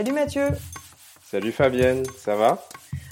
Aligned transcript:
Salut 0.00 0.12
Mathieu 0.12 0.48
Salut 1.22 1.52
Fabienne, 1.52 2.02
ça 2.16 2.34
va? 2.34 2.66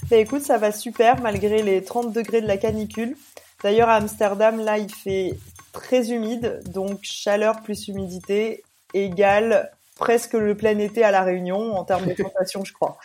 Bah 0.09 0.17
écoute, 0.17 0.41
ça 0.41 0.57
va 0.57 0.71
super 0.71 1.21
malgré 1.21 1.61
les 1.61 1.83
30 1.83 2.11
degrés 2.11 2.41
de 2.41 2.47
la 2.47 2.57
canicule. 2.57 3.15
D'ailleurs 3.61 3.89
à 3.89 3.97
Amsterdam, 3.97 4.57
là 4.57 4.79
il 4.79 4.91
fait 4.91 5.37
très 5.71 6.09
humide, 6.09 6.63
donc 6.65 6.97
chaleur 7.03 7.61
plus 7.61 7.89
humidité 7.89 8.63
égale 8.95 9.69
presque 9.97 10.33
le 10.33 10.57
plein 10.57 10.79
été 10.79 11.03
à 11.03 11.11
la 11.11 11.21
Réunion 11.21 11.77
en 11.77 11.83
termes 11.83 12.07
de 12.07 12.15
sensation, 12.23 12.65
je 12.65 12.73
crois. 12.73 12.97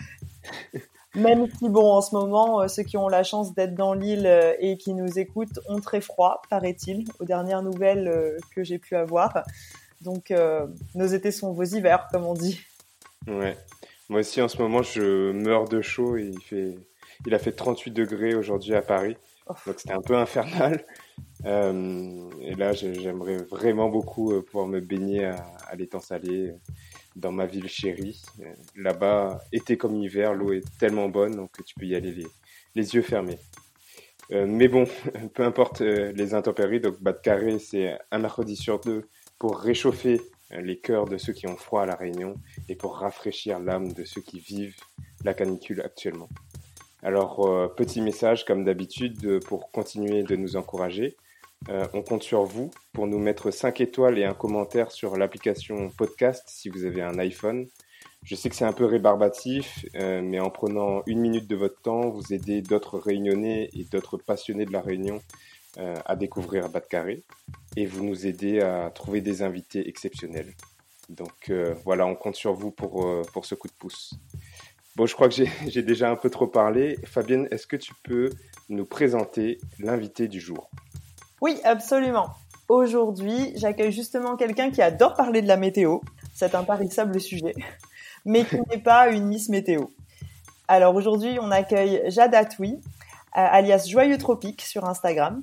Même 1.14 1.46
si 1.58 1.68
bon, 1.68 1.92
en 1.92 2.00
ce 2.00 2.14
moment, 2.14 2.62
euh, 2.62 2.68
ceux 2.68 2.84
qui 2.84 2.96
ont 2.96 3.08
la 3.08 3.22
chance 3.22 3.54
d'être 3.54 3.74
dans 3.74 3.92
l'île 3.92 4.26
euh, 4.26 4.54
et 4.60 4.78
qui 4.78 4.94
nous 4.94 5.18
écoutent 5.18 5.60
ont 5.68 5.80
très 5.80 6.00
froid, 6.00 6.40
paraît-il, 6.48 7.04
aux 7.20 7.26
dernières 7.26 7.60
nouvelles 7.60 8.08
euh, 8.08 8.38
que 8.56 8.64
j'ai 8.64 8.78
pu 8.78 8.96
avoir. 8.96 9.44
Donc 10.00 10.32
nos 10.94 11.06
étés 11.06 11.32
sont 11.32 11.52
vos 11.52 11.64
hivers, 11.64 12.08
comme 12.10 12.24
on 12.24 12.34
dit. 12.34 12.60
Ouais. 13.26 13.56
Moi 14.08 14.20
aussi, 14.20 14.40
en 14.42 14.48
ce 14.48 14.58
moment, 14.58 14.82
je 14.82 15.32
meurs 15.32 15.68
de 15.68 15.80
chaud. 15.80 16.16
Et 16.16 16.26
il, 16.26 16.40
fait... 16.42 16.74
il 17.26 17.34
a 17.34 17.38
fait 17.38 17.52
38 17.52 17.90
degrés 17.90 18.34
aujourd'hui 18.34 18.74
à 18.74 18.82
Paris. 18.82 19.16
Oh. 19.46 19.54
Donc 19.66 19.78
c'était 19.78 19.94
un 19.94 20.02
peu 20.02 20.16
infernal. 20.16 20.84
Euh, 21.44 22.30
et 22.40 22.54
là, 22.54 22.72
j'aimerais 22.72 23.36
vraiment 23.36 23.90
beaucoup 23.90 24.32
euh, 24.32 24.40
pouvoir 24.40 24.66
me 24.66 24.80
baigner 24.80 25.26
à, 25.26 25.36
à 25.68 25.74
l'étang 25.76 26.00
salé 26.00 26.48
euh, 26.48 26.56
dans 27.16 27.32
ma 27.32 27.44
ville 27.44 27.68
chérie. 27.68 28.22
Euh, 28.40 28.54
Là-bas, 28.76 29.40
été 29.52 29.76
comme 29.76 29.94
hiver, 29.94 30.32
l'eau 30.32 30.52
est 30.54 30.64
tellement 30.78 31.10
bonne 31.10 31.36
donc 31.36 31.50
que 31.52 31.62
tu 31.62 31.74
peux 31.74 31.84
y 31.84 31.94
aller 31.94 32.12
les, 32.12 32.26
les 32.74 32.94
yeux 32.94 33.02
fermés. 33.02 33.38
Euh, 34.32 34.46
mais 34.46 34.68
bon, 34.68 34.86
peu 35.34 35.42
importe 35.42 35.80
les 35.80 36.32
intempéries, 36.34 36.80
donc 36.80 36.96
Carré, 37.22 37.58
c'est 37.58 37.98
un 38.10 38.18
mercredi 38.18 38.56
sur 38.56 38.80
deux 38.80 39.08
pour 39.38 39.58
réchauffer 39.58 40.20
les 40.60 40.78
cœurs 40.78 41.06
de 41.06 41.18
ceux 41.18 41.32
qui 41.32 41.46
ont 41.46 41.56
froid 41.56 41.82
à 41.82 41.86
La 41.86 41.96
Réunion 41.96 42.36
et 42.68 42.76
pour 42.76 42.96
rafraîchir 42.96 43.58
l'âme 43.58 43.92
de 43.92 44.04
ceux 44.04 44.20
qui 44.20 44.40
vivent 44.40 44.80
la 45.24 45.34
canicule 45.34 45.80
actuellement. 45.80 46.28
Alors, 47.04 47.46
euh, 47.46 47.68
petit 47.68 48.00
message 48.00 48.46
comme 48.46 48.64
d'habitude 48.64 49.44
pour 49.44 49.70
continuer 49.70 50.22
de 50.22 50.36
nous 50.36 50.56
encourager. 50.56 51.16
Euh, 51.68 51.86
on 51.92 52.00
compte 52.00 52.22
sur 52.22 52.44
vous 52.44 52.70
pour 52.94 53.06
nous 53.06 53.18
mettre 53.18 53.50
5 53.50 53.82
étoiles 53.82 54.18
et 54.18 54.24
un 54.24 54.32
commentaire 54.32 54.90
sur 54.90 55.18
l'application 55.18 55.90
podcast 55.90 56.44
si 56.46 56.70
vous 56.70 56.86
avez 56.86 57.02
un 57.02 57.18
iPhone. 57.18 57.68
Je 58.22 58.34
sais 58.34 58.48
que 58.48 58.56
c'est 58.56 58.64
un 58.64 58.72
peu 58.72 58.86
rébarbatif, 58.86 59.84
euh, 59.96 60.22
mais 60.22 60.40
en 60.40 60.48
prenant 60.48 61.02
une 61.06 61.20
minute 61.20 61.46
de 61.46 61.56
votre 61.56 61.78
temps, 61.82 62.08
vous 62.08 62.32
aidez 62.32 62.62
d'autres 62.62 62.98
réunionnais 62.98 63.68
et 63.74 63.84
d'autres 63.84 64.16
passionnés 64.16 64.64
de 64.64 64.72
la 64.72 64.80
Réunion 64.80 65.20
à 66.06 66.14
découvrir 66.14 66.68
Bas 66.68 66.78
de 66.78 66.86
Carré 66.86 67.24
et 67.76 67.86
vous 67.86 68.04
nous 68.04 68.26
aidez 68.26 68.60
à 68.60 68.90
trouver 68.90 69.20
des 69.20 69.42
invités 69.42 69.88
exceptionnels. 69.88 70.54
Donc 71.08 71.50
euh, 71.50 71.74
voilà, 71.84 72.06
on 72.06 72.14
compte 72.14 72.36
sur 72.36 72.54
vous 72.54 72.70
pour, 72.70 73.06
euh, 73.06 73.22
pour 73.32 73.44
ce 73.44 73.54
coup 73.54 73.68
de 73.68 73.72
pouce. 73.72 74.14
Bon, 74.96 75.06
je 75.06 75.14
crois 75.14 75.28
que 75.28 75.34
j'ai 75.66 75.82
déjà 75.82 76.10
un 76.10 76.16
peu 76.16 76.30
trop 76.30 76.46
parlé. 76.46 76.98
Fabienne, 77.04 77.48
est-ce 77.50 77.66
que 77.66 77.76
tu 77.76 77.92
peux 78.02 78.30
nous 78.68 78.86
présenter 78.86 79.58
l'invité 79.78 80.28
du 80.28 80.40
jour? 80.40 80.70
Oui, 81.40 81.58
absolument. 81.64 82.28
Aujourd'hui, 82.68 83.52
j'accueille 83.56 83.92
justement 83.92 84.36
quelqu'un 84.36 84.70
qui 84.70 84.80
adore 84.80 85.14
parler 85.14 85.42
de 85.42 85.48
la 85.48 85.56
météo, 85.56 85.98
cet 86.34 86.54
intarissable 86.54 87.20
sujet, 87.20 87.54
mais 88.24 88.44
qui 88.44 88.56
n'est 88.70 88.82
pas 88.82 89.08
une 89.10 89.26
Miss 89.26 89.48
Météo. 89.48 89.86
Alors 90.66 90.94
aujourd'hui, 90.94 91.38
on 91.42 91.50
accueille 91.50 92.02
Jade 92.06 92.34
Atoui, 92.34 92.72
euh, 92.72 92.78
alias 93.34 93.86
Joyeux 93.86 94.16
Tropique 94.16 94.62
sur 94.62 94.86
Instagram. 94.86 95.42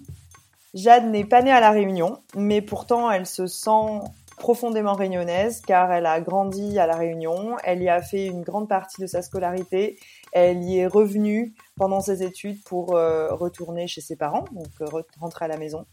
Jade 0.73 1.05
n'est 1.05 1.25
pas 1.25 1.41
née 1.41 1.51
à 1.51 1.59
La 1.59 1.71
Réunion, 1.71 2.19
mais 2.35 2.61
pourtant 2.61 3.11
elle 3.11 3.25
se 3.25 3.45
sent 3.45 3.99
profondément 4.37 4.93
réunionnaise 4.93 5.61
car 5.61 5.91
elle 5.91 6.05
a 6.05 6.21
grandi 6.21 6.79
à 6.79 6.87
La 6.87 6.95
Réunion, 6.95 7.57
elle 7.63 7.83
y 7.83 7.89
a 7.89 8.01
fait 8.01 8.25
une 8.25 8.41
grande 8.41 8.69
partie 8.69 9.01
de 9.01 9.05
sa 9.05 9.21
scolarité, 9.21 9.99
elle 10.31 10.63
y 10.63 10.79
est 10.79 10.87
revenue 10.87 11.53
pendant 11.75 11.99
ses 11.99 12.23
études 12.23 12.63
pour 12.63 12.95
euh, 12.95 13.33
retourner 13.35 13.87
chez 13.87 14.01
ses 14.01 14.15
parents, 14.15 14.45
donc 14.53 14.69
euh, 14.79 14.85
re- 14.85 15.03
rentrer 15.19 15.45
à 15.45 15.47
la 15.49 15.57
maison. 15.57 15.85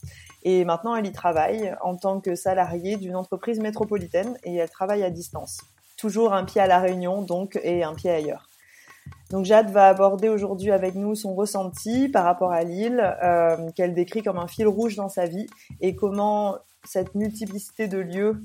Et 0.45 0.65
maintenant, 0.65 0.95
elle 0.95 1.07
y 1.07 1.13
travaille 1.13 1.75
en 1.83 1.97
tant 1.97 2.21
que 2.21 2.37
salariée 2.37 2.97
d'une 2.97 3.17
entreprise 3.17 3.59
métropolitaine 3.59 4.39
et 4.45 4.55
elle 4.55 4.71
travaille 4.71 5.03
à 5.03 5.11
distance. 5.11 5.59
Toujours 5.97 6.33
un 6.33 6.45
pied 6.45 6.61
à 6.61 6.69
la 6.69 6.79
Réunion, 6.79 7.23
donc, 7.23 7.59
et 7.65 7.83
un 7.83 7.95
pied 7.95 8.11
ailleurs. 8.11 8.48
Donc 9.31 9.45
Jade 9.45 9.71
va 9.71 9.89
aborder 9.89 10.29
aujourd'hui 10.29 10.71
avec 10.71 10.95
nous 10.95 11.15
son 11.15 11.35
ressenti 11.35 12.09
par 12.09 12.25
rapport 12.25 12.51
à 12.51 12.63
l'île, 12.65 13.15
euh, 13.23 13.71
qu'elle 13.73 13.95
décrit 13.95 14.23
comme 14.23 14.39
un 14.39 14.47
fil 14.47 14.67
rouge 14.67 14.97
dans 14.97 15.11
sa 15.11 15.27
vie, 15.27 15.47
et 15.81 15.95
comment 15.95 16.57
cette 16.85 17.15
multiplicité 17.15 17.89
de 17.89 17.99
lieux 17.99 18.43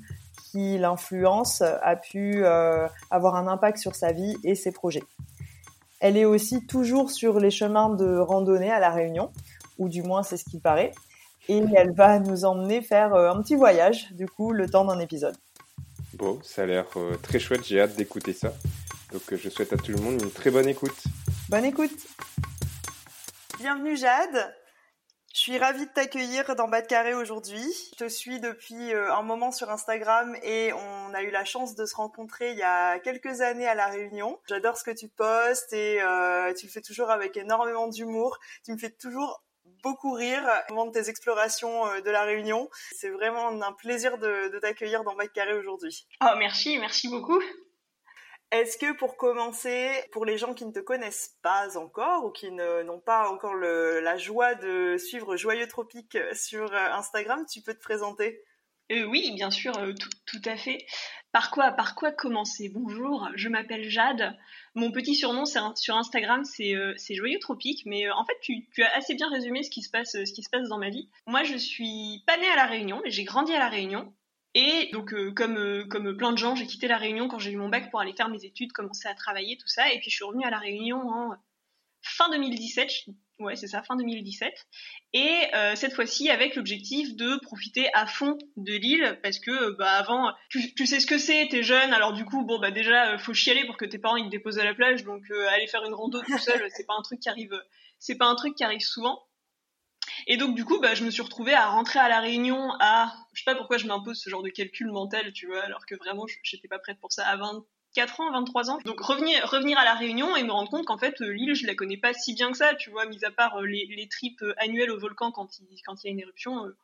qui 0.52 0.78
l'influencent 0.78 1.64
a 1.82 1.96
pu 1.96 2.44
euh, 2.44 2.88
avoir 3.12 3.36
un 3.36 3.48
impact 3.48 3.78
sur 3.78 3.96
sa 3.96 4.12
vie 4.12 4.36
et 4.44 4.56
ses 4.56 4.72
projets. 4.72 5.04
Elle 6.02 6.18
est 6.18 6.26
aussi 6.26 6.66
toujours 6.68 7.12
sur 7.12 7.40
les 7.40 7.50
chemins 7.50 7.90
de 7.90 8.18
randonnée 8.18 8.72
à 8.72 8.80
La 8.82 8.90
Réunion, 8.90 9.32
ou 9.80 9.88
du 9.88 10.04
moins 10.04 10.22
c'est 10.22 10.38
ce 10.38 10.44
qui 10.44 10.60
paraît, 10.60 10.92
et 11.48 11.64
elle 11.76 11.94
va 11.94 12.20
nous 12.20 12.44
emmener 12.44 12.82
faire 12.82 13.14
euh, 13.14 13.32
un 13.32 13.42
petit 13.42 13.56
voyage, 13.56 14.12
du 14.12 14.28
coup, 14.28 14.52
le 14.52 14.70
temps 14.70 14.84
d'un 14.84 15.00
épisode. 15.00 15.38
Bon, 16.16 16.40
ça 16.44 16.64
a 16.64 16.66
l'air 16.66 16.86
très 17.22 17.40
chouette, 17.40 17.66
j'ai 17.66 17.80
hâte 17.80 17.96
d'écouter 17.96 18.34
ça. 18.34 18.52
Donc 19.14 19.32
euh, 19.32 19.38
je 19.38 19.48
souhaite 19.50 19.72
à 19.72 19.78
tout 19.78 19.92
le 19.92 20.00
monde 20.00 20.20
une 20.22 20.32
très 20.32 20.50
bonne 20.50 20.68
écoute. 20.68 21.04
Bonne 21.48 21.66
écoute 21.66 21.92
Bienvenue 23.60 23.96
Jade 23.96 24.54
je 25.36 25.40
suis 25.40 25.58
ravie 25.58 25.88
de 25.88 25.92
t'accueillir 25.92 26.56
dans 26.56 26.68
Bas 26.68 26.84
de 26.84 26.88
Carré 26.88 27.16
aujourd'hui. 27.16 27.66
Je 27.94 28.06
te 28.06 28.08
suis 28.08 28.40
depuis 28.40 28.94
euh, 28.94 29.12
un 29.12 29.24
moment 29.24 29.52
sur 29.52 29.72
Instagram 29.72 30.38
et 30.44 30.72
on 30.74 31.14
a 31.14 31.24
eu 31.24 31.32
la 31.32 31.44
chance 31.44 31.74
de 31.74 31.88
se 31.88 31.96
rencontrer 31.96 32.52
il 32.52 32.58
y 32.58 32.64
a 32.64 33.00
quelques 33.00 33.42
années 33.42 33.68
à 33.68 33.74
La 33.74 33.88
Réunion. 33.88 34.40
J'adore 34.48 34.78
ce 34.78 34.84
que 34.84 34.92
tu 34.92 35.10
postes 35.10 35.74
et 35.74 36.00
euh, 36.04 36.54
tu 36.54 36.68
le 36.68 36.72
fais 36.72 36.82
toujours 36.82 37.10
avec 37.10 37.36
énormément 37.36 37.88
d'humour. 37.88 38.38
Tu 38.64 38.74
me 38.74 38.78
fais 38.78 38.92
toujours 38.92 39.44
beaucoup 39.82 40.14
rire 40.14 40.48
au 40.70 40.76
moment 40.76 40.86
de 40.86 40.92
tes 40.92 41.10
explorations 41.10 41.84
de 42.00 42.12
La 42.12 42.26
Réunion. 42.26 42.70
C'est 42.92 43.10
vraiment 43.10 43.50
un 43.50 43.74
plaisir 43.74 44.20
de, 44.20 44.50
de 44.50 44.60
t'accueillir 44.60 45.04
dans 45.04 45.16
Bas 45.16 45.26
de 45.26 45.32
Carré 45.32 45.56
aujourd'hui. 45.56 46.06
Oh, 46.22 46.36
merci, 46.38 46.78
merci 46.78 47.10
beaucoup. 47.10 47.42
Est-ce 48.54 48.78
que 48.78 48.96
pour 48.96 49.18
commencer, 49.18 49.90
pour 50.12 50.26
les 50.26 50.38
gens 50.38 50.54
qui 50.54 50.64
ne 50.64 50.72
te 50.72 50.80
connaissent 50.80 51.40
pas 51.42 51.76
encore 51.76 52.24
ou 52.24 52.30
qui 52.30 52.52
n'ont 52.52 53.00
pas 53.00 53.28
encore 53.28 53.56
la 53.56 54.16
joie 54.18 54.54
de 54.54 54.96
suivre 55.00 55.36
Joyeux 55.36 55.68
Tropique 55.68 56.16
sur 56.34 56.72
euh, 56.72 56.92
Instagram, 56.92 57.48
tu 57.52 57.62
peux 57.62 57.74
te 57.74 57.82
présenter? 57.82 58.44
Euh, 58.92 59.06
oui, 59.06 59.32
bien 59.34 59.50
sûr, 59.50 59.76
euh, 59.80 59.94
tout, 60.28 60.42
à 60.46 60.56
fait. 60.56 60.86
Par 61.32 61.50
quoi, 61.50 61.72
par 61.72 61.96
quoi 61.96 62.12
commencer? 62.12 62.70
Bonjour, 62.70 63.28
je 63.34 63.50
m'appelle 63.50 63.90
Jade. 63.90 64.38
Mon 64.76 64.92
petit 64.92 65.16
surnom 65.16 65.46
sur 65.46 65.96
Instagram, 65.96 66.44
c'est 66.44 66.76
Joyeux 67.10 67.40
Tropique, 67.40 67.88
mais 67.88 68.08
en 68.12 68.24
fait, 68.24 68.38
tu, 68.40 68.68
as 68.84 68.96
assez 68.96 69.16
bien 69.16 69.32
résumé 69.32 69.64
ce 69.64 69.72
qui 69.72 69.82
se 69.82 69.90
passe, 69.90 70.12
se 70.12 70.50
passe 70.52 70.70
dans 70.70 70.78
ma 70.78 70.92
vie. 70.92 71.10
Moi, 71.26 71.42
je 71.42 71.58
suis 71.58 72.24
pas 72.28 72.38
née 72.38 72.50
à 72.50 72.56
la 72.56 72.68
Réunion, 72.68 73.02
mais 73.04 73.10
j'ai 73.10 73.24
grandi 73.24 73.52
à 73.52 73.58
la 73.58 73.70
Réunion. 73.70 74.14
Et 74.56 74.90
donc, 74.94 75.14
euh, 75.14 75.32
comme 75.34 75.58
euh, 75.58 75.86
comme 75.86 76.16
plein 76.16 76.32
de 76.32 76.38
gens, 76.38 76.56
j'ai 76.56 76.68
quitté 76.68 76.88
la 76.88 76.98
Réunion 76.98 77.28
quand 77.28 77.40
j'ai 77.40 77.52
eu 77.52 77.58
mon 77.58 77.70
bac 77.70 77.90
pour 77.90 78.00
aller 78.00 78.14
faire 78.14 78.30
mes 78.30 78.46
études, 78.46 78.72
commencer 78.72 79.08
à 79.08 79.16
travailler, 79.16 79.58
tout 79.58 79.68
ça. 79.68 79.92
Et 79.92 80.00
puis, 80.00 80.10
je 80.12 80.16
suis 80.16 80.24
revenue 80.26 80.46
à 80.46 80.50
la 80.52 80.60
Réunion 80.60 81.00
en 81.10 81.36
fin 82.02 82.30
2017. 82.30 82.90
je- 82.90 83.12
Ouais, 83.40 83.56
c'est 83.56 83.68
ça, 83.68 83.82
fin 83.82 83.96
2017. 83.96 84.54
Et 85.14 85.28
euh, 85.56 85.76
cette 85.76 85.94
fois-ci 85.94 86.30
avec 86.30 86.56
l'objectif 86.56 87.16
de 87.16 87.38
profiter 87.42 87.90
à 87.96 88.06
fond 88.06 88.38
de 88.58 88.74
l'île 88.74 89.20
parce 89.24 89.40
que 89.40 89.72
bah 89.72 89.92
avant 89.94 90.32
tu, 90.50 90.86
sais 90.86 91.00
ce 91.00 91.08
que 91.08 91.18
c'est, 91.18 91.48
t'es 91.50 91.64
jeune, 91.64 91.92
alors 91.94 92.14
du 92.14 92.26
coup 92.26 92.46
bon 92.46 92.60
bah 92.60 92.70
déjà 92.70 93.18
faut 93.18 93.34
chialer 93.34 93.66
pour 93.66 93.76
que 93.76 93.86
tes 93.86 93.98
parents 93.98 94.18
ils 94.18 94.26
te 94.26 94.30
déposent 94.30 94.60
à 94.60 94.64
la 94.64 94.76
plage, 94.76 95.04
donc 95.04 95.24
aller 95.50 95.66
faire 95.68 95.84
une 95.84 95.96
rando 95.96 96.22
tout 96.22 96.38
seul 96.38 96.64
c'est 96.70 96.86
pas 96.86 96.94
un 96.98 97.02
truc 97.02 97.20
qui 97.20 97.28
arrive, 97.28 97.60
c'est 97.98 98.16
pas 98.18 98.28
un 98.28 98.36
truc 98.36 98.56
qui 98.56 98.64
arrive 98.64 98.82
souvent. 98.82 99.20
Et 100.28 100.38
donc 100.38 100.56
du 100.56 100.66
coup 100.66 100.80
bah 100.80 100.96
je 100.96 101.04
me 101.04 101.12
suis 101.12 101.22
retrouvée 101.22 101.54
à 101.54 101.68
rentrer 101.68 102.00
à 102.00 102.10
la 102.10 102.20
Réunion 102.20 102.72
à 102.80 103.14
je 103.34 103.42
sais 103.42 103.46
pas 103.46 103.56
pourquoi 103.56 103.78
je 103.78 103.88
m'impose 103.88 104.20
ce 104.20 104.30
genre 104.30 104.44
de 104.44 104.50
calcul 104.50 104.92
mental 104.92 105.34
tu 105.34 105.48
vois 105.48 105.62
alors 105.62 105.86
que 105.86 105.96
vraiment 105.96 106.26
j'étais 106.44 106.68
pas 106.68 106.80
prête 106.80 107.00
pour 107.00 107.12
ça 107.12 107.28
à 107.28 107.36
24 107.36 108.20
ans, 108.22 108.32
23 108.32 108.70
ans. 108.70 108.80
Donc 108.86 109.00
revenir, 109.02 109.78
à 109.78 109.84
la 109.84 109.94
Réunion 109.94 110.36
et 110.36 110.44
me 110.44 110.52
rendre 110.52 110.70
compte 110.70 110.86
qu'en 110.86 110.98
fait 110.98 111.22
euh, 111.22 111.32
l'île 111.32 111.56
je 111.56 111.68
la 111.68 111.76
connais 111.76 111.98
pas 111.98 112.14
si 112.14 112.34
bien 112.34 112.52
que 112.52 112.58
ça, 112.58 112.74
tu 112.76 112.90
vois, 112.90 113.06
mis 113.06 113.24
à 113.24 113.32
part 113.32 113.58
euh, 113.62 113.66
les, 113.66 114.08
trips 114.10 114.42
euh, 114.42 114.54
annuelles 114.58 114.92
au 114.92 115.00
volcan 115.00 115.32
quand 115.32 115.60
il, 115.60 115.68
quand 115.86 116.04
il 116.04 116.08
y 116.08 116.10
a 116.10 116.12
une 116.12 116.20
éruption, 116.20 116.66
euh, 116.66 116.76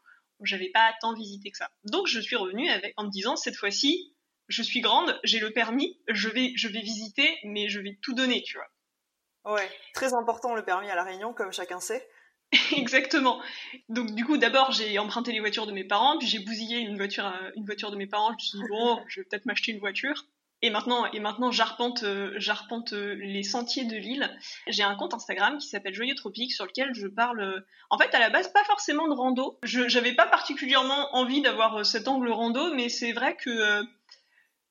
j'avais 0.43 0.69
pas 0.69 0.93
tant 1.01 1.13
visité 1.13 1.51
que 1.51 1.57
ça. 1.57 1.69
Donc 1.83 2.07
je 2.07 2.19
suis 2.19 2.35
revenue 2.35 2.69
avec, 2.69 2.93
en 2.97 3.05
me 3.05 3.09
disant 3.09 3.35
cette 3.35 3.55
fois-ci, 3.55 4.15
je 4.47 4.63
suis 4.63 4.81
grande, 4.81 5.19
j'ai 5.23 5.39
le 5.39 5.51
permis, 5.51 5.99
je 6.07 6.29
vais, 6.29 6.53
je 6.55 6.67
vais 6.67 6.81
visiter, 6.81 7.37
mais 7.43 7.69
je 7.69 7.79
vais 7.79 7.97
tout 8.01 8.13
donner, 8.13 8.41
tu 8.43 8.57
vois. 8.57 9.55
Ouais, 9.55 9.69
très 9.93 10.13
important 10.13 10.55
le 10.55 10.63
permis 10.63 10.89
à 10.89 10.95
la 10.95 11.03
Réunion, 11.03 11.33
comme 11.33 11.51
chacun 11.51 11.79
sait. 11.79 12.07
Exactement. 12.75 13.41
Donc 13.89 14.15
du 14.15 14.25
coup, 14.25 14.37
d'abord 14.37 14.71
j'ai 14.71 14.97
emprunté 14.97 15.31
les 15.31 15.39
voitures 15.39 15.67
de 15.67 15.71
mes 15.71 15.83
parents, 15.83 16.17
puis 16.17 16.27
j'ai 16.27 16.39
bousillé 16.39 16.79
une 16.79 16.97
voiture, 16.97 17.27
euh, 17.27 17.51
une 17.55 17.65
voiture 17.65 17.91
de 17.91 17.95
mes 17.95 18.07
parents. 18.07 18.29
Je 18.29 18.33
me 18.33 18.39
suis 18.39 18.57
dit 18.57 18.63
bon, 18.69 18.99
je 19.07 19.19
vais 19.19 19.25
peut-être 19.25 19.45
m'acheter 19.45 19.71
une 19.71 19.79
voiture. 19.79 20.25
Et 20.61 20.71
maintenant, 20.71 21.09
et 21.13 21.21
maintenant, 21.21 21.51
j'arpente, 21.51 22.03
euh, 22.03 22.33
j'arpente 22.35 22.91
euh, 22.91 23.13
les 23.13 23.43
sentiers 23.43 23.85
de 23.85 23.95
l'île. 23.95 24.29
J'ai 24.67 24.83
un 24.83 24.95
compte 24.95 25.13
Instagram 25.13 25.57
qui 25.57 25.67
s'appelle 25.67 25.93
Joyeux 25.93 26.15
Tropique 26.15 26.51
sur 26.51 26.65
lequel 26.65 26.93
je 26.93 27.07
parle. 27.07 27.63
En 27.89 27.97
fait, 27.97 28.13
à 28.13 28.19
la 28.19 28.29
base, 28.29 28.51
pas 28.51 28.63
forcément 28.65 29.07
de 29.07 29.13
rando. 29.13 29.57
Je, 29.63 29.87
j'avais 29.87 30.13
pas 30.13 30.27
particulièrement 30.27 31.15
envie 31.15 31.41
d'avoir 31.41 31.85
cet 31.85 32.09
angle 32.09 32.29
rando, 32.29 32.73
mais 32.73 32.89
c'est 32.89 33.13
vrai 33.13 33.37
que 33.37 33.85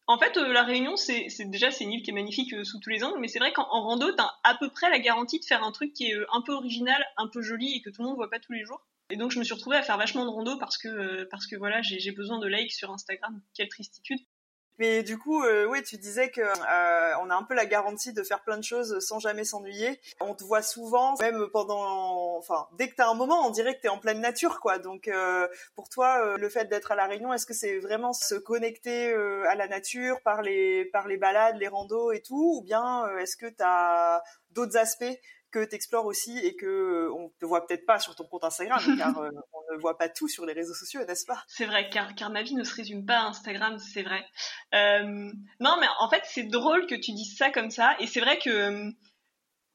en 0.09 0.17
fait, 0.19 0.39
euh, 0.39 0.55
la 0.55 0.63
Réunion, 0.63 0.97
c'est 0.97 1.29
déjà 1.45 1.71
c'est 1.71 1.85
une 1.85 1.93
île 1.93 2.03
qui 2.03 2.11
est 2.11 2.15
magnifique 2.15 2.55
euh, 2.55 2.65
sous 2.65 2.81
tous 2.81 2.89
les 2.89 3.05
angles, 3.05 3.19
mais 3.21 3.29
c'est 3.29 3.39
vrai 3.39 3.53
qu'en 3.53 3.65
rando, 3.65 4.11
t'as 4.13 4.31
à 4.43 4.55
peu 4.55 4.71
près 4.71 4.89
la 4.89 4.99
garantie 4.99 5.39
de 5.39 5.45
faire 5.45 5.63
un 5.63 5.71
truc 5.71 5.93
qui 5.93 6.07
est 6.07 6.15
euh, 6.15 6.27
un 6.33 6.41
peu 6.41 6.53
original, 6.55 7.05
un 7.19 7.29
peu 7.29 7.43
joli 7.43 7.75
et 7.75 7.83
que 7.83 7.91
tout 7.91 8.01
le 8.01 8.09
monde 8.09 8.17
voit 8.17 8.31
pas 8.31 8.41
tous 8.41 8.53
les 8.53 8.65
jours. 8.65 8.81
Et 9.11 9.17
donc 9.17 9.31
je 9.33 9.39
me 9.39 9.45
suis 9.45 9.53
retrouvée 9.53 9.77
à 9.77 9.83
faire 9.83 9.99
vachement 9.99 10.25
de 10.25 10.31
rando 10.31 10.57
parce 10.59 10.79
que 10.79 11.25
parce 11.25 11.47
que 11.47 11.57
voilà, 11.57 11.83
j'ai 11.83 12.13
besoin 12.13 12.39
de 12.39 12.47
likes 12.47 12.73
sur 12.73 12.91
Instagram. 12.91 13.41
Quelle 13.55 13.69
tristitude. 13.69 14.19
Mais 14.79 15.03
du 15.03 15.19
coup, 15.19 15.43
euh, 15.43 15.67
oui, 15.67 15.83
tu 15.83 15.97
disais 15.97 16.31
que 16.31 16.41
euh, 16.41 17.17
on 17.21 17.31
a 17.31 17.35
un 17.35 17.43
peu 17.43 17.55
la 17.55 17.67
garantie 17.67 18.13
de 18.13 18.23
faire 18.23 18.43
plein 18.43 18.57
de 18.57 18.65
choses 18.65 19.01
sans 19.01 19.19
jamais 19.19 19.45
s'ennuyer. 19.45 20.01
On 20.21 20.35
te 20.35 20.45
voit 20.45 20.63
souvent, 20.63 21.17
même 21.21 21.49
pendant, 21.53 22.37
enfin, 22.37 22.69
dès 22.79 22.89
que 22.89 22.95
t'as 22.95 23.09
un 23.09 23.15
moment, 23.15 23.47
on 23.47 23.51
dirait 23.51 23.77
que 23.77 23.83
t'es 23.83 23.89
en 23.89 23.99
pleine 23.99 24.21
nature, 24.21 24.61
quoi. 24.61 24.79
Donc, 24.79 25.09
euh, 25.09 25.49
pour 25.75 25.89
toi, 25.89 26.25
euh, 26.25 26.37
le 26.37 26.49
fait 26.49 26.67
d'être 26.67 26.93
à 26.93 26.95
la 26.95 27.07
Réunion, 27.07 27.33
est-ce 27.33 27.47
que 27.47 27.55
c'est 27.55 27.79
vraiment 27.81 28.13
se 28.13 28.37
connecter 28.37 29.13
à 29.49 29.55
la 29.55 29.67
nature 29.69 30.21
par 30.23 30.43
les 30.43 30.85
par 30.87 31.09
les 31.09 31.17
balades, 31.17 31.57
les 31.59 31.69
randos 31.69 32.13
et 32.13 32.21
tout, 32.21 32.59
ou 32.59 32.63
bien 32.63 33.07
est-ce 33.19 33.37
que 33.37 33.47
t'as 33.47 34.23
d'autres 34.51 34.77
aspects 34.77 35.05
que 35.51 35.65
tu 35.65 35.75
explores 35.75 36.07
aussi 36.07 36.39
et 36.39 36.57
que 36.57 36.67
euh, 36.67 37.13
on 37.13 37.31
te 37.41 37.45
voit 37.45 37.67
peut-être 37.67 37.87
pas 37.87 37.99
sur 37.99 38.15
ton 38.15 38.25
compte 38.25 38.45
Instagram 38.45 38.79
car 38.99 39.19
euh, 39.19 39.31
on 39.53 39.75
ne 39.75 39.81
voit 39.81 39.97
pas 39.99 40.09
tout 40.09 40.29
sur 40.29 40.47
les 40.47 40.53
réseaux 40.53 40.75
sociaux, 40.75 41.05
n'est-ce 41.05 41.27
pas? 41.27 41.43
C'est 41.47 41.67
vrai, 41.67 41.89
car, 41.91 42.15
car 42.15 42.31
ma 42.31 42.43
vie 42.43 42.55
ne 42.55 42.65
se 42.65 42.75
résume 42.75 43.07
pas 43.07 43.19
à 43.19 43.27
Instagram, 43.27 43.79
c'est 43.79 44.03
vrai. 44.03 44.25
Euh, 44.75 45.31
non, 45.61 45.77
mais 45.81 45.87
en 46.01 46.09
fait, 46.09 46.23
c'est 46.25 46.45
drôle 46.45 46.87
que 46.87 46.95
tu 46.95 47.13
dises 47.13 47.37
ça 47.37 47.51
comme 47.51 47.71
ça 47.71 47.97
et 48.01 48.07
c'est 48.07 48.21
vrai 48.21 48.39
que 48.39 48.93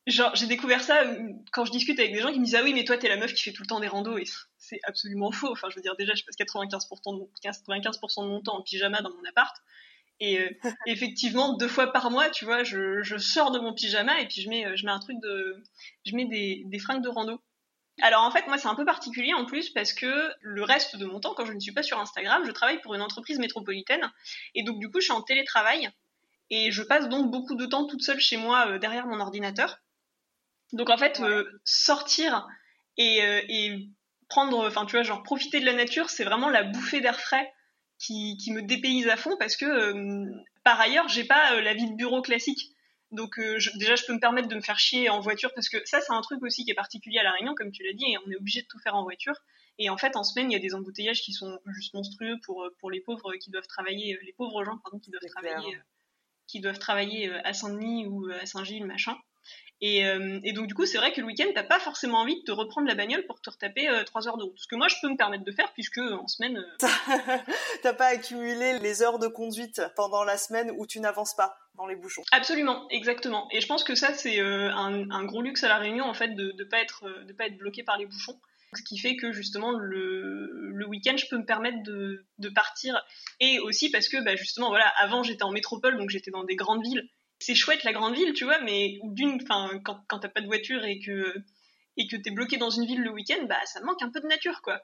genre 0.05 0.35
j'ai 0.35 0.47
découvert 0.47 0.81
ça 0.81 1.01
quand 1.53 1.63
je 1.63 1.71
discute 1.71 1.97
avec 1.97 2.11
des 2.13 2.19
gens 2.19 2.33
qui 2.33 2.39
me 2.39 2.43
disent 2.43 2.55
ah 2.55 2.63
oui 2.63 2.73
mais 2.73 2.83
toi 2.83 2.97
t'es 2.97 3.07
la 3.07 3.15
meuf 3.15 3.33
qui 3.33 3.41
fait 3.41 3.53
tout 3.53 3.63
le 3.63 3.67
temps 3.67 3.79
des 3.79 3.87
randos 3.87 4.17
et 4.17 4.25
c'est 4.57 4.79
absolument 4.83 5.31
faux. 5.31 5.51
Enfin 5.51 5.69
je 5.69 5.75
veux 5.75 5.81
dire 5.81 5.95
déjà 5.95 6.13
je 6.13 6.23
passe 6.25 6.35
95% 6.35 7.19
de, 7.19 7.49
95% 7.49 8.23
de 8.23 8.27
mon 8.27 8.41
temps 8.41 8.57
en 8.57 8.63
pyjama 8.63 9.01
dans 9.01 9.11
mon 9.11 9.23
appart. 9.29 9.55
Et 10.23 10.39
euh, 10.39 10.49
effectivement, 10.87 11.57
deux 11.57 11.67
fois 11.67 11.91
par 11.91 12.09
mois, 12.09 12.29
tu 12.29 12.45
vois, 12.45 12.63
je, 12.63 13.03
je, 13.03 13.17
sors 13.17 13.51
de 13.51 13.59
mon 13.59 13.73
pyjama 13.73 14.21
et 14.21 14.25
puis 14.25 14.41
je 14.41 14.49
mets, 14.49 14.77
je 14.77 14.85
mets 14.85 14.91
un 14.91 14.99
truc 14.99 15.19
de, 15.21 15.61
je 16.05 16.15
mets 16.15 16.25
des, 16.25 16.63
des 16.65 16.79
fringues 16.79 17.03
de 17.03 17.09
rando. 17.09 17.41
Alors 18.01 18.23
en 18.23 18.31
fait, 18.31 18.47
moi 18.47 18.57
c'est 18.57 18.69
un 18.69 18.75
peu 18.75 18.85
particulier 18.85 19.33
en 19.33 19.45
plus 19.45 19.69
parce 19.69 19.91
que 19.91 20.31
le 20.39 20.63
reste 20.63 20.95
de 20.95 21.05
mon 21.05 21.19
temps, 21.19 21.33
quand 21.35 21.45
je 21.45 21.51
ne 21.51 21.59
suis 21.59 21.73
pas 21.73 21.83
sur 21.83 21.99
Instagram, 21.99 22.43
je 22.45 22.51
travaille 22.51 22.79
pour 22.79 22.95
une 22.95 23.01
entreprise 23.01 23.37
métropolitaine 23.37 24.09
et 24.55 24.63
donc 24.63 24.79
du 24.79 24.89
coup 24.89 25.01
je 25.01 25.05
suis 25.05 25.13
en 25.13 25.21
télétravail 25.21 25.89
et 26.49 26.71
je 26.71 26.81
passe 26.81 27.09
donc 27.09 27.29
beaucoup 27.29 27.55
de 27.55 27.65
temps 27.65 27.85
toute 27.85 28.01
seule 28.01 28.19
chez 28.21 28.37
moi 28.37 28.67
euh, 28.67 28.79
derrière 28.79 29.05
mon 29.05 29.19
ordinateur. 29.19 29.77
Donc 30.71 30.89
en 30.89 30.97
fait, 30.97 31.19
euh, 31.19 31.43
sortir 31.65 32.47
et, 32.97 33.17
et 33.17 33.89
prendre, 34.29 34.65
enfin 34.65 34.85
tu 34.85 34.95
vois, 34.95 35.03
genre 35.03 35.21
profiter 35.21 35.59
de 35.59 35.65
la 35.65 35.73
nature, 35.73 36.09
c'est 36.09 36.23
vraiment 36.23 36.49
la 36.49 36.63
bouffée 36.63 37.01
d'air 37.01 37.19
frais 37.19 37.52
qui, 38.05 38.51
me 38.51 38.61
dépayse 38.61 39.07
à 39.07 39.17
fond 39.17 39.35
parce 39.37 39.55
que 39.55 39.65
euh, 39.65 40.31
par 40.63 40.79
ailleurs 40.79 41.07
j'ai 41.07 41.23
pas 41.23 41.55
euh, 41.55 41.61
la 41.61 41.73
vie 41.73 41.89
de 41.89 41.95
bureau 41.95 42.21
classique. 42.21 42.71
Donc 43.11 43.37
euh, 43.37 43.57
déjà 43.75 43.95
je 43.95 44.05
peux 44.05 44.13
me 44.13 44.19
permettre 44.19 44.47
de 44.47 44.55
me 44.55 44.61
faire 44.61 44.79
chier 44.79 45.09
en 45.09 45.19
voiture 45.19 45.51
parce 45.53 45.69
que 45.69 45.77
ça 45.85 46.01
c'est 46.01 46.11
un 46.11 46.21
truc 46.21 46.41
aussi 46.43 46.65
qui 46.65 46.71
est 46.71 46.75
particulier 46.75 47.19
à 47.19 47.23
la 47.23 47.31
Réunion 47.31 47.53
comme 47.55 47.71
tu 47.71 47.83
l'as 47.83 47.93
dit 47.93 48.05
et 48.05 48.17
on 48.25 48.31
est 48.31 48.35
obligé 48.35 48.61
de 48.61 48.67
tout 48.67 48.79
faire 48.79 48.95
en 48.95 49.03
voiture. 49.03 49.35
Et 49.79 49.89
en 49.89 49.97
fait 49.97 50.15
en 50.15 50.23
semaine 50.23 50.51
il 50.51 50.53
y 50.53 50.57
a 50.57 50.59
des 50.59 50.75
embouteillages 50.75 51.21
qui 51.21 51.33
sont 51.33 51.59
juste 51.67 51.93
monstrueux 51.93 52.37
pour 52.43 52.67
pour 52.79 52.91
les 52.91 53.01
pauvres 53.01 53.33
qui 53.35 53.51
doivent 53.51 53.67
travailler 53.67 54.19
les 54.23 54.33
pauvres 54.33 54.63
gens 54.63 54.77
pardon 54.83 54.99
qui 54.99 55.11
doivent 55.11 55.29
travailler 55.29 55.79
qui 56.47 56.59
doivent 56.59 56.79
travailler 56.79 57.31
à 57.31 57.53
Saint-Denis 57.53 58.05
ou 58.07 58.29
à 58.29 58.45
Saint-Gilles 58.45 58.85
machin. 58.85 59.15
Euh, 59.83 60.39
et, 60.43 60.53
donc 60.53 60.67
du 60.67 60.73
coup, 60.73 60.85
c'est 60.85 60.97
vrai 60.97 61.11
que 61.11 61.19
le 61.19 61.27
week-end, 61.27 61.47
t'as 61.53 61.63
pas 61.63 61.79
forcément 61.79 62.19
envie 62.19 62.39
de 62.39 62.43
te 62.45 62.51
reprendre 62.51 62.87
la 62.87 62.95
bagnole 62.95 63.25
pour 63.25 63.41
te 63.41 63.49
retaper 63.49 63.89
euh, 63.89 64.03
3 64.03 64.27
heures 64.27 64.37
de 64.37 64.43
route. 64.43 64.57
Ce 64.57 64.67
que 64.67 64.75
moi, 64.75 64.87
je 64.87 64.95
peux 65.01 65.09
me 65.09 65.17
permettre 65.17 65.43
de 65.43 65.51
faire 65.51 65.73
puisque 65.73 65.97
en 65.97 66.27
semaine... 66.27 66.57
Euh, 66.57 67.37
t'as 67.83 67.93
pas 67.93 68.07
accumulé 68.07 68.79
les 68.79 69.01
heures 69.01 69.19
de 69.19 69.27
conduite 69.27 69.81
pendant 69.95 70.23
la 70.23 70.37
semaine 70.37 70.71
où 70.77 70.87
tu 70.87 71.01
n'avances 71.01 71.35
pas 71.35 71.57
dans 71.75 71.85
les 71.85 71.95
bouchons. 71.95 72.23
Absolument, 72.31 72.87
exactement. 72.91 73.49
Et 73.51 73.59
je 73.59 73.67
pense 73.67 73.83
que 73.83 73.95
ça, 73.95 74.13
c'est 74.13 74.39
euh, 74.39 74.71
un, 74.71 75.25
gros 75.25 75.41
luxe 75.41 75.63
à 75.63 75.67
la 75.67 75.77
Réunion, 75.77 76.05
en 76.05 76.13
fait, 76.13 76.29
de 76.29 76.53
ne 76.57 76.63
pas, 76.63 76.79
être, 76.79 77.25
de 77.25 77.33
pas 77.33 77.47
être 77.47 77.57
bloqué 77.57 77.83
par 77.83 77.97
les 77.97 78.05
bouchons. 78.05 78.39
Ce 78.75 78.81
qui 78.81 78.97
fait 78.97 79.15
que 79.17 79.31
justement 79.31 79.71
le, 79.71 80.71
le 80.71 80.87
week-end, 80.87 81.15
je 81.15 81.27
peux 81.29 81.37
me 81.37 81.45
permettre 81.45 81.83
de, 81.83 82.25
de 82.39 82.49
partir. 82.49 83.03
Et 83.39 83.59
aussi 83.59 83.91
parce 83.91 84.07
que 84.07 84.23
bah, 84.23 84.35
justement, 84.35 84.69
voilà, 84.69 84.91
avant 84.99 85.21
j'étais 85.21 85.43
en 85.43 85.51
métropole, 85.51 85.95
donc 85.97 86.09
j'étais 86.09 86.31
dans 86.31 86.43
des 86.43 86.55
grandes 86.55 86.81
villes 86.81 87.07
c'est 87.45 87.55
chouette 87.55 87.83
la 87.83 87.93
grande 87.93 88.15
ville, 88.15 88.33
tu 88.33 88.45
vois, 88.45 88.59
mais 88.61 88.99
d'une, 89.03 89.39
enfin, 89.41 89.79
quand, 89.83 89.99
quand 90.07 90.19
t'as 90.19 90.29
pas 90.29 90.41
de 90.41 90.47
voiture 90.47 90.83
et 90.85 90.99
que 90.99 91.35
et 91.97 92.07
que 92.07 92.15
t'es 92.15 92.31
bloqué 92.31 92.57
dans 92.57 92.71
une 92.71 92.85
ville 92.85 93.01
le 93.01 93.11
week-end, 93.11 93.45
bah 93.47 93.59
ça 93.65 93.81
manque 93.81 94.01
un 94.01 94.09
peu 94.09 94.19
de 94.19 94.27
nature, 94.27 94.61
quoi. 94.63 94.81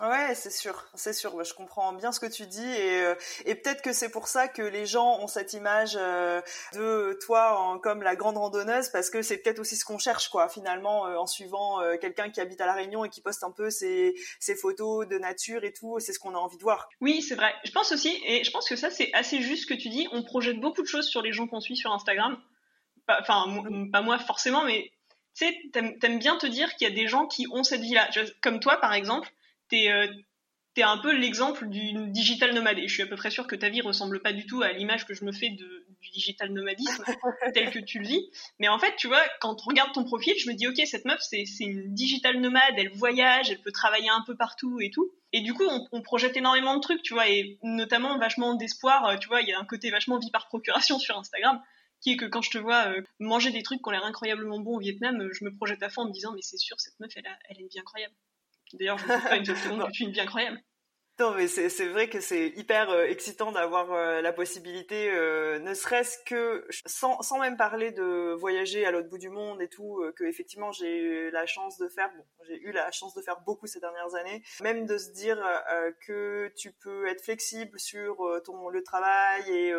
Ouais, 0.00 0.34
c'est 0.34 0.50
sûr, 0.50 0.84
c'est 0.96 1.12
sûr. 1.12 1.44
Je 1.44 1.54
comprends 1.54 1.92
bien 1.92 2.10
ce 2.10 2.18
que 2.18 2.26
tu 2.26 2.48
dis 2.48 2.66
et, 2.66 3.02
euh, 3.02 3.14
et 3.44 3.54
peut-être 3.54 3.80
que 3.80 3.92
c'est 3.92 4.10
pour 4.10 4.26
ça 4.26 4.48
que 4.48 4.60
les 4.60 4.86
gens 4.86 5.20
ont 5.20 5.28
cette 5.28 5.52
image 5.52 5.96
euh, 5.96 6.42
de 6.72 7.16
toi 7.24 7.78
comme 7.80 8.02
la 8.02 8.16
grande 8.16 8.36
randonneuse 8.36 8.88
parce 8.88 9.08
que 9.08 9.22
c'est 9.22 9.38
peut-être 9.38 9.60
aussi 9.60 9.76
ce 9.76 9.84
qu'on 9.84 9.98
cherche 9.98 10.30
quoi. 10.30 10.48
Finalement, 10.48 11.06
euh, 11.06 11.16
en 11.16 11.28
suivant 11.28 11.78
quelqu'un 12.00 12.28
qui 12.28 12.40
habite 12.40 12.60
à 12.60 12.66
la 12.66 12.72
Réunion 12.72 13.04
et 13.04 13.08
qui 13.08 13.20
poste 13.20 13.44
un 13.44 13.52
peu 13.52 13.70
ses, 13.70 14.16
ses 14.40 14.56
photos 14.56 15.06
de 15.06 15.16
nature 15.16 15.62
et 15.62 15.72
tout, 15.72 16.00
c'est 16.00 16.12
ce 16.12 16.18
qu'on 16.18 16.34
a 16.34 16.38
envie 16.38 16.58
de 16.58 16.62
voir. 16.62 16.88
Oui, 17.00 17.22
c'est 17.22 17.36
vrai. 17.36 17.54
Je 17.64 17.70
pense 17.70 17.92
aussi 17.92 18.20
et 18.26 18.42
je 18.42 18.50
pense 18.50 18.68
que 18.68 18.74
ça 18.74 18.90
c'est 18.90 19.12
assez 19.14 19.42
juste 19.42 19.62
ce 19.62 19.66
que 19.68 19.80
tu 19.80 19.90
dis. 19.90 20.08
On 20.10 20.24
projette 20.24 20.58
beaucoup 20.58 20.82
de 20.82 20.88
choses 20.88 21.06
sur 21.06 21.22
les 21.22 21.32
gens 21.32 21.46
qu'on 21.46 21.60
suit 21.60 21.76
sur 21.76 21.92
Instagram. 21.92 22.36
Enfin, 23.08 23.62
pas 23.92 24.02
moi 24.02 24.18
forcément, 24.18 24.64
mais 24.64 24.90
tu 25.36 25.46
sais, 25.46 25.56
t'aimes 25.72 26.18
bien 26.18 26.36
te 26.36 26.46
dire 26.46 26.74
qu'il 26.74 26.88
y 26.88 26.90
a 26.90 26.94
des 26.94 27.06
gens 27.06 27.26
qui 27.26 27.46
ont 27.52 27.62
cette 27.62 27.82
vie-là, 27.82 28.08
comme 28.42 28.58
toi 28.58 28.78
par 28.78 28.92
exemple 28.92 29.30
t'es 29.74 29.90
euh, 29.90 30.06
es 30.76 30.82
un 30.82 30.98
peu 30.98 31.12
l'exemple 31.12 31.68
du 31.68 31.92
digital 32.10 32.52
nomade. 32.52 32.78
Et 32.78 32.88
je 32.88 32.92
suis 32.92 33.02
à 33.02 33.06
peu 33.06 33.16
près 33.16 33.30
sûre 33.30 33.46
que 33.46 33.56
ta 33.56 33.68
vie 33.68 33.80
ressemble 33.80 34.20
pas 34.20 34.32
du 34.32 34.46
tout 34.46 34.62
à 34.62 34.72
l'image 34.72 35.06
que 35.06 35.14
je 35.14 35.24
me 35.24 35.32
fais 35.32 35.50
de, 35.50 35.86
du 36.00 36.10
digital 36.10 36.52
nomadisme 36.52 37.04
tel 37.54 37.70
que 37.70 37.78
tu 37.78 38.00
le 38.00 38.06
vis. 38.06 38.30
Mais 38.58 38.68
en 38.68 38.78
fait, 38.78 38.94
tu 38.96 39.06
vois, 39.06 39.22
quand 39.40 39.56
on 39.64 39.68
regarde 39.68 39.92
ton 39.92 40.04
profil, 40.04 40.34
je 40.38 40.48
me 40.48 40.54
dis, 40.54 40.66
ok, 40.66 40.80
cette 40.84 41.04
meuf, 41.04 41.20
c'est 41.20 41.44
une 41.60 41.94
digital 41.94 42.40
nomade, 42.40 42.74
elle 42.76 42.90
voyage, 42.90 43.50
elle 43.50 43.60
peut 43.60 43.72
travailler 43.72 44.08
un 44.10 44.22
peu 44.26 44.36
partout 44.36 44.80
et 44.80 44.90
tout. 44.90 45.12
Et 45.32 45.40
du 45.40 45.54
coup, 45.54 45.64
on, 45.64 45.86
on 45.92 46.02
projette 46.02 46.36
énormément 46.36 46.74
de 46.76 46.80
trucs, 46.80 47.02
tu 47.02 47.14
vois, 47.14 47.28
et 47.28 47.58
notamment 47.62 48.18
vachement 48.18 48.54
d'espoir. 48.54 49.06
Euh, 49.06 49.16
tu 49.16 49.28
vois, 49.28 49.42
il 49.42 49.48
y 49.48 49.52
a 49.52 49.58
un 49.58 49.64
côté 49.64 49.90
vachement 49.90 50.18
vie 50.18 50.30
par 50.30 50.48
procuration 50.48 50.98
sur 50.98 51.18
Instagram 51.18 51.60
qui 52.00 52.12
est 52.12 52.16
que 52.18 52.26
quand 52.26 52.42
je 52.42 52.50
te 52.50 52.58
vois 52.58 52.88
euh, 52.88 53.00
manger 53.18 53.50
des 53.50 53.62
trucs 53.62 53.78
qui 53.78 53.88
ont 53.88 53.90
l'air 53.90 54.04
incroyablement 54.04 54.60
bons 54.60 54.76
au 54.76 54.78
Vietnam, 54.78 55.26
je 55.32 55.42
me 55.42 55.54
projette 55.56 55.82
à 55.82 55.88
fond 55.88 56.02
en 56.02 56.08
me 56.08 56.12
disant 56.12 56.32
mais 56.34 56.42
c'est 56.42 56.58
sûr 56.58 56.78
cette 56.78 57.00
meuf 57.00 57.10
elle 57.16 57.26
a, 57.26 57.38
elle 57.48 57.56
a 57.56 57.60
une 57.60 57.68
vie 57.68 57.78
incroyable. 57.78 58.14
D'ailleurs, 58.72 58.98
je 58.98 59.06
ne 59.06 59.12
sais 59.12 59.28
pas 59.28 59.36
exactement 59.36 59.86
que 59.86 59.92
tu 59.92 60.04
une 60.04 60.12
vie 60.12 60.20
incroyable. 60.20 60.60
Non, 61.20 61.32
mais 61.32 61.46
c'est 61.46 61.86
vrai 61.86 62.08
que 62.08 62.18
c'est 62.18 62.48
hyper 62.56 62.90
euh, 62.90 63.04
excitant 63.04 63.52
d'avoir 63.52 63.92
euh, 63.92 64.20
la 64.20 64.32
possibilité, 64.32 65.12
euh, 65.12 65.60
ne 65.60 65.72
serait-ce 65.72 66.18
que 66.26 66.66
sans, 66.86 67.22
sans 67.22 67.38
même 67.38 67.56
parler 67.56 67.92
de 67.92 68.34
voyager 68.34 68.84
à 68.84 68.90
l'autre 68.90 69.08
bout 69.08 69.18
du 69.18 69.28
monde 69.28 69.62
et 69.62 69.68
tout, 69.68 70.02
que 70.16 70.24
effectivement 70.24 70.72
j'ai 70.72 70.96
eu 70.96 71.30
la 71.30 71.46
chance 71.46 71.78
de 71.78 71.86
faire. 71.86 72.10
Bon, 72.16 72.24
j'ai 72.48 72.60
eu 72.62 72.72
la 72.72 72.90
chance 72.90 73.14
de 73.14 73.22
faire 73.22 73.40
beaucoup 73.46 73.68
ces 73.68 73.78
dernières 73.78 74.16
années. 74.16 74.42
Même 74.60 74.86
de 74.86 74.98
se 74.98 75.12
dire 75.12 75.38
que 76.04 76.52
tu 76.56 76.72
peux 76.72 77.06
être 77.06 77.22
flexible 77.22 77.78
sur 77.78 78.16
ton 78.44 78.68
le 78.68 78.82
travail 78.82 79.48
et 79.48 79.72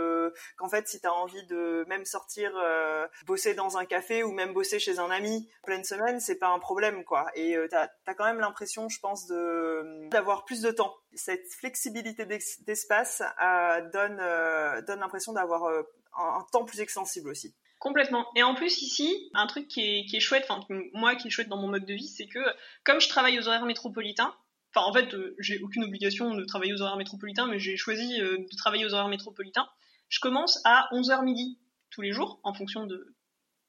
qu'en 0.57 0.69
fait 0.69 0.87
si 0.87 1.01
tu 1.01 1.07
as 1.07 1.13
envie 1.13 1.45
de 1.47 1.83
même 1.89 2.05
sortir, 2.05 2.51
bosser 3.25 3.53
dans 3.53 3.77
un 3.77 3.85
café 3.85 4.23
ou 4.23 4.31
même 4.31 4.53
bosser 4.53 4.79
chez 4.79 4.99
un 4.99 5.11
ami 5.11 5.49
pleine 5.63 5.83
semaine, 5.83 6.19
c'est 6.19 6.39
pas 6.39 6.49
un 6.49 6.59
problème 6.59 7.03
quoi. 7.03 7.25
Et 7.35 7.57
t'as 7.69 7.89
as 8.07 8.13
quand 8.13 8.25
même 8.25 8.39
l'impression, 8.39 8.87
je 8.87 8.99
pense, 8.99 9.27
de 9.27 10.09
d'avoir 10.09 10.45
plus 10.45 10.61
de 10.61 10.71
temps 10.71 10.95
cette 11.15 11.51
flexibilité 11.53 12.25
d'espace 12.25 13.21
euh, 13.41 13.89
donne, 13.91 14.19
euh, 14.19 14.81
donne 14.83 14.99
l'impression 14.99 15.33
d'avoir 15.33 15.65
euh, 15.65 15.83
un, 16.17 16.45
temps 16.51 16.65
plus 16.65 16.79
extensible 16.79 17.29
aussi. 17.29 17.55
Complètement. 17.79 18.25
Et 18.35 18.43
en 18.43 18.55
plus 18.55 18.81
ici, 18.81 19.29
un 19.33 19.47
truc 19.47 19.67
qui 19.67 19.81
est, 19.81 20.05
qui 20.05 20.15
est 20.15 20.21
chouette, 20.21 20.45
enfin 20.49 20.65
moi 20.93 21.15
qui 21.15 21.27
est 21.27 21.31
chouette 21.31 21.49
dans 21.49 21.57
mon 21.57 21.67
mode 21.67 21.85
de 21.85 21.93
vie, 21.93 22.07
c'est 22.07 22.27
que 22.27 22.39
comme 22.83 22.99
je 22.99 23.09
travaille 23.09 23.37
aux 23.37 23.47
horaires 23.47 23.65
métropolitains, 23.65 24.33
enfin 24.73 24.87
en 24.87 24.93
fait 24.93 25.13
j'ai 25.39 25.59
aucune 25.59 25.83
obligation 25.83 26.33
de 26.33 26.43
travailler 26.45 26.73
aux 26.73 26.81
horaires 26.81 26.97
métropolitains, 26.97 27.47
mais 27.47 27.59
j'ai 27.59 27.77
choisi 27.77 28.17
de 28.17 28.55
travailler 28.57 28.85
aux 28.85 28.93
horaires 28.93 29.09
métropolitains. 29.09 29.67
Je 30.07 30.19
commence 30.19 30.61
à 30.63 30.87
11h 30.93 31.23
midi 31.23 31.59
tous 31.89 32.01
les 32.01 32.11
jours 32.11 32.39
en 32.43 32.53
fonction 32.53 32.85
de 32.85 33.13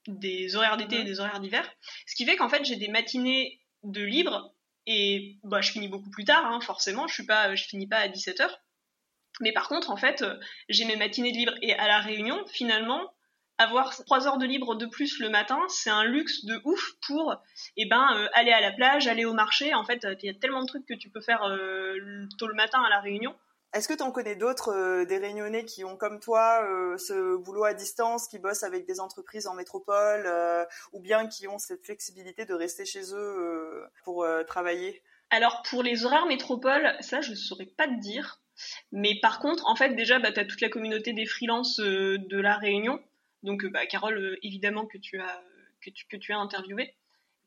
des 0.07 0.55
horaires 0.55 0.77
d'été 0.77 1.01
et 1.01 1.05
des 1.05 1.19
horaires 1.19 1.41
d'hiver, 1.41 1.69
ce 2.07 2.15
qui 2.15 2.25
fait 2.25 2.37
qu'en 2.37 2.49
fait 2.49 2.65
j'ai 2.65 2.77
des 2.77 2.89
matinées 2.89 3.61
de 3.83 4.03
libre 4.03 4.55
et 4.87 5.37
bah, 5.45 5.61
je 5.61 5.73
finis 5.73 5.89
beaucoup 5.89 6.11
plus 6.11 6.25
tard, 6.25 6.47
hein, 6.47 6.61
forcément, 6.61 7.07
je 7.09 7.15
suis 7.15 7.27
pas, 7.27 7.55
je 7.55 7.65
finis 7.65 7.87
pas 7.87 7.99
à 7.99 8.09
17h. 8.09 8.49
Mais 9.41 9.53
par 9.53 9.69
contre, 9.69 9.91
en 9.91 9.97
fait, 9.97 10.25
j'ai 10.69 10.85
mes 10.85 10.97
matinées 10.97 11.33
de 11.33 11.37
libre. 11.37 11.53
Et 11.61 11.75
à 11.75 11.87
la 11.87 11.99
réunion, 11.99 12.43
finalement, 12.47 13.13
avoir 13.59 13.95
trois 14.05 14.27
heures 14.27 14.39
de 14.39 14.47
libre 14.47 14.75
de 14.75 14.87
plus 14.87 15.19
le 15.19 15.29
matin, 15.29 15.59
c'est 15.69 15.91
un 15.91 16.05
luxe 16.05 16.45
de 16.45 16.61
ouf 16.65 16.93
pour 17.07 17.37
eh 17.77 17.87
ben, 17.87 18.07
euh, 18.17 18.29
aller 18.35 18.53
à 18.53 18.61
la 18.61 18.73
plage, 18.73 19.07
aller 19.07 19.25
au 19.25 19.33
marché. 19.33 19.75
En 19.75 19.85
fait, 19.85 20.07
il 20.23 20.27
y 20.27 20.31
a 20.31 20.35
tellement 20.35 20.63
de 20.63 20.67
trucs 20.67 20.87
que 20.87 20.95
tu 20.95 21.11
peux 21.11 21.21
faire 21.21 21.43
euh, 21.45 22.27
tôt 22.39 22.47
le 22.47 22.55
matin 22.55 22.83
à 22.83 22.91
la 22.91 23.01
réunion. 23.01 23.35
Est-ce 23.73 23.89
que 23.89 23.95
tu 23.95 24.03
en 24.03 24.11
connais 24.11 24.37
d'autres, 24.37 24.73
euh, 24.73 25.05
des 25.05 25.19
réunionnais 25.19 25.65
qui 25.65 25.85
ont 25.85 25.97
comme 25.97 26.21
toi 26.21 26.67
ce 26.99 27.37
boulot 27.37 27.65
à 27.65 27.75
distance, 27.75 28.29
qui 28.29 28.39
bossent 28.39 28.63
avec 28.63 28.87
des 28.87 29.01
entreprises 29.01 29.47
en 29.47 29.55
métropole, 29.55 30.29
ou 30.93 31.01
bien 31.01 31.27
qui 31.29 31.49
ont 31.49 31.59
cette 31.59 31.85
flexibilité 31.85 32.45
de 32.47 32.55
rester 32.55 32.85
chez 32.85 33.15
eux 33.15 33.85
pour 34.05 34.27
travailler? 34.47 35.03
Alors 35.31 35.63
pour 35.69 35.83
les 35.83 36.05
horaires 36.05 36.27
métropole, 36.27 36.95
ça 37.01 37.21
je 37.21 37.31
ne 37.31 37.37
saurais 37.37 37.67
pas 37.67 37.87
te 37.87 38.01
dire. 38.01 38.41
Mais 38.93 39.19
par 39.21 39.39
contre, 39.41 39.67
en 39.67 39.77
fait, 39.77 39.91
déjà, 39.91 40.19
bah, 40.19 40.33
tu 40.33 40.41
as 40.41 40.45
toute 40.47 40.61
la 40.63 40.71
communauté 40.71 41.13
des 41.13 41.27
freelances 41.27 41.79
de 41.79 42.41
la 42.41 42.57
Réunion 42.57 43.01
donc, 43.47 43.65
euh, 43.65 43.71
bah, 43.71 43.87
Carole, 43.87 44.19
euh, 44.19 44.37
évidemment 44.43 44.87
que 44.87 44.99
tu 44.99 45.21
as 45.21 45.43
que 45.81 45.91
tu, 45.91 46.07
que 46.07 46.17
tu 46.17 46.33
as 46.33 46.39
interviewé. 46.39 46.95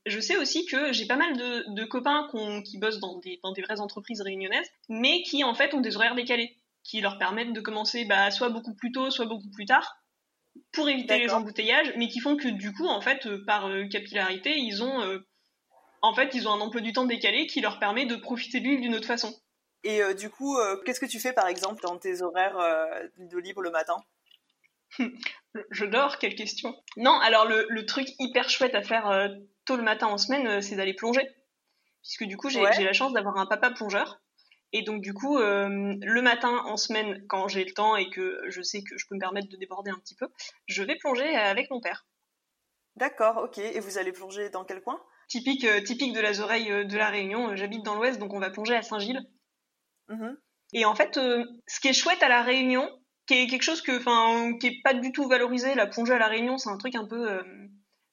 Je 0.09 0.19
sais 0.19 0.37
aussi 0.37 0.65
que 0.65 0.91
j'ai 0.91 1.05
pas 1.05 1.15
mal 1.15 1.37
de, 1.37 1.85
copains 1.85 2.27
qui 2.65 2.79
bossent 2.79 2.99
dans 2.99 3.19
des, 3.19 3.39
dans 3.43 3.51
des 3.51 3.61
vraies 3.61 3.79
entreprises 3.79 4.21
réunionnaises, 4.21 4.67
mais 4.89 5.21
qui 5.21 5.43
en 5.43 5.53
fait 5.53 5.73
ont 5.73 5.81
des 5.81 5.95
horaires 5.95 6.15
décalés, 6.15 6.57
qui 6.83 6.99
leur 6.99 7.17
permettent 7.17 7.53
de 7.53 7.61
commencer 7.61 8.05
bah, 8.05 8.31
soit 8.31 8.49
beaucoup 8.49 8.73
plus 8.73 8.91
tôt, 8.91 9.11
soit 9.11 9.27
beaucoup 9.27 9.49
plus 9.51 9.65
tard, 9.65 9.97
pour 10.71 10.89
éviter 10.89 11.19
les 11.19 11.29
embouteillages, 11.29 11.93
mais 11.95 12.07
qui 12.07 12.19
font 12.19 12.35
que 12.35 12.47
du 12.47 12.73
coup, 12.73 12.87
en 12.87 13.01
fait, 13.01 13.27
euh, 13.27 13.43
par 13.45 13.69
capillarité, 13.91 14.57
ils 14.57 14.83
ont, 14.83 15.21
en 16.01 16.13
fait, 16.15 16.33
ils 16.33 16.47
ont 16.47 16.53
un 16.53 16.61
emploi 16.61 16.81
du 16.81 16.91
temps 16.91 17.05
décalé 17.05 17.45
qui 17.45 17.61
leur 17.61 17.79
permet 17.79 18.05
de 18.05 18.15
profiter 18.15 18.59
de 18.59 18.65
l'île 18.65 18.81
d'une 18.81 18.95
autre 18.95 19.07
façon. 19.07 19.33
Et 19.83 20.01
du 20.15 20.29
coup, 20.29 20.57
qu'est-ce 20.85 20.99
que 20.99 21.05
tu 21.05 21.21
fais 21.21 21.31
par 21.31 21.47
exemple 21.47 21.81
dans 21.83 21.97
tes 21.97 22.21
horaires 22.21 22.57
de 23.17 23.37
libre 23.37 23.61
le 23.61 23.71
matin? 23.71 23.95
Je 25.71 25.85
dors, 25.85 26.17
quelle 26.17 26.35
question. 26.35 26.75
Non, 26.97 27.19
alors 27.19 27.45
le, 27.45 27.85
truc 27.85 28.07
hyper 28.19 28.49
chouette 28.49 28.75
à 28.75 28.81
faire 28.81 29.09
euh, 29.09 29.29
tôt 29.65 29.77
le 29.77 29.83
matin 29.83 30.07
en 30.07 30.17
semaine, 30.17 30.47
euh, 30.47 30.61
c'est 30.61 30.75
d'aller 30.75 30.93
plonger. 30.93 31.27
Puisque 32.03 32.25
du 32.25 32.37
coup, 32.37 32.49
j'ai 32.49 32.61
la 32.61 32.93
chance 32.93 33.13
d'avoir 33.13 33.37
un 33.37 33.45
papa 33.45 33.71
plongeur. 33.71 34.21
Et 34.71 34.83
donc 34.83 35.01
du 35.01 35.13
coup, 35.13 35.39
euh, 35.39 35.95
le 35.99 36.21
matin 36.21 36.61
en 36.65 36.77
semaine, 36.77 37.25
quand 37.27 37.47
j'ai 37.47 37.65
le 37.65 37.73
temps 37.73 37.95
et 37.95 38.09
que 38.11 38.39
je 38.49 38.61
sais 38.61 38.83
que 38.83 38.97
je 38.97 39.07
peux 39.07 39.15
me 39.15 39.19
permettre 39.19 39.49
de 39.49 39.57
déborder 39.57 39.89
un 39.89 39.97
petit 39.97 40.15
peu, 40.15 40.27
je 40.67 40.83
vais 40.83 40.95
plonger 40.95 41.35
avec 41.35 41.71
mon 41.71 41.81
père. 41.81 42.05
D'accord, 42.95 43.37
ok. 43.37 43.57
Et 43.57 43.79
vous 43.79 43.97
allez 43.97 44.11
plonger 44.11 44.51
dans 44.51 44.63
quel 44.63 44.81
coin? 44.81 45.01
Typique, 45.27 45.65
typique 45.85 46.13
de 46.13 46.19
la 46.19 46.39
oreilles 46.39 46.85
de 46.85 46.97
la 46.97 47.09
Réunion. 47.09 47.55
J'habite 47.55 47.83
dans 47.83 47.95
l'Ouest, 47.95 48.19
donc 48.19 48.33
on 48.33 48.39
va 48.39 48.51
plonger 48.51 48.75
à 48.75 48.83
Saint-Gilles. 48.83 49.21
Mhm. 50.07 50.37
Et 50.73 50.85
en 50.85 50.93
fait, 50.93 51.15
ce 51.15 51.79
qui 51.79 51.87
est 51.87 51.93
chouette 51.93 52.21
à 52.21 52.29
la 52.29 52.43
Réunion, 52.43 52.87
qui 53.29 53.35
est 53.35 53.47
quelque 53.47 53.61
chose 53.61 53.83
que, 53.83 53.95
enfin, 53.95 54.57
qui 54.57 54.65
est 54.65 54.81
pas 54.81 54.95
du 54.95 55.11
tout 55.11 55.27
valorisé. 55.27 55.75
La 55.75 55.85
plongée 55.85 56.13
à 56.13 56.17
la 56.17 56.27
Réunion, 56.27 56.57
c'est 56.57 56.71
un 56.71 56.77
truc 56.77 56.95
un 56.95 57.05
peu, 57.05 57.29
euh, 57.29 57.43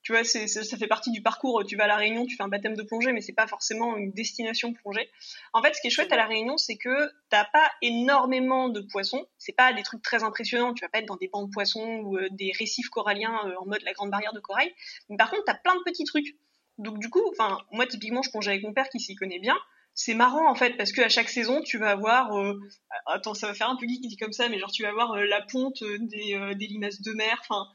tu 0.02 0.12
vois, 0.12 0.24
c'est, 0.24 0.46
ça 0.46 0.76
fait 0.76 0.86
partie 0.86 1.10
du 1.10 1.22
parcours. 1.22 1.64
Tu 1.64 1.74
vas 1.74 1.84
à 1.84 1.86
la 1.86 1.96
Réunion, 1.96 2.26
tu 2.26 2.36
fais 2.36 2.42
un 2.42 2.48
baptême 2.48 2.76
de 2.76 2.82
plongée, 2.82 3.12
mais 3.12 3.22
c'est 3.22 3.32
pas 3.32 3.46
forcément 3.46 3.96
une 3.96 4.12
destination 4.12 4.74
plongée. 4.74 5.08
En 5.54 5.62
fait, 5.62 5.72
ce 5.72 5.80
qui 5.80 5.86
est 5.86 5.90
chouette 5.90 6.12
à 6.12 6.16
la 6.16 6.26
Réunion, 6.26 6.58
c'est 6.58 6.76
que 6.76 7.10
t'as 7.30 7.46
pas 7.46 7.70
énormément 7.80 8.68
de 8.68 8.80
poissons. 8.80 9.26
C'est 9.38 9.56
pas 9.56 9.72
des 9.72 9.82
trucs 9.82 10.02
très 10.02 10.22
impressionnants. 10.22 10.74
Tu 10.74 10.84
vas 10.84 10.90
pas 10.90 10.98
être 10.98 11.06
dans 11.06 11.16
des 11.16 11.28
bancs 11.28 11.48
de 11.48 11.50
poissons 11.50 12.00
ou 12.04 12.18
euh, 12.18 12.28
des 12.32 12.52
récifs 12.52 12.90
coralliens 12.90 13.40
euh, 13.46 13.54
en 13.58 13.64
mode 13.64 13.80
la 13.84 13.94
grande 13.94 14.10
barrière 14.10 14.34
de 14.34 14.40
corail. 14.40 14.70
Mais 15.08 15.16
par 15.16 15.30
contre, 15.30 15.44
t'as 15.46 15.54
plein 15.54 15.76
de 15.76 15.82
petits 15.82 16.04
trucs. 16.04 16.36
Donc 16.76 16.98
du 16.98 17.08
coup, 17.08 17.22
enfin, 17.30 17.56
moi 17.72 17.86
typiquement, 17.86 18.20
je 18.20 18.28
plonge 18.28 18.48
avec 18.48 18.62
mon 18.62 18.74
père 18.74 18.90
qui 18.90 19.00
s'y 19.00 19.14
connaît 19.14 19.38
bien 19.38 19.56
c'est 19.96 20.14
marrant 20.14 20.48
en 20.48 20.54
fait 20.54 20.76
parce 20.76 20.92
que 20.92 21.00
à 21.00 21.08
chaque 21.08 21.30
saison 21.30 21.62
tu 21.62 21.78
vas 21.78 21.90
avoir 21.90 22.38
euh, 22.38 22.60
attends 23.06 23.32
ça 23.32 23.46
va 23.46 23.54
faire 23.54 23.70
un 23.70 23.76
peu 23.76 23.86
qui 23.86 23.98
dit 23.98 24.16
comme 24.18 24.32
ça 24.32 24.48
mais 24.50 24.58
genre 24.58 24.70
tu 24.70 24.82
vas 24.82 24.90
avoir 24.90 25.12
euh, 25.14 25.24
la 25.24 25.40
ponte 25.40 25.82
euh, 25.82 25.96
des, 25.98 26.38
des 26.54 26.66
limaces 26.66 27.00
de 27.00 27.12
mer 27.12 27.38
enfin 27.40 27.66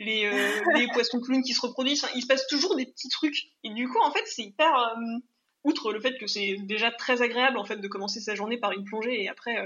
les, 0.00 0.28
les 0.74 0.88
poissons 0.88 1.20
clowns 1.20 1.42
qui 1.42 1.54
se 1.54 1.60
reproduisent 1.60 2.04
il 2.16 2.22
se 2.22 2.26
passe 2.26 2.46
toujours 2.48 2.74
des 2.76 2.86
petits 2.86 3.08
trucs. 3.08 3.52
Et 3.62 3.72
du 3.72 3.88
coup 3.88 4.00
en 4.02 4.10
fait 4.10 4.24
c'est 4.26 4.42
hyper 4.42 4.96
outre 5.62 5.92
le 5.92 6.00
fait 6.00 6.18
que 6.18 6.26
c'est 6.26 6.56
déjà 6.62 6.90
très 6.90 7.22
agréable 7.22 7.56
en 7.56 7.64
fait 7.64 7.76
de 7.76 7.88
commencer 7.88 8.20
sa 8.20 8.34
journée 8.34 8.58
par 8.58 8.72
une 8.72 8.84
plongée 8.84 9.22
et 9.22 9.28
après 9.28 9.56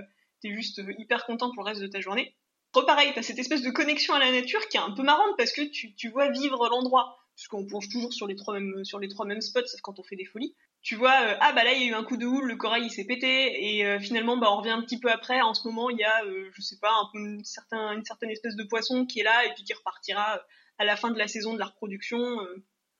t'es 0.42 0.52
juste 0.52 0.82
hyper 0.98 1.24
content 1.24 1.52
pour 1.54 1.64
le 1.64 1.68
reste 1.70 1.80
de 1.80 1.86
ta 1.86 2.00
journée. 2.00 2.34
Repareil 2.74 3.12
t'as 3.14 3.22
cette 3.22 3.38
espèce 3.38 3.62
de 3.62 3.70
connexion 3.70 4.12
à 4.12 4.18
la 4.18 4.30
nature 4.30 4.68
qui 4.68 4.76
est 4.76 4.80
un 4.80 4.90
peu 4.90 5.04
marrante 5.04 5.34
parce 5.38 5.52
que 5.52 5.62
tu, 5.62 5.94
tu 5.94 6.10
vois 6.10 6.30
vivre 6.30 6.68
l'endroit. 6.68 7.16
Puisqu'on 7.34 7.66
plonge 7.66 7.88
toujours 7.88 8.12
sur 8.12 8.28
les 8.28 8.36
trois 8.36 8.54
mêmes 8.54 8.84
sur 8.84 9.00
les 9.00 9.08
trois 9.08 9.26
mêmes 9.26 9.40
spots 9.40 9.66
sauf 9.66 9.80
quand 9.80 9.98
on 9.98 10.04
fait 10.04 10.14
des 10.14 10.24
folies 10.24 10.54
tu 10.84 10.96
vois, 10.96 11.18
euh, 11.22 11.36
ah 11.40 11.54
bah 11.54 11.64
là 11.64 11.72
il 11.72 11.80
y 11.80 11.84
a 11.86 11.88
eu 11.88 11.94
un 11.94 12.04
coup 12.04 12.18
de 12.18 12.26
houle, 12.26 12.46
le 12.46 12.56
corail 12.56 12.84
il 12.84 12.90
s'est 12.90 13.06
pété, 13.06 13.78
et 13.78 13.86
euh, 13.86 13.98
finalement 13.98 14.36
bah 14.36 14.48
on 14.50 14.58
revient 14.58 14.70
un 14.70 14.82
petit 14.82 15.00
peu 15.00 15.10
après. 15.10 15.40
En 15.40 15.54
ce 15.54 15.66
moment 15.66 15.88
il 15.88 15.96
y 15.96 16.04
a, 16.04 16.24
euh, 16.26 16.50
je 16.52 16.60
sais 16.60 16.76
pas, 16.78 16.92
un, 16.92 17.08
une, 17.18 17.42
certain, 17.42 17.92
une 17.92 18.04
certaine 18.04 18.28
espèce 18.30 18.54
de 18.54 18.64
poisson 18.64 19.06
qui 19.06 19.20
est 19.20 19.22
là 19.22 19.46
et 19.46 19.54
puis 19.54 19.64
qui 19.64 19.72
repartira 19.72 20.42
à 20.76 20.84
la 20.84 20.96
fin 20.96 21.10
de 21.10 21.18
la 21.18 21.26
saison 21.26 21.54
de 21.54 21.58
la 21.58 21.64
reproduction. 21.64 22.38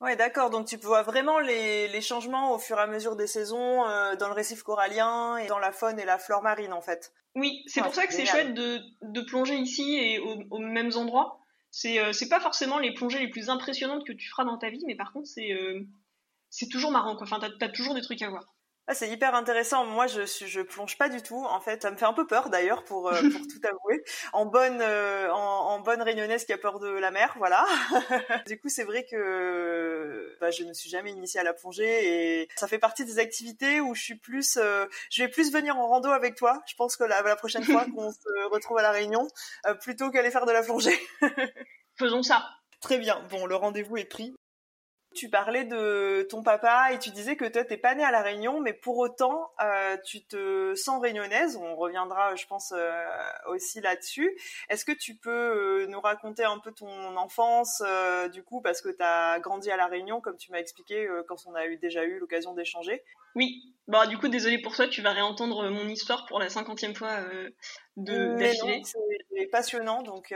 Ouais, 0.01 0.17
d'accord. 0.17 0.49
Donc 0.49 0.67
tu 0.67 0.77
vois 0.79 1.03
vraiment 1.03 1.39
les, 1.41 1.89
les, 1.89 2.01
changements 2.01 2.55
au 2.55 2.59
fur 2.59 2.79
et 2.79 2.83
à 2.83 2.87
mesure 2.87 3.17
des 3.17 3.27
saisons 3.27 3.83
dans 4.19 4.29
le 4.29 4.35
récif 4.35 4.63
corallien 4.63 5.37
et 5.37 5.47
dans 5.47 5.59
la 5.59 5.71
faune 5.71 5.99
et 5.99 6.07
la 6.07 6.19
flore 6.19 6.43
marine 6.43 6.73
en 6.73 6.81
fait. 6.81 7.13
Oui, 7.35 7.63
c'est 7.67 7.83
pour 7.83 7.95
ça 7.95 8.07
que 8.07 8.15
c'est 8.15 8.25
chouette 8.25 8.55
de, 8.55 8.81
de, 9.03 9.21
plonger 9.21 9.57
ici 9.57 9.97
et 9.97 10.19
aux 10.19 10.59
mêmes 10.59 10.93
endroits. 10.97 11.39
C'est 11.71 11.99
c'est 12.15 12.31
pas 12.31 12.41
forcément 12.41 12.79
les 12.79 12.95
plongées 12.95 13.19
les 13.19 13.29
plus 13.29 13.51
impressionnantes 13.51 14.07
que 14.07 14.13
tu 14.13 14.31
feras 14.31 14.45
dans 14.45 14.57
ta 14.57 14.71
vie, 14.71 14.85
mais 14.87 14.97
par 14.97 15.13
contre 15.13 15.27
c'est 15.27 15.51
c'est 16.55 16.69
toujours 16.69 16.93
marrant, 16.93 17.17
quoi. 17.17 17.27
Enfin, 17.27 17.41
t'as 17.41 17.67
as 17.67 17.69
toujours 17.69 17.95
des 17.95 18.01
trucs 18.01 18.23
à 18.23 18.31
voir. 18.31 18.45
Ah, 18.87 18.95
c'est 18.95 19.09
hyper 19.09 19.35
intéressant. 19.35 19.87
Moi, 19.87 20.07
je 20.07 20.25
je 20.25 20.61
plonge 20.61 20.97
pas 20.99 21.09
du 21.09 21.21
tout. 21.21 21.43
En 21.43 21.59
fait, 21.59 21.83
ça 21.83 21.91
me 21.91 21.97
fait 21.97 22.05
un 22.05 22.13
peu 22.13 22.29
peur 22.29 22.49
d'ailleurs, 22.49 22.85
pour, 22.85 23.09
euh, 23.09 23.13
pour 23.33 23.41
tout 23.49 23.61
avouer. 23.65 24.05
En 24.33 24.47
bonne, 24.47 24.79
euh, 24.81 25.33
en, 25.33 25.81
bonne 25.81 26.01
réunionnaise 26.01 26.45
qui 26.45 26.53
a 26.53 26.59
peur 26.59 26.79
de 26.79 26.89
la 26.89 27.11
mer, 27.11 27.35
voilà. 27.39 27.67
du 28.47 28.61
coup, 28.61 28.69
c'est 28.69 28.85
vrai 28.85 29.05
que 29.05 30.37
bah, 30.41 30.53
je 30.53 30.63
ne 30.63 30.73
suis 30.75 30.91
jamais 30.91 31.11
initiée 31.11 31.41
à 31.41 31.43
la 31.43 31.55
plongée 31.55 32.43
et 32.43 32.49
ça 32.55 32.69
fait 32.69 32.79
partie 32.79 33.05
des 33.05 33.19
activités 33.19 33.81
où 33.81 33.95
je 33.97 34.03
suis 34.03 34.17
plus, 34.17 34.57
euh, 34.57 34.87
je 35.11 35.25
vais 35.25 35.29
plus 35.29 35.51
venir 35.53 35.77
en 35.77 35.89
rando 35.89 36.11
avec 36.11 36.37
toi. 36.37 36.63
Je 36.69 36.75
pense 36.75 36.97
que 36.97 37.05
la, 37.05 37.23
la 37.23 37.37
prochaine 37.37 37.65
fois 37.65 37.87
qu'on 37.97 38.13
se 38.13 38.49
retrouve 38.53 38.79
à 38.79 38.83
la 38.83 38.93
Réunion, 38.93 39.27
plutôt 39.81 40.11
qu'aller 40.11 40.31
faire 40.31 40.47
de 40.47 40.53
la 40.53 40.63
plongée. 40.63 41.01
Faisons 41.99 42.23
ça. 42.23 42.45
Très 42.81 42.99
bien. 42.99 43.27
Bon, 43.31 43.47
le 43.47 43.57
rendez-vous 43.57 43.97
est 43.97 44.05
pris. 44.05 44.35
Tu 45.15 45.29
parlais 45.29 45.65
de 45.65 46.27
ton 46.29 46.43
papa 46.43 46.93
et 46.93 46.99
tu 46.99 47.11
disais 47.11 47.37
que 47.37 47.45
toi 47.45 47.65
t'es 47.65 47.77
pas 47.77 47.95
née 47.95 48.05
à 48.05 48.11
la 48.11 48.23
Réunion, 48.23 48.61
mais 48.61 48.73
pour 48.73 48.99
autant 48.99 49.51
euh, 49.63 49.97
tu 50.05 50.25
te 50.25 50.75
sens 50.75 51.01
réunionnaise. 51.01 51.57
On 51.57 51.77
reviendra, 51.77 52.35
je 52.35 52.47
pense, 52.47 52.73
euh, 52.77 53.05
aussi 53.47 53.81
là-dessus. 53.81 54.37
Est-ce 54.69 54.85
que 54.85 54.93
tu 54.93 55.15
peux 55.15 55.31
euh, 55.31 55.87
nous 55.87 56.01
raconter 56.01 56.45
un 56.45 56.59
peu 56.59 56.73
ton 56.73 57.17
enfance, 57.17 57.83
du 58.33 58.43
coup, 58.43 58.61
parce 58.61 58.81
que 58.81 58.89
tu 58.89 59.03
as 59.03 59.39
grandi 59.41 59.71
à 59.71 59.77
la 59.77 59.87
Réunion, 59.87 60.21
comme 60.21 60.37
tu 60.37 60.51
m'as 60.51 60.59
expliqué 60.59 61.09
quand 61.29 61.37
on 61.47 61.55
a 61.55 61.67
eu 61.67 61.77
déjà 61.77 62.05
eu 62.05 62.19
l'occasion 62.19 62.55
d'échanger? 62.55 63.03
Oui. 63.35 63.73
Bah 63.87 64.07
du 64.07 64.17
coup, 64.17 64.29
désolé 64.29 64.59
pour 64.59 64.75
toi, 64.75 64.89
tu 64.89 65.03
vas 65.03 65.11
réentendre 65.11 65.69
mon 65.69 65.87
histoire 65.89 66.25
pour 66.27 66.39
la 66.39 66.49
cinquantième 66.49 66.95
fois 66.95 67.19
de 67.97 68.37
d'affilée. 68.39 68.83
C'est 68.85 69.47
passionnant, 69.47 70.03
donc 70.03 70.35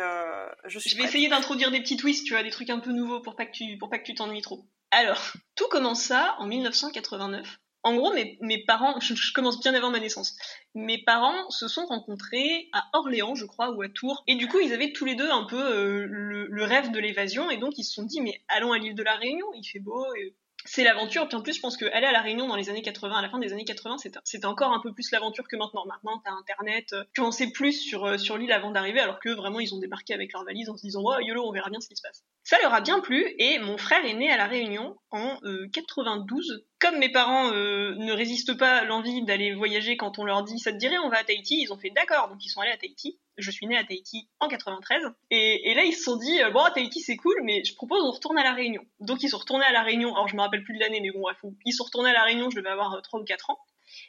je 0.67 0.79
suis. 0.79 0.91
Je 0.91 0.97
vais 0.97 1.05
essayer 1.05 1.29
d'introduire 1.29 1.71
des 1.71 1.81
petits 1.81 1.97
twists, 1.97 2.27
tu 2.27 2.33
vois, 2.33 2.43
des 2.43 2.51
trucs 2.51 2.71
un 2.71 2.81
peu 2.81 2.93
nouveaux 2.93 3.21
pour 3.21 3.37
pas 3.37 3.47
que 3.47 3.53
tu 3.53 3.79
pour 3.79 3.91
pas 3.91 3.99
que 3.99 4.05
tu 4.05 4.15
t'ennuies 4.15 4.43
trop. 4.43 4.65
Alors, 4.91 5.21
tout 5.55 5.69
commence 5.69 6.03
ça 6.03 6.37
en 6.39 6.47
1989. 6.47 7.59
En 7.85 7.95
gros, 7.95 8.13
mes, 8.13 8.39
mes 8.41 8.65
parents, 8.65 8.99
je, 9.01 9.33
commence 9.33 9.61
bien 9.61 9.75
avant 9.75 9.91
ma 9.91 10.01
naissance, 10.01 10.37
mes 10.75 11.03
parents 11.05 11.49
se 11.51 11.69
sont 11.69 11.87
rencontrés 11.87 12.69
à 12.73 12.85
Orléans, 12.93 13.35
je 13.35 13.47
crois, 13.47 13.71
ou 13.71 13.83
à 13.83 13.89
Tours, 13.89 14.25
et 14.27 14.35
du 14.35 14.49
coup, 14.49 14.59
ils 14.59 14.73
avaient 14.73 14.93
tous 14.93 15.05
les 15.05 15.15
deux 15.15 15.31
un 15.31 15.45
peu 15.45 15.57
euh, 15.57 16.07
le, 16.09 16.65
rêve 16.65 16.91
de 16.91 16.99
l'évasion, 16.99 17.51
et 17.51 17.57
donc 17.57 17.79
ils 17.79 17.85
se 17.85 17.95
sont 17.95 18.03
dit, 18.03 18.21
mais 18.21 18.43
allons 18.49 18.73
à 18.73 18.79
l'île 18.79 18.95
de 18.95 19.03
la 19.03 19.15
Réunion, 19.15 19.47
il 19.55 19.65
fait 19.65 19.79
beau, 19.79 20.05
et 20.17 20.35
c'est 20.69 20.85
l'aventure. 20.85 21.27
Puis 21.29 21.37
en 21.37 21.43
plus, 21.43 21.55
je 21.55 21.61
pense 21.61 21.77
qu'aller 21.77 22.07
à 22.07 22.13
la 22.13 22.21
Réunion 22.21 22.47
dans 22.47 22.57
les 22.57 22.69
années 22.69 22.83
80, 22.83 23.17
à 23.17 23.23
la 23.23 23.31
fin 23.31 23.39
des 23.39 23.53
années 23.53 23.65
80, 23.65 23.97
c'était 24.25 24.47
encore 24.47 24.73
un 24.73 24.81
peu 24.81 24.93
plus 24.93 25.11
l'aventure 25.11 25.49
que 25.49 25.57
maintenant. 25.57 25.87
Maintenant, 25.87 26.21
t'as 26.25 26.33
Internet, 26.33 26.93
euh, 26.93 27.05
tu 27.15 27.21
en 27.23 27.31
sais 27.31 27.51
plus 27.51 27.73
sur, 27.73 28.05
euh, 28.05 28.19
sur 28.19 28.37
l'île 28.37 28.53
avant 28.53 28.71
d'arriver, 28.71 29.01
alors 29.01 29.19
que 29.19 29.31
vraiment, 29.31 29.61
ils 29.61 29.75
ont 29.75 29.79
débarqué 29.79 30.15
avec 30.15 30.33
leurs 30.33 30.45
valises 30.45 30.69
en 30.69 30.77
se 30.77 30.83
disant, 30.83 31.03
oh, 31.05 31.21
yolo, 31.21 31.47
on 31.47 31.53
verra 31.53 31.71
bien 31.71 31.81
ce 31.81 31.89
qui 31.89 31.97
se 31.97 32.03
passe. 32.03 32.23
Ça 32.45 32.57
leur 32.63 32.75
a 32.75 32.81
bien 32.81 33.01
plu, 33.01 33.35
et 33.39 33.59
mon 33.59 33.79
frère 33.79 34.05
est 34.05 34.15
né 34.15 34.31
à 34.31 34.37
la 34.37 34.47
Réunion 34.47 34.97
en 35.11 35.39
92. 35.73 36.51
Euh, 36.51 36.67
Comme 36.79 36.99
mes 36.99 37.11
parents 37.11 37.51
ne 37.51 38.13
résistent 38.13 38.57
pas 38.57 38.79
à 38.79 38.85
l'envie 38.85 39.23
d'aller 39.25 39.55
voyager 39.55 39.97
quand 39.97 40.19
on 40.19 40.25
leur 40.25 40.43
dit, 40.45 40.59
ça 40.59 40.73
te 40.73 40.77
dirait, 40.77 40.99
on 40.99 41.09
va 41.09 41.19
à 41.19 41.25
Tahiti, 41.25 41.61
ils 41.61 41.73
ont 41.73 41.79
fait 41.79 41.91
d'accord, 41.91 42.29
donc 42.29 42.45
ils 42.45 42.49
sont 42.49 42.61
allés 42.61 42.73
à 42.73 42.77
Tahiti 42.77 43.19
je 43.39 43.51
suis 43.51 43.67
née 43.67 43.77
à 43.77 43.85
Tahiti 43.85 44.29
en 44.41 44.49
93. 44.49 45.03
Et, 45.31 45.75
là, 45.75 45.85
ils 45.85 45.93
se 45.93 46.03
sont 46.03 46.17
dit, 46.17 46.43
euh, 46.43 46.51
bon, 46.51 46.65
Tahiti, 46.75 47.01
c'est 47.01 47.17
cool, 47.17 47.37
mais 47.45 47.65
je 47.65 47.75
propose 47.75 48.03
on 48.03 48.11
retourne 48.11 48.39
à 48.39 48.43
La 48.43 48.53
Réunion. 48.53 48.83
Donc, 49.01 49.23
ils 49.23 49.29
sont 49.29 49.39
retournés 49.39 49.65
à 49.65 49.73
La 49.73 49.83
Réunion. 49.83 50.15
Alors, 50.15 50.29
je 50.29 50.37
me 50.37 50.41
rappelle 50.41 50.65
plus 50.65 50.75
de 50.75 50.81
l'année, 50.81 51.01
mais 51.01 51.11
bon, 51.11 51.21
bref, 51.21 51.39
ils 51.65 51.73
sont 51.73 51.85
retournés 51.85 52.11
à 52.11 52.15
La 52.15 52.25
Réunion, 52.25 52.51
je 52.51 52.57
devais 52.57 52.69
avoir 52.69 53.01
3 53.01 53.19
euh, 53.19 53.23
ou 53.23 53.25
4 53.25 53.51
ans. 53.51 53.59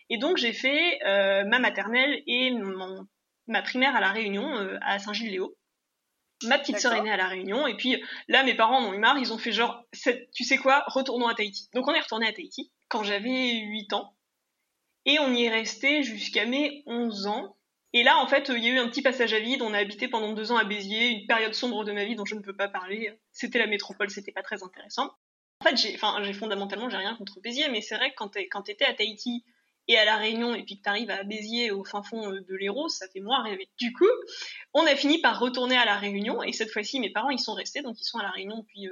Et 0.10 0.18
donc, 0.18 0.38
j'ai 0.38 0.54
fait 0.54 1.00
euh, 1.06 1.46
ma 1.46 1.60
maternelle 1.60 2.22
et 2.28 2.52
ma 3.48 3.62
primaire 3.62 3.96
à 3.96 4.02
La 4.02 4.12
Réunion, 4.12 4.54
à 4.82 5.00
Saint-Gilles-Léo. 5.00 5.56
Ma 6.44 6.58
petite 6.58 6.80
sœur 6.80 6.94
est 6.94 7.02
née 7.02 7.12
à 7.12 7.18
La 7.18 7.28
Réunion. 7.28 7.68
Et 7.68 7.76
puis, 7.76 8.02
là, 8.28 8.44
mes 8.44 8.56
parents 8.56 8.80
en 8.80 8.90
ont 8.90 8.94
eu 8.94 8.98
marre. 8.98 9.18
Ils 9.18 9.34
ont 9.34 9.38
fait 9.38 9.52
genre, 9.52 9.84
tu 10.34 10.44
sais 10.44 10.58
quoi, 10.58 10.84
retournons 10.88 11.28
à 11.28 11.36
Tahiti. 11.36 11.70
Donc, 11.74 11.88
on 11.88 11.94
est 11.94 12.00
retourné 12.00 12.28
à 12.28 12.34
Tahiti. 12.34 12.72
quand 12.88 13.04
j'avais 13.04 13.56
8 13.56 13.94
ans. 13.94 14.16
Et 15.06 15.20
on 15.20 15.34
y 15.34 15.46
est 15.46 15.50
resté 15.50 16.04
jusqu'à 16.04 16.46
mes 16.46 16.84
11 16.86 17.28
ans. 17.28 17.58
Et 17.94 18.04
là, 18.04 18.20
en 18.20 18.28
fait, 18.28 18.50
il 18.50 18.64
y 18.64 18.68
a 18.68 18.74
eu 18.74 18.78
un 18.78 18.88
petit 18.88 19.02
passage 19.02 19.34
à 19.34 19.40
vide. 19.40 19.62
On 19.62 19.74
a 19.74 19.80
habité 19.80 20.08
pendant 20.08 20.34
deux 20.34 20.52
ans 20.52 20.58
à 20.58 20.64
Béziers, 20.64 21.08
une 21.08 21.28
période 21.28 21.54
sombre 21.54 21.84
de 21.84 21.92
ma 21.92 22.06
vie 22.06 22.16
dont 22.16 22.26
je 22.26 22.36
ne 22.36 22.42
peux 22.42 22.56
pas 22.56 22.68
parler. 22.68 23.20
C'était 23.32 23.60
la 23.60 23.68
métropole, 23.68 24.10
c'était 24.10 24.32
pas 24.32 24.44
très 24.44 24.64
intéressant. 24.64 25.12
En 25.62 25.70
fait, 25.70 25.76
j'ai, 25.76 25.96
enfin, 25.96 26.22
j'ai 26.24 26.34
fondamentalement, 26.34 26.90
j'ai 26.90 26.98
rien 26.98 27.16
contre 27.16 27.42
Béziers, 27.42 27.70
mais 27.70 27.82
c'est 27.82 27.96
vrai 27.96 28.12
que 28.12 28.16
quand, 28.16 28.38
quand 28.52 28.62
t'étais 28.62 28.86
à 28.86 28.94
Tahiti 28.94 29.44
et 29.88 29.98
à 29.98 30.06
La 30.06 30.18
Réunion, 30.18 30.54
et 30.54 30.64
puis 30.64 30.78
que 30.78 30.84
t'arrives 30.84 31.10
à 31.10 31.24
Béziers, 31.24 31.72
au 31.72 31.84
fin 31.84 32.04
fond 32.04 32.32
euh, 32.32 32.42
de 32.42 32.56
l'Hérault, 32.56 32.90
ça 32.90 33.08
fait 33.12 33.22
moins 33.22 33.42
rêver. 33.42 33.68
Du 33.80 33.92
coup, 33.92 34.06
on 34.74 34.86
a 34.86 34.96
fini 34.96 35.20
par 35.20 35.40
retourner 35.40 35.76
à 35.78 35.84
La 35.84 35.98
Réunion, 35.98 36.44
et 36.44 36.54
cette 36.54 36.72
fois-ci, 36.72 37.00
mes 37.00 37.10
parents, 37.10 37.32
ils 37.32 37.40
sont 37.40 37.56
restés, 37.56 37.82
donc 37.82 38.00
ils 38.00 38.06
sont 38.06 38.20
à 38.20 38.24
La 38.24 38.30
Réunion 38.30 38.60
depuis 38.60 38.88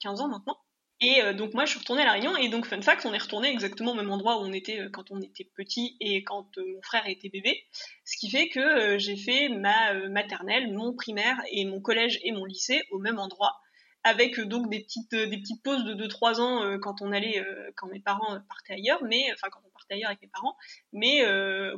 15 0.00 0.20
euh, 0.20 0.24
ans 0.24 0.28
maintenant. 0.28 0.56
Et 1.00 1.22
euh, 1.22 1.32
donc 1.32 1.54
moi, 1.54 1.64
je 1.64 1.70
suis 1.70 1.78
retournée 1.78 2.02
à 2.02 2.04
La 2.04 2.12
Réunion, 2.12 2.36
et 2.36 2.48
donc 2.48 2.66
fun 2.66 2.80
fact, 2.82 3.06
on 3.06 3.14
est 3.14 3.18
retourné 3.18 3.48
exactement 3.48 3.92
au 3.92 3.94
même 3.94 4.10
endroit 4.10 4.38
où 4.38 4.44
on 4.44 4.52
était 4.52 4.86
quand 4.92 5.10
on 5.10 5.20
était 5.20 5.48
petit 5.56 5.96
et 6.00 6.22
quand 6.24 6.58
mon 6.58 6.82
frère 6.82 7.06
était 7.06 7.30
bébé, 7.30 7.64
ce 8.04 8.18
qui 8.18 8.28
fait 8.30 8.48
que 8.48 8.98
j'ai 8.98 9.16
fait 9.16 9.48
ma 9.48 9.94
maternelle, 10.08 10.72
mon 10.72 10.94
primaire 10.94 11.40
et 11.50 11.64
mon 11.64 11.80
collège 11.80 12.20
et 12.22 12.32
mon 12.32 12.44
lycée 12.44 12.82
au 12.90 12.98
même 12.98 13.18
endroit. 13.18 13.60
Avec 14.02 14.38
euh, 14.38 14.46
donc 14.46 14.70
des 14.70 14.80
petites 14.80 15.12
euh, 15.12 15.26
des 15.26 15.38
petites 15.38 15.62
pauses 15.62 15.84
de 15.84 15.94
2-3 15.94 16.40
ans 16.40 16.64
euh, 16.64 16.78
quand 16.78 17.02
on 17.02 17.12
allait 17.12 17.44
quand 17.76 17.86
mes 17.88 18.00
parents 18.00 18.38
partaient 18.48 18.72
ailleurs 18.74 19.02
mais 19.04 19.30
enfin 19.34 19.48
quand 19.50 19.60
on 19.66 19.70
partait 19.70 19.94
ailleurs 19.94 20.08
avec 20.08 20.22
mes 20.22 20.28
parents. 20.28 20.56
Mais 20.92 21.22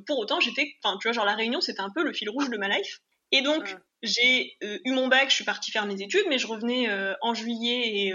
pour 0.06 0.18
autant 0.18 0.40
j'étais 0.40 0.76
enfin 0.82 0.96
tu 0.98 1.08
vois 1.08 1.12
genre 1.12 1.24
la 1.24 1.34
réunion 1.34 1.60
c'était 1.60 1.80
un 1.80 1.90
peu 1.90 2.04
le 2.04 2.12
fil 2.12 2.30
rouge 2.30 2.50
de 2.50 2.56
ma 2.58 2.68
life. 2.68 3.00
Et 3.32 3.42
donc 3.42 3.76
j'ai 4.02 4.56
eu 4.60 4.90
mon 4.90 5.08
bac 5.08 5.30
je 5.30 5.34
suis 5.34 5.44
partie 5.44 5.70
faire 5.70 5.86
mes 5.86 6.00
études 6.00 6.24
mais 6.28 6.38
je 6.38 6.46
revenais 6.46 6.88
en 7.20 7.34
juillet 7.34 8.06
et 8.06 8.14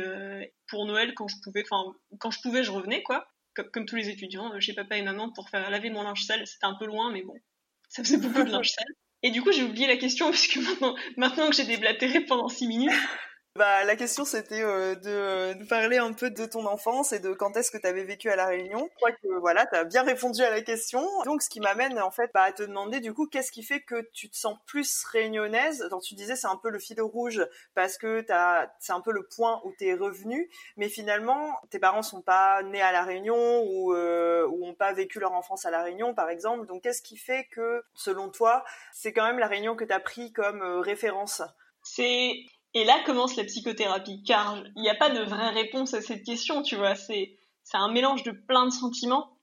pour 0.67 0.85
Noël 0.85 1.13
quand 1.13 1.27
je 1.27 1.35
pouvais 1.43 1.63
enfin 1.69 1.93
quand 2.19 2.31
je 2.31 2.41
pouvais 2.41 2.63
je 2.63 2.71
revenais 2.71 3.03
quoi. 3.03 3.27
Comme, 3.73 3.87
tous 3.87 3.95
les 3.95 4.09
étudiants 4.09 4.51
chez 4.59 4.73
papa 4.73 4.97
et 4.97 5.01
maman 5.01 5.31
pour 5.31 5.49
faire 5.49 5.71
laver 5.71 5.89
mon 5.89 6.03
linge 6.03 6.25
sale. 6.25 6.45
C'était 6.45 6.67
un 6.67 6.75
peu 6.75 6.85
loin 6.85 7.11
mais 7.11 7.23
bon 7.23 7.33
ça 7.89 8.03
faisait 8.03 8.17
beaucoup 8.17 8.43
de 8.43 8.51
linge 8.51 8.69
sale. 8.69 8.93
Et 9.23 9.31
du 9.31 9.41
coup, 9.41 9.51
j'ai 9.51 9.63
oublié 9.63 9.87
la 9.87 9.97
question 9.97 10.25
parce 10.31 10.47
que 10.47 10.59
maintenant, 11.19 11.49
que 11.49 11.55
j'ai 11.55 11.65
déblatéré 11.65 12.21
pendant 12.21 12.49
6 12.49 12.67
minutes, 12.67 12.91
bah, 13.57 13.83
la 13.83 13.95
question 13.95 14.23
c'était 14.23 14.61
euh, 14.61 14.95
de, 14.95 15.63
parler 15.67 15.97
un 15.97 16.13
peu 16.13 16.29
de 16.29 16.45
ton 16.45 16.65
enfance 16.65 17.11
et 17.11 17.19
de 17.19 17.33
quand 17.33 17.57
est-ce 17.57 17.71
que 17.71 17.77
tu 17.77 17.87
avais 17.87 18.03
vécu 18.03 18.29
à 18.29 18.35
La 18.35 18.45
Réunion. 18.45 18.87
Je 18.91 18.95
crois 18.95 19.11
que 19.11 19.39
voilà, 19.39 19.65
tu 19.65 19.75
as 19.75 19.83
bien 19.83 20.03
répondu 20.03 20.41
à 20.43 20.49
la 20.49 20.61
question. 20.61 21.05
Donc 21.25 21.41
ce 21.41 21.49
qui 21.49 21.59
m'amène 21.59 21.99
en 21.99 22.11
fait 22.11 22.29
bah, 22.33 22.43
à 22.43 22.51
te 22.51 22.63
demander 22.63 22.99
du 22.99 23.13
coup 23.13 23.27
qu'est-ce 23.27 23.51
qui 23.51 23.63
fait 23.63 23.81
que 23.81 24.07
tu 24.13 24.29
te 24.29 24.37
sens 24.37 24.57
plus 24.65 25.03
réunionnaise? 25.05 25.89
Tu 26.03 26.15
disais 26.15 26.35
c'est 26.35 26.47
un 26.47 26.55
peu 26.55 26.69
le 26.69 26.79
fil 26.79 27.01
rouge 27.01 27.45
parce 27.73 27.97
que 27.97 28.23
c'est 28.79 28.93
un 28.93 29.01
peu 29.01 29.11
le 29.11 29.27
point 29.35 29.61
où 29.65 29.73
tu 29.77 29.87
es 29.87 29.93
revenu, 29.93 30.49
mais 30.77 30.89
finalement 30.89 31.59
tes 31.69 31.79
parents 31.79 32.03
sont 32.03 32.21
pas 32.21 32.61
nés 32.63 32.81
à 32.81 32.91
La 32.91 33.03
Réunion 33.03 33.63
ou, 33.63 33.93
euh, 33.93 34.47
pas 34.77 34.93
vécu 34.93 35.19
leur 35.19 35.31
enfance 35.31 35.65
à 35.65 35.71
La 35.71 35.81
Réunion 35.81 36.13
par 36.13 36.29
exemple. 36.29 36.67
Donc 36.67 36.83
qu'est-ce 36.83 37.01
qui 37.01 37.17
fait 37.17 37.47
que 37.51 37.83
selon 37.95 38.29
toi 38.29 38.63
c'est 38.93 39.13
quand 39.13 39.25
même 39.25 39.39
La 39.39 39.47
Réunion 39.47 39.75
que 39.75 39.83
tu 39.83 39.93
as 39.93 39.99
pris 39.99 40.31
comme 40.31 40.61
euh, 40.61 40.79
référence? 40.79 41.41
C'est 41.83 42.33
et 42.77 42.83
là 42.83 43.01
commence 43.05 43.35
la 43.35 43.43
psychothérapie, 43.43 44.21
car 44.23 44.63
il 44.75 44.81
n'y 44.83 44.89
a 44.89 44.95
pas 44.95 45.09
de 45.09 45.21
vraie 45.21 45.49
réponse 45.49 45.95
à 45.95 46.01
cette 46.01 46.23
question, 46.23 46.61
tu 46.61 46.75
vois. 46.75 46.93
C'est 46.93 47.37
un 47.73 47.91
mélange 47.91 48.21
de 48.21 48.31
plein 48.31 48.65
de 48.65 48.71
sentiments 48.71 49.35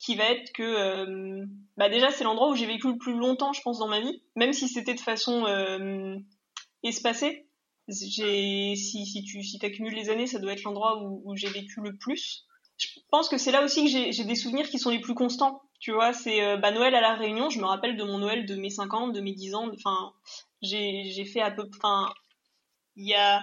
qui 0.00 0.16
va 0.16 0.24
être 0.24 0.52
que, 0.52 0.62
euh, 0.62 1.46
bah 1.76 1.88
déjà, 1.88 2.10
c'est 2.10 2.24
l'endroit 2.24 2.50
où 2.50 2.56
j'ai 2.56 2.66
vécu 2.66 2.88
le 2.88 2.98
plus 2.98 3.14
longtemps, 3.14 3.52
je 3.52 3.60
pense, 3.62 3.78
dans 3.78 3.86
ma 3.86 4.00
vie, 4.00 4.22
même 4.34 4.52
si 4.52 4.66
c'était 4.66 4.94
de 4.94 5.00
façon 5.00 5.46
euh, 5.46 6.16
espacée. 6.82 7.46
Si, 7.88 8.76
si 8.76 9.24
tu 9.24 9.42
si 9.42 9.64
accumules 9.64 9.94
les 9.94 10.10
années, 10.10 10.26
ça 10.26 10.38
doit 10.38 10.52
être 10.52 10.62
l'endroit 10.62 11.00
où, 11.02 11.36
j'ai 11.36 11.48
vécu 11.48 11.80
le 11.80 11.96
plus. 11.96 12.44
Je 12.76 12.88
pense 13.10 13.28
que 13.28 13.36
c'est 13.36 13.52
là 13.52 13.62
aussi 13.62 13.84
que 13.84 14.12
j'ai 14.12 14.24
des 14.24 14.34
souvenirs 14.34 14.68
qui 14.68 14.78
sont 14.78 14.90
les 14.90 15.00
plus 15.00 15.14
constants. 15.14 15.62
Tu 15.80 15.92
vois, 15.92 16.12
c'est 16.12 16.42
euh, 16.42 16.56
bah, 16.56 16.72
Noël 16.72 16.94
à 16.94 17.00
La 17.00 17.14
Réunion. 17.14 17.50
Je 17.50 17.60
me 17.60 17.66
rappelle 17.66 17.96
de 17.96 18.04
mon 18.04 18.18
Noël 18.18 18.46
de 18.46 18.54
mes 18.56 18.70
5 18.70 18.94
ans, 18.94 19.08
de 19.08 19.20
mes 19.20 19.32
10 19.32 19.54
ans. 19.54 19.70
Enfin, 19.74 20.12
j'ai 20.62 21.24
fait 21.24 21.40
à 21.40 21.50
peu 21.50 21.68
près 21.68 21.88
il 22.96 23.08
y 23.08 23.14
a 23.14 23.42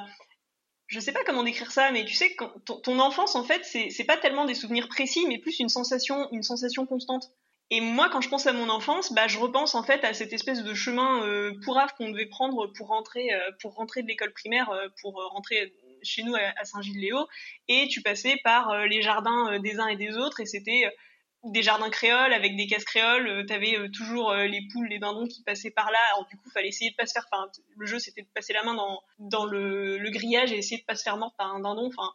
je 0.87 1.01
sais 1.01 1.11
pas 1.11 1.23
comment 1.25 1.43
décrire 1.43 1.71
ça, 1.71 1.91
mais 1.91 2.05
tu 2.05 2.13
sais, 2.13 2.33
quand, 2.35 2.49
ton, 2.81 2.99
enfance, 2.99 3.35
en 3.35 3.43
fait, 3.43 3.63
c'est 3.65 4.03
pas 4.05 4.17
tellement 4.17 4.45
des 4.45 4.55
souvenirs 4.55 4.87
précis, 4.87 5.25
mais 5.27 5.37
plus 5.37 5.59
une 5.59 5.69
sensation, 5.69 6.29
une 6.31 6.43
sensation 6.43 6.85
constante. 6.85 7.29
Et 7.69 7.81
moi, 7.81 8.09
quand 8.09 8.21
je 8.21 8.29
pense 8.29 8.47
à 8.47 8.53
mon 8.53 8.69
enfance, 8.69 9.11
bah, 9.11 9.27
je 9.27 9.37
repense 9.37 9.75
en 9.75 9.83
fait 9.83 10.05
à 10.05 10.13
cette 10.13 10.31
espèce 10.31 10.63
de 10.63 10.73
chemin 10.73 11.21
euh, 11.25 11.51
pourrave 11.65 11.93
qu'on 11.97 12.09
devait 12.09 12.27
prendre 12.27 12.67
pour 12.67 12.87
rentrer, 12.87 13.33
euh, 13.33 13.51
pour 13.61 13.73
rentrer 13.73 14.03
de 14.03 14.07
l'école 14.07 14.31
primaire, 14.31 14.69
euh, 14.69 14.87
pour 15.01 15.15
rentrer 15.31 15.73
chez 16.01 16.23
nous 16.23 16.35
à, 16.35 16.53
à 16.55 16.63
Saint-Gilles-Léo. 16.63 17.27
Et 17.67 17.89
tu 17.89 18.01
passais 18.01 18.37
par 18.45 18.85
les 18.85 19.01
jardins 19.01 19.59
des 19.59 19.79
uns 19.79 19.87
et 19.87 19.97
des 19.97 20.15
autres, 20.15 20.39
et 20.39 20.45
c'était 20.45 20.85
des 21.43 21.61
jardins 21.61 21.89
créoles 21.89 22.33
avec 22.33 22.55
des 22.55 22.67
cases 22.67 22.83
créoles, 22.83 23.27
euh, 23.27 23.45
t'avais 23.45 23.77
euh, 23.77 23.89
toujours 23.89 24.31
euh, 24.31 24.45
les 24.45 24.61
poules, 24.71 24.87
les 24.87 24.99
dindons 24.99 25.27
qui 25.27 25.43
passaient 25.43 25.71
par 25.71 25.91
là. 25.91 25.99
Alors 26.13 26.27
du 26.27 26.37
coup, 26.37 26.49
fallait 26.49 26.69
essayer 26.69 26.91
de 26.91 26.95
pas 26.95 27.05
se 27.05 27.13
faire. 27.13 27.25
Enfin, 27.31 27.49
le 27.77 27.85
jeu 27.85 27.99
c'était 27.99 28.21
de 28.21 28.27
passer 28.33 28.53
la 28.53 28.63
main 28.63 28.73
dans 28.73 29.01
dans 29.19 29.45
le, 29.45 29.97
le, 29.97 30.09
grillage 30.11 30.51
et 30.51 30.57
essayer 30.57 30.81
de 30.81 30.85
pas 30.85 30.95
se 30.95 31.03
faire 31.03 31.17
mordre 31.17 31.35
par 31.37 31.53
un 31.53 31.59
dindon. 31.59 31.87
Enfin, 31.87 32.11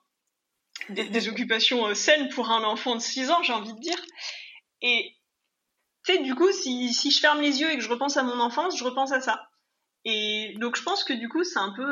des, 0.89 1.29
occupations 1.29 1.95
saines 1.95 2.29
pour 2.31 2.51
un 2.51 2.65
enfant 2.65 2.97
de 2.97 3.01
6 3.01 3.31
ans, 3.31 3.43
j'ai 3.43 3.53
envie 3.53 3.73
de 3.73 3.81
dire. 3.81 3.99
Et 4.81 5.15
tu 6.05 6.15
sais, 6.15 6.23
du 6.23 6.35
coup, 6.35 6.51
si 6.51 6.93
si 6.93 7.11
je 7.11 7.21
ferme 7.21 7.41
les 7.41 7.61
yeux 7.61 7.71
et 7.71 7.77
que 7.77 7.83
je 7.83 7.89
repense 7.89 8.17
à 8.17 8.23
mon 8.23 8.41
enfance, 8.41 8.77
je 8.77 8.85
repense 8.85 9.13
à 9.13 9.21
ça. 9.21 9.49
Et 10.05 10.55
donc 10.59 10.77
je 10.77 10.83
pense 10.83 11.05
que 11.05 11.13
du 11.13 11.29
coup, 11.29 11.45
c'est 11.45 11.61
un 11.61 11.73
peu 11.73 11.87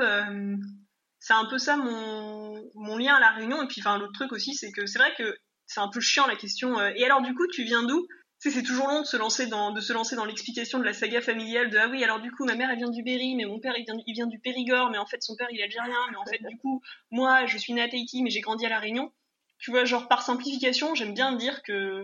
c'est 1.20 1.34
un 1.34 1.44
peu 1.46 1.58
ça 1.58 1.76
mon 1.76 2.70
mon 2.74 2.98
lien 2.98 3.14
à 3.14 3.20
la 3.20 3.30
Réunion. 3.30 3.62
Et 3.62 3.68
puis 3.68 3.80
enfin 3.80 3.98
l'autre 3.98 4.14
truc 4.14 4.32
aussi, 4.32 4.54
c'est 4.54 4.72
que 4.72 4.86
c'est 4.86 4.98
vrai 4.98 5.14
que 5.16 5.36
c'est 5.70 5.80
un 5.80 5.88
peu 5.88 6.00
chiant 6.00 6.26
la 6.26 6.34
question. 6.34 6.78
Euh. 6.80 6.90
Et 6.96 7.04
alors 7.04 7.22
du 7.22 7.32
coup, 7.32 7.46
tu 7.46 7.62
viens 7.62 7.84
d'où? 7.84 8.06
C'est 8.40 8.62
toujours 8.62 8.88
long 8.88 9.02
de 9.02 9.06
se 9.06 9.16
lancer 9.16 10.16
dans 10.16 10.24
l'explication 10.24 10.78
de 10.78 10.84
la 10.84 10.94
saga 10.94 11.20
familiale 11.20 11.68
de 11.68 11.76
ah 11.76 11.88
oui 11.88 12.02
alors 12.02 12.20
du 12.20 12.32
coup 12.32 12.46
ma 12.46 12.54
mère 12.54 12.70
elle 12.70 12.78
vient 12.78 12.88
du 12.88 13.02
Berry 13.02 13.34
mais 13.36 13.44
mon 13.44 13.60
père 13.60 13.74
il 13.76 13.84
vient, 13.84 13.98
il 14.06 14.14
vient 14.14 14.26
du 14.26 14.38
Périgord 14.38 14.88
mais 14.88 14.96
en 14.96 15.04
fait 15.04 15.22
son 15.22 15.36
père 15.36 15.48
il 15.50 15.60
est 15.60 15.64
algérien 15.64 15.98
mais 16.10 16.16
en 16.16 16.24
fait 16.24 16.38
du 16.38 16.56
coup 16.56 16.80
moi 17.10 17.44
je 17.44 17.58
suis 17.58 17.74
née 17.74 17.82
à 17.82 17.88
Tahiti 17.90 18.22
mais 18.22 18.30
j'ai 18.30 18.40
grandi 18.40 18.64
à 18.64 18.70
la 18.70 18.78
Réunion 18.78 19.12
tu 19.58 19.70
vois 19.70 19.84
genre 19.84 20.08
par 20.08 20.22
simplification 20.22 20.94
j'aime 20.94 21.12
bien 21.12 21.32
dire 21.32 21.62
que 21.62 22.02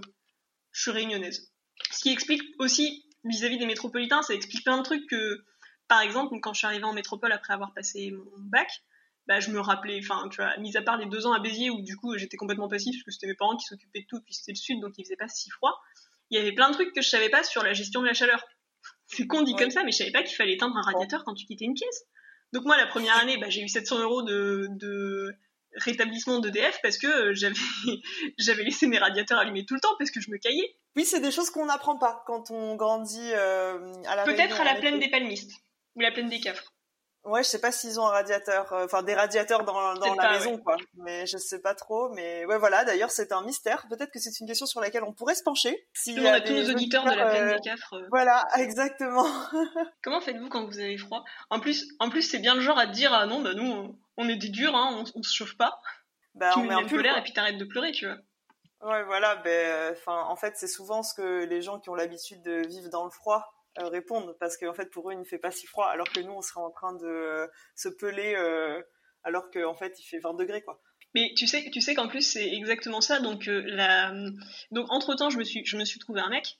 je 0.72 0.82
suis 0.82 0.90
réunionnaise 0.90 1.50
ce 1.90 2.02
qui 2.02 2.12
explique 2.12 2.42
aussi 2.58 3.08
vis-à-vis 3.24 3.56
des 3.56 3.64
métropolitains 3.64 4.20
ça 4.20 4.34
explique 4.34 4.62
plein 4.62 4.76
de 4.76 4.82
trucs 4.82 5.08
que 5.08 5.42
par 5.88 6.02
exemple 6.02 6.38
quand 6.42 6.52
je 6.52 6.58
suis 6.58 6.66
arrivée 6.66 6.84
en 6.84 6.92
métropole 6.92 7.32
après 7.32 7.54
avoir 7.54 7.72
passé 7.72 8.10
mon 8.10 8.40
bac 8.40 8.68
bah, 9.26 9.40
je 9.40 9.50
me 9.50 9.60
rappelais, 9.60 10.00
enfin, 10.02 10.28
tu 10.28 10.36
vois, 10.36 10.56
mis 10.58 10.76
à 10.76 10.82
part 10.82 10.96
les 10.96 11.06
deux 11.06 11.26
ans 11.26 11.32
à 11.32 11.40
Béziers 11.40 11.70
où 11.70 11.82
du 11.82 11.96
coup 11.96 12.16
j'étais 12.16 12.36
complètement 12.36 12.68
passif 12.68 12.94
parce 12.96 13.04
que 13.04 13.10
c'était 13.10 13.26
mes 13.26 13.34
parents 13.34 13.56
qui 13.56 13.66
s'occupaient 13.66 14.02
de 14.02 14.06
tout, 14.06 14.20
puis 14.24 14.34
c'était 14.34 14.52
le 14.52 14.56
sud 14.56 14.80
donc 14.80 14.94
il 14.98 15.04
faisait 15.04 15.16
pas 15.16 15.28
si 15.28 15.50
froid. 15.50 15.80
Il 16.30 16.38
y 16.38 16.40
avait 16.40 16.52
plein 16.52 16.70
de 16.70 16.74
trucs 16.74 16.92
que 16.92 17.02
je 17.02 17.08
savais 17.08 17.28
pas 17.28 17.42
sur 17.42 17.62
la 17.62 17.72
gestion 17.72 18.00
de 18.02 18.06
la 18.06 18.14
chaleur. 18.14 18.44
C'est 19.06 19.26
con 19.26 19.42
dit 19.42 19.54
comme 19.54 19.70
ça, 19.70 19.84
mais 19.84 19.92
je 19.92 19.98
savais 19.98 20.10
pas 20.10 20.22
qu'il 20.22 20.36
fallait 20.36 20.54
éteindre 20.54 20.76
un 20.76 20.82
radiateur 20.82 21.24
quand 21.24 21.34
tu 21.34 21.46
quittais 21.46 21.64
une 21.64 21.74
pièce. 21.74 22.04
Donc 22.52 22.64
moi, 22.64 22.76
la 22.76 22.86
première 22.86 23.16
année, 23.18 23.38
bah, 23.38 23.48
j'ai 23.48 23.62
eu 23.62 23.68
700 23.68 24.00
euros 24.00 24.22
de, 24.22 24.66
de 24.70 25.32
rétablissement 25.76 26.38
d'EDF 26.38 26.80
parce 26.82 26.98
que 26.98 27.06
euh, 27.06 27.34
j'avais 27.34 27.54
j'avais 28.38 28.64
laissé 28.64 28.86
mes 28.86 28.98
radiateurs 28.98 29.38
allumés 29.38 29.64
tout 29.64 29.74
le 29.74 29.80
temps 29.80 29.94
parce 29.98 30.10
que 30.10 30.20
je 30.20 30.30
me 30.30 30.38
caillais. 30.38 30.76
Oui, 30.96 31.04
c'est 31.04 31.20
des 31.20 31.30
choses 31.30 31.50
qu'on 31.50 31.66
n'apprend 31.66 31.98
pas 31.98 32.22
quand 32.26 32.50
on 32.50 32.76
grandit 32.76 33.32
euh, 33.34 33.92
à 34.06 34.16
la 34.16 34.24
Peut-être 34.24 34.60
à 34.60 34.64
la 34.64 34.76
plaine 34.76 34.98
des 34.98 35.10
palmistes 35.10 35.52
ou 35.94 36.00
la 36.00 36.10
plaine 36.10 36.28
des 36.28 36.40
cafres. 36.40 36.72
Ouais, 37.26 37.42
je 37.42 37.48
sais 37.48 37.60
pas 37.60 37.72
s'ils 37.72 37.98
ont 37.98 38.06
un 38.06 38.10
radiateur, 38.10 38.72
euh, 38.72 38.84
enfin 38.84 39.02
des 39.02 39.14
radiateurs 39.14 39.64
dans, 39.64 39.94
dans 39.94 40.14
la 40.14 40.32
maison, 40.32 40.58
quoi. 40.58 40.76
Mais 40.94 41.26
je 41.26 41.36
sais 41.38 41.60
pas 41.60 41.74
trop. 41.74 42.08
Mais 42.10 42.44
ouais, 42.46 42.56
voilà. 42.56 42.84
D'ailleurs, 42.84 43.10
c'est 43.10 43.32
un 43.32 43.42
mystère. 43.42 43.84
Peut-être 43.88 44.12
que 44.12 44.20
c'est 44.20 44.38
une 44.38 44.46
question 44.46 44.64
sur 44.64 44.80
laquelle 44.80 45.02
on 45.02 45.12
pourrait 45.12 45.34
se 45.34 45.42
pencher. 45.42 45.88
Si 45.92 46.16
on 46.20 46.24
a 46.24 46.40
tous 46.40 46.52
nos 46.52 46.70
auditeurs 46.70 47.04
de 47.04 47.10
la 47.10 47.26
plaine 47.28 47.56
des 47.56 47.60
Cafres. 47.60 47.94
Euh. 47.94 48.06
Voilà, 48.10 48.46
exactement. 48.58 49.26
Comment 50.02 50.20
faites-vous 50.20 50.48
quand 50.48 50.66
vous 50.66 50.78
avez 50.78 50.96
froid? 50.98 51.24
En 51.50 51.58
plus, 51.58 51.88
en 51.98 52.10
plus, 52.10 52.22
c'est 52.22 52.38
bien 52.38 52.54
le 52.54 52.60
genre 52.60 52.78
à 52.78 52.86
dire 52.86 53.12
ah 53.12 53.26
non, 53.26 53.40
bah 53.40 53.54
nous, 53.54 53.98
on 54.16 54.28
est 54.28 54.36
des 54.36 54.48
durs, 54.48 54.76
hein, 54.76 55.04
on, 55.16 55.22
se 55.22 55.34
chauffe 55.34 55.56
pas. 55.56 55.80
Bah, 56.36 56.50
tu 56.52 56.60
on 56.60 56.62
met 56.62 56.74
un 56.74 56.84
peu 56.84 57.00
l'air 57.00 57.18
et 57.18 57.22
puis 57.22 57.32
t'arrêtes 57.32 57.58
de 57.58 57.64
pleurer, 57.64 57.90
tu 57.90 58.06
vois. 58.06 58.18
Ouais, 58.82 59.02
voilà. 59.02 59.34
Ben, 59.36 59.92
enfin, 59.92 60.22
en 60.28 60.36
fait, 60.36 60.54
c'est 60.56 60.68
souvent 60.68 61.02
ce 61.02 61.12
que 61.12 61.44
les 61.44 61.60
gens 61.60 61.80
qui 61.80 61.90
ont 61.90 61.96
l'habitude 61.96 62.40
de 62.42 62.64
vivre 62.68 62.88
dans 62.88 63.04
le 63.04 63.10
froid 63.10 63.55
euh, 63.78 63.88
répondre 63.88 64.36
parce 64.38 64.56
qu'en 64.56 64.74
fait 64.74 64.90
pour 64.90 65.10
eux 65.10 65.12
il 65.12 65.18
ne 65.18 65.24
fait 65.24 65.38
pas 65.38 65.50
si 65.50 65.66
froid 65.66 65.86
alors 65.86 66.08
que 66.08 66.20
nous 66.20 66.32
on 66.32 66.42
serait 66.42 66.60
en 66.60 66.70
train 66.70 66.94
de 66.94 67.06
euh, 67.06 67.46
se 67.74 67.88
peler 67.88 68.34
euh, 68.36 68.80
alors 69.22 69.50
qu'en 69.50 69.74
fait 69.74 69.98
il 70.00 70.04
fait 70.04 70.18
20 70.18 70.34
degrés 70.34 70.62
quoi. 70.62 70.80
Mais 71.14 71.32
tu 71.36 71.46
sais, 71.46 71.70
tu 71.70 71.80
sais 71.80 71.94
qu'en 71.94 72.08
plus 72.08 72.22
c'est 72.22 72.46
exactement 72.46 73.00
ça. 73.00 73.20
Donc, 73.20 73.46
la... 73.46 74.12
donc 74.70 74.86
entre 74.90 75.14
temps, 75.14 75.30
je 75.30 75.38
me 75.38 75.44
suis, 75.44 75.64
je 75.64 75.78
me 75.78 75.84
suis 75.84 75.98
trouvé 75.98 76.20
un 76.20 76.28
mec 76.28 76.58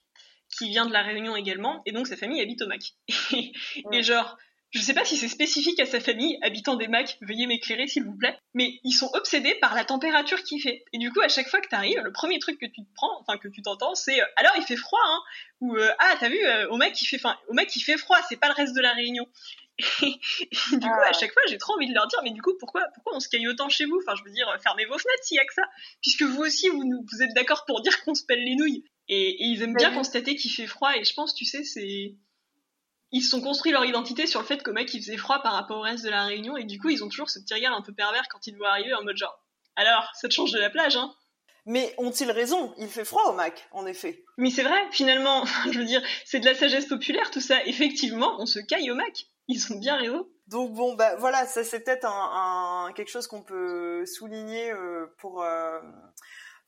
qui 0.49 0.69
vient 0.71 0.87
de 0.87 0.93
la 0.93 1.03
Réunion 1.03 1.37
également, 1.37 1.83
et 1.85 1.93
donc 1.93 2.07
sa 2.07 2.17
famille 2.17 2.41
habite 2.41 2.63
au 2.63 2.67
Mac. 2.67 2.81
et 3.93 4.03
genre, 4.03 4.39
je 4.71 4.81
sais 4.81 4.95
pas 4.95 5.05
si 5.05 5.17
c'est 5.17 5.29
spécifique 5.29 5.79
à 5.81 5.87
sa 5.87 6.01
famille, 6.01 6.39
habitant 6.43 6.75
des 6.77 6.89
Macs, 6.89 7.17
veuillez 7.23 7.47
m'éclairer 7.47 7.87
s'il 7.87 8.05
vous 8.05 8.17
plaît, 8.17 8.37
mais 8.55 8.81
ils 8.85 8.93
sont 8.93 9.11
obsédés 9.15 9.55
par 9.55 9.75
la 9.75 9.85
température 9.85 10.43
qu'il 10.43 10.61
fait. 10.61 10.85
Et 10.93 10.99
du 10.99 11.13
coup, 11.13 11.21
à 11.21 11.29
chaque 11.29 11.49
fois 11.49 11.61
que 11.61 11.69
t'arrives, 11.69 12.01
le 12.01 12.13
premier 12.13 12.39
truc 12.39 12.59
que 12.59 12.67
tu 12.67 12.83
te 12.83 12.95
prends, 12.95 13.21
enfin 13.21 13.39
que 13.39 13.49
tu 13.49 13.63
t'entends, 13.63 13.95
c'est 13.95 14.21
euh, 14.21 14.25
alors 14.37 14.53
il 14.57 14.63
fait 14.65 14.77
froid, 14.77 15.01
hein, 15.05 15.21
ou 15.61 15.77
euh, 15.77 15.91
ah 15.99 16.15
t'as 16.21 16.29
vu, 16.29 16.39
euh, 16.45 16.69
au 16.69 16.77
mec 16.77 17.01
il 17.01 17.07
fait, 17.07 17.17
enfin 17.17 17.39
au 17.49 17.55
mec 17.55 17.75
il 17.77 17.81
fait 17.81 17.97
froid, 17.97 18.19
c'est 18.29 18.37
pas 18.39 18.49
le 18.49 18.55
reste 18.55 18.75
de 18.75 18.81
la 18.83 18.93
Réunion. 18.93 19.27
Et, 20.03 20.15
du 20.73 20.79
coup, 20.79 20.87
à 20.87 21.09
Ah. 21.09 21.13
chaque 21.13 21.33
fois, 21.33 21.43
j'ai 21.49 21.59
trop 21.59 21.75
envie 21.75 21.87
de 21.87 21.95
leur 21.95 22.07
dire, 22.07 22.19
mais 22.25 22.31
du 22.31 22.41
coup, 22.41 22.55
pourquoi, 22.59 22.83
pourquoi 22.95 23.15
on 23.15 23.21
se 23.21 23.29
caille 23.29 23.47
autant 23.47 23.69
chez 23.69 23.85
vous? 23.85 23.99
Enfin, 24.03 24.17
je 24.19 24.25
veux 24.25 24.33
dire, 24.35 24.49
fermez 24.63 24.87
vos 24.87 24.99
fenêtres 24.99 25.23
s'il 25.23 25.37
y 25.37 25.39
a 25.39 25.45
que 25.45 25.53
ça. 25.53 25.65
Puisque 26.01 26.23
vous 26.23 26.41
aussi, 26.41 26.69
vous, 26.71 26.83
vous 26.83 27.23
êtes 27.23 27.35
d'accord 27.35 27.65
pour 27.67 27.83
dire 27.83 28.03
qu'on 28.03 28.15
se 28.15 28.25
pèle 28.25 28.43
les 28.43 28.55
nouilles. 28.57 28.85
Et, 29.09 29.29
et 29.31 29.45
ils 29.45 29.63
aiment 29.63 29.75
Mais 29.75 29.85
bien 29.85 29.93
constater 29.93 30.35
qu'il 30.35 30.51
fait 30.51 30.67
froid. 30.67 30.97
Et 30.97 31.05
je 31.05 31.13
pense, 31.13 31.35
tu 31.35 31.45
sais, 31.45 31.63
c'est. 31.63 32.15
Ils 33.13 33.23
se 33.23 33.31
sont 33.31 33.41
construits 33.41 33.73
leur 33.73 33.85
identité 33.85 34.27
sur 34.27 34.41
le 34.41 34.47
fait 34.47 34.63
qu'au 34.63 34.73
mec, 34.73 34.93
il 34.95 35.01
faisait 35.01 35.17
froid 35.17 35.41
par 35.43 35.53
rapport 35.53 35.79
au 35.79 35.83
reste 35.83 36.05
de 36.05 36.11
la 36.11 36.25
Réunion. 36.25 36.57
Et 36.57 36.65
du 36.65 36.79
coup, 36.79 36.89
ils 36.89 37.05
ont 37.05 37.09
toujours 37.09 37.31
ce 37.31 37.39
petit 37.39 37.55
regard 37.55 37.75
un 37.75 37.83
peu 37.83 37.93
pervers 37.93 38.27
quand 38.31 38.47
ils 38.47 38.57
voient 38.57 38.71
arriver 38.71 38.95
en 38.95 39.03
mode 39.05 39.17
genre. 39.17 39.39
Alors, 39.77 40.11
ça 40.15 40.29
te 40.29 40.33
change 40.35 40.53
de 40.53 40.59
la 40.59 40.71
plage, 40.71 40.97
hein 40.97 41.15
Mais 41.67 41.95
ont-ils 41.99 42.31
raison? 42.31 42.75
Il 42.79 42.89
fait 42.89 43.05
froid 43.05 43.25
au 43.31 43.33
Mac, 43.33 43.69
en 43.73 43.87
effet. 43.87 44.25
Mais 44.39 44.51
c'est 44.51 44.63
vrai, 44.65 44.81
finalement, 44.91 45.45
je 45.71 45.79
veux 45.79 45.85
dire, 45.85 46.03
c'est 46.25 46.41
de 46.41 46.47
la 46.47 46.55
sagesse 46.55 46.87
populaire 46.87 47.31
tout 47.31 47.41
ça. 47.41 47.65
Effectivement, 47.67 48.35
on 48.39 48.47
se 48.47 48.59
caille 48.59 48.91
au 48.91 48.95
Mac. 48.95 49.27
Ils 49.49 49.61
sont 49.61 49.79
bien 49.79 49.97
raison. 49.97 50.27
Donc 50.49 50.73
bon, 50.75 50.95
bah 50.95 51.17
voilà, 51.17 51.45
ça 51.47 51.63
c'est 51.65 51.81
peut-être 51.81 52.05
un, 52.07 52.87
un- 52.89 52.93
quelque 52.93 53.11
chose 53.11 53.27
qu'on 53.27 53.43
peut 53.43 54.05
souligner 54.07 54.71
euh, 54.73 55.07
pour 55.19 55.43
euh, 55.43 55.81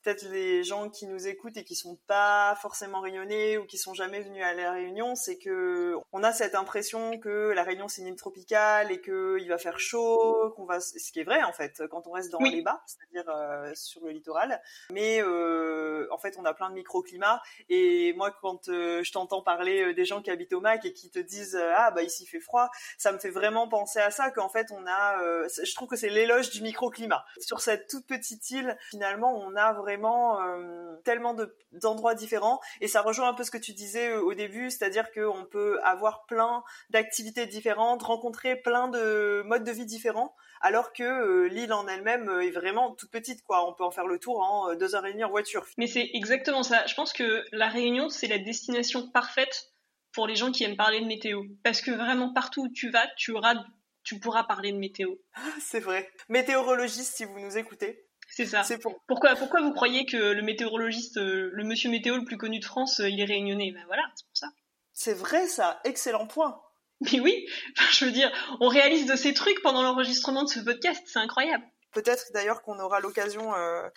peut-être 0.03 0.23
les 0.29 0.63
gens 0.63 0.89
qui 0.89 1.07
nous 1.07 1.27
écoutent 1.27 1.57
et 1.57 1.63
qui 1.63 1.75
sont 1.75 1.97
pas 2.07 2.57
forcément 2.61 3.01
réunionnais 3.01 3.57
ou 3.57 3.65
qui 3.65 3.77
sont 3.77 3.93
jamais 3.93 4.21
venus 4.21 4.43
à 4.43 4.53
la 4.53 4.71
Réunion, 4.71 5.15
c'est 5.15 5.37
que 5.37 5.95
on 6.11 6.23
a 6.23 6.31
cette 6.31 6.55
impression 6.55 7.19
que 7.19 7.51
la 7.53 7.63
Réunion 7.63 7.87
c'est 7.87 8.01
une 8.01 8.07
île 8.07 8.15
tropicale 8.15 8.91
et 8.91 9.01
que 9.01 9.37
il 9.39 9.47
va 9.49 9.57
faire 9.57 9.79
chaud, 9.79 10.53
qu'on 10.55 10.65
va, 10.65 10.79
ce 10.79 11.11
qui 11.11 11.19
est 11.19 11.23
vrai 11.23 11.43
en 11.43 11.53
fait 11.53 11.81
quand 11.89 12.07
on 12.07 12.11
reste 12.11 12.31
dans 12.31 12.39
Oui. 12.39 12.51
les 12.51 12.61
bas, 12.61 12.81
c'est-à-dire 12.85 13.29
euh, 13.29 13.71
sur 13.75 14.03
le 14.05 14.11
littoral. 14.11 14.61
Mais 14.91 15.21
euh, 15.21 16.07
en 16.11 16.17
fait, 16.17 16.35
on 16.37 16.45
a 16.45 16.53
plein 16.53 16.69
de 16.69 16.75
microclimats 16.75 17.41
et 17.69 18.13
moi 18.13 18.31
quand 18.41 18.69
euh, 18.69 19.03
je 19.03 19.11
t'entends 19.11 19.41
parler 19.41 19.81
euh, 19.81 19.93
des 19.93 20.05
gens 20.05 20.21
qui 20.21 20.31
habitent 20.31 20.53
au 20.53 20.61
Mac 20.61 20.85
et 20.85 20.93
qui 20.93 21.09
te 21.11 21.19
disent 21.19 21.59
ah 21.75 21.91
bah 21.91 22.03
ici 22.03 22.23
il 22.23 22.27
fait 22.27 22.39
froid, 22.39 22.69
ça 22.97 23.11
me 23.11 23.19
fait 23.19 23.29
vraiment 23.31 23.67
penser 23.67 23.99
à 23.99 24.11
ça 24.11 24.31
qu'en 24.31 24.49
fait 24.49 24.67
on 24.71 24.85
a 24.87 25.21
euh, 25.21 25.47
je 25.63 25.75
trouve 25.75 25.87
que 25.87 25.95
c'est 25.95 26.09
l'éloge 26.09 26.49
du 26.51 26.61
microclimat 26.61 27.25
sur 27.39 27.59
cette 27.61 27.87
toute 27.89 28.05
petite 28.07 28.49
île 28.51 28.77
finalement 28.89 29.33
on 29.35 29.55
a 29.55 29.73
vraiment 29.73 29.89
euh, 30.05 30.95
tellement 31.03 31.33
de 31.33 31.55
d'endroits 31.71 32.15
différents 32.15 32.59
et 32.81 32.87
ça 32.87 33.01
rejoint 33.01 33.29
un 33.29 33.33
peu 33.33 33.43
ce 33.43 33.51
que 33.51 33.57
tu 33.57 33.73
disais 33.73 34.09
euh, 34.09 34.21
au 34.21 34.33
début 34.33 34.71
c'est-à-dire 34.71 35.11
qu'on 35.11 35.45
peut 35.45 35.79
avoir 35.83 36.25
plein 36.25 36.63
d'activités 36.89 37.45
différentes 37.45 38.03
rencontrer 38.03 38.55
plein 38.55 38.87
de 38.87 39.43
modes 39.45 39.63
de 39.63 39.71
vie 39.71 39.85
différents 39.85 40.35
alors 40.61 40.93
que 40.93 41.03
euh, 41.03 41.47
l'île 41.47 41.73
en 41.73 41.87
elle-même 41.87 42.29
euh, 42.29 42.45
est 42.45 42.51
vraiment 42.51 42.95
toute 42.95 43.11
petite 43.11 43.43
quoi 43.43 43.67
on 43.67 43.73
peut 43.73 43.83
en 43.83 43.91
faire 43.91 44.07
le 44.07 44.19
tour 44.19 44.41
en 44.41 44.75
deux 44.75 44.95
heures 44.95 45.05
et 45.05 45.11
demie 45.11 45.23
en 45.23 45.29
voiture 45.29 45.65
Mais 45.77 45.87
c'est 45.87 46.09
exactement 46.13 46.63
ça. 46.63 46.85
Je 46.85 46.95
pense 46.95 47.13
que 47.13 47.45
la 47.51 47.67
Réunion, 47.69 48.09
c'est 48.09 48.27
la 48.27 48.37
destination 48.37 49.09
parfaite 49.09 49.73
pour 50.11 50.27
les 50.27 50.35
gens 50.35 50.51
qui 50.51 50.63
aiment 50.63 50.75
parler 50.77 51.01
de 51.01 51.05
météo. 51.05 51.43
Parce 51.63 51.81
que 51.81 51.91
vraiment, 51.91 52.33
partout 52.33 52.63
où 52.63 52.69
tu 52.69 52.89
vas, 52.89 53.07
tu, 53.17 53.31
auras, 53.31 53.55
tu 54.03 54.19
pourras 54.19 54.43
parler 54.43 54.71
de 54.71 54.77
météo. 54.77 55.15
c'est 55.61 55.79
vrai 55.79 56.09
météorologiste 56.27 57.15
si 57.15 57.25
vous 57.25 57.39
nous 57.39 57.57
écoutez 57.57 58.08
C'est 58.29 58.45
ça. 58.45 58.63
c'est 58.63 58.77
pour 58.77 59.01
Pourquoi, 59.07 59.35
pourquoi 59.35 59.61
vous 59.61 59.73
croyez 59.73 60.05
que 60.05 60.17
le 60.17 60.41
météorologiste, 60.41 61.17
euh, 61.17 61.49
le 61.51 61.63
monsieur 61.63 61.89
météo 61.89 62.15
le 62.15 62.25
plus 62.25 62.37
connu 62.37 62.59
de 62.59 62.65
France, 62.65 62.99
euh, 62.99 63.09
il 63.09 63.19
est 63.19 63.25
réunionnais? 63.25 63.71
Ben 63.71 63.83
voilà, 63.87 64.03
c'est 64.15 64.25
pour 64.25 64.37
ça. 64.37 64.47
c'est 64.93 65.13
vrai 65.13 65.47
ça 65.47 65.79
excellent 65.83 66.27
point 66.27 66.61
Mais 67.01 67.19
oui, 67.19 67.47
enfin, 67.77 67.89
je 67.91 68.05
veux 68.05 68.11
dire, 68.11 68.31
on 68.59 68.67
réalise 68.67 69.05
de 69.05 69.15
ces 69.15 69.33
trucs 69.33 69.61
pendant 69.61 69.83
l'enregistrement 69.83 70.43
de 70.43 70.49
ce 70.49 70.59
podcast, 70.59 71.01
c'est 71.05 71.19
incroyable. 71.19 71.63
Peut-être 71.91 72.25
d'ailleurs 72.33 72.61
qu'on 72.61 72.79
aura 72.79 72.99
l'occasion 72.99 73.55
euh, 73.55 73.87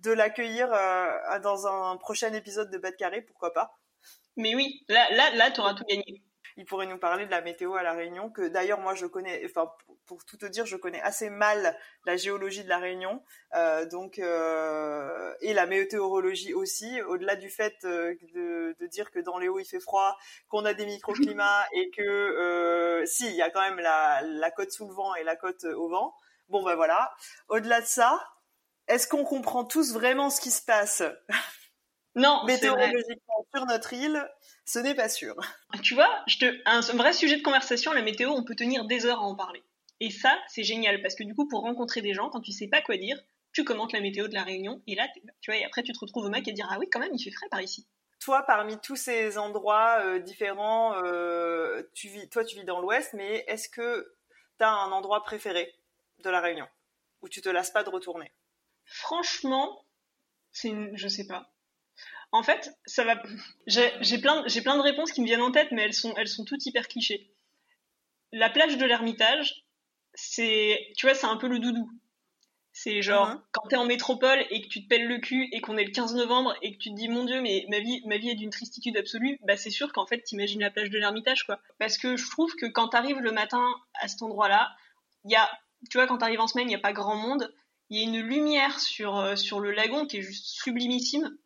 de 0.00 0.10
l'accueillir 0.10 0.72
euh, 0.72 1.38
dans 1.40 1.66
un 1.66 1.96
prochain 1.96 2.32
épisode 2.32 2.70
de 2.70 2.78
Bête 2.78 2.96
Carré, 2.96 3.22
pourquoi 3.22 3.52
pas. 3.52 3.78
Mais 4.36 4.54
oui, 4.54 4.84
là, 4.88 5.06
là, 5.12 5.30
là, 5.34 5.50
t'auras 5.50 5.74
tout 5.74 5.84
gagné. 5.84 6.22
Il 6.58 6.64
pourrait 6.64 6.86
nous 6.86 6.98
parler 6.98 7.26
de 7.26 7.30
la 7.30 7.42
météo 7.42 7.74
à 7.74 7.82
La 7.82 7.92
Réunion, 7.92 8.30
que 8.30 8.48
d'ailleurs 8.48 8.80
moi 8.80 8.94
je 8.94 9.06
connais, 9.06 9.42
enfin 9.44 9.70
pour, 10.06 10.24
tout 10.24 10.36
te 10.36 10.46
dire, 10.46 10.64
je 10.64 10.76
connais 10.76 11.02
assez 11.02 11.28
mal 11.28 11.76
la 12.06 12.16
géologie 12.16 12.64
de 12.64 12.68
La 12.68 12.78
Réunion, 12.78 13.22
euh, 13.54 13.84
donc 13.86 14.18
euh, 14.18 15.34
et 15.40 15.52
la 15.52 15.66
météorologie 15.66 16.54
aussi. 16.54 17.00
Au-delà 17.02 17.36
du 17.36 17.50
fait 17.50 17.76
euh, 17.84 18.14
de, 18.34 18.74
de 18.78 18.86
dire 18.86 19.10
que 19.10 19.18
dans 19.18 19.38
les 19.38 19.48
hauts 19.48 19.58
il 19.58 19.66
fait 19.66 19.80
froid, 19.80 20.16
qu'on 20.48 20.64
a 20.64 20.72
des 20.72 20.86
microclimats 20.86 21.66
et 21.72 21.90
que 21.90 22.02
euh, 22.02 23.04
si 23.06 23.26
il 23.26 23.34
y 23.34 23.42
a 23.42 23.50
quand 23.50 23.62
même 23.62 23.80
la, 23.80 24.22
la 24.22 24.50
côte 24.50 24.70
sous 24.70 24.88
le 24.88 24.94
vent 24.94 25.14
et 25.14 25.24
la 25.24 25.36
côte 25.36 25.64
au 25.64 25.88
vent. 25.88 26.14
Bon 26.48 26.62
ben 26.62 26.76
voilà. 26.76 27.12
Au-delà 27.48 27.80
de 27.80 27.86
ça, 27.86 28.22
est-ce 28.88 29.08
qu'on 29.08 29.24
comprend 29.24 29.64
tous 29.64 29.92
vraiment 29.92 30.30
ce 30.30 30.40
qui 30.40 30.50
se 30.50 30.62
passe? 30.62 31.02
Non, 32.14 32.44
météorologiquement 32.46 33.46
sur 33.54 33.66
notre 33.66 33.92
île 33.92 34.26
Ce 34.66 34.80
n'est 34.80 34.94
pas 34.94 35.08
sûr. 35.08 35.36
Tu 35.82 35.94
vois, 35.94 36.10
je 36.26 36.38
te, 36.38 36.62
un, 36.66 36.80
vrai 36.96 37.12
sujet 37.12 37.36
de 37.36 37.42
conversation, 37.42 37.92
la 37.92 38.02
météo, 38.02 38.30
on 38.30 38.44
peut 38.44 38.56
tenir 38.56 38.84
des 38.84 39.06
heures 39.06 39.20
à 39.20 39.24
en 39.24 39.36
parler. 39.36 39.62
Et 40.00 40.10
ça, 40.10 40.36
c'est 40.48 40.64
génial 40.64 41.00
parce 41.02 41.14
que 41.14 41.22
du 41.22 41.34
coup, 41.34 41.46
pour 41.48 41.60
rencontrer 41.60 42.02
des 42.02 42.14
gens, 42.14 42.28
quand 42.30 42.40
tu 42.40 42.52
sais 42.52 42.66
pas 42.66 42.82
quoi 42.82 42.96
dire, 42.96 43.16
tu 43.52 43.64
commentes 43.64 43.92
la 43.92 44.00
météo 44.00 44.26
de 44.26 44.34
la 44.34 44.42
Réunion 44.42 44.82
et 44.86 44.96
là, 44.96 45.06
tu 45.40 45.50
vois, 45.50 45.58
et 45.58 45.64
après 45.64 45.82
tu 45.82 45.92
te 45.92 45.98
retrouves 45.98 46.26
au 46.26 46.28
Mac 46.28 46.46
et 46.48 46.52
dire 46.52 46.68
ah 46.70 46.78
oui, 46.78 46.88
quand 46.90 46.98
même, 46.98 47.14
il 47.14 47.22
fait 47.22 47.30
frais 47.30 47.48
par 47.50 47.62
ici. 47.62 47.86
Toi, 48.20 48.42
parmi 48.42 48.78
tous 48.80 48.96
ces 48.96 49.38
endroits 49.38 50.00
euh, 50.00 50.18
différents, 50.18 50.94
euh, 51.02 51.82
tu 51.94 52.08
vis, 52.08 52.28
toi, 52.28 52.44
tu 52.44 52.56
vis 52.56 52.64
dans 52.64 52.80
l'Ouest, 52.80 53.14
mais 53.14 53.44
est-ce 53.46 53.68
que 53.68 54.14
tu 54.58 54.64
as 54.64 54.70
un 54.70 54.90
endroit 54.90 55.22
préféré 55.22 55.72
de 56.24 56.28
la 56.28 56.40
Réunion 56.40 56.66
où 57.22 57.28
tu 57.28 57.40
te 57.40 57.48
lasses 57.48 57.70
pas 57.70 57.84
de 57.84 57.90
retourner? 57.90 58.32
Franchement, 58.84 59.84
c'est 60.50 60.68
une, 60.68 60.96
je 60.96 61.08
sais 61.08 61.26
pas. 61.26 61.50
En 62.32 62.42
fait, 62.42 62.70
ça 62.86 63.04
va. 63.04 63.22
J'ai 63.66 64.18
plein, 64.18 64.42
j'ai 64.46 64.60
plein 64.60 64.76
de 64.76 64.82
réponses 64.82 65.12
qui 65.12 65.20
me 65.20 65.26
viennent 65.26 65.42
en 65.42 65.52
tête, 65.52 65.68
mais 65.72 65.82
elles 65.82 65.94
sont, 65.94 66.14
elles 66.16 66.28
sont 66.28 66.44
toutes 66.44 66.64
hyper 66.66 66.88
clichés. 66.88 67.30
La 68.32 68.50
plage 68.50 68.76
de 68.76 68.84
l'Ermitage, 68.84 69.64
c'est, 70.14 70.92
tu 70.96 71.06
vois, 71.06 71.14
c'est 71.14 71.26
un 71.26 71.36
peu 71.36 71.48
le 71.48 71.58
doudou. 71.58 71.90
C'est 72.72 73.00
genre 73.00 73.28
Mhm. 73.28 73.42
quand 73.52 73.68
t'es 73.68 73.76
en 73.76 73.86
métropole 73.86 74.44
et 74.50 74.60
que 74.60 74.68
tu 74.68 74.82
te 74.82 74.88
pelles 74.88 75.06
le 75.06 75.18
cul 75.18 75.48
et 75.52 75.62
qu'on 75.62 75.78
est 75.78 75.84
le 75.84 75.92
15 75.92 76.14
novembre 76.14 76.54
et 76.60 76.72
que 76.72 76.78
tu 76.78 76.90
te 76.90 76.94
dis 76.94 77.08
mon 77.08 77.24
dieu 77.24 77.40
mais 77.40 77.64
ma 77.70 77.78
vie, 77.78 78.02
ma 78.04 78.18
vie 78.18 78.28
est 78.28 78.34
d'une 78.34 78.50
tristitude 78.50 78.98
absolue, 78.98 79.38
bah 79.44 79.56
c'est 79.56 79.70
sûr 79.70 79.94
qu'en 79.94 80.04
fait 80.06 80.20
t'imagines 80.22 80.60
la 80.60 80.70
plage 80.70 80.90
de 80.90 80.98
l'Ermitage 80.98 81.44
quoi. 81.44 81.58
Parce 81.78 81.96
que 81.96 82.18
je 82.18 82.28
trouve 82.30 82.54
que 82.56 82.66
quand 82.66 82.88
t'arrives 82.88 83.20
le 83.20 83.32
matin 83.32 83.64
à 83.94 84.08
cet 84.08 84.20
endroit-là, 84.20 84.76
il 85.24 85.30
y 85.30 85.36
a, 85.36 85.50
tu 85.90 85.96
vois, 85.96 86.06
quand 86.06 86.18
t'arrives 86.18 86.40
en 86.40 86.48
semaine, 86.48 86.68
il 86.68 86.72
y 86.72 86.76
a 86.76 86.80
pas 86.80 86.92
grand 86.92 87.16
monde 87.16 87.50
il 87.88 87.98
y 87.98 88.00
a 88.02 88.04
une 88.04 88.20
lumière 88.26 88.78
sur, 88.80 89.16
euh, 89.16 89.36
sur 89.36 89.60
le 89.60 89.70
lagon 89.70 90.06
qui 90.06 90.18
est 90.18 90.22
juste 90.22 90.46
sublimissime. 90.46 91.36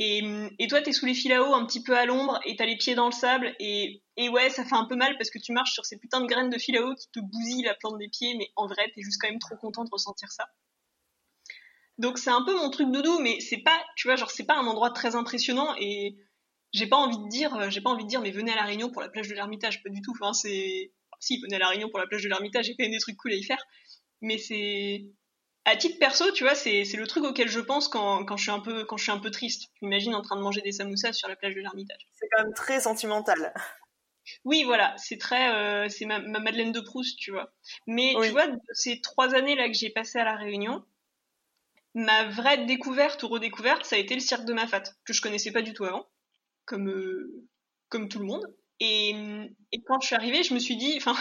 Et, 0.00 0.22
hum, 0.22 0.50
et 0.58 0.66
toi, 0.68 0.80
t'es 0.80 0.92
sous 0.92 1.06
les 1.06 1.14
fils 1.14 1.32
à 1.32 1.42
eau, 1.42 1.54
un 1.54 1.66
petit 1.66 1.82
peu 1.82 1.96
à 1.96 2.06
l'ombre, 2.06 2.40
et 2.44 2.56
t'as 2.56 2.66
les 2.66 2.76
pieds 2.76 2.94
dans 2.94 3.06
le 3.06 3.12
sable. 3.12 3.54
Et, 3.60 4.02
et 4.16 4.28
ouais, 4.28 4.50
ça 4.50 4.64
fait 4.64 4.74
un 4.74 4.86
peu 4.86 4.96
mal 4.96 5.16
parce 5.18 5.30
que 5.30 5.38
tu 5.38 5.52
marches 5.52 5.72
sur 5.72 5.84
ces 5.84 5.98
putains 5.98 6.20
de 6.20 6.26
graines 6.26 6.50
de 6.50 6.58
fil 6.58 6.76
à 6.76 6.82
eau 6.82 6.94
qui 6.94 7.08
te 7.10 7.20
bousillent 7.20 7.64
la 7.64 7.74
plante 7.74 7.98
des 7.98 8.08
pieds, 8.08 8.34
mais 8.36 8.50
en 8.56 8.66
vrai, 8.66 8.90
t'es 8.94 9.02
juste 9.02 9.20
quand 9.20 9.28
même 9.28 9.38
trop 9.38 9.56
content 9.56 9.84
de 9.84 9.90
ressentir 9.90 10.30
ça. 10.30 10.48
Donc 11.98 12.18
c'est 12.18 12.30
un 12.30 12.42
peu 12.44 12.56
mon 12.56 12.70
truc 12.70 12.90
doudou, 12.90 13.20
mais 13.20 13.38
c'est 13.40 13.58
pas, 13.58 13.78
tu 13.96 14.08
vois, 14.08 14.16
genre 14.16 14.30
c'est 14.30 14.46
pas 14.46 14.56
un 14.56 14.66
endroit 14.66 14.90
très 14.90 15.14
impressionnant 15.14 15.74
et 15.78 16.16
j'ai 16.72 16.86
pas 16.86 16.96
envie 16.96 17.18
de 17.18 17.28
dire, 17.28 17.54
euh, 17.54 17.70
j'ai 17.70 17.80
pas 17.80 17.90
envie 17.90 18.04
de 18.04 18.08
dire, 18.08 18.20
mais 18.22 18.30
venez 18.30 18.50
à 18.50 18.56
la 18.56 18.64
Réunion 18.64 18.90
pour 18.90 19.02
la 19.02 19.08
plage 19.08 19.28
de 19.28 19.34
l'Ermitage, 19.34 19.82
pas 19.82 19.90
du 19.90 20.00
tout. 20.00 20.12
Enfin, 20.12 20.32
c'est, 20.32 20.92
si 21.20 21.38
venez 21.40 21.56
à 21.56 21.58
la 21.58 21.68
Réunion 21.68 21.90
pour 21.90 21.98
la 21.98 22.06
plage 22.06 22.22
de 22.22 22.28
l'Ermitage, 22.28 22.66
j'ai 22.66 22.74
quand 22.74 22.84
même 22.84 22.92
des 22.92 22.98
trucs 22.98 23.16
cool 23.16 23.32
à 23.32 23.36
y 23.36 23.42
faire, 23.42 23.62
mais 24.22 24.38
c'est, 24.38 25.04
à 25.64 25.76
titre 25.76 25.98
perso, 25.98 26.30
tu 26.32 26.44
vois, 26.44 26.54
c'est 26.54 26.84
le 26.84 27.06
truc 27.06 27.24
auquel 27.24 27.48
je 27.48 27.60
pense 27.60 27.88
quand, 27.88 28.24
quand 28.24 28.36
je 28.36 28.42
suis 28.42 28.50
un 28.50 28.60
peu 28.60 28.84
quand 28.84 28.96
je 28.96 29.04
suis 29.04 29.12
un 29.12 29.18
peu 29.18 29.30
triste. 29.30 29.70
Je 29.80 29.86
m'imagine 29.86 30.14
en 30.14 30.22
train 30.22 30.36
de 30.36 30.42
manger 30.42 30.60
des 30.60 30.72
samoussas 30.72 31.12
sur 31.12 31.28
la 31.28 31.36
plage 31.36 31.54
de 31.54 31.60
l'Ermitage. 31.60 32.08
C'est 32.14 32.26
quand 32.32 32.42
même 32.42 32.54
très 32.54 32.80
sentimental. 32.80 33.54
Oui, 34.44 34.62
voilà, 34.64 34.94
c'est 34.98 35.18
très 35.18 35.52
euh, 35.54 35.88
c'est 35.88 36.06
ma, 36.06 36.20
ma 36.20 36.38
Madeleine 36.38 36.72
de 36.72 36.80
Proust, 36.80 37.18
tu 37.18 37.30
vois. 37.32 37.52
Mais 37.86 38.14
Oui. 38.16 38.26
tu 38.26 38.32
vois, 38.32 38.46
de 38.46 38.58
ces 38.72 39.00
trois 39.00 39.34
années 39.34 39.56
là 39.56 39.66
que 39.68 39.74
j'ai 39.74 39.90
passé 39.90 40.18
à 40.18 40.24
la 40.24 40.36
Réunion, 40.36 40.84
ma 41.94 42.28
vraie 42.28 42.64
découverte 42.64 43.22
ou 43.22 43.28
redécouverte, 43.28 43.84
ça 43.84 43.96
a 43.96 43.98
été 43.98 44.14
le 44.14 44.20
cirque 44.20 44.44
de 44.44 44.52
Mafat, 44.52 44.82
que 45.04 45.12
je 45.12 45.20
connaissais 45.20 45.52
pas 45.52 45.62
du 45.62 45.74
tout 45.74 45.84
avant, 45.84 46.06
comme 46.64 46.88
euh, 46.88 47.46
comme 47.88 48.08
tout 48.08 48.18
le 48.20 48.26
monde. 48.26 48.46
Et, 48.80 49.14
et 49.70 49.82
quand 49.82 50.00
je 50.00 50.08
suis 50.08 50.16
arrivée, 50.16 50.42
je 50.42 50.54
me 50.54 50.58
suis 50.58 50.76
dit, 50.76 50.94
enfin, 50.96 51.14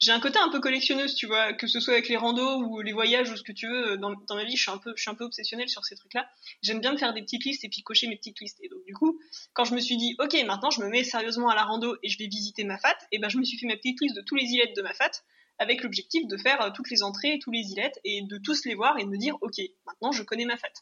j'ai 0.00 0.10
un 0.10 0.18
côté 0.18 0.38
un 0.38 0.48
peu 0.48 0.58
collectionneuse, 0.58 1.14
tu 1.14 1.26
vois, 1.26 1.52
que 1.52 1.66
ce 1.66 1.78
soit 1.78 1.92
avec 1.92 2.08
les 2.08 2.16
randos 2.16 2.62
ou 2.64 2.80
les 2.80 2.92
voyages 2.92 3.30
ou 3.30 3.36
ce 3.36 3.42
que 3.42 3.52
tu 3.52 3.68
veux. 3.68 3.96
Dans, 3.98 4.12
dans 4.26 4.34
ma 4.34 4.44
vie, 4.44 4.56
je 4.56 4.62
suis 4.62 4.70
un 4.70 4.78
peu, 4.78 4.92
je 4.96 5.02
suis 5.02 5.10
un 5.10 5.14
peu 5.14 5.24
obsessionnelle 5.24 5.68
sur 5.68 5.84
ces 5.84 5.94
trucs-là. 5.94 6.28
J'aime 6.62 6.80
bien 6.80 6.92
me 6.92 6.98
faire 6.98 7.14
des 7.14 7.22
petites 7.22 7.44
listes 7.44 7.64
et 7.64 7.68
puis 7.68 7.82
cocher 7.82 8.08
mes 8.08 8.16
petites 8.16 8.40
listes. 8.40 8.58
Et 8.62 8.68
donc, 8.68 8.84
du 8.86 8.94
coup, 8.94 9.20
quand 9.52 9.64
je 9.64 9.74
me 9.74 9.80
suis 9.80 9.96
dit, 9.96 10.16
ok, 10.18 10.36
maintenant 10.44 10.70
je 10.70 10.80
me 10.80 10.88
mets 10.88 11.04
sérieusement 11.04 11.48
à 11.48 11.54
la 11.54 11.62
rando 11.62 11.96
et 12.02 12.08
je 12.08 12.18
vais 12.18 12.26
visiter 12.26 12.64
ma 12.64 12.78
fat, 12.78 12.96
et 13.12 13.18
ben 13.18 13.28
je 13.28 13.38
me 13.38 13.44
suis 13.44 13.58
fait 13.58 13.66
ma 13.66 13.76
petite 13.76 14.00
liste 14.00 14.16
de 14.16 14.22
tous 14.22 14.34
les 14.34 14.46
îlettes 14.46 14.76
de 14.76 14.82
ma 14.82 14.92
fat 14.92 15.10
avec 15.58 15.82
l'objectif 15.82 16.26
de 16.26 16.36
faire 16.36 16.60
euh, 16.60 16.70
toutes 16.74 16.90
les 16.90 17.02
entrées, 17.02 17.38
tous 17.42 17.50
les 17.50 17.70
îlettes 17.72 17.98
et 18.04 18.22
de 18.22 18.38
tous 18.38 18.64
les 18.64 18.74
voir 18.74 18.98
et 18.98 19.04
de 19.04 19.08
me 19.08 19.16
dire, 19.16 19.36
ok, 19.40 19.54
maintenant 19.86 20.12
je 20.12 20.22
connais 20.22 20.44
ma 20.44 20.56
fat. 20.56 20.72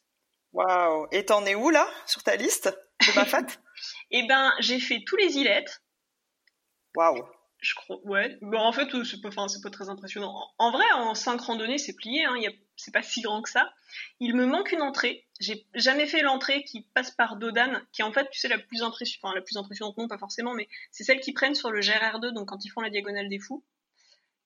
Waouh 0.53 1.07
Et 1.13 1.25
t'en 1.25 1.45
es 1.47 1.55
où 1.55 1.71
là 1.71 1.89
sur 2.07 2.23
ta 2.23 2.37
liste 2.37 2.67
de 3.07 3.15
ma 3.15 3.25
fat? 3.25 3.47
Et 4.11 4.27
ben 4.27 4.53
j'ai 4.61 4.79
fait 4.79 5.03
tous 5.07 5.17
les 5.17 5.37
îlettes. 5.37 5.82
Waouh 6.95 7.25
Je 7.59 7.75
crois, 7.75 7.99
ouais. 8.05 8.37
Bon, 8.43 8.59
en 8.59 8.73
fait, 8.73 8.95
euh, 8.95 9.05
c'est 9.05 9.21
pas, 9.21 9.31
pas 9.31 9.71
très 9.71 9.89
impressionnant. 9.89 10.35
En, 10.59 10.71
vrai, 10.71 10.85
en 10.95 11.15
5 11.15 11.41
randonnées, 11.41 11.79
c'est 11.79 11.95
plié, 11.95 12.25
hein, 12.25 12.35
c'est 12.77 12.93
pas 12.93 13.03
si 13.03 13.23
grand 13.23 13.43
que 13.43 13.51
ça. 13.51 13.73
Il 14.21 14.35
me 14.35 14.47
manque 14.47 14.73
une 14.73 14.83
entrée. 14.83 15.27
J'ai 15.41 15.67
jamais 15.75 16.07
fait 16.07 16.23
l'entrée 16.23 16.65
qui 16.65 16.83
passe 16.95 17.11
par 17.11 17.37
Dodane, 17.37 17.85
qui 17.93 18.03
est 18.03 18.05
en 18.05 18.13
fait, 18.13 18.29
tu 18.31 18.39
sais, 18.39 18.49
la 18.49 18.59
plus 18.59 18.83
impressionnante, 18.83 19.25
enfin, 19.25 19.35
la 19.35 19.43
plus 19.43 19.57
impressionnante, 19.57 19.97
non, 19.97 20.09
pas 20.09 20.19
forcément, 20.19 20.55
mais 20.55 20.69
c'est 20.91 21.05
celle 21.05 21.21
qui 21.21 21.33
prennent 21.33 21.55
sur 21.55 21.71
le 21.71 21.81
GRR2, 21.81 22.33
donc 22.33 22.49
quand 22.49 22.65
ils 22.65 22.71
font 22.71 22.81
la 22.81 22.91
diagonale 22.91 23.29
des 23.29 23.39
fous. 23.39 23.65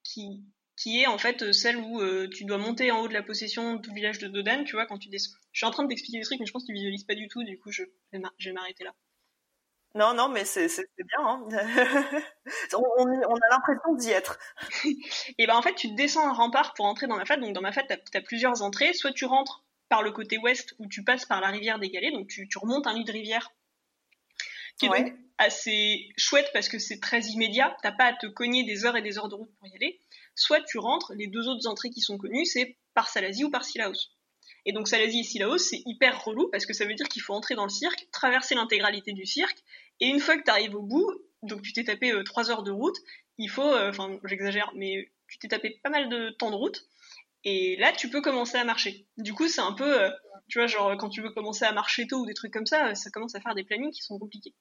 qui, 0.04 0.44
est 0.86 1.06
en 1.06 1.18
fait 1.18 1.52
celle 1.52 1.78
où 1.78 2.00
tu 2.28 2.44
dois 2.44 2.58
monter 2.58 2.90
en 2.90 3.00
haut 3.00 3.08
de 3.08 3.14
la 3.14 3.22
possession 3.22 3.76
du 3.76 3.92
village 3.92 4.18
de 4.18 4.28
Dodan, 4.28 4.64
tu 4.64 4.72
vois, 4.72 4.86
quand 4.86 4.98
tu 4.98 5.08
descends. 5.08 5.32
Je 5.52 5.58
suis 5.60 5.66
en 5.66 5.70
train 5.70 5.84
de 5.84 5.88
t'expliquer 5.88 6.18
des 6.18 6.24
trucs, 6.24 6.38
mais 6.38 6.46
je 6.46 6.52
pense 6.52 6.62
que 6.62 6.68
tu 6.68 6.74
visualises 6.74 7.04
pas 7.04 7.14
du 7.14 7.28
tout, 7.28 7.42
du 7.44 7.58
coup, 7.58 7.72
je 7.72 7.82
vais 8.12 8.18
m'arrêter 8.52 8.84
là. 8.84 8.94
Non, 9.96 10.12
non, 10.12 10.28
mais 10.28 10.44
c'est 10.44 10.68
bien. 10.98 11.18
Hein. 11.20 11.48
on, 12.74 13.06
a 13.06 13.48
l'impression 13.50 13.94
d'y 13.94 14.10
être. 14.10 14.38
et 15.38 15.46
ben 15.46 15.56
en 15.56 15.62
fait, 15.62 15.74
tu 15.74 15.88
descends 15.92 16.28
un 16.28 16.34
rempart 16.34 16.74
pour 16.74 16.84
entrer 16.84 17.06
dans 17.06 17.16
ma 17.16 17.24
fat. 17.24 17.38
Donc 17.38 17.54
dans 17.54 17.62
ma 17.62 17.72
fat, 17.72 17.82
tu 17.84 17.94
as, 18.18 18.20
plusieurs 18.20 18.60
entrées. 18.60 18.92
Soit 18.92 19.12
tu 19.12 19.24
rentres 19.24 19.64
par 19.88 20.02
le 20.02 20.12
côté 20.12 20.36
ouest 20.36 20.74
où 20.78 20.86
tu 20.86 21.02
passes 21.02 21.24
par 21.24 21.40
la 21.40 21.48
rivière 21.48 21.78
des 21.78 21.88
Galets. 21.88 22.12
Donc 22.12 22.28
tu, 22.28 22.46
remontes 22.58 22.86
un 22.86 22.92
lit 22.92 23.04
de 23.04 23.12
rivière 23.12 23.50
qui 24.78 24.84
est 24.84 25.14
assez 25.38 26.10
chouette 26.18 26.50
parce 26.52 26.68
que 26.68 26.78
c'est 26.78 27.00
très 27.00 27.22
immédiat. 27.22 27.74
T'as 27.82 27.92
pas 27.92 28.04
à 28.04 28.12
te 28.12 28.26
cogner 28.26 28.64
des 28.64 28.84
heures 28.84 28.96
et 28.96 29.02
des 29.02 29.16
heures 29.16 29.30
de 29.30 29.34
route 29.34 29.54
pour 29.58 29.66
y 29.66 29.74
aller. 29.76 29.98
Soit 30.34 30.60
tu 30.60 30.76
rentres, 30.76 31.14
les 31.14 31.26
deux 31.26 31.48
autres 31.48 31.66
entrées 31.66 31.88
qui 31.88 32.02
sont 32.02 32.18
connues, 32.18 32.44
c'est 32.44 32.76
par 32.92 33.08
Salazie 33.08 33.44
ou 33.44 33.50
par 33.50 33.64
Silaos. 33.64 34.10
Et 34.66 34.72
donc 34.72 34.88
Salazie 34.88 35.20
et 35.20 35.22
Silaos, 35.22 35.58
c'est 35.58 35.80
hyper 35.86 36.24
relou 36.24 36.48
parce 36.50 36.66
que 36.66 36.74
ça 36.74 36.84
veut 36.84 36.94
dire 36.94 37.08
qu'il 37.08 37.22
faut 37.22 37.32
entrer 37.32 37.54
dans 37.54 37.64
le 37.64 37.70
cirque, 37.70 38.08
traverser 38.10 38.56
l'intégralité 38.56 39.12
du 39.12 39.24
cirque 39.24 39.62
et 40.00 40.06
une 40.08 40.18
fois 40.18 40.36
que 40.36 40.42
tu 40.42 40.50
arrives 40.50 40.74
au 40.74 40.82
bout, 40.82 41.08
donc 41.42 41.62
tu 41.62 41.72
t'es 41.72 41.84
tapé 41.84 42.12
euh, 42.12 42.24
trois 42.24 42.50
heures 42.50 42.64
de 42.64 42.72
route, 42.72 42.96
il 43.38 43.48
faut, 43.48 43.62
euh, 43.62 43.90
enfin 43.90 44.18
j'exagère, 44.24 44.72
mais 44.74 45.12
tu 45.28 45.38
t'es 45.38 45.48
tapé 45.48 45.80
pas 45.84 45.90
mal 45.90 46.08
de 46.08 46.30
temps 46.30 46.50
de 46.50 46.56
route, 46.56 46.84
et 47.44 47.76
là 47.76 47.92
tu 47.92 48.10
peux 48.10 48.20
commencer 48.20 48.58
à 48.58 48.64
marcher. 48.64 49.06
Du 49.16 49.32
coup 49.34 49.46
c'est 49.46 49.60
un 49.60 49.72
peu, 49.72 50.02
euh, 50.02 50.10
tu 50.48 50.58
vois, 50.58 50.66
genre 50.66 50.96
quand 50.96 51.10
tu 51.10 51.22
veux 51.22 51.30
commencer 51.30 51.64
à 51.64 51.70
marcher 51.72 52.08
tôt 52.08 52.18
ou 52.18 52.26
des 52.26 52.34
trucs 52.34 52.52
comme 52.52 52.66
ça, 52.66 52.96
ça 52.96 53.10
commence 53.10 53.36
à 53.36 53.40
faire 53.40 53.54
des 53.54 53.64
plannings 53.64 53.92
qui 53.92 54.02
sont 54.02 54.18
compliqués. 54.18 54.54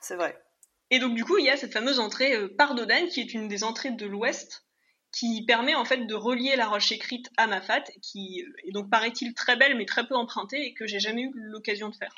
C'est 0.00 0.16
vrai. 0.16 0.42
Et 0.90 0.98
donc 0.98 1.14
du 1.14 1.24
coup 1.24 1.36
il 1.36 1.44
y 1.44 1.50
a 1.50 1.58
cette 1.58 1.74
fameuse 1.74 2.00
entrée 2.00 2.48
par 2.56 2.74
Dodane 2.74 3.08
qui 3.08 3.20
est 3.20 3.34
une 3.34 3.46
des 3.46 3.62
entrées 3.62 3.90
de 3.90 4.06
l'ouest 4.06 4.64
qui 5.12 5.44
permet 5.44 5.74
en 5.74 5.84
fait 5.84 6.06
de 6.06 6.14
relier 6.14 6.56
la 6.56 6.66
roche 6.66 6.90
écrite 6.90 7.30
à 7.36 7.46
Mafat, 7.46 7.84
qui 8.02 8.44
est 8.64 8.72
donc 8.72 8.90
paraît-il 8.90 9.34
très 9.34 9.56
belle 9.56 9.76
mais 9.76 9.84
très 9.84 10.06
peu 10.06 10.16
empruntée 10.16 10.64
et 10.66 10.74
que 10.74 10.86
j'ai 10.86 11.00
jamais 11.00 11.22
eu 11.22 11.32
l'occasion 11.34 11.90
de 11.90 11.94
faire. 11.94 12.14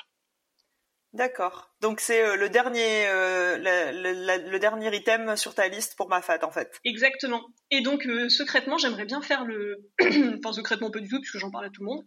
D'accord. 1.15 1.73
Donc 1.79 2.01
c'est 2.01 2.25
euh, 2.25 2.35
le 2.35 2.49
dernier 2.49 3.07
euh, 3.07 3.57
le, 3.57 4.59
dernier 4.59 4.93
item 4.93 5.37
sur 5.37 5.55
ta 5.55 5.69
liste 5.69 5.95
pour 5.95 6.09
ma 6.09 6.21
fat 6.21 6.39
en 6.43 6.51
fait. 6.51 6.79
Exactement. 6.83 7.45
Et 7.71 7.79
donc 7.79 8.05
euh, 8.05 8.27
secrètement, 8.27 8.77
j'aimerais 8.77 9.05
bien 9.05 9.21
faire 9.21 9.45
le 9.45 9.89
enfin 10.39 10.51
secrètement 10.51 10.91
pas 10.91 10.99
du 10.99 11.07
tout 11.07 11.21
puisque 11.21 11.37
j'en 11.37 11.51
parle 11.51 11.65
à 11.65 11.69
tout 11.69 11.83
le 11.83 11.87
monde, 11.87 12.05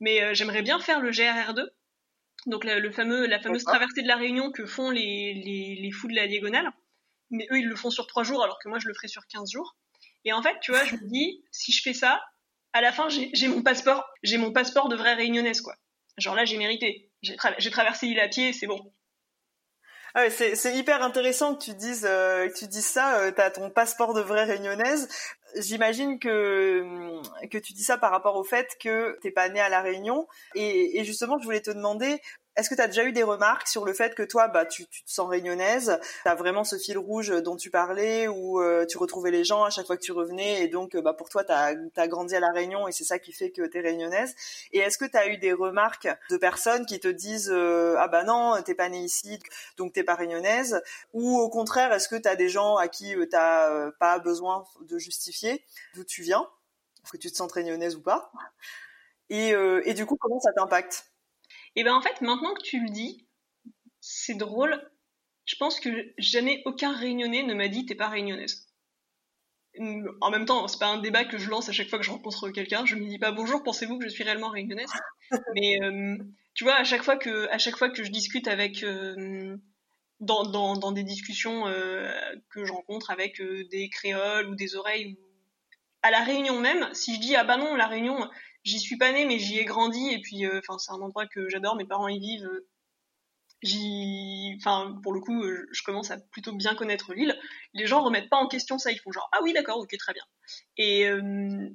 mais 0.00 0.34
j'aimerais 0.34 0.62
bien 0.62 0.80
faire 0.80 1.00
le 1.00 1.12
GRR2. 1.12 1.68
Donc 2.46 2.64
le 2.64 2.90
fameux 2.90 3.26
la 3.26 3.38
fameuse 3.38 3.62
traversée 3.62 4.02
de 4.02 4.08
la 4.08 4.16
Réunion 4.16 4.50
que 4.50 4.66
font 4.66 4.90
les, 4.90 5.34
les, 5.34 5.78
les 5.80 5.90
fous 5.92 6.08
de 6.08 6.16
la 6.16 6.26
diagonale. 6.26 6.68
Mais 7.30 7.46
eux 7.52 7.58
ils 7.58 7.68
le 7.68 7.76
font 7.76 7.90
sur 7.90 8.08
3 8.08 8.24
jours 8.24 8.42
alors 8.42 8.58
que 8.58 8.68
moi 8.68 8.80
je 8.80 8.88
le 8.88 8.94
ferai 8.94 9.06
sur 9.06 9.24
15 9.28 9.52
jours. 9.52 9.76
Et 10.24 10.32
en 10.32 10.42
fait, 10.42 10.56
tu 10.60 10.72
vois, 10.72 10.84
je 10.84 10.94
me 10.94 11.08
dis 11.08 11.44
si 11.50 11.72
je 11.72 11.82
fais 11.82 11.94
ça, 11.94 12.20
à 12.72 12.80
la 12.80 12.92
fin 12.92 13.08
j'ai 13.08 13.48
mon 13.48 13.62
passeport, 13.62 14.04
j'ai 14.22 14.38
mon 14.38 14.52
passeport 14.52 14.88
de 14.88 14.96
vraie 14.96 15.14
réunionnaise 15.14 15.60
quoi. 15.60 15.74
Genre 16.18 16.34
là, 16.34 16.44
j'ai 16.44 16.58
mérité. 16.58 17.10
J'ai 17.22 17.70
traversé 17.70 18.06
l'île 18.06 18.20
à 18.20 18.28
pied, 18.28 18.52
c'est 18.52 18.66
bon. 18.66 18.92
Ah 20.14 20.30
c'est 20.30 20.76
hyper 20.76 21.02
intéressant 21.02 21.54
que 21.54 21.64
tu 21.64 21.74
dises 21.74 22.06
euh, 22.08 22.48
que 22.48 22.58
tu 22.58 22.66
dises 22.66 22.86
ça. 22.86 23.20
Euh, 23.20 23.30
tu 23.30 23.40
as 23.40 23.50
ton 23.50 23.70
passeport 23.70 24.14
de 24.14 24.20
vraie 24.20 24.44
réunionnaise. 24.44 25.08
J'imagine 25.56 26.18
que 26.18 26.82
que 27.48 27.58
tu 27.58 27.72
dis 27.72 27.84
ça 27.84 27.98
par 27.98 28.10
rapport 28.10 28.36
au 28.36 28.44
fait 28.44 28.76
que 28.80 29.18
t'es 29.20 29.30
pas 29.30 29.48
né 29.48 29.60
à 29.60 29.68
la 29.68 29.80
Réunion. 29.80 30.26
Et, 30.54 30.98
et 30.98 31.04
justement, 31.04 31.38
je 31.38 31.44
voulais 31.44 31.60
te 31.60 31.70
demander 31.70 32.20
est-ce 32.58 32.68
que 32.68 32.74
tu 32.74 32.80
as 32.80 32.88
déjà 32.88 33.04
eu 33.04 33.12
des 33.12 33.22
remarques 33.22 33.68
sur 33.68 33.84
le 33.84 33.92
fait 33.92 34.16
que 34.16 34.24
toi, 34.24 34.48
bah, 34.48 34.66
tu, 34.66 34.86
tu 34.88 35.04
te 35.04 35.10
sens 35.10 35.28
réunionnaise, 35.28 36.00
tu 36.26 36.32
vraiment 36.36 36.64
ce 36.64 36.76
fil 36.76 36.98
rouge 36.98 37.28
dont 37.42 37.54
tu 37.54 37.70
parlais, 37.70 38.26
où 38.26 38.60
euh, 38.60 38.84
tu 38.84 38.98
retrouvais 38.98 39.30
les 39.30 39.44
gens 39.44 39.62
à 39.62 39.70
chaque 39.70 39.86
fois 39.86 39.96
que 39.96 40.02
tu 40.02 40.10
revenais, 40.10 40.64
et 40.64 40.68
donc 40.68 40.96
bah, 40.96 41.14
pour 41.14 41.28
toi, 41.28 41.44
tu 41.44 41.52
as, 41.52 42.08
grandi 42.08 42.34
à 42.34 42.40
La 42.40 42.50
Réunion, 42.50 42.88
et 42.88 42.92
c'est 42.92 43.04
ça 43.04 43.20
qui 43.20 43.32
fait 43.32 43.52
que 43.52 43.62
tu 43.62 43.78
es 43.78 43.80
réunionnaise? 43.80 44.34
Et 44.72 44.78
est-ce 44.78 44.98
que 44.98 45.04
tu 45.04 45.16
as 45.16 45.28
eu 45.28 45.38
des 45.38 45.52
remarques 45.52 46.08
de 46.30 46.36
personnes 46.36 46.84
qui 46.84 46.98
te 46.98 47.06
disent 47.06 47.50
euh, 47.52 47.94
Ah 47.98 48.08
bah 48.08 48.24
non, 48.24 48.60
t'es 48.62 48.74
pas 48.74 48.88
née 48.88 49.02
ici, 49.02 49.38
donc 49.76 49.92
t'es 49.92 50.02
pas 50.02 50.16
réunionnaise», 50.16 50.82
ou 51.12 51.38
au 51.38 51.48
contraire, 51.50 51.92
est-ce 51.92 52.08
que 52.08 52.16
tu 52.16 52.28
as 52.28 52.34
des 52.34 52.48
gens 52.48 52.76
à 52.76 52.88
qui 52.88 53.14
euh, 53.14 53.24
tu 53.24 53.36
n'as 53.36 53.92
pas 54.00 54.18
besoin 54.18 54.64
de 54.80 54.98
justifier 54.98 55.64
d'où 55.94 56.02
tu 56.02 56.22
viens, 56.22 56.48
que 57.12 57.16
tu 57.18 57.30
te 57.30 57.36
sens 57.36 57.52
réunionnaise 57.52 57.94
ou 57.94 58.02
pas? 58.02 58.32
Et, 59.30 59.50
et 59.84 59.94
du 59.94 60.06
coup, 60.06 60.16
comment 60.18 60.40
ça 60.40 60.52
t'impacte? 60.54 61.04
Et 61.78 61.84
ben 61.84 61.94
en 61.94 62.00
fait, 62.00 62.20
maintenant 62.22 62.54
que 62.54 62.62
tu 62.62 62.80
le 62.80 62.90
dis, 62.90 63.24
c'est 64.00 64.34
drôle. 64.34 64.90
Je 65.44 65.54
pense 65.54 65.78
que 65.78 66.12
jamais 66.18 66.60
aucun 66.64 66.92
réunionnais 66.92 67.44
ne 67.44 67.54
m'a 67.54 67.68
dit 67.68 67.86
t'es 67.86 67.94
pas 67.94 68.08
réunionnaise. 68.08 68.66
En 70.20 70.30
même 70.32 70.44
temps, 70.44 70.66
c'est 70.66 70.80
pas 70.80 70.88
un 70.88 70.98
débat 70.98 71.24
que 71.24 71.38
je 71.38 71.48
lance 71.48 71.68
à 71.68 71.72
chaque 71.72 71.88
fois 71.88 72.00
que 72.00 72.04
je 72.04 72.10
rencontre 72.10 72.50
quelqu'un. 72.50 72.84
Je 72.84 72.96
me 72.96 73.06
dis 73.06 73.20
pas 73.20 73.30
bonjour, 73.30 73.62
pensez-vous 73.62 73.96
que 73.96 74.04
je 74.06 74.10
suis 74.10 74.24
réellement 74.24 74.48
réunionnaise? 74.48 74.90
Mais 75.54 75.80
euh, 75.80 76.16
tu 76.54 76.64
vois, 76.64 76.74
à 76.74 76.82
chaque 76.82 77.04
fois 77.04 77.16
que, 77.16 77.48
à 77.48 77.58
chaque 77.58 77.76
fois 77.76 77.90
que 77.90 78.02
je 78.02 78.10
discute 78.10 78.48
avec 78.48 78.82
euh, 78.82 79.56
dans, 80.18 80.42
dans, 80.42 80.74
dans, 80.74 80.90
des 80.90 81.04
discussions 81.04 81.68
euh, 81.68 82.10
que 82.50 82.64
je 82.64 82.72
rencontre 82.72 83.12
avec 83.12 83.40
des 83.40 83.88
créoles 83.88 84.48
ou 84.48 84.56
des 84.56 84.74
oreilles, 84.74 85.16
à 86.02 86.10
la 86.10 86.24
Réunion 86.24 86.58
même, 86.58 86.92
si 86.92 87.14
je 87.14 87.20
dis 87.20 87.36
ah 87.36 87.44
bah 87.44 87.56
non, 87.56 87.76
la 87.76 87.86
Réunion, 87.86 88.28
j'y 88.68 88.78
suis 88.78 88.96
pas 88.96 89.12
née, 89.12 89.24
mais 89.24 89.38
j'y 89.38 89.58
ai 89.58 89.64
grandi, 89.64 90.10
et 90.10 90.20
puis, 90.20 90.44
euh, 90.44 90.60
enfin, 90.60 90.78
c'est 90.78 90.92
un 90.92 91.00
endroit 91.00 91.26
que 91.26 91.48
j'adore, 91.48 91.76
mes 91.76 91.86
parents 91.86 92.08
y 92.08 92.18
vivent. 92.18 92.46
Euh, 92.46 92.68
j'y, 93.62 94.54
enfin, 94.58 95.00
pour 95.02 95.12
le 95.12 95.20
coup, 95.20 95.42
euh, 95.42 95.66
je 95.72 95.82
commence 95.82 96.10
à 96.10 96.18
plutôt 96.18 96.52
bien 96.52 96.74
connaître 96.74 97.12
l'île. 97.14 97.36
Les 97.72 97.86
gens 97.86 98.02
remettent 98.02 98.28
pas 98.28 98.36
en 98.36 98.46
question 98.46 98.78
ça, 98.78 98.92
ils 98.92 98.98
font 98.98 99.10
genre, 99.10 99.28
ah 99.32 99.38
oui, 99.42 99.52
d'accord, 99.52 99.78
ok, 99.78 99.96
très 99.96 100.12
bien. 100.12 100.22
Et 100.76 101.08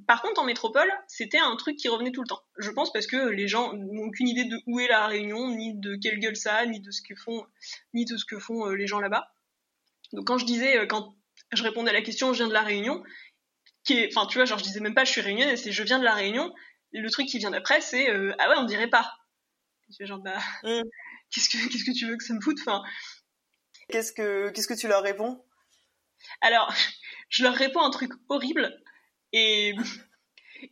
par 0.08 0.21
contre, 0.21 0.41
en 0.41 0.45
métropole, 0.45 0.89
c'était 1.08 1.39
un 1.39 1.56
truc 1.58 1.75
qui 1.75 1.89
revenait 1.89 2.12
tout 2.12 2.21
le 2.21 2.27
temps. 2.27 2.41
Je 2.58 2.71
pense 2.71 2.91
parce 2.93 3.06
que 3.06 3.29
les 3.29 3.47
gens 3.47 3.73
n'ont 3.73 4.06
aucune 4.06 4.27
idée 4.27 4.45
de 4.45 4.58
où 4.65 4.79
est 4.79 4.88
la 4.88 5.08
Réunion, 5.08 5.49
ni 5.49 5.75
de 5.75 5.95
quelle 5.95 6.19
gueule 6.19 6.38
ça 6.38 6.65
ni 6.65 6.79
de 6.79 6.89
ce 6.89 7.01
que 7.01 7.15
font, 7.15 7.45
ni 7.93 8.06
de 8.06 8.17
ce 8.17 8.25
que 8.25 8.39
font 8.39 8.69
les 8.69 8.88
gens 8.88 8.99
là-bas. 8.99 9.27
Donc 10.13 10.25
quand 10.25 10.38
je 10.38 10.45
disais, 10.45 10.88
quand 10.88 11.15
je 11.51 11.63
répondais 11.63 11.89
à 11.89 11.93
la 11.93 12.01
question, 12.01 12.34
je 12.34 12.38
viens 12.38 12.47
de 12.47 12.53
la 12.53 12.62
Réunion, 12.62 13.03
qui 13.84 13.93
est, 13.93 14.15
enfin, 14.15 14.25
tu 14.27 14.38
vois, 14.38 14.45
genre 14.45 14.58
je 14.58 14.63
disais 14.63 14.79
même 14.79 14.95
pas 14.95 15.03
je 15.03 15.12
suis 15.12 15.21
réunionnaise, 15.21 15.62
c'est 15.62 15.71
je 15.71 15.84
viens 15.84 15.99
de 15.99 16.03
la 16.03 16.13
Réunion, 16.13 16.53
le 16.93 17.10
truc 17.10 17.27
qui 17.27 17.39
vient 17.39 17.51
d'après, 17.51 17.82
c'est 17.82 18.10
euh, 18.10 18.34
ah 18.39 18.49
ouais, 18.49 18.56
on 18.58 18.65
dirait 18.65 18.89
pas. 18.89 19.13
Je 19.99 20.06
genre 20.06 20.19
bah 20.19 20.39
mm. 20.63 20.82
qu'est-ce 21.32 21.49
que 21.49 21.69
qu'est-ce 21.69 21.86
que 21.86 21.97
tu 21.97 22.08
veux 22.08 22.17
que 22.17 22.23
ça 22.23 22.34
me 22.34 22.41
foute 22.41 22.60
Enfin, 22.62 22.84
qu'est-ce 23.89 24.13
que 24.13 24.49
qu'est-ce 24.51 24.67
que 24.67 24.73
tu 24.73 24.88
leur 24.88 25.03
réponds? 25.03 25.43
Alors, 26.41 26.73
je 27.29 27.43
leur 27.43 27.53
réponds 27.53 27.82
un 27.82 27.89
truc 27.89 28.12
horrible 28.29 28.82
et 29.34 29.75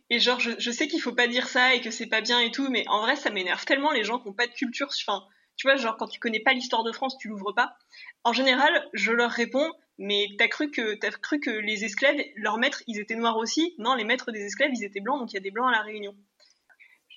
et 0.08 0.20
genre 0.20 0.40
je, 0.40 0.52
je 0.58 0.70
sais 0.70 0.88
qu'il 0.88 1.00
faut 1.00 1.14
pas 1.14 1.28
dire 1.28 1.48
ça 1.48 1.74
et 1.74 1.80
que 1.80 1.90
c'est 1.90 2.06
pas 2.06 2.20
bien 2.20 2.40
et 2.40 2.50
tout, 2.50 2.70
mais 2.70 2.84
en 2.88 3.02
vrai 3.02 3.16
ça 3.16 3.30
m'énerve 3.30 3.64
tellement 3.64 3.92
les 3.92 4.04
gens 4.04 4.18
qui 4.18 4.28
ont 4.28 4.34
pas 4.34 4.46
de 4.46 4.52
culture. 4.52 4.88
Enfin, 5.06 5.26
tu 5.56 5.66
vois, 5.66 5.76
genre 5.76 5.96
quand 5.96 6.08
tu 6.08 6.18
connais 6.18 6.40
pas 6.40 6.52
l'histoire 6.52 6.84
de 6.84 6.92
France, 6.92 7.16
tu 7.18 7.28
l'ouvres 7.28 7.52
pas. 7.52 7.76
En 8.24 8.32
général, 8.32 8.88
je 8.92 9.12
leur 9.12 9.30
réponds 9.30 9.70
mais 9.98 10.28
t'as 10.38 10.48
cru 10.48 10.70
que 10.70 10.94
t'as 10.94 11.10
cru 11.10 11.38
que 11.38 11.50
les 11.50 11.84
esclaves, 11.84 12.16
leurs 12.36 12.58
maîtres, 12.58 12.82
ils 12.86 12.98
étaient 12.98 13.14
noirs 13.14 13.36
aussi? 13.36 13.74
Non, 13.78 13.94
les 13.94 14.04
maîtres 14.04 14.32
des 14.32 14.40
esclaves, 14.40 14.70
ils 14.74 14.84
étaient 14.84 15.00
blancs, 15.00 15.20
donc 15.20 15.32
il 15.32 15.34
y 15.34 15.38
a 15.38 15.42
des 15.42 15.50
blancs 15.50 15.68
à 15.68 15.72
la 15.72 15.82
Réunion. 15.82 16.16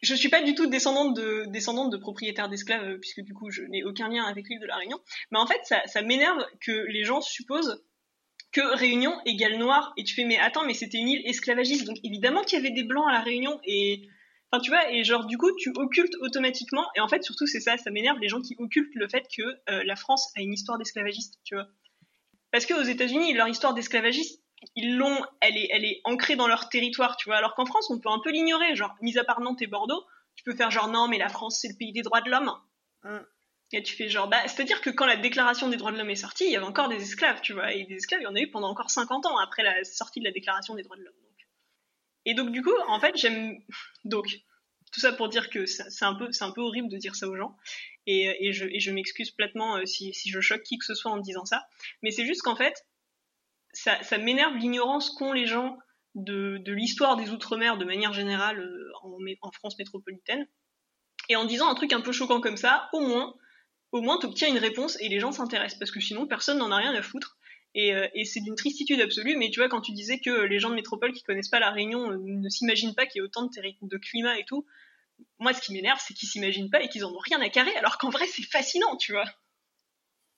Je 0.01 0.13
suis 0.13 0.29
pas 0.29 0.43
du 0.43 0.53
tout 0.53 0.67
descendante 0.67 1.15
de 1.15 1.97
propriétaires 1.97 2.49
d'esclaves, 2.49 2.83
euh, 2.83 2.97
puisque 2.99 3.21
du 3.21 3.33
coup 3.33 3.49
je 3.49 3.63
n'ai 3.63 3.83
aucun 3.83 4.09
lien 4.09 4.23
avec 4.23 4.47
l'île 4.49 4.59
de 4.59 4.67
la 4.67 4.75
Réunion. 4.75 4.99
Mais 5.31 5.39
en 5.39 5.47
fait, 5.47 5.59
ça, 5.63 5.81
ça 5.87 6.01
m'énerve 6.01 6.45
que 6.61 6.85
les 6.89 7.03
gens 7.03 7.21
supposent 7.21 7.83
que 8.51 8.61
Réunion 8.75 9.19
égale 9.25 9.57
noir. 9.57 9.93
Et 9.97 10.03
tu 10.03 10.13
fais 10.13 10.25
mais 10.25 10.37
attends, 10.37 10.65
mais 10.65 10.73
c'était 10.73 10.99
une 10.99 11.09
île 11.09 11.25
esclavagiste, 11.25 11.85
donc 11.85 11.97
évidemment 12.03 12.43
qu'il 12.43 12.59
y 12.59 12.61
avait 12.61 12.73
des 12.73 12.83
blancs 12.83 13.07
à 13.07 13.13
la 13.13 13.21
Réunion 13.21 13.59
et 13.63 14.07
Enfin, 14.55 14.61
tu 14.61 14.71
vois, 14.71 14.89
et 14.89 15.03
genre, 15.03 15.25
du 15.25 15.37
coup, 15.37 15.51
tu 15.57 15.73
occultes 15.75 16.15
automatiquement, 16.21 16.87
et 16.95 17.01
en 17.01 17.09
fait, 17.09 17.21
surtout, 17.23 17.45
c'est 17.45 17.59
ça, 17.59 17.75
ça 17.77 17.91
m'énerve, 17.91 18.19
les 18.19 18.29
gens 18.29 18.41
qui 18.41 18.55
occultent 18.57 18.95
le 18.95 19.09
fait 19.09 19.27
que 19.35 19.41
euh, 19.69 19.83
la 19.83 19.97
France 19.97 20.31
a 20.37 20.41
une 20.41 20.53
histoire 20.53 20.77
d'esclavagiste, 20.77 21.39
tu 21.43 21.55
vois. 21.55 21.67
Parce 22.51 22.65
qu'aux 22.65 22.83
États-Unis, 22.83 23.33
leur 23.33 23.49
histoire 23.49 23.73
d'esclavagiste, 23.73 24.41
ils 24.77 24.95
l'ont, 24.95 25.21
elle 25.41 25.57
est, 25.57 25.67
elle 25.73 25.83
est 25.83 25.99
ancrée 26.05 26.37
dans 26.37 26.47
leur 26.47 26.69
territoire, 26.69 27.17
tu 27.17 27.27
vois. 27.27 27.35
Alors 27.35 27.53
qu'en 27.53 27.65
France, 27.65 27.89
on 27.89 27.99
peut 27.99 28.09
un 28.09 28.21
peu 28.23 28.31
l'ignorer. 28.31 28.77
Genre, 28.77 28.95
mis 29.01 29.17
à 29.17 29.25
part 29.25 29.41
Nantes 29.41 29.61
et 29.61 29.67
Bordeaux, 29.67 30.05
tu 30.37 30.45
peux 30.45 30.55
faire 30.55 30.71
genre 30.71 30.87
non, 30.87 31.09
mais 31.09 31.17
la 31.17 31.27
France, 31.27 31.59
c'est 31.61 31.67
le 31.67 31.75
pays 31.75 31.91
des 31.91 32.01
droits 32.01 32.21
de 32.21 32.29
l'homme. 32.29 32.51
Mm. 33.03 33.17
Et 33.73 33.83
tu 33.83 33.93
fais 33.93 34.07
genre, 34.07 34.29
bah, 34.29 34.47
c'est-à-dire 34.47 34.79
que 34.79 34.89
quand 34.89 35.05
la 35.05 35.17
déclaration 35.17 35.67
des 35.67 35.75
droits 35.75 35.91
de 35.91 35.97
l'homme 35.97 36.09
est 36.09 36.15
sortie, 36.15 36.45
il 36.45 36.51
y 36.51 36.55
avait 36.55 36.65
encore 36.65 36.87
des 36.87 37.01
esclaves, 37.01 37.41
tu 37.41 37.51
vois. 37.51 37.73
Et 37.73 37.83
des 37.83 37.95
esclaves, 37.95 38.21
il 38.21 38.23
y 38.23 38.27
en 38.27 38.35
a 38.35 38.39
eu 38.39 38.49
pendant 38.49 38.69
encore 38.69 38.89
50 38.89 39.25
ans 39.25 39.37
après 39.37 39.63
la 39.63 39.83
sortie 39.83 40.21
de 40.21 40.25
la 40.25 40.31
déclaration 40.31 40.75
des 40.75 40.83
droits 40.83 40.95
de 40.95 41.03
l'homme. 41.03 41.24
Et 42.25 42.33
donc, 42.33 42.51
du 42.51 42.61
coup, 42.63 42.73
en 42.87 42.99
fait, 42.99 43.15
j'aime. 43.15 43.57
Donc, 44.03 44.27
tout 44.91 44.99
ça 44.99 45.11
pour 45.11 45.29
dire 45.29 45.49
que 45.49 45.65
c'est 45.65 46.05
un 46.05 46.15
peu, 46.15 46.29
un 46.39 46.51
peu 46.51 46.61
horrible 46.61 46.89
de 46.89 46.97
dire 46.97 47.15
ça 47.15 47.27
aux 47.27 47.35
gens. 47.35 47.55
Et, 48.07 48.53
je, 48.53 48.67
je 48.77 48.91
m'excuse 48.91 49.31
platement 49.31 49.77
euh, 49.77 49.85
si, 49.85 50.13
je 50.13 50.39
choque 50.39 50.63
qui 50.63 50.77
que 50.77 50.85
ce 50.85 50.95
soit 50.95 51.11
en 51.11 51.17
disant 51.17 51.45
ça. 51.45 51.63
Mais 52.01 52.11
c'est 52.11 52.25
juste 52.25 52.41
qu'en 52.41 52.55
fait, 52.55 52.85
ça, 53.73 53.99
m'énerve 54.17 54.55
l'ignorance 54.55 55.09
qu'ont 55.09 55.33
les 55.33 55.47
gens 55.47 55.77
de, 56.13 56.61
l'histoire 56.67 57.17
des 57.17 57.31
Outre-mer 57.31 57.77
de 57.77 57.85
manière 57.85 58.13
générale 58.13 58.59
euh, 58.59 58.91
en, 59.01 59.17
en, 59.41 59.51
France 59.51 59.77
métropolitaine. 59.77 60.47
Et 61.29 61.35
en 61.35 61.45
disant 61.45 61.67
un 61.67 61.75
truc 61.75 61.91
un 61.91 62.01
peu 62.01 62.11
choquant 62.11 62.39
comme 62.39 62.57
ça, 62.57 62.87
au 62.93 63.01
moins, 63.01 63.33
au 63.91 64.01
moins 64.01 64.19
t'obtiens 64.19 64.47
une 64.47 64.59
réponse 64.59 64.97
et 65.01 65.09
les 65.09 65.19
gens 65.19 65.31
s'intéressent. 65.31 65.79
Parce 65.79 65.91
que 65.91 65.99
sinon, 65.99 66.27
personne 66.27 66.59
n'en 66.59 66.71
a 66.71 66.77
rien 66.77 66.93
à 66.93 67.01
foutre. 67.01 67.37
Et, 67.75 67.93
et 68.13 68.25
c'est 68.25 68.39
d'une 68.39 68.55
tristitude 68.55 69.01
absolue. 69.01 69.35
Mais 69.37 69.49
tu 69.49 69.59
vois, 69.59 69.69
quand 69.69 69.81
tu 69.81 69.91
disais 69.91 70.19
que 70.19 70.31
les 70.31 70.59
gens 70.59 70.69
de 70.69 70.75
métropole 70.75 71.11
qui 71.13 71.23
connaissent 71.23 71.49
pas 71.49 71.59
la 71.59 71.71
Réunion 71.71 72.11
ne 72.11 72.49
s'imaginent 72.49 72.95
pas 72.95 73.05
qu'il 73.05 73.19
y 73.19 73.23
ait 73.23 73.25
autant 73.25 73.43
de, 73.43 73.51
de 73.81 73.97
climat 73.97 74.39
et 74.39 74.45
tout, 74.45 74.65
moi, 75.39 75.53
ce 75.53 75.61
qui 75.61 75.73
m'énerve, 75.73 75.99
c'est 76.05 76.13
qu'ils 76.13 76.29
s'imaginent 76.29 76.69
pas 76.69 76.81
et 76.81 76.89
qu'ils 76.89 77.05
en 77.05 77.13
ont 77.13 77.19
rien 77.19 77.41
à 77.41 77.49
carrer, 77.49 77.75
alors 77.77 77.97
qu'en 77.97 78.09
vrai, 78.09 78.25
c'est 78.27 78.43
fascinant, 78.43 78.95
tu 78.95 79.11
vois. 79.11 79.25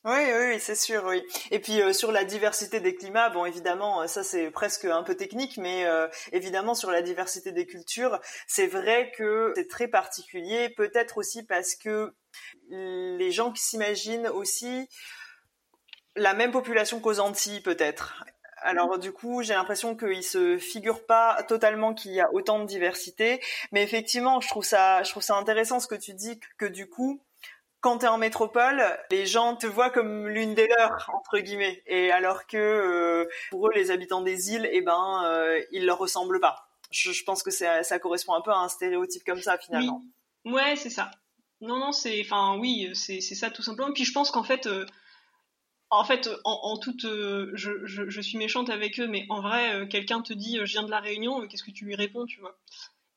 Oui, 0.04 0.13
oui, 0.13 0.60
c'est 0.60 0.76
sûr, 0.76 1.04
oui. 1.06 1.21
Et 1.52 1.60
puis 1.60 1.82
euh, 1.82 1.91
sur 1.91 2.13
la 2.13 2.23
diversité 2.23 2.80
des 2.80 2.95
climats, 2.95 3.30
bon, 3.30 3.45
évidemment, 3.45 4.04
euh, 4.04 4.08
ça 4.08 4.23
c'est 4.23 4.52
presque 4.52 4.86
un 4.86 5.04
peu 5.04 5.15
technique, 5.15 5.58
mais 5.58 5.86
euh, 5.86 6.08
évidemment 6.32 6.76
sur 6.76 6.91
la 6.91 7.02
diversité 7.02 7.52
des 7.52 7.65
cultures, 7.65 8.17
c'est 8.47 8.67
vrai 8.67 9.12
que 9.17 9.52
c'est 9.56 9.67
très 9.67 9.89
particulier, 9.89 10.69
peut-être 10.69 11.17
aussi 11.17 11.43
parce 11.43 11.76
que 11.76 12.13
les 12.69 13.32
gens 13.32 13.52
qui 13.52 13.62
s'imaginent 13.62 14.30
aussi 14.30 14.88
la 16.17 16.34
même 16.34 16.51
population 16.51 16.99
qu'aux 16.99 17.19
Antilles, 17.19 17.62
peut-être. 17.62 18.25
Alors 18.62 18.97
du 18.97 19.12
coup, 19.12 19.43
j'ai 19.43 19.53
l'impression 19.53 19.95
qu'ils 19.95 20.23
se 20.23 20.58
figurent 20.58 21.06
pas 21.06 21.41
totalement 21.43 21.93
qu'il 21.93 22.12
y 22.12 22.19
a 22.19 22.34
autant 22.34 22.60
de 22.60 22.65
diversité, 22.65 23.39
mais 23.71 23.84
effectivement, 23.84 24.41
je 24.41 24.47
trouve 24.47 24.65
ça, 24.65 25.03
je 25.03 25.12
trouve 25.12 25.23
ça 25.23 25.36
intéressant 25.36 25.80
ce 25.80 25.88
que 25.88 25.95
tu 25.95 26.13
dis 26.13 26.39
que 26.58 26.65
du 26.65 26.89
coup, 26.89 27.21
quand 27.82 27.99
tu 27.99 28.06
es 28.06 28.10
en 28.10 28.17
métropole, 28.17 28.82
les 29.12 29.25
gens 29.27 29.56
te 29.56 29.67
voient 29.67 29.91
comme 29.91 30.27
l'une 30.27 30.56
des 30.56 30.67
leurs 30.67 31.10
entre 31.13 31.38
guillemets, 31.38 31.84
et 31.86 32.12
alors 32.12 32.47
que 32.47 32.58
euh, 32.58 33.30
pour 33.51 33.67
eux, 33.67 33.71
les 33.75 33.91
habitants 33.91 34.21
des 34.21 34.51
îles, 34.51 34.67
eh 34.71 34.82
ben, 34.82 35.23
euh, 35.25 35.62
ils 35.71 35.86
leur 35.86 35.99
ressemblent 35.99 36.39
pas. 36.39 36.67
Je, 36.89 37.23
pense 37.23 37.43
que 37.43 37.51
ça, 37.51 37.84
ça, 37.84 37.99
correspond 37.99 38.34
un 38.34 38.41
peu 38.41 38.51
à 38.51 38.58
un 38.58 38.69
stéréotype 38.69 39.23
comme 39.23 39.41
ça 39.41 39.58
finalement. 39.58 40.01
Oui. 40.45 40.53
Ouais, 40.53 40.75
c'est 40.77 40.89
ça. 40.89 41.12
Non, 41.60 41.77
non, 41.77 41.91
c'est, 41.91 42.21
enfin, 42.21 42.58
oui, 42.60 42.91
c'est 42.95 43.21
ça 43.21 43.51
tout 43.51 43.62
simplement. 43.62 43.93
Puis 43.93 44.03
je 44.03 44.13
pense 44.13 44.32
qu'en 44.32 44.43
fait. 44.43 44.65
Euh, 44.65 44.86
en 45.89 46.04
fait, 46.04 46.30
en, 46.43 46.78
toute, 46.78 47.04
je, 47.04 47.86
je, 47.86 48.21
suis 48.21 48.38
méchante 48.38 48.69
avec 48.69 49.00
eux, 49.00 49.08
mais 49.08 49.26
en 49.30 49.41
vrai, 49.41 49.88
quelqu'un 49.89 50.21
te 50.21 50.34
dit, 50.34 50.58
je 50.63 50.71
viens 50.71 50.84
de 50.84 50.91
la 50.91 51.00
Réunion, 51.00 51.47
qu'est-ce 51.47 51.63
que 51.63 51.71
tu 51.71 51.86
lui 51.86 51.95
réponds, 51.95 52.26
tu 52.26 52.39
vois? 52.41 52.58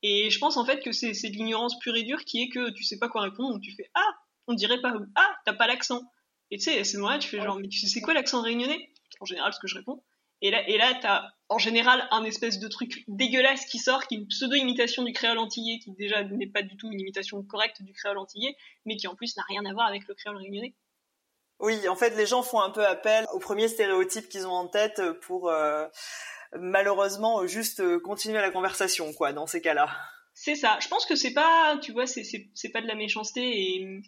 Et 0.03 0.31
je 0.31 0.39
pense 0.39 0.57
en 0.57 0.65
fait 0.65 0.81
que 0.81 0.93
c'est 0.93 1.13
de 1.13 1.37
l'ignorance 1.37 1.79
pure 1.79 1.97
et 1.97 2.03
dure 2.03 2.25
qui 2.25 2.43
est 2.43 2.49
que 2.49 2.71
tu 2.71 2.85
sais 2.85 2.99
pas 2.99 3.09
quoi 3.09 3.23
répondre, 3.23 3.53
donc 3.53 3.63
tu 3.63 3.73
fais 3.73 3.91
ah 3.95 4.13
on 4.47 4.55
dirait 4.55 4.81
pas 4.81 4.95
ah 5.15 5.37
t'as 5.45 5.53
pas 5.53 5.67
l'accent. 5.67 6.03
Et 6.51 6.57
tu 6.57 6.65
sais 6.65 6.79
à 6.79 6.85
ce 6.85 7.19
tu 7.19 7.29
fais 7.29 7.41
genre 7.43 7.59
mais 7.59 7.69
tu 7.69 7.79
sais 7.79 7.87
c'est 7.87 8.01
quoi 8.01 8.15
l'accent 8.15 8.43
réunionnais? 8.43 8.91
En 9.21 9.27
général 9.27 9.53
ce 9.53 9.61
que 9.61 9.67
je 9.67 9.77
réponds. 9.77 10.03
Et 10.41 10.51
là 10.51 10.67
et 10.69 10.79
là 10.79 10.99
t'as 11.03 11.29
en 11.51 11.59
général 11.59 12.09
un 12.13 12.25
espèce 12.25 12.59
de 12.59 12.69
truc 12.69 13.05
dégueulasse 13.09 13.67
qui 13.67 13.79
sort 13.79 14.07
qui 14.07 14.15
est 14.15 14.19
une 14.19 14.27
pseudo 14.29 14.55
imitation 14.55 15.03
du 15.03 15.13
créole 15.13 15.39
antillais 15.39 15.79
qui 15.81 15.91
déjà 15.93 16.25
n'est 16.25 16.47
pas 16.47 16.63
du 16.63 16.77
tout 16.79 16.91
une 16.91 17.01
imitation 17.01 17.43
correcte 17.43 17.83
du 17.83 17.93
créole 17.93 18.17
antillais 18.17 18.57
mais 18.87 18.97
qui 18.97 19.07
en 19.07 19.15
plus 19.15 19.37
n'a 19.37 19.43
rien 19.49 19.65
à 19.67 19.73
voir 19.75 19.87
avec 19.87 20.09
le 20.09 20.15
créole 20.15 20.39
réunionnais 20.39 20.75
oui 21.61 21.89
en 21.89 21.97
fait 21.97 22.17
les 22.17 22.27
gens 22.27 22.43
font 22.43 22.61
un 22.61 22.71
peu 22.71 22.85
appel 22.85 23.25
aux 23.33 23.39
premiers 23.39 23.69
stéréotypes 23.69 24.29
qu'ils 24.29 24.47
ont 24.47 24.53
en 24.53 24.67
tête 24.67 25.01
pour 25.23 25.49
euh, 25.49 25.87
malheureusement 26.59 27.47
juste 27.47 27.81
euh, 27.81 28.01
continuer 28.01 28.41
la 28.41 28.51
conversation 28.51 29.13
quoi 29.13 29.33
dans 29.33 29.47
ces 29.47 29.61
cas-là 29.61 29.91
c'est 30.35 30.57
ça 30.57 30.79
je 30.81 30.89
pense 30.89 31.07
que 31.07 31.17
c'est 31.17 31.33
pas 31.33 31.79
tu 31.81 31.93
vois 31.93 32.07
c'est 32.07 32.69
pas 32.73 32.81
de 32.81 32.87
la 32.87 32.95
méchanceté 32.95 33.43
et 33.43 34.03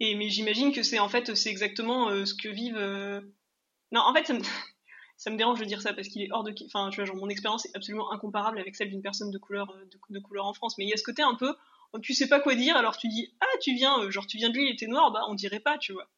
et 0.00 0.14
mais 0.14 0.28
j'imagine 0.28 0.72
que 0.72 0.82
c'est 0.82 0.98
en 0.98 1.08
fait 1.08 1.34
c'est 1.34 1.50
exactement 1.50 2.10
euh, 2.10 2.24
ce 2.24 2.34
que 2.34 2.48
vivent. 2.48 2.76
Non, 3.92 4.00
en 4.00 4.12
fait, 4.14 4.26
ça 5.16 5.30
me, 5.30 5.36
dérange 5.36 5.60
de 5.60 5.64
dire 5.64 5.80
ça 5.80 5.92
parce 5.94 6.08
qu'il 6.08 6.22
est 6.22 6.28
hors 6.32 6.44
de. 6.44 6.54
Enfin, 6.66 6.90
tu 6.90 6.96
vois, 6.96 7.04
genre 7.04 7.16
mon 7.16 7.28
expérience 7.28 7.66
est 7.66 7.74
absolument 7.74 8.12
incomparable 8.12 8.58
avec 8.58 8.74
celle 8.76 8.90
d'une 8.90 9.02
personne 9.02 9.30
de 9.30 9.38
couleur 9.38 9.74
de, 10.10 10.18
couleur 10.18 10.46
en 10.46 10.52
France. 10.52 10.76
Mais 10.78 10.84
il 10.84 10.90
y 10.90 10.92
a 10.92 10.96
ce 10.96 11.02
côté 11.02 11.22
un 11.22 11.34
peu, 11.34 11.54
tu 12.02 12.14
sais 12.14 12.28
pas 12.28 12.40
quoi 12.40 12.54
dire, 12.54 12.76
alors 12.76 12.96
tu 12.96 13.08
dis 13.08 13.34
ah 13.40 13.58
tu 13.62 13.74
viens, 13.74 14.10
genre 14.10 14.26
tu 14.26 14.36
viens 14.36 14.50
de 14.50 14.54
lui, 14.54 14.68
il 14.68 14.72
était 14.74 14.86
noir, 14.86 15.10
bah 15.12 15.20
on 15.28 15.34
dirait 15.34 15.60
pas, 15.60 15.78
tu 15.78 15.92
vois. 15.92 16.08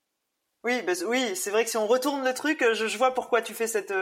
Oui, 0.68 0.82
bah, 0.82 0.92
oui, 1.06 1.34
c'est 1.34 1.50
vrai 1.50 1.64
que 1.64 1.70
si 1.70 1.76
on 1.76 1.86
retourne 1.86 2.24
le 2.24 2.34
truc, 2.34 2.62
je, 2.74 2.86
je 2.86 2.98
vois 2.98 3.14
pourquoi 3.14 3.40
tu 3.42 3.54
fais 3.54 3.66
cette 3.66 3.94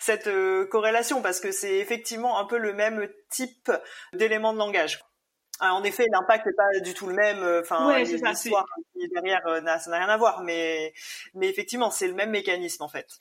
cette 0.00 0.30
corrélation 0.68 1.22
parce 1.22 1.40
que 1.40 1.50
c'est 1.50 1.78
effectivement 1.78 2.38
un 2.38 2.44
peu 2.44 2.58
le 2.58 2.72
même 2.72 3.08
type 3.30 3.70
d'élément 4.12 4.52
de 4.52 4.58
langage. 4.58 5.00
Ah, 5.60 5.74
en 5.74 5.82
effet, 5.82 6.06
l'impact 6.12 6.46
n'est 6.46 6.52
pas 6.52 6.80
du 6.80 6.94
tout 6.94 7.08
le 7.08 7.14
même. 7.14 7.42
Euh, 7.42 7.62
enfin, 7.62 7.98
l'histoire 7.98 8.66
derrière, 9.12 9.44
euh, 9.46 9.60
ça 9.60 9.90
n'a 9.90 9.98
rien 9.98 10.08
à 10.08 10.16
voir. 10.16 10.42
Mais, 10.42 10.92
mais 11.34 11.48
effectivement, 11.48 11.90
c'est 11.90 12.06
le 12.06 12.14
même 12.14 12.30
mécanisme 12.30 12.82
en 12.82 12.88
fait. 12.88 13.20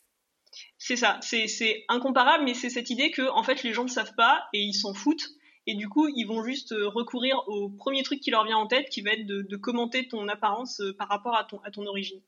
C'est 0.77 0.95
ça. 0.95 1.19
C'est 1.21 1.85
incomparable, 1.87 2.43
mais 2.43 2.53
c'est 2.53 2.69
cette 2.69 2.89
idée 2.89 3.11
que 3.11 3.27
en 3.29 3.43
fait, 3.43 3.63
les 3.63 3.73
gens 3.73 3.83
ne 3.83 3.89
savent 3.89 4.13
pas 4.15 4.45
et 4.53 4.59
ils 4.59 4.73
s'en 4.73 4.93
foutent. 4.93 5.29
Et 5.65 5.75
du 5.75 5.89
coup, 5.89 6.07
ils 6.15 6.25
vont 6.25 6.43
juste 6.43 6.71
euh, 6.71 6.87
recourir 6.87 7.43
au 7.47 7.69
premier 7.69 8.03
truc 8.03 8.21
qui 8.21 8.31
leur 8.31 8.45
vient 8.45 8.57
en 8.57 8.67
tête, 8.67 8.87
qui 8.89 9.01
va 9.01 9.11
être 9.11 9.25
de, 9.25 9.55
commenter 9.57 10.07
ton 10.07 10.27
apparence 10.27 10.81
par 10.97 11.09
rapport 11.09 11.35
à 11.35 11.43
ton, 11.43 11.59
à 11.63 11.71
ton 11.71 11.85
origine. 11.85 12.21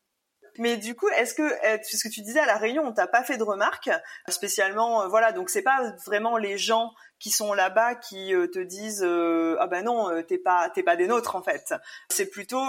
Mais 0.59 0.75
du 0.75 0.93
coup, 0.93 1.07
est-ce 1.09 1.33
que, 1.33 1.49
ce 1.83 2.07
que 2.07 2.13
tu 2.13 2.21
disais 2.21 2.41
à 2.41 2.45
la 2.45 2.57
Réunion, 2.57 2.83
on 2.85 2.91
t'a 2.91 3.07
pas 3.07 3.23
fait 3.23 3.37
de 3.37 3.43
remarques 3.43 3.89
spécialement, 4.27 5.07
voilà, 5.07 5.31
donc 5.31 5.49
c'est 5.49 5.61
pas 5.61 5.93
vraiment 6.05 6.35
les 6.35 6.57
gens 6.57 6.93
qui 7.19 7.29
sont 7.29 7.53
là-bas 7.53 7.95
qui 7.95 8.33
euh, 8.33 8.47
te 8.47 8.59
disent 8.59 9.03
euh, 9.03 9.57
ah 9.59 9.67
ben 9.67 9.83
non 9.83 10.09
euh, 10.09 10.21
t'es 10.21 10.37
pas 10.37 10.69
t'es 10.69 10.83
pas 10.83 10.95
des 10.95 11.07
nôtres 11.07 11.35
en 11.35 11.43
fait. 11.43 11.73
C'est 12.09 12.29
plutôt 12.29 12.63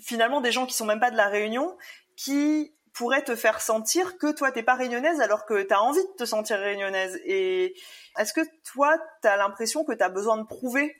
finalement 0.00 0.40
des 0.40 0.52
gens 0.52 0.66
qui 0.66 0.74
sont 0.74 0.84
même 0.84 1.00
pas 1.00 1.10
de 1.10 1.16
la 1.16 1.28
Réunion 1.28 1.76
qui 2.16 2.74
pourraient 2.92 3.24
te 3.24 3.36
faire 3.36 3.60
sentir 3.60 4.18
que 4.18 4.32
toi 4.32 4.52
t'es 4.52 4.62
pas 4.62 4.74
réunionnaise 4.74 5.20
alors 5.20 5.46
que 5.46 5.62
tu 5.62 5.72
as 5.72 5.82
envie 5.82 6.02
de 6.02 6.16
te 6.16 6.24
sentir 6.24 6.58
réunionnaise. 6.58 7.18
Et 7.24 7.74
est-ce 8.18 8.32
que 8.32 8.42
toi 8.64 8.98
tu 9.22 9.28
as 9.28 9.36
l'impression 9.36 9.84
que 9.84 9.92
tu 9.92 10.02
as 10.02 10.08
besoin 10.08 10.36
de 10.36 10.46
prouver 10.46 10.94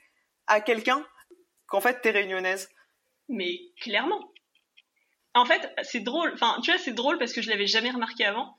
à 0.47 0.61
quelqu'un 0.61 1.05
qu'en 1.67 1.81
fait 1.81 2.01
t'es 2.01 2.11
réunionnaise? 2.11 2.69
Mais 3.27 3.59
clairement 3.79 4.31
en 5.33 5.45
fait 5.45 5.71
c'est 5.83 5.99
drôle 6.01 6.31
enfin 6.33 6.57
tu 6.63 6.71
vois 6.71 6.79
c'est 6.79 6.93
drôle 6.93 7.17
parce 7.17 7.33
que 7.33 7.41
je 7.41 7.49
l'avais 7.49 7.67
jamais 7.67 7.91
remarqué 7.91 8.25
avant 8.25 8.55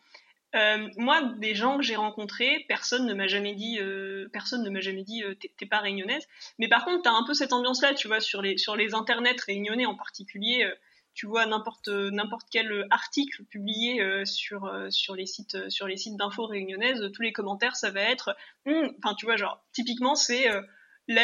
euh, 0.56 0.88
moi, 0.96 1.22
des 1.38 1.54
gens 1.54 1.76
que 1.76 1.82
j'ai 1.84 1.94
rencontrés, 1.96 2.64
personne 2.68 3.06
ne 3.06 3.14
m'a 3.14 3.28
jamais 3.28 3.54
dit, 3.54 3.78
euh, 3.80 4.28
personne 4.32 4.64
ne 4.64 4.70
m'a 4.70 4.80
jamais 4.80 5.04
dit, 5.04 5.22
euh, 5.22 5.34
t'es 5.34 5.66
pas 5.66 5.78
réunionnaise. 5.78 6.26
Mais 6.58 6.68
par 6.68 6.84
contre, 6.84 7.02
t'as 7.02 7.12
un 7.12 7.24
peu 7.24 7.34
cette 7.34 7.52
ambiance-là, 7.52 7.94
tu 7.94 8.08
vois, 8.08 8.20
sur 8.20 8.42
les 8.42 8.58
sur 8.58 8.74
les 8.74 8.94
internets 8.94 9.36
réunionnais 9.46 9.86
en 9.86 9.94
particulier. 9.94 10.68
tu 11.14 11.26
vois 11.26 11.44
n'importe 11.46 11.88
n'importe 11.88 12.46
quel 12.50 12.86
article 12.90 13.44
publié 13.44 14.24
sur 14.24 14.72
sur 14.90 15.14
les 15.14 15.26
sites 15.26 15.68
sur 15.70 15.86
les 15.86 15.96
sites 15.96 16.16
d'infos 16.16 16.46
réunionnaises, 16.46 17.10
tous 17.14 17.22
les 17.22 17.32
commentaires, 17.32 17.76
ça 17.76 17.90
va 17.90 18.02
être, 18.02 18.36
hum, 18.66 18.92
enfin, 18.98 19.14
tu 19.16 19.26
vois, 19.26 19.36
genre 19.36 19.62
typiquement, 19.72 20.14
c'est 20.14 20.46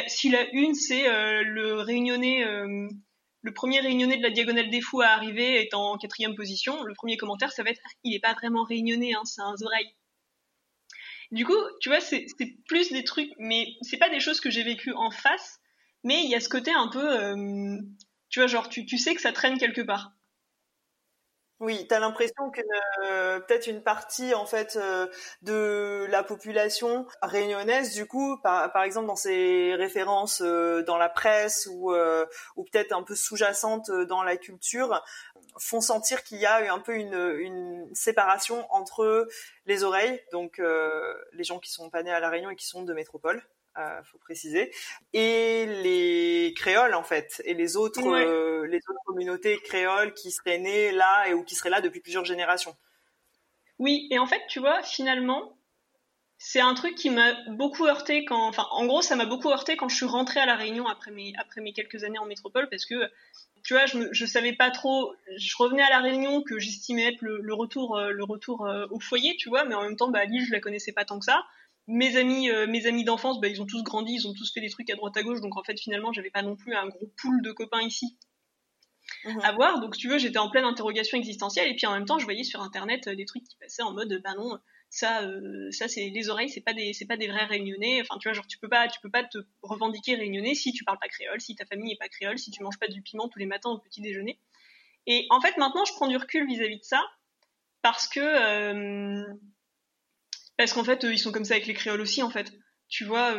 si 0.09 0.29
la 0.31 0.49
une, 0.53 0.75
c'est 0.75 1.05
le 1.45 1.81
réunionnais 1.81 2.45
le 3.47 3.53
premier 3.53 3.79
réunionnais 3.79 4.17
de 4.17 4.25
la 4.25 4.31
diagonale 4.31 4.71
des 4.71 4.81
fous 4.81 5.03
à 5.03 5.07
arriver 5.07 5.63
est 5.63 5.73
en 5.73 5.97
quatrième 5.99 6.35
position, 6.35 6.83
le 6.83 6.95
premier 6.95 7.17
commentaire, 7.17 7.53
ça 7.53 7.63
va 7.63 7.71
être 7.71 7.81
il 8.03 8.11
n'est 8.11 8.19
pas 8.19 8.35
vraiment 8.35 8.65
réunionnais, 8.65 9.15
hein, 9.15 9.23
c'est 9.25 9.41
un 9.41 9.55
oreille. 9.63 9.95
Du 11.31 11.45
coup, 11.45 11.57
tu 11.81 11.89
vois, 11.89 12.01
c'est 12.01 12.27
plus 12.67 12.91
des 12.91 13.05
trucs, 13.05 13.31
mais 13.39 13.69
c'est 13.83 13.99
pas 13.99 14.11
des 14.11 14.19
choses 14.19 14.41
que 14.41 14.51
j'ai 14.51 14.65
vécues 14.65 14.93
en 14.95 15.13
face, 15.13 15.61
mais 16.03 16.25
il 16.25 16.29
y 16.29 16.35
a 16.35 16.41
ce 16.41 16.49
côté 16.49 16.73
un 16.73 16.89
peu, 16.89 17.09
euh, 17.09 17.79
tu 18.31 18.41
vois, 18.41 18.49
genre, 18.49 18.69
tu 18.69 18.99
sais 18.99 19.15
que 19.15 19.21
ça 19.21 19.33
traîne 19.33 19.59
quelque 19.59 19.83
part. 19.83 20.16
Oui, 21.59 21.87
tu 21.89 21.95
as 21.95 22.01
l'impression 22.01 22.51
que 22.51 22.61
euh, 23.07 23.41
peut-être 23.41 23.67
une 23.67 23.83
partie 23.83 24.35
en 24.35 24.45
fait 24.45 24.77
euh, 24.77 25.07
de 25.41 26.07
la 26.11 26.23
population 26.23 27.07
réunionnaise, 27.23 27.95
du 27.95 28.05
coup, 28.07 28.37
par, 28.43 28.71
par 28.73 28.83
exemple 28.83 29.07
dans 29.07 29.17
ses 29.17 29.75
références 29.75 30.43
euh, 30.45 30.83
dans 30.83 30.99
la 30.99 31.09
presse 31.09 31.67
ou, 31.73 31.95
ou 32.57 32.65
peut-être 32.65 32.93
un 32.93 33.03
peu 33.03 33.15
sous-jacentes 33.15 33.91
dans 33.91 34.23
la 34.23 34.37
culture, 34.37 35.03
font 35.59 35.81
sentir 35.81 36.23
qu'il 36.25 36.39
y 36.39 36.47
a 36.47 36.73
un 36.73 36.79
peu 36.79 36.95
une, 36.95 37.15
une 37.39 37.89
séparation 37.95 38.67
entre 38.71 39.27
les 39.65 39.83
oreilles, 39.83 40.23
donc 40.33 40.61
les 41.33 41.45
gens 41.45 41.59
qui 41.59 41.71
sont 41.73 41.89
pas 41.89 42.03
nés 42.03 42.13
à 42.13 42.21
la 42.21 42.29
Réunion 42.29 42.51
et 42.51 42.57
qui 42.57 42.67
sont 42.67 42.83
de 42.83 42.93
métropole, 42.93 43.43
euh, 43.79 44.03
faut 44.05 44.19
préciser, 44.19 44.73
et 45.13 45.67
les 45.83 46.55
créoles 46.57 46.95
en 46.95 47.03
fait, 47.03 47.43
et 47.45 47.55
les 47.55 47.77
autres, 47.77 48.07
euh, 48.07 48.67
les 48.67 48.79
autres 48.79 49.01
communautés 49.05 49.59
créoles 49.59 50.15
qui 50.15 50.31
seraient 50.31 50.59
nées 50.59 50.93
là 50.93 51.29
et 51.29 51.35
ou 51.35 51.43
qui 51.45 51.55
seraient 51.55 51.71
là 51.71 51.81
depuis 51.81 52.01
plusieurs 52.01 52.25
générations. 52.25 52.75
Oui, 53.79 54.09
et 54.11 54.19
en 54.19 54.27
fait, 54.27 54.41
tu 54.49 54.61
vois, 54.61 54.83
finalement, 54.83 55.59
c'est 56.39 56.61
un 56.61 56.75
truc 56.75 56.95
qui 56.95 57.11
m'a 57.11 57.35
beaucoup 57.51 57.87
heurté 57.87 58.25
quand, 58.25 58.47
enfin, 58.49 58.67
en 58.71 58.87
gros, 58.87 59.03
ça 59.03 59.17
m'a 59.17 59.27
beaucoup 59.27 59.51
heurté 59.51 59.77
quand 59.77 59.89
je 59.89 59.97
suis 59.97 60.07
rentrée 60.07 60.41
à 60.41 60.47
la 60.47 60.57
Réunion 60.57 60.87
après 60.87 61.11
mes 61.11 61.33
après 61.39 61.61
mes 61.61 61.73
quelques 61.73 62.05
années 62.05 62.19
en 62.19 62.27
métropole, 62.27 62.69
parce 62.71 62.87
que 62.87 62.95
tu 63.63 63.75
vois, 63.75 63.87
je, 63.87 63.99
je 64.13 64.27
savais 64.27 64.53
pas 64.53 64.71
trop. 64.71 65.13
Je 65.37 65.55
revenais 65.59 65.83
à 65.83 65.91
la 65.91 66.01
Réunion 66.01 66.43
que 66.43 66.59
j'estimais 66.59 67.13
être 67.13 67.21
le, 67.21 67.53
retour, 67.53 67.99
le 68.01 68.25
retour 68.25 68.65
euh, 68.65 68.87
au 68.91 69.01
foyer, 69.01 69.37
tu 69.37 69.49
vois, 69.49 69.65
mais 69.65 69.75
en 69.75 69.83
même 69.83 69.97
temps, 69.97 70.09
bah, 70.09 70.25
Lille, 70.25 70.47
je 70.47 70.53
la 70.53 70.61
connaissais 70.61 70.93
pas 70.93 71.05
tant 71.05 71.19
que 71.19 71.25
ça 71.25 71.45
mes 71.89 72.17
amis, 72.17 72.51
euh, 72.51 72.67
mes 72.67 72.87
amis 72.87 73.05
d'enfance, 73.05 73.41
bah, 73.41 73.49
ils 73.49 73.63
ont 73.63 73.67
tous 73.67 73.83
grandi, 73.83 74.15
ils 74.15 74.27
ont 74.27 74.35
tous 74.35 74.53
fait 74.53 74.61
des 74.61 74.71
trucs 74.71 74.91
à 74.91 74.97
droite 74.97 75.17
à 75.17 75.23
gauche, 75.23 75.41
donc 75.41 75.57
en 75.57 75.63
fait 75.63 75.79
finalement 75.79 76.13
j'avais 76.13 76.31
pas 76.31 76.43
non 76.43 76.57
plus 76.57 76.75
un 76.75 76.89
gros 76.89 77.07
pool 77.21 77.43
de 77.43 77.53
copains 77.53 77.83
ici 77.83 78.19
mhm. 79.25 79.41
à 79.43 79.53
voir. 79.53 79.81
Donc 79.81 79.95
si 79.95 80.03
tu 80.03 80.09
veux, 80.09 80.19
j'étais 80.19 80.39
en 80.39 80.51
pleine 80.51 80.65
interrogation 80.65 81.17
existentielle 81.17 81.69
et 81.69 81.77
puis 81.77 81.87
en 81.87 81.93
même 81.93 82.05
temps 82.05 82.19
je 82.19 82.25
voyais 82.25 82.43
sur 82.43 82.61
internet 82.61 83.07
euh, 83.07 83.15
des 83.15 83.25
trucs 83.25 83.45
qui 83.45 83.57
passaient 83.61 83.83
en 83.83 83.93
mode 83.93 84.21
bah 84.25 84.35
non, 84.37 84.59
ça, 84.91 85.23
euh, 85.23 85.71
ça 85.71 85.87
c'est 85.87 86.09
les 86.09 86.29
oreilles, 86.29 86.49
c'est 86.49 86.61
pas 86.61 86.75
des, 86.75 86.93
c'est 86.93 87.07
pas 87.07 87.17
des 87.17 87.29
vrais 87.29 87.45
réunionnais. 87.45 88.01
Enfin 88.01 88.19
tu 88.19 88.29
vois 88.29 88.35
genre 88.35 88.47
tu 88.49 88.59
peux 88.59 88.69
pas, 88.69 88.89
tu 88.89 88.99
peux 89.01 89.11
pas 89.11 89.23
te 89.23 89.39
revendiquer 89.63 90.17
réunionnais 90.17 90.55
si 90.55 90.73
tu 90.73 90.83
parles 90.83 90.99
pas 91.01 91.09
créole, 91.09 91.41
si 91.41 91.55
ta 91.55 91.67
famille 91.67 91.93
est 91.93 91.99
pas 91.99 92.09
créole, 92.09 92.39
si 92.39 92.51
tu 92.51 92.65
manges 92.65 92.79
pas 92.81 92.89
du 92.89 93.01
piment 93.03 93.29
tous 93.29 93.39
les 93.39 93.47
matins 93.47 93.71
au 93.71 93.79
petit 93.79 94.01
déjeuner. 94.01 94.41
Et 95.07 95.29
en 95.31 95.41
fait 95.41 95.57
maintenant 95.57 95.85
je 95.85 95.93
prends 95.93 96.09
du 96.09 96.17
recul 96.17 96.49
vis-à-vis 96.49 96.79
de 96.79 96.85
ça 96.85 97.01
parce 97.83 98.09
que 98.09 98.21
parce 100.57 100.73
qu'en 100.73 100.85
fait 100.85 101.03
ils 101.05 101.19
sont 101.19 101.33
comme 101.33 101.45
ça 101.45 101.55
avec 101.55 101.67
les 101.67 101.75
créoles 101.75 102.01
aussi 102.01 102.23
en 102.23 102.31
fait. 102.31 102.53
Tu 102.89 103.05
vois, 103.05 103.35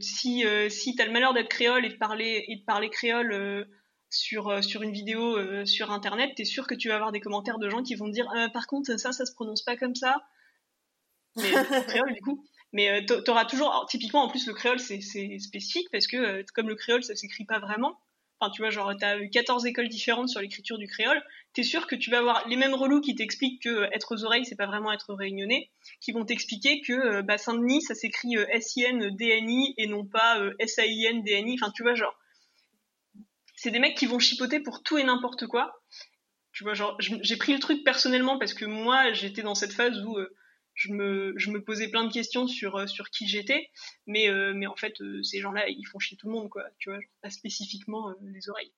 si 0.00 0.44
si 0.70 0.94
t'as 0.94 1.06
le 1.06 1.12
malheur 1.12 1.34
d'être 1.34 1.48
créole 1.48 1.84
et 1.84 1.88
de 1.88 1.96
parler 1.96 2.44
et 2.46 2.56
de 2.56 2.64
parler 2.64 2.88
créole 2.88 3.66
sur, 4.10 4.62
sur 4.62 4.82
une 4.82 4.92
vidéo 4.92 5.66
sur 5.66 5.90
internet, 5.90 6.30
t'es 6.36 6.44
sûr 6.44 6.68
que 6.68 6.74
tu 6.76 6.88
vas 6.88 6.94
avoir 6.94 7.10
des 7.10 7.20
commentaires 7.20 7.58
de 7.58 7.68
gens 7.68 7.82
qui 7.82 7.96
vont 7.96 8.06
te 8.06 8.12
dire 8.12 8.28
par 8.52 8.68
contre 8.68 8.96
ça 8.96 9.12
ça 9.12 9.26
se 9.26 9.34
prononce 9.34 9.62
pas 9.62 9.76
comme 9.76 9.96
ça. 9.96 10.24
Mais 11.36 11.50
créole 11.88 12.14
du 12.14 12.20
coup. 12.20 12.44
Mais 12.72 12.90
euh, 12.90 13.20
tu 13.24 13.30
auras 13.30 13.44
toujours, 13.44 13.86
typiquement 13.88 14.24
en 14.24 14.28
plus 14.28 14.46
le 14.46 14.54
créole 14.54 14.80
c'est 14.80 15.00
spécifique 15.38 15.88
parce 15.92 16.06
que 16.06 16.16
euh, 16.16 16.42
comme 16.54 16.68
le 16.68 16.74
créole 16.74 17.02
ça 17.02 17.14
s'écrit 17.14 17.44
pas 17.44 17.58
vraiment. 17.58 17.98
Enfin 18.38 18.50
tu 18.50 18.60
vois 18.60 18.70
genre 18.70 18.92
t'as 18.98 19.18
eu 19.18 19.30
14 19.30 19.64
écoles 19.66 19.88
différentes 19.88 20.28
sur 20.28 20.40
l'écriture 20.40 20.78
du 20.78 20.86
créole. 20.86 21.22
T'es 21.54 21.62
sûr 21.62 21.86
que 21.86 21.94
tu 21.94 22.10
vas 22.10 22.18
avoir 22.18 22.46
les 22.48 22.56
mêmes 22.56 22.74
relous 22.74 23.00
qui 23.00 23.14
t'expliquent 23.14 23.62
que 23.62 23.68
euh, 23.68 23.88
être 23.92 24.14
aux 24.14 24.24
oreilles 24.24 24.44
c'est 24.44 24.56
pas 24.56 24.66
vraiment 24.66 24.92
être 24.92 25.14
réunionnais, 25.14 25.70
qui 26.00 26.12
vont 26.12 26.24
t'expliquer 26.24 26.80
que 26.82 27.22
bah, 27.22 27.38
Saint-Denis 27.38 27.82
ça 27.82 27.94
s'écrit 27.94 28.34
S-I-N-D-N-I 28.34 29.74
et 29.78 29.86
non 29.86 30.04
pas 30.04 30.40
S-A-I-N-D-N-I. 30.58 31.56
Enfin 31.60 31.72
tu 31.74 31.82
vois 31.82 31.94
genre 31.94 32.14
c'est 33.54 33.70
des 33.70 33.78
mecs 33.78 33.96
qui 33.96 34.06
vont 34.06 34.18
chipoter 34.18 34.60
pour 34.60 34.82
tout 34.82 34.98
et 34.98 35.04
n'importe 35.04 35.46
quoi. 35.46 35.82
Tu 36.52 36.64
vois 36.64 36.74
genre 36.74 36.96
j'ai 37.00 37.36
pris 37.36 37.52
le 37.54 37.58
truc 37.58 37.84
personnellement 37.84 38.38
parce 38.38 38.54
que 38.54 38.66
moi 38.66 39.12
j'étais 39.12 39.42
dans 39.42 39.54
cette 39.54 39.72
phase 39.72 39.98
où 40.04 40.18
je 40.76 40.92
me, 40.92 41.32
je 41.36 41.50
me 41.50 41.64
posais 41.64 41.88
plein 41.88 42.04
de 42.04 42.12
questions 42.12 42.46
sur, 42.46 42.76
euh, 42.76 42.86
sur 42.86 43.10
qui 43.10 43.26
j'étais, 43.26 43.70
mais, 44.06 44.28
euh, 44.28 44.52
mais 44.54 44.66
en 44.66 44.76
fait, 44.76 45.00
euh, 45.00 45.22
ces 45.22 45.40
gens-là, 45.40 45.68
ils 45.68 45.84
font 45.84 45.98
chier 45.98 46.16
tout 46.16 46.28
le 46.28 46.34
monde, 46.34 46.50
quoi, 46.50 46.64
tu 46.78 46.90
vois, 46.90 47.00
pas 47.22 47.30
spécifiquement 47.30 48.14
les 48.22 48.48
oreilles. 48.48 48.72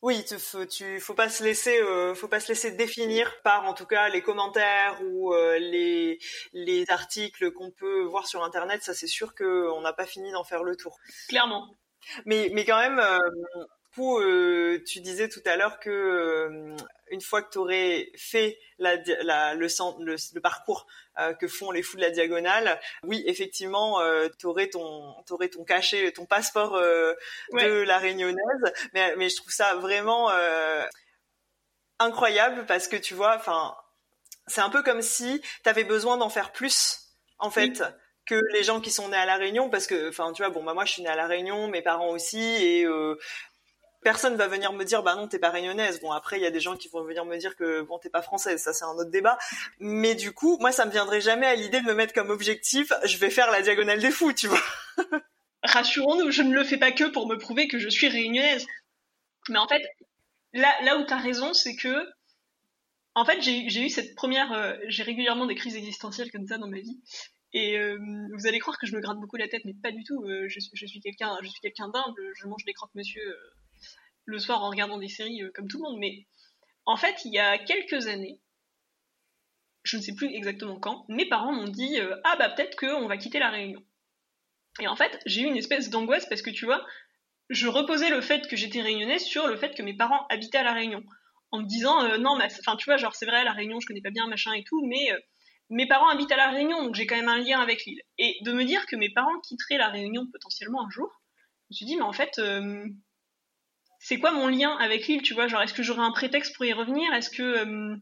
Oui, 0.00 0.24
il 0.28 0.38
faut, 0.38 0.66
tu, 0.66 0.98
faut 0.98 1.14
pas 1.14 1.28
se 1.28 1.44
laisser, 1.44 1.78
faut 2.16 2.26
pas 2.26 2.40
se 2.40 2.48
laisser 2.48 2.72
définir 2.72 3.32
par, 3.44 3.66
en 3.66 3.72
tout 3.72 3.86
cas, 3.86 4.08
les 4.08 4.20
commentaires 4.20 5.00
ou 5.00 5.32
les, 5.32 6.18
les 6.52 6.90
articles 6.90 7.52
qu'on 7.52 7.70
peut 7.70 8.02
voir 8.02 8.26
sur 8.26 8.42
Internet. 8.42 8.82
Ça, 8.82 8.94
c'est 8.94 9.06
sûr 9.06 9.32
qu'on 9.36 9.80
n'a 9.80 9.92
pas 9.92 10.04
fini 10.04 10.32
d'en 10.32 10.42
faire 10.42 10.64
le 10.64 10.74
tour. 10.74 10.98
Clairement. 11.28 11.72
Mais, 12.26 12.50
mais 12.52 12.64
quand 12.64 12.80
même, 12.80 13.00
coup, 13.94 14.18
euh, 14.18 14.82
tu 14.86 15.00
disais 15.00 15.28
tout 15.28 15.42
à 15.44 15.56
l'heure 15.56 15.78
que 15.80 15.90
euh, 15.90 16.76
une 17.10 17.20
fois 17.20 17.42
que 17.42 17.50
tu 17.50 17.58
aurais 17.58 18.10
fait 18.16 18.58
la, 18.78 18.96
la, 19.22 19.54
le, 19.54 19.66
le, 20.00 20.16
le, 20.34 20.40
parcours 20.40 20.86
euh, 21.18 21.34
que 21.34 21.46
font 21.46 21.70
les 21.70 21.82
fous 21.82 21.96
de 21.96 22.02
la 22.02 22.10
diagonale, 22.10 22.80
oui, 23.04 23.22
effectivement, 23.26 24.00
tu 24.38 24.46
aurais 24.46 24.68
ton, 24.68 25.14
aurais 25.30 25.48
ton 25.48 25.64
cachet, 25.64 26.12
ton 26.12 26.26
passeport 26.26 26.78
de 26.78 27.82
la 27.82 27.98
réunionnaise. 27.98 28.72
Mais, 28.94 29.14
mais 29.16 29.28
je 29.28 29.36
trouve 29.36 29.52
ça 29.52 29.74
vraiment 29.76 30.30
incroyable 31.98 32.66
parce 32.66 32.88
que 32.88 32.96
tu 32.96 33.14
vois, 33.14 33.36
enfin, 33.36 33.76
c'est 34.46 34.60
un 34.60 34.70
peu 34.70 34.82
comme 34.82 35.02
si 35.02 35.40
tu 35.62 35.68
avais 35.68 35.84
besoin 35.84 36.16
d'en 36.16 36.28
faire 36.28 36.52
plus, 36.52 36.98
en 37.38 37.50
fait. 37.50 37.82
que 38.24 38.40
les 38.52 38.62
gens 38.62 38.80
qui 38.80 38.90
sont 38.92 39.08
nés 39.08 39.16
à 39.16 39.26
la 39.26 39.36
Réunion 39.36 39.68
parce 39.68 39.88
que 39.88 40.08
enfin 40.08 40.32
tu 40.32 40.42
vois 40.42 40.50
bon 40.50 40.62
bah 40.62 40.74
moi 40.74 40.84
je 40.84 40.92
suis 40.92 41.02
née 41.02 41.08
à 41.08 41.16
la 41.16 41.26
Réunion 41.26 41.66
mes 41.66 41.82
parents 41.82 42.10
aussi 42.10 42.40
et 42.40 42.84
euh, 42.84 43.18
personne 44.02 44.36
va 44.36 44.48
venir 44.48 44.72
me 44.72 44.84
dire 44.84 45.02
bah 45.02 45.14
non 45.14 45.28
t'es 45.28 45.38
pas 45.38 45.50
réunionnaise. 45.50 46.00
Bon 46.00 46.12
après 46.12 46.38
il 46.38 46.42
y 46.42 46.46
a 46.46 46.50
des 46.50 46.60
gens 46.60 46.76
qui 46.76 46.88
vont 46.88 47.02
venir 47.02 47.24
me 47.24 47.36
dire 47.36 47.56
que 47.56 47.82
bon 47.82 47.98
t'es 47.98 48.10
pas 48.10 48.22
française. 48.22 48.62
Ça 48.62 48.72
c'est 48.72 48.84
un 48.84 48.92
autre 48.92 49.10
débat. 49.10 49.38
Mais 49.78 50.14
du 50.14 50.32
coup 50.32 50.58
moi 50.58 50.72
ça 50.72 50.84
me 50.84 50.90
viendrait 50.90 51.20
jamais 51.20 51.46
à 51.46 51.54
l'idée 51.54 51.80
de 51.80 51.86
me 51.86 51.94
mettre 51.94 52.12
comme 52.12 52.30
objectif 52.30 52.92
je 53.04 53.16
vais 53.18 53.30
faire 53.30 53.50
la 53.50 53.62
diagonale 53.62 54.00
des 54.00 54.10
fous 54.10 54.32
tu 54.32 54.48
vois. 54.48 54.62
Rassurons-nous 55.62 56.30
je 56.30 56.42
ne 56.42 56.54
le 56.54 56.64
fais 56.64 56.78
pas 56.78 56.92
que 56.92 57.04
pour 57.04 57.28
me 57.28 57.36
prouver 57.36 57.68
que 57.68 57.78
je 57.78 57.88
suis 57.88 58.08
réunionnaise. 58.08 58.66
Mais 59.48 59.58
en 59.58 59.68
fait 59.68 59.82
là 60.52 60.72
là 60.82 60.98
où 60.98 61.04
t'as 61.04 61.18
raison 61.18 61.54
c'est 61.54 61.76
que 61.76 61.94
en 63.14 63.24
fait 63.24 63.40
j'ai 63.40 63.84
eu 63.84 63.88
cette 63.88 64.14
première 64.14 64.52
euh, 64.52 64.74
j'ai 64.88 65.02
régulièrement 65.02 65.46
des 65.46 65.54
crises 65.54 65.76
existentielles 65.76 66.30
comme 66.30 66.46
ça 66.46 66.58
dans 66.58 66.68
ma 66.68 66.80
vie. 66.80 67.00
Et 67.54 67.76
euh, 67.76 67.98
vous 68.32 68.46
allez 68.46 68.58
croire 68.60 68.78
que 68.78 68.86
je 68.86 68.96
me 68.96 69.00
gratte 69.02 69.18
beaucoup 69.18 69.36
la 69.36 69.46
tête, 69.46 69.60
mais 69.66 69.74
pas 69.74 69.92
du 69.92 70.04
tout. 70.04 70.24
Euh, 70.24 70.48
je, 70.48 70.58
suis 70.58 71.00
quelqu'un, 71.00 71.36
je 71.42 71.48
suis 71.48 71.60
quelqu'un 71.60 71.90
d'humble. 71.90 72.32
Je 72.34 72.46
mange 72.46 72.64
des 72.64 72.72
croque-monsieur 72.72 73.22
le 74.24 74.38
soir 74.38 74.62
en 74.62 74.70
regardant 74.70 74.98
des 74.98 75.08
séries 75.08 75.42
euh, 75.42 75.50
comme 75.54 75.68
tout 75.68 75.78
le 75.78 75.90
monde. 75.90 75.98
Mais 75.98 76.26
en 76.86 76.96
fait, 76.96 77.24
il 77.24 77.32
y 77.32 77.38
a 77.38 77.58
quelques 77.58 78.06
années, 78.06 78.40
je 79.84 79.96
ne 79.96 80.02
sais 80.02 80.14
plus 80.14 80.32
exactement 80.32 80.78
quand, 80.78 81.04
mes 81.08 81.28
parents 81.28 81.52
m'ont 81.52 81.68
dit 81.68 81.98
euh, 81.98 82.16
ah 82.24 82.36
bah 82.38 82.50
peut-être 82.50 82.76
qu'on 82.76 83.08
va 83.08 83.16
quitter 83.16 83.38
la 83.38 83.50
Réunion. 83.50 83.84
Et 84.80 84.88
en 84.88 84.96
fait, 84.96 85.20
j'ai 85.26 85.42
eu 85.42 85.46
une 85.46 85.56
espèce 85.56 85.90
d'angoisse 85.90 86.26
parce 86.28 86.42
que 86.42 86.50
tu 86.50 86.64
vois, 86.64 86.84
je 87.50 87.68
reposais 87.68 88.10
le 88.10 88.20
fait 88.20 88.48
que 88.48 88.56
j'étais 88.56 88.80
réunionnaise 88.80 89.24
sur 89.24 89.46
le 89.46 89.56
fait 89.56 89.74
que 89.74 89.82
mes 89.82 89.94
parents 89.94 90.26
habitaient 90.30 90.58
à 90.58 90.62
la 90.62 90.72
Réunion, 90.72 91.04
en 91.50 91.60
me 91.60 91.66
disant 91.66 92.02
euh, 92.04 92.16
non, 92.16 92.38
enfin 92.40 92.76
tu 92.76 92.86
vois, 92.86 92.96
genre 92.96 93.14
c'est 93.14 93.26
vrai 93.26 93.44
la 93.44 93.52
Réunion, 93.52 93.80
je 93.80 93.86
connais 93.86 94.00
pas 94.00 94.10
bien 94.10 94.26
machin 94.28 94.52
et 94.54 94.64
tout, 94.64 94.86
mais 94.86 95.10
mes 95.68 95.86
parents 95.86 96.08
habitent 96.08 96.32
à 96.32 96.36
la 96.36 96.50
Réunion, 96.50 96.82
donc 96.84 96.94
j'ai 96.94 97.06
quand 97.06 97.16
même 97.16 97.28
un 97.28 97.38
lien 97.38 97.60
avec 97.60 97.84
l'île. 97.84 98.00
Et 98.18 98.38
de 98.42 98.52
me 98.52 98.64
dire 98.64 98.86
que 98.86 98.96
mes 98.96 99.10
parents 99.10 99.38
quitteraient 99.40 99.78
la 99.78 99.88
Réunion 99.88 100.26
potentiellement 100.32 100.86
un 100.86 100.90
jour, 100.90 101.10
je 101.70 101.74
me 101.74 101.76
suis 101.76 101.86
dit 101.86 101.96
mais 101.96 102.02
en 102.02 102.12
fait 102.12 102.40
c'est 104.02 104.18
quoi 104.18 104.32
mon 104.32 104.48
lien 104.48 104.76
avec 104.78 105.06
l'île, 105.06 105.22
tu 105.22 105.32
vois 105.32 105.46
Genre, 105.46 105.62
est-ce 105.62 105.72
que 105.72 105.84
j'aurais 105.84 106.02
un 106.02 106.10
prétexte 106.10 106.56
pour 106.56 106.64
y 106.64 106.72
revenir? 106.72 107.14
Est-ce 107.14 107.30
que 107.30 107.42
euh, 107.42 107.96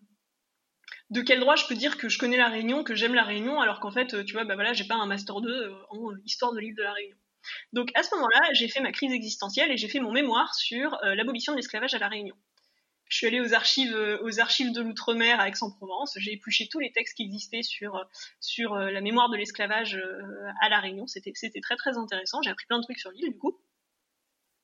de 1.11 1.21
quel 1.21 1.41
droit 1.41 1.57
je 1.57 1.67
peux 1.67 1.75
dire 1.75 1.99
que 1.99 2.09
je 2.09 2.19
connais 2.19 2.39
la 2.39 2.49
Réunion, 2.49 2.85
que 2.85 2.95
j'aime 2.95 3.15
la 3.15 3.23
Réunion, 3.23 3.61
alors 3.61 3.81
qu'en 3.81 3.91
fait, 3.91 4.25
tu 4.25 4.33
vois, 4.33 4.45
bah 4.45 4.55
voilà, 4.55 4.73
j'ai 4.73 4.87
pas 4.87 4.95
un 4.95 5.05
master 5.05 5.43
2 5.43 5.51
euh, 5.51 5.75
en 5.91 6.17
histoire 6.25 6.55
de 6.55 6.59
l'île 6.59 6.75
de 6.75 6.83
la 6.83 6.95
Réunion. 6.95 7.17
Donc 7.75 7.91
à 7.95 8.03
ce 8.03 8.15
moment-là, 8.15 8.41
j'ai 8.55 8.69
fait 8.69 8.81
ma 8.81 8.93
crise 8.93 9.13
existentielle 9.13 9.71
et 9.71 9.77
j'ai 9.77 9.89
fait 9.89 10.01
mon 10.01 10.11
mémoire 10.11 10.55
sur 10.55 10.95
euh, 11.05 11.15
l'abolition 11.15 11.53
de 11.53 11.59
l'esclavage 11.59 11.93
à 11.93 11.99
la 11.99 12.09
Réunion. 12.09 12.35
Je 13.11 13.19
suis 13.19 13.27
allée 13.27 13.41
aux 13.41 13.53
archives, 13.53 13.93
de 13.93 14.81
l'outre-mer 14.81 15.39
à 15.39 15.49
Aix-en-Provence. 15.49 16.15
J'ai 16.17 16.33
épluché 16.33 16.69
tous 16.69 16.79
les 16.79 16.93
textes 16.93 17.17
qui 17.17 17.25
existaient 17.25 17.65
sur 17.65 18.01
sur 18.39 18.77
la 18.77 19.01
mémoire 19.01 19.29
de 19.31 19.37
l'esclavage 19.37 20.01
à 20.61 20.69
la 20.69 20.79
Réunion. 20.79 21.09
C'était 21.09 21.33
c'était 21.35 21.61
très 21.61 21.75
très 21.75 21.99
intéressant. 21.99 22.41
J'ai 22.41 22.51
appris 22.51 22.67
plein 22.67 22.79
de 22.79 22.85
trucs 22.85 23.01
sur 23.01 23.11
l'île 23.11 23.33
du 23.33 23.37
coup 23.37 23.61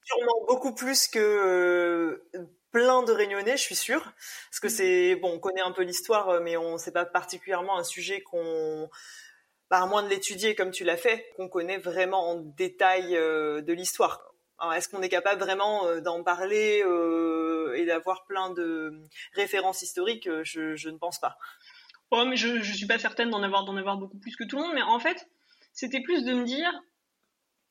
sûrement 0.06 0.44
beaucoup 0.46 0.74
plus 0.74 1.08
que 1.08 1.18
euh, 1.18 2.24
plein 2.70 3.02
de 3.02 3.12
réunionnais, 3.12 3.56
je 3.56 3.62
suis 3.62 3.76
sûre. 3.76 4.02
Parce 4.50 4.60
que 4.60 4.68
mm. 4.68 4.70
c'est 4.70 5.16
bon, 5.16 5.34
on 5.34 5.38
connaît 5.38 5.60
un 5.60 5.72
peu 5.72 5.82
l'histoire, 5.82 6.28
euh, 6.30 6.40
mais 6.40 6.56
on 6.56 6.78
sait 6.78 6.92
pas 6.92 7.04
particulièrement 7.04 7.78
un 7.78 7.84
sujet 7.84 8.20
qu'on, 8.22 8.88
bah, 9.70 9.82
à 9.82 9.86
moins 9.86 10.02
de 10.02 10.08
l'étudier 10.08 10.54
comme 10.54 10.70
tu 10.70 10.84
l'as 10.84 10.96
fait, 10.96 11.26
qu'on 11.36 11.48
connaît 11.48 11.78
vraiment 11.78 12.30
en 12.30 12.36
détail 12.36 13.16
euh, 13.16 13.60
de 13.60 13.72
l'histoire. 13.72 14.22
Est-ce 14.74 14.88
qu'on 14.88 15.02
est 15.02 15.10
capable 15.10 15.38
vraiment 15.38 16.00
d'en 16.00 16.22
parler 16.22 16.82
et 17.74 17.84
d'avoir 17.84 18.24
plein 18.24 18.48
de 18.54 18.90
références 19.34 19.82
historiques 19.82 20.30
je, 20.44 20.74
je, 20.74 20.88
ne 20.88 20.96
pense 20.96 21.20
pas. 21.20 21.36
Oh, 22.10 22.24
mais 22.24 22.36
je, 22.36 22.62
je 22.62 22.72
suis 22.72 22.86
pas 22.86 22.98
certaine 22.98 23.28
d'en 23.28 23.42
avoir 23.42 23.66
d'en 23.66 23.76
avoir 23.76 23.98
beaucoup 23.98 24.16
plus 24.16 24.34
que 24.34 24.44
tout 24.44 24.56
le 24.56 24.62
monde. 24.62 24.72
Mais 24.74 24.80
en 24.80 24.98
fait, 24.98 25.28
c'était 25.74 26.00
plus 26.00 26.24
de 26.24 26.32
me 26.32 26.44
dire, 26.44 26.72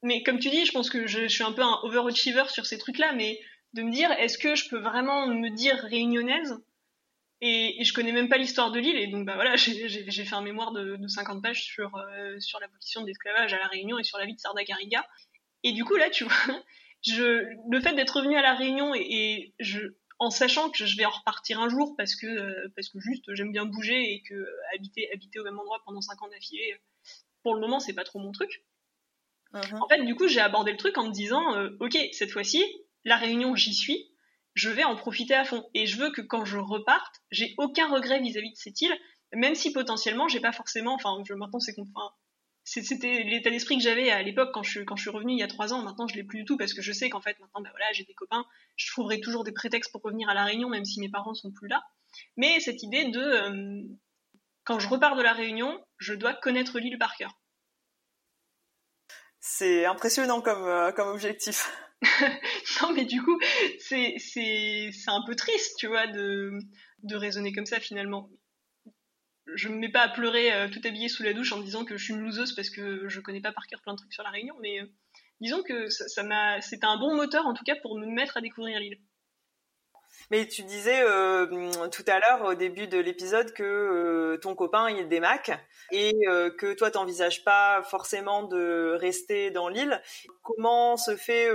mais 0.06 0.22
comme 0.22 0.38
tu 0.38 0.52
dis, 0.52 0.66
je 0.66 0.72
pense 0.72 0.92
que 0.92 1.08
je, 1.08 1.28
suis 1.28 1.44
un 1.44 1.52
peu 1.52 1.64
un 1.64 1.80
overachiever 1.82 2.44
sur 2.50 2.68
ces 2.68 2.78
trucs-là, 2.78 3.14
mais 3.14 3.40
de 3.74 3.82
me 3.82 3.92
dire, 3.92 4.12
est-ce 4.12 4.38
que 4.38 4.56
je 4.56 4.70
peux 4.70 4.78
vraiment 4.78 5.26
me 5.28 5.50
dire 5.50 5.78
réunionnaise? 5.78 6.56
Et, 7.42 7.84
je 7.84 7.92
connais 7.92 8.12
même 8.12 8.30
pas 8.30 8.38
l'histoire 8.38 8.72
de 8.72 8.80
l'île, 8.80 8.98
et 8.98 9.08
donc 9.08 9.26
bah 9.26 9.34
voilà, 9.34 9.56
j'ai 9.58 10.26
fait 10.26 10.36
un 10.36 10.44
mémoire 10.44 10.74
de, 10.74 10.96
50 11.08 11.42
pages 11.42 11.64
sur, 11.64 11.96
euh, 11.96 12.40
sur 12.40 12.60
l'abolition 12.60 13.02
de 13.02 13.08
l'esclavage 13.08 13.52
à 13.54 13.58
la 13.58 13.66
Réunion 13.66 13.98
et 13.98 14.04
sur 14.04 14.20
la 14.20 14.26
vie 14.26 14.36
de 14.36 14.40
Sarda 14.40 14.64
Garriga. 14.64 15.04
Et 15.64 15.72
du 15.72 15.84
coup 15.84 15.96
là, 15.96 16.12
tu 16.12 16.24
vois, 16.24 16.34
le 17.08 17.82
fait 17.82 17.94
d'être 17.94 18.18
revenu 18.18 18.38
à 18.38 18.44
la 18.44 18.54
Réunion 18.54 18.94
et, 18.94 19.56
en 20.20 20.30
sachant 20.30 20.70
que 20.70 20.86
je 20.86 20.96
vais 20.98 21.06
en 21.06 21.10
repartir 21.10 21.60
un 21.60 21.68
jour 21.68 21.96
parce 21.98 22.16
que 22.16 22.28
euh, 22.28 22.72
parce 22.76 22.90
que 22.90 23.00
juste 23.00 23.34
j'aime 23.34 23.52
bien 23.52 23.66
bouger 23.66 24.14
et 24.14 24.22
que 24.22 24.48
habiter 24.74 25.10
habiter 25.12 25.40
au 25.40 25.44
même 25.44 25.60
endroit 25.60 25.82
pendant 25.84 26.00
5 26.00 26.22
ans 26.22 26.30
d'affilée, 26.30 26.80
pour 27.44 27.56
le 27.56 27.60
moment 27.60 27.80
c'est 27.80 27.94
pas 27.94 28.04
trop 28.04 28.20
mon 28.20 28.32
truc. 28.32 28.64
Mhm. 29.56 29.82
En 29.82 29.88
fait, 29.88 30.04
du 30.04 30.16
coup, 30.16 30.28
j'ai 30.28 30.42
abordé 30.42 30.72
le 30.72 30.78
truc 30.78 30.98
en 30.98 31.08
me 31.08 31.12
disant, 31.12 31.56
euh, 31.56 31.70
ok, 31.80 31.98
cette 32.12 32.32
fois-ci, 32.32 32.64
la 33.06 33.16
réunion, 33.16 33.56
j'y 33.56 33.74
suis, 33.74 34.12
je 34.54 34.70
vais 34.70 34.84
en 34.84 34.96
profiter 34.96 35.34
à 35.34 35.46
fond. 35.46 35.66
Et 35.74 35.86
je 35.86 35.98
veux 35.98 36.12
que 36.12 36.22
quand 36.22 36.46
je 36.46 36.58
reparte, 36.58 37.22
j'ai 37.32 37.54
aucun 37.58 37.88
regret 37.88 38.20
vis-à-vis 38.20 38.52
de 38.52 38.58
cette 38.58 38.82
île, 38.82 38.96
même 39.34 39.56
si 39.56 39.72
potentiellement, 39.72 40.28
j'ai 40.28 40.40
pas 40.40 40.52
forcément, 40.52 40.94
enfin, 40.94 41.18
maintenant, 41.36 41.60
c'est 41.60 41.76
enfin, 41.80 42.12
c'était 42.64 43.24
l'état 43.24 43.50
d'esprit 43.50 43.78
que 43.78 43.84
j'avais 43.84 44.10
à 44.10 44.22
l'époque 44.24 44.50
quand 44.54 44.64
je, 44.64 44.82
quand 44.82 44.96
je 44.96 45.04
suis 45.04 45.12
revenue 45.12 45.34
il 45.34 45.40
y 45.40 45.44
a 45.44 45.48
trois 45.48 45.72
ans. 45.74 45.84
Maintenant, 45.84 46.08
je 46.08 46.16
l'ai 46.16 46.24
plus 46.24 46.40
du 46.40 46.46
tout 46.46 46.58
parce 46.58 46.74
que 46.74 46.82
je 46.82 46.92
sais 46.92 47.10
qu'en 47.10 47.22
fait, 47.22 47.40
maintenant, 47.40 47.62
bah 47.62 47.70
voilà, 47.72 47.86
j'ai 47.94 48.04
des 48.04 48.14
copains, 48.14 48.46
je 48.76 48.92
trouverai 48.92 49.22
toujours 49.22 49.44
des 49.44 49.52
prétextes 49.52 49.92
pour 49.92 50.02
revenir 50.02 50.30
à 50.30 50.34
la 50.34 50.46
Réunion, 50.46 50.70
même 50.70 50.86
si 50.86 51.00
mes 51.00 51.10
parents 51.10 51.36
sont 51.36 51.52
plus 51.52 51.68
là. 51.68 51.84
Mais 52.38 52.60
cette 52.60 52.82
idée 52.82 53.06
de, 53.06 53.20
euh, 53.20 53.84
quand 54.64 54.80
je 54.80 54.88
repars 54.88 55.16
de 55.16 55.22
la 55.22 55.34
Réunion, 55.34 55.80
je 56.00 56.14
dois 56.16 56.34
connaître 56.34 56.80
l'île 56.80 56.98
par 56.98 57.16
cœur. 57.16 57.38
C'est 59.48 59.86
impressionnant 59.86 60.42
comme, 60.42 60.64
euh, 60.64 60.92
comme 60.92 61.08
objectif. 61.10 61.72
non, 62.82 62.94
mais 62.94 63.06
du 63.06 63.22
coup, 63.22 63.40
c'est, 63.78 64.18
un 65.06 65.24
peu 65.24 65.36
triste, 65.36 65.76
tu 65.78 65.86
vois, 65.86 66.08
de, 66.08 66.58
raisonner 67.12 67.54
comme 67.54 67.68
ça 67.68 67.80
finalement. 67.80 68.28
Je 69.54 69.70
me 69.70 69.76
mets 69.76 69.92
pas 69.92 70.02
à 70.02 70.10
pleurer 70.10 70.52
euh, 70.52 70.68
tout 70.68 70.82
habillée 70.84 71.10
sous 71.10 71.22
la 71.22 71.34
douche 71.34 71.52
en 71.52 71.60
me 71.60 71.64
disant 71.64 71.86
que 71.86 71.96
je 71.96 72.04
suis 72.04 72.14
une 72.16 72.22
loseuse 72.22 72.56
parce 72.56 72.72
que 72.72 73.08
je 73.08 73.20
connais 73.22 73.40
pas 73.40 73.52
par 73.52 73.68
cœur 73.68 73.84
plein 73.84 73.94
de 73.94 74.00
trucs 74.00 74.14
sur 74.14 74.24
la 74.24 74.32
Réunion, 74.32 74.56
mais 74.62 74.82
euh, 74.82 74.92
disons 75.40 75.62
que 75.62 75.90
ça, 75.90 76.24
m'a, 76.24 76.60
c'était 76.60 76.88
un 76.88 76.98
bon 76.98 77.16
moteur 77.16 77.46
en 77.46 77.54
tout 77.54 77.64
cas 77.64 77.76
pour 77.84 78.00
me 78.00 78.08
mettre 78.08 78.38
à 78.38 78.42
découvrir 78.42 78.80
l'île. 78.80 78.98
Mais 80.32 80.48
tu 80.48 80.64
disais 80.64 81.02
euh, 81.04 81.46
tout 81.90 82.04
à 82.08 82.20
l'heure 82.20 82.46
au 82.46 82.56
début 82.56 82.88
de 82.88 82.98
l'épisode 82.98 83.54
que 83.54 83.64
euh, 83.64 84.38
ton 84.38 84.56
copain 84.56 84.90
il 84.90 84.98
est 85.00 85.06
des 85.06 85.20
Mac 85.20 85.52
et 85.92 86.16
euh, 86.28 86.50
que 86.50 86.74
toi 86.74 86.90
t'envisages 86.90 87.44
pas 87.44 87.84
forcément 87.84 88.44
de 88.44 88.98
rester 89.00 89.52
dans 89.52 89.70
l'île. 89.70 90.02
Comment 90.42 90.98
se 90.98 91.16
fait 91.16 91.50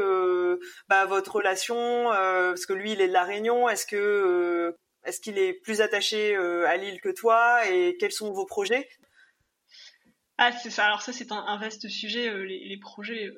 bah, 0.89 1.07
votre 1.07 1.37
relation 1.37 2.07
Parce 2.11 2.67
que 2.67 2.73
lui 2.73 2.93
il 2.93 3.01
est 3.01 3.09
de 3.09 3.13
la 3.13 3.25
Réunion. 3.25 3.69
Est-ce 3.69 3.87
que 3.87 4.77
est-ce 5.05 5.21
qu'il 5.21 5.39
est 5.39 5.55
plus 5.55 5.81
attaché 5.81 6.37
à 6.37 6.77
l'île 6.77 7.01
que 7.01 7.09
toi 7.09 7.67
Et 7.69 7.97
quels 7.99 8.13
sont 8.13 8.33
vos 8.33 8.47
projets? 8.47 8.89
Ah 10.39 10.53
c'est 10.53 10.71
ça. 10.71 10.87
Alors 10.87 11.03
ça 11.03 11.13
c'est 11.13 11.33
un, 11.33 11.59
vaste 11.59 11.89
sujet. 11.89 12.33
Les, 12.45 12.65
les, 12.65 12.79
projets 12.79 13.31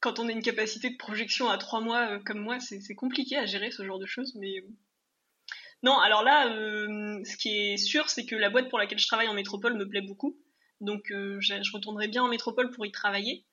quand 0.00 0.18
on 0.18 0.28
a 0.28 0.32
une 0.32 0.42
capacité 0.42 0.90
de 0.90 0.96
projection 0.96 1.48
à 1.50 1.58
trois 1.58 1.80
mois 1.80 2.12
euh, 2.12 2.18
comme 2.18 2.40
moi, 2.40 2.58
c'est 2.60 2.94
compliqué 2.94 3.36
à 3.36 3.46
gérer 3.46 3.70
ce 3.70 3.84
genre 3.84 3.98
de 3.98 4.06
choses. 4.06 4.34
Mais 4.36 4.58
euh, 4.58 4.68
non, 5.82 5.98
alors 5.98 6.22
là, 6.22 6.48
euh, 6.48 7.22
ce 7.24 7.36
qui 7.36 7.50
est 7.50 7.76
sûr, 7.76 8.08
c'est 8.08 8.26
que 8.26 8.34
la 8.34 8.50
boîte 8.50 8.68
pour 8.68 8.78
laquelle 8.78 8.98
je 8.98 9.06
travaille 9.06 9.28
en 9.28 9.34
métropole 9.34 9.76
me 9.76 9.88
plaît 9.88 10.02
beaucoup. 10.02 10.36
Donc 10.80 11.08
je, 11.08 11.72
retournerai 11.74 12.08
bien 12.08 12.22
en 12.22 12.28
métropole 12.28 12.70
pour 12.70 12.86
y 12.86 12.90
travailler. 12.90 13.44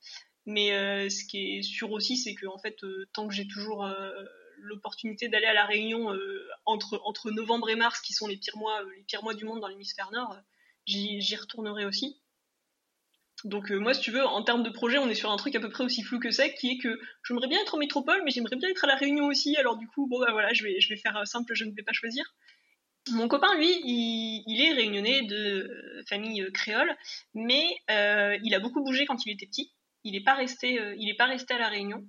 Mais 0.45 0.69
ce 1.09 1.25
qui 1.25 1.57
est 1.57 1.61
sûr 1.61 1.91
aussi, 1.91 2.15
c'est 2.15 2.35
que 2.35 2.47
en 2.47 2.57
fait, 2.57 2.77
tant 3.11 3.27
que 3.27 3.33
j'ai 3.33 3.45
toujours 3.49 3.85
l'opportunité 4.59 5.27
d'aller 5.27 5.45
à 5.45 5.53
la 5.53 5.65
Réunion 5.65 6.17
entre 6.65 7.01
entre 7.03 7.29
novembre 7.31 7.69
et 7.69 7.75
mars, 7.75 7.99
qui 7.99 8.13
sont 8.13 8.27
les 8.27 8.37
pires 8.37 8.55
mois, 8.55 8.81
les 8.95 9.03
pires 9.03 9.23
mois 9.23 9.33
du 9.33 9.43
monde 9.43 9.59
dans 9.59 9.67
l'hémisphère 9.67 10.09
nord, 10.13 10.37
j'y 10.85 11.35
retournerai 11.35 11.83
aussi. 11.83 12.17
Donc 13.43 13.71
euh, 13.71 13.77
moi, 13.77 13.93
si 13.93 14.01
tu 14.01 14.11
veux, 14.11 14.25
en 14.25 14.41
termes 14.43 14.63
de 14.63 14.69
projet, 14.69 14.97
on 14.97 15.07
est 15.09 15.15
sur 15.15 15.31
un 15.31 15.37
truc 15.37 15.55
à 15.55 15.59
peu 15.59 15.69
près 15.69 15.83
aussi 15.83 16.01
flou 16.01 16.19
que 16.19 16.31
ça, 16.31 16.49
qui 16.49 16.71
est 16.71 16.77
que 16.77 16.99
j'aimerais 17.27 17.47
bien 17.47 17.61
être 17.61 17.75
en 17.75 17.77
métropole, 17.77 18.21
mais 18.25 18.31
j'aimerais 18.31 18.55
bien 18.55 18.69
être 18.69 18.83
à 18.83 18.87
la 18.87 18.95
Réunion 18.95 19.25
aussi. 19.25 19.55
Alors 19.57 19.77
du 19.77 19.87
coup, 19.87 20.07
bon 20.07 20.19
bah 20.19 20.31
voilà, 20.31 20.53
je 20.53 20.63
vais, 20.63 20.79
je 20.79 20.89
vais 20.89 20.97
faire 20.97 21.15
euh, 21.17 21.25
simple, 21.25 21.53
je 21.53 21.63
ne 21.65 21.71
vais 21.71 21.83
pas 21.83 21.93
choisir. 21.93 22.25
Mon 23.11 23.27
copain, 23.27 23.55
lui, 23.55 23.69
il, 23.85 24.61
est 24.61 24.73
réunionnais 24.73 25.21
de 25.21 26.03
famille 26.09 26.41
euh, 26.41 26.51
créole, 26.51 26.93
mais 27.33 27.63
il 28.43 28.53
a 28.55 28.59
beaucoup 28.59 28.83
bougé 28.83 29.05
quand 29.05 29.25
il 29.25 29.31
était 29.31 29.45
petit. 29.45 29.71
Il 30.03 30.13
n'est 30.13 30.23
pas 30.23 30.35
resté, 30.35 30.79
il 30.97 31.15
pas 31.17 31.25
resté 31.25 31.53
à 31.53 31.57
la 31.57 31.67
Réunion. 31.67 32.03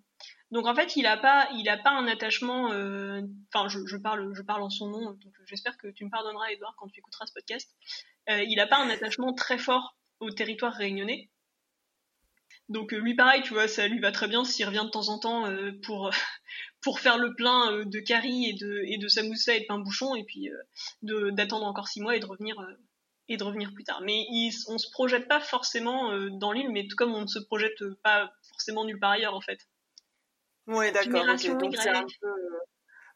Donc 0.50 0.66
en 0.66 0.74
fait, 0.74 0.96
il 0.96 1.02
n'a 1.02 1.16
pas, 1.16 1.48
il 1.54 1.68
a 1.68 1.76
pas 1.76 1.90
un 1.90 2.06
attachement. 2.06 2.66
Enfin, 2.66 3.68
je, 3.68 3.80
je, 3.86 3.96
parle, 3.96 4.32
je 4.34 4.42
parle 4.42 4.62
en 4.62 4.70
son 4.70 4.88
nom. 4.88 5.12
Donc 5.12 5.34
j'espère 5.46 5.76
que 5.78 5.88
tu 5.88 6.04
me 6.04 6.10
pardonneras, 6.10 6.50
Edouard, 6.50 6.74
quand 6.76 6.88
tu 6.88 7.00
écouteras 7.00 7.26
ce 7.26 7.32
podcast. 7.32 7.76
il 8.28 8.56
n'a 8.56 8.66
pas 8.66 8.78
un 8.78 8.90
attachement 8.90 9.32
très 9.34 9.58
fort 9.58 9.97
au 10.20 10.30
territoire 10.30 10.72
réunionnais. 10.72 11.28
Donc 12.68 12.92
euh, 12.92 12.98
lui 12.98 13.14
pareil, 13.14 13.42
tu 13.42 13.54
vois, 13.54 13.66
ça 13.66 13.88
lui 13.88 13.98
va 13.98 14.12
très 14.12 14.28
bien 14.28 14.44
s'il 14.44 14.66
revient 14.66 14.84
de 14.84 14.90
temps 14.90 15.08
en 15.08 15.18
temps 15.18 15.46
euh, 15.46 15.72
pour 15.84 16.10
pour 16.82 17.00
faire 17.00 17.18
le 17.18 17.34
plein 17.34 17.72
euh, 17.72 17.84
de 17.84 17.98
curry 18.00 18.46
et 18.50 18.52
de 18.52 18.82
et 18.86 18.98
de 18.98 19.08
samoussa 19.08 19.54
et 19.54 19.60
de 19.60 19.66
pain 19.66 19.78
bouchon 19.78 20.14
et 20.14 20.24
puis 20.24 20.50
d'attendre 21.02 21.66
encore 21.66 21.88
six 21.88 22.00
mois 22.00 22.16
et 22.16 22.20
de 22.20 22.26
revenir 22.26 22.56
et 23.28 23.36
de 23.36 23.44
revenir 23.44 23.72
plus 23.72 23.84
tard. 23.84 24.00
Mais 24.02 24.26
il, 24.30 24.52
on 24.68 24.78
se 24.78 24.90
projette 24.90 25.28
pas 25.28 25.40
forcément 25.40 26.12
dans 26.30 26.52
l'île, 26.52 26.70
mais 26.70 26.86
tout 26.86 26.96
comme 26.96 27.14
on 27.14 27.22
ne 27.22 27.26
se 27.26 27.38
projette 27.38 27.82
pas 28.02 28.32
forcément 28.50 28.84
nulle 28.84 28.98
part 28.98 29.12
ailleurs 29.12 29.34
en 29.34 29.40
fait. 29.40 29.58
Oui, 30.66 30.92
d'accord. 30.92 31.24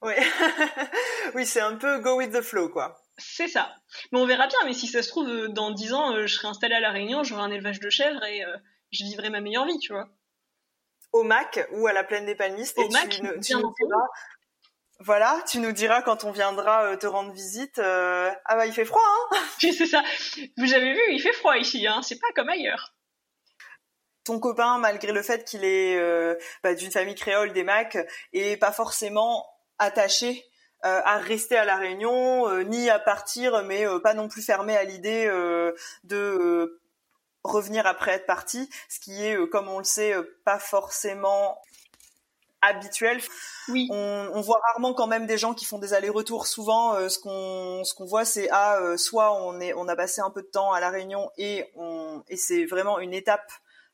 oui, 1.35 1.47
c'est 1.47 1.61
un 1.61 1.77
peu 1.77 2.01
go 2.01 2.17
with 2.17 2.33
the 2.33 2.41
flow 2.41 2.71
quoi. 2.71 3.02
C'est 3.19 3.49
ça. 3.49 3.75
Mais 4.11 4.19
on 4.19 4.27
verra 4.27 4.47
bien, 4.47 4.59
mais 4.65 4.73
si 4.73 4.87
ça 4.87 5.03
se 5.03 5.09
trouve, 5.09 5.29
euh, 5.29 5.49
dans 5.49 5.71
10 5.71 5.93
ans, 5.93 6.15
euh, 6.15 6.27
je 6.27 6.35
serai 6.35 6.49
installée 6.49 6.75
à 6.75 6.81
La 6.81 6.91
Réunion, 6.91 7.23
j'aurai 7.23 7.43
un 7.43 7.51
élevage 7.51 7.81
de 7.81 7.91
chèvres 7.91 8.25
et 8.25 8.45
euh, 8.45 8.57
je 8.91 9.05
vivrai 9.05 9.31
ma 9.31 9.41
meilleure 9.41 9.67
vie, 9.67 9.79
tu 9.79 9.93
vois. 9.93 10.09
Au 11.13 11.23
Mac 11.23 11.67
ou 11.73 11.87
à 11.87 11.93
la 11.93 12.05
plaine 12.05 12.25
des 12.25 12.35
Palmistes. 12.35 12.79
Au 12.79 12.89
Mac, 12.89 13.11
tu, 13.11 13.23
nous 13.23 13.39
diras, 13.39 14.09
voilà, 15.01 15.43
tu 15.47 15.59
nous 15.59 15.73
diras 15.73 16.01
quand 16.01 16.25
on 16.25 16.31
viendra 16.31 16.97
te 16.97 17.07
rendre 17.07 17.33
visite. 17.33 17.79
ah 17.79 18.35
bah 18.49 18.67
il 18.67 18.73
fait 18.73 18.87
froid, 18.87 19.03
hein 19.05 19.39
C'est 19.61 19.87
ça. 19.87 20.03
Vous 20.57 20.73
avez 20.73 20.95
vu, 20.95 21.01
il 21.11 21.21
fait 21.21 21.35
froid 21.35 21.59
ici, 21.59 21.87
hein. 21.87 22.01
C'est 22.03 22.19
pas 22.19 22.33
comme 22.35 22.49
ailleurs 22.49 22.95
ton 24.25 24.39
copain, 24.39 24.79
malgré 24.79 25.11
le 25.11 25.21
fait 25.21 25.45
qu'il 25.45 25.65
est 25.65 25.99
bah, 26.63 26.77
d'une 26.77 26.93
famille 26.93 27.17
créole 27.17 27.53
des 27.53 27.65
Macs, 27.65 27.99
est 28.33 28.57
pas 28.57 28.71
forcément 28.71 29.45
attaché 29.79 30.45
à 30.83 31.19
rester 31.19 31.57
à 31.57 31.65
la 31.65 31.77
Réunion, 31.77 32.49
euh, 32.49 32.63
ni 32.63 32.91
à 32.91 32.99
partir, 32.99 33.63
mais 33.65 33.87
euh, 33.87 33.99
pas 33.99 34.15
non 34.15 34.29
plus 34.29 34.43
fermé 34.43 34.77
à 34.77 34.85
l'idée 34.85 35.27
de 36.05 36.81
revenir 37.45 37.87
après 37.87 38.13
être 38.13 38.27
parti, 38.27 38.69
ce 38.89 39.01
qui 39.01 39.25
est, 39.25 39.37
comme 39.49 39.69
on 39.69 39.79
le 39.79 39.85
sait, 39.85 40.15
pas 40.45 40.59
forcément 40.59 41.59
habituel. 42.61 43.21
Oui. 43.69 43.89
On, 43.91 44.41
voit 44.41 44.61
rarement 44.69 44.95
quand 44.95 45.09
même 45.09 45.27
des 45.27 45.39
gens 45.39 45.53
qui 45.53 45.65
font 45.65 45.79
des 45.79 45.95
allers-retours. 45.95 46.47
Souvent, 46.47 47.09
ce 47.09 47.19
qu'on 47.19 47.83
ce 47.85 47.95
qu'on 47.95 48.05
voit, 48.05 48.25
c'est 48.25 48.49
ah, 48.53 48.79
soit 48.97 49.33
on 49.43 49.59
est 49.61 49.75
on 49.75 49.89
a 49.89 49.97
passé 49.97 50.21
un 50.21 50.31
peu 50.31 50.43
de 50.43 50.47
temps 50.47 50.73
à 50.73 50.79
la 50.79 50.91
Réunion 50.91 51.31
et 51.37 51.69
on 51.75 52.23
et 52.29 52.37
c'est 52.37 52.65
vraiment 52.65 53.01
une 53.01 53.13
étape 53.13 53.51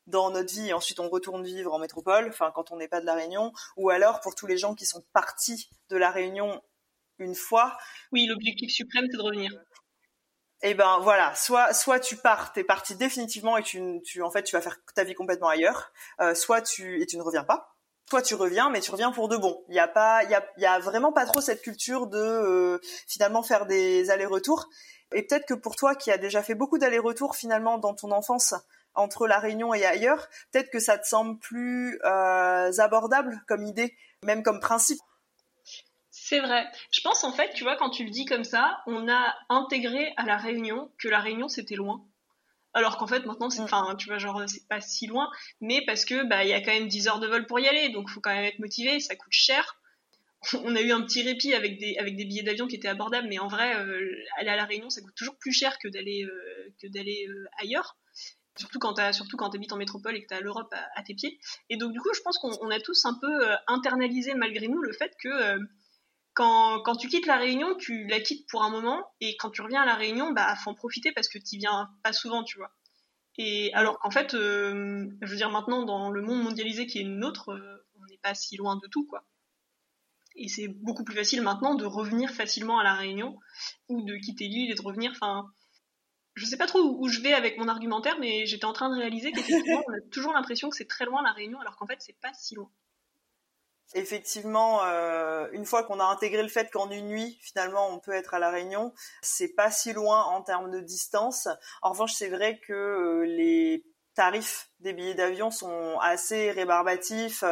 dans 0.09 0.31
notre 0.31 0.53
vie 0.53 0.69
et 0.69 0.73
ensuite 0.73 0.99
on 0.99 1.09
retourne 1.09 1.43
vivre 1.43 1.73
en 1.73 1.79
métropole, 1.79 2.27
enfin 2.29 2.51
quand 2.53 2.71
on 2.71 2.77
n'est 2.77 2.87
pas 2.87 3.01
de 3.01 3.05
la 3.05 3.13
Réunion, 3.13 3.53
ou 3.77 3.89
alors 3.89 4.19
pour 4.19 4.35
tous 4.35 4.47
les 4.47 4.57
gens 4.57 4.75
qui 4.75 4.85
sont 4.85 5.03
partis 5.13 5.69
de 5.89 5.97
la 5.97 6.11
Réunion 6.11 6.61
une 7.19 7.35
fois. 7.35 7.77
Oui, 8.11 8.25
l'objectif 8.25 8.71
suprême, 8.71 9.05
c'est 9.09 9.17
de 9.17 9.21
revenir. 9.21 9.51
Eh 10.61 10.73
ben 10.73 10.99
voilà, 10.99 11.33
soit 11.35 11.73
soit 11.73 12.01
tu 12.01 12.17
pars, 12.17 12.51
t'es 12.51 12.65
parti 12.65 12.95
définitivement 12.95 13.55
et 13.57 13.63
tu, 13.63 14.01
tu 14.03 14.21
en 14.21 14.29
fait 14.29 14.43
tu 14.43 14.57
vas 14.57 14.61
faire 14.61 14.77
ta 14.93 15.05
vie 15.05 15.13
complètement 15.13 15.47
ailleurs, 15.47 15.93
euh, 16.19 16.35
soit 16.35 16.61
tu 16.61 17.01
et 17.01 17.05
tu 17.05 17.15
ne 17.15 17.21
reviens 17.21 17.45
pas. 17.45 17.75
Toi 18.09 18.21
tu 18.21 18.35
reviens, 18.35 18.69
mais 18.69 18.81
tu 18.81 18.91
reviens 18.91 19.11
pour 19.13 19.29
de 19.29 19.37
bon. 19.37 19.63
Il 19.69 19.75
y 19.75 19.79
a 19.79 19.87
pas, 19.87 20.23
il 20.25 20.31
y 20.31 20.35
a, 20.35 20.45
y 20.57 20.65
a 20.65 20.79
vraiment 20.79 21.13
pas 21.13 21.25
trop 21.25 21.39
cette 21.39 21.61
culture 21.61 22.07
de 22.07 22.17
euh, 22.17 22.79
finalement 23.07 23.41
faire 23.41 23.67
des 23.67 24.09
allers-retours. 24.09 24.67
Et 25.13 25.23
peut-être 25.23 25.45
que 25.45 25.53
pour 25.53 25.77
toi 25.77 25.95
qui 25.95 26.11
as 26.11 26.17
déjà 26.17 26.43
fait 26.43 26.55
beaucoup 26.55 26.77
d'allers-retours 26.77 27.37
finalement 27.37 27.77
dans 27.77 27.95
ton 27.95 28.11
enfance 28.11 28.53
entre 28.95 29.27
la 29.27 29.39
Réunion 29.39 29.73
et 29.73 29.85
ailleurs, 29.85 30.27
peut-être 30.51 30.71
que 30.71 30.79
ça 30.79 30.97
te 30.97 31.07
semble 31.07 31.39
plus 31.39 31.99
euh, 32.03 32.71
abordable 32.79 33.41
comme 33.47 33.63
idée, 33.63 33.95
même 34.25 34.43
comme 34.43 34.59
principe. 34.59 34.99
C'est 36.29 36.41
vrai. 36.41 36.67
Je 36.91 37.01
pense 37.01 37.23
en 37.23 37.31
fait, 37.31 37.53
tu 37.55 37.63
vois, 37.63 37.75
quand 37.75 37.89
tu 37.89 38.03
le 38.03 38.11
dis 38.11 38.25
comme 38.25 38.43
ça, 38.43 38.83
on 38.85 39.09
a 39.09 39.35
intégré 39.49 40.13
à 40.15 40.27
la 40.27 40.37
Réunion 40.37 40.91
que 40.99 41.07
la 41.07 41.19
Réunion 41.19 41.47
c'était 41.47 41.73
loin. 41.73 42.05
Alors 42.75 42.97
qu'en 42.97 43.07
fait 43.07 43.25
maintenant 43.25 43.49
c'est, 43.49 43.61
mm. 43.61 43.63
enfin, 43.63 43.95
tu 43.95 44.09
vois, 44.09 44.19
genre 44.19 44.43
c'est 44.45 44.67
pas 44.67 44.79
si 44.79 45.07
loin, 45.07 45.31
mais 45.59 45.83
parce 45.87 46.05
que 46.05 46.23
bah 46.29 46.43
il 46.43 46.51
y 46.51 46.53
a 46.53 46.61
quand 46.61 46.71
même 46.71 46.87
10 46.87 47.07
heures 47.07 47.19
de 47.19 47.25
vol 47.25 47.47
pour 47.47 47.59
y 47.59 47.67
aller, 47.67 47.89
donc 47.89 48.11
faut 48.11 48.21
quand 48.21 48.31
même 48.31 48.43
être 48.43 48.59
motivé, 48.59 48.99
ça 48.99 49.15
coûte 49.15 49.31
cher. 49.31 49.81
On 50.63 50.75
a 50.75 50.81
eu 50.81 50.91
un 50.91 51.01
petit 51.01 51.23
répit 51.23 51.55
avec 51.55 51.79
des 51.79 51.97
avec 51.97 52.15
des 52.15 52.25
billets 52.25 52.43
d'avion 52.43 52.67
qui 52.67 52.75
étaient 52.75 52.87
abordables, 52.87 53.27
mais 53.27 53.39
en 53.39 53.47
vrai, 53.47 53.75
euh, 53.77 54.15
aller 54.37 54.49
à 54.49 54.55
la 54.55 54.65
Réunion 54.65 54.91
ça 54.91 55.01
coûte 55.01 55.15
toujours 55.15 55.35
plus 55.39 55.51
cher 55.51 55.79
que 55.79 55.87
d'aller 55.87 56.25
euh, 56.25 56.73
que 56.79 56.85
d'aller 56.89 57.25
euh, 57.27 57.45
ailleurs 57.59 57.97
surtout 58.55 58.77
quand 58.77 58.93
tu 58.93 59.13
surtout 59.13 59.37
quand 59.37 59.49
en 59.55 59.77
métropole 59.77 60.15
et 60.15 60.21
que 60.21 60.27
tu 60.27 60.33
as 60.35 60.41
l'Europe 60.41 60.71
à, 60.95 61.01
tes 61.01 61.15
pieds. 61.15 61.39
Et 61.71 61.77
donc 61.77 61.91
du 61.91 61.99
coup, 61.99 62.13
je 62.13 62.21
pense 62.21 62.37
qu'on 62.37 62.69
a 62.69 62.79
tous 62.81 63.03
un 63.05 63.17
peu 63.19 63.47
internalisé 63.67 64.35
malgré 64.35 64.67
nous 64.67 64.81
le 64.81 64.91
fait 64.91 65.15
que 65.23 65.57
quand, 66.39 66.95
tu 66.95 67.09
quittes 67.09 67.25
la 67.25 67.37
Réunion, 67.37 67.75
tu 67.75 68.07
la 68.07 68.21
quittes 68.21 68.47
pour 68.47 68.63
un 68.63 68.69
moment, 68.69 69.03
et 69.19 69.35
quand 69.37 69.49
tu 69.49 69.61
reviens 69.61 69.81
à 69.81 69.85
la 69.85 69.95
Réunion, 69.95 70.31
bah 70.31 70.55
faut 70.55 70.69
en 70.69 70.73
profiter 70.73 71.11
parce 71.11 71.27
que 71.27 71.37
tu 71.37 71.57
viens 71.57 71.89
pas 72.01 72.13
souvent, 72.13 72.43
tu 72.43 72.57
vois. 72.57 72.71
Et 73.37 73.73
alors 73.73 73.99
qu'en 73.99 74.09
fait, 74.09 74.33
euh, 74.33 75.07
je 75.21 75.29
veux 75.29 75.35
dire 75.35 75.49
maintenant 75.49 75.83
dans 75.83 76.09
le 76.09 76.21
monde 76.21 76.41
mondialisé 76.41 76.87
qui 76.87 76.99
est 76.99 77.03
le 77.03 77.15
nôtre, 77.15 77.49
euh, 77.49 77.85
on 77.99 78.05
n'est 78.05 78.19
pas 78.19 78.35
si 78.35 78.55
loin 78.55 78.77
de 78.77 78.87
tout, 78.87 79.05
quoi. 79.05 79.25
Et 80.35 80.47
c'est 80.47 80.69
beaucoup 80.69 81.03
plus 81.03 81.15
facile 81.15 81.41
maintenant 81.41 81.75
de 81.75 81.85
revenir 81.85 82.29
facilement 82.31 82.79
à 82.79 82.83
la 82.83 82.93
Réunion 82.93 83.37
ou 83.89 84.01
de 84.03 84.15
quitter 84.15 84.47
l'île 84.47 84.71
et 84.71 84.75
de 84.75 84.81
revenir. 84.81 85.11
Enfin, 85.11 85.45
je 86.35 86.45
sais 86.45 86.57
pas 86.57 86.67
trop 86.67 86.79
où 86.79 87.07
je 87.09 87.19
vais 87.19 87.33
avec 87.33 87.57
mon 87.57 87.67
argumentaire, 87.67 88.17
mais 88.19 88.45
j'étais 88.45 88.65
en 88.65 88.73
train 88.73 88.89
de 88.89 88.95
réaliser 88.95 89.33
qu'effectivement, 89.33 89.83
on 89.87 89.91
a 89.91 90.01
toujours 90.11 90.31
l'impression 90.31 90.69
que 90.69 90.77
c'est 90.77 90.87
très 90.87 91.05
loin 91.05 91.21
la 91.21 91.33
Réunion, 91.33 91.59
alors 91.59 91.75
qu'en 91.75 91.87
fait, 91.87 91.97
c'est 91.99 92.19
pas 92.21 92.33
si 92.33 92.55
loin. 92.55 92.69
Effectivement, 93.95 94.81
euh, 94.85 95.47
une 95.51 95.65
fois 95.65 95.83
qu'on 95.83 95.99
a 95.99 96.03
intégré 96.03 96.43
le 96.43 96.49
fait 96.49 96.69
qu'en 96.71 96.91
une 96.91 97.07
nuit, 97.07 97.39
finalement, 97.41 97.89
on 97.89 97.99
peut 97.99 98.11
être 98.11 98.35
à 98.35 98.39
la 98.39 98.51
Réunion, 98.51 98.93
c'est 99.21 99.55
pas 99.55 99.71
si 99.71 99.93
loin 99.93 100.23
en 100.25 100.41
termes 100.41 100.69
de 100.69 100.79
distance. 100.79 101.47
En 101.81 101.91
revanche, 101.91 102.13
c'est 102.13 102.29
vrai 102.29 102.59
que 102.59 102.73
euh, 102.73 103.25
les 103.25 103.83
tarifs 104.13 104.69
des 104.79 104.93
billets 104.93 105.15
d'avion 105.15 105.49
sont 105.49 105.97
assez 106.01 106.51
rébarbatifs. 106.51 107.43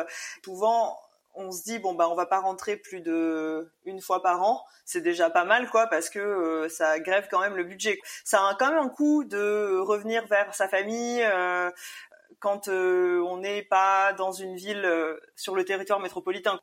Souvent, 0.43 0.99
on 1.37 1.51
se 1.51 1.63
dit 1.63 1.79
bon 1.79 1.93
bah 1.93 2.09
on 2.09 2.15
va 2.15 2.25
pas 2.25 2.39
rentrer 2.39 2.77
plus 2.77 2.99
de 2.99 3.71
une 3.85 4.01
fois 4.01 4.21
par 4.21 4.41
an, 4.41 4.65
c'est 4.85 5.01
déjà 5.01 5.29
pas 5.29 5.45
mal 5.45 5.69
quoi 5.69 5.87
parce 5.87 6.09
que 6.09 6.19
euh, 6.19 6.67
ça 6.67 6.99
grève 6.99 7.27
quand 7.29 7.39
même 7.39 7.55
le 7.55 7.63
budget. 7.63 7.99
Ça 8.25 8.45
a 8.47 8.55
quand 8.55 8.69
même 8.71 8.79
un 8.79 8.89
coût 8.89 9.23
de 9.23 9.77
revenir 9.79 10.25
vers 10.27 10.53
sa 10.53 10.67
famille, 10.67 11.21
euh, 11.23 11.69
quand 12.39 12.67
euh, 12.67 13.21
on 13.27 13.37
n'est 13.37 13.63
pas 13.63 14.13
dans 14.13 14.31
une 14.31 14.55
ville 14.55 14.85
euh, 14.85 15.19
sur 15.35 15.55
le 15.55 15.65
territoire 15.65 15.99
métropolitain. 15.99 16.59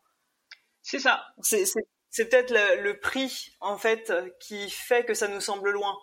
C'est 0.82 0.98
ça. 0.98 1.24
C'est 1.42 2.30
peut-être 2.30 2.52
le, 2.52 3.00
prix 3.00 3.56
en 3.60 3.76
fait 3.76 4.12
qui 4.38 4.70
fait 4.70 5.04
que 5.04 5.14
ça 5.14 5.28
nous 5.28 5.40
semble 5.40 5.70
loin, 5.70 5.96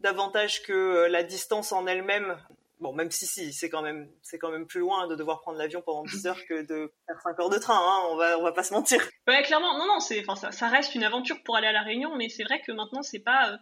davantage 0.00 0.62
que 0.62 0.72
euh, 0.72 1.08
la 1.08 1.22
distance 1.22 1.72
en 1.72 1.86
elle-même 1.86 2.36
Bon, 2.78 2.92
même 2.92 3.10
si, 3.10 3.26
si, 3.26 3.54
c'est 3.54 3.70
quand 3.70 3.80
même, 3.80 4.10
c'est 4.20 4.38
quand 4.38 4.50
même 4.50 4.66
plus 4.66 4.80
loin 4.80 5.06
de 5.06 5.14
devoir 5.14 5.40
prendre 5.40 5.56
l'avion 5.56 5.80
pendant 5.80 6.04
10 6.04 6.26
heures 6.26 6.44
que 6.46 6.60
de 6.60 6.92
faire 7.06 7.18
5 7.22 7.40
heures 7.40 7.48
de 7.48 7.56
train, 7.56 7.78
hein, 7.78 8.08
on 8.10 8.16
va, 8.16 8.38
on 8.38 8.42
va 8.42 8.52
pas 8.52 8.64
se 8.64 8.74
mentir. 8.74 9.00
Ouais, 9.26 9.42
clairement, 9.44 9.78
non, 9.78 9.86
non, 9.86 9.98
c'est, 9.98 10.20
enfin, 10.20 10.36
ça, 10.36 10.52
ça, 10.52 10.68
reste 10.68 10.94
une 10.94 11.02
aventure 11.02 11.42
pour 11.42 11.56
aller 11.56 11.68
à 11.68 11.72
La 11.72 11.80
Réunion, 11.80 12.14
mais 12.16 12.28
c'est 12.28 12.44
vrai 12.44 12.60
que 12.60 12.72
maintenant, 12.72 13.02
c'est 13.02 13.20
pas, 13.20 13.58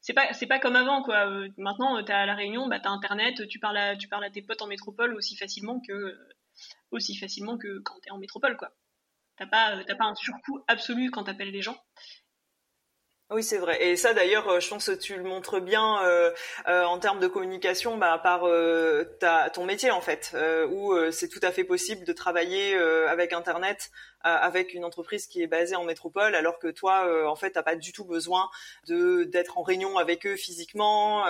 c'est 0.00 0.14
pas, 0.14 0.58
comme 0.58 0.76
avant, 0.76 1.02
quoi. 1.02 1.28
Euh, 1.28 1.48
maintenant, 1.56 2.02
t'es 2.02 2.12
à 2.12 2.26
La 2.26 2.34
Réunion, 2.34 2.68
bah, 2.68 2.80
t'as 2.80 2.90
Internet, 2.90 3.46
tu 3.48 3.58
parles 3.58 3.76
à, 3.76 3.96
tu 3.96 4.08
parles 4.08 4.24
à 4.24 4.30
tes 4.30 4.42
potes 4.42 4.62
en 4.62 4.66
métropole 4.66 5.14
aussi 5.14 5.36
facilement 5.36 5.80
que, 5.80 6.16
aussi 6.90 7.16
facilement 7.16 7.58
que 7.58 7.80
quand 7.80 7.98
t'es 8.02 8.10
en 8.10 8.18
métropole, 8.18 8.56
quoi. 8.56 8.72
T'as 9.36 9.46
pas, 9.46 9.84
t'as 9.84 9.94
pas 9.94 10.06
un 10.06 10.14
surcoût 10.14 10.64
absolu 10.66 11.10
quand 11.10 11.24
t'appelles 11.24 11.52
les 11.52 11.62
gens. 11.62 11.76
Oui, 13.30 13.42
c'est 13.42 13.58
vrai. 13.58 13.82
Et 13.84 13.96
ça, 13.96 14.14
d'ailleurs, 14.14 14.48
euh, 14.48 14.58
je 14.58 14.68
pense 14.70 14.86
que 14.86 14.92
tu 14.92 15.14
le 15.14 15.22
montres 15.22 15.60
bien 15.60 16.02
euh, 16.02 16.30
euh, 16.66 16.84
en 16.84 16.98
termes 16.98 17.20
de 17.20 17.26
communication 17.26 17.98
bah, 17.98 18.18
par 18.22 18.48
euh, 18.48 19.04
ta, 19.20 19.50
ton 19.50 19.66
métier, 19.66 19.90
en 19.90 20.00
fait, 20.00 20.30
euh, 20.32 20.66
où 20.68 20.94
euh, 20.94 21.10
c'est 21.10 21.28
tout 21.28 21.40
à 21.42 21.52
fait 21.52 21.64
possible 21.64 22.06
de 22.06 22.12
travailler 22.14 22.74
avec 22.74 23.34
Internet, 23.34 23.90
avec 24.22 24.72
une 24.72 24.84
entreprise 24.84 25.26
qui 25.26 25.42
est 25.42 25.46
basée 25.46 25.76
en 25.76 25.84
métropole, 25.84 26.34
alors 26.34 26.58
que 26.58 26.68
toi, 26.68 27.28
en 27.28 27.36
fait, 27.36 27.52
t'as 27.52 27.62
pas 27.62 27.76
du 27.76 27.92
tout 27.92 28.04
besoin 28.04 28.48
de 28.86 29.24
d'être 29.24 29.58
en 29.58 29.62
réunion 29.62 29.96
avec 29.98 30.26
eux 30.26 30.36
physiquement. 30.36 31.24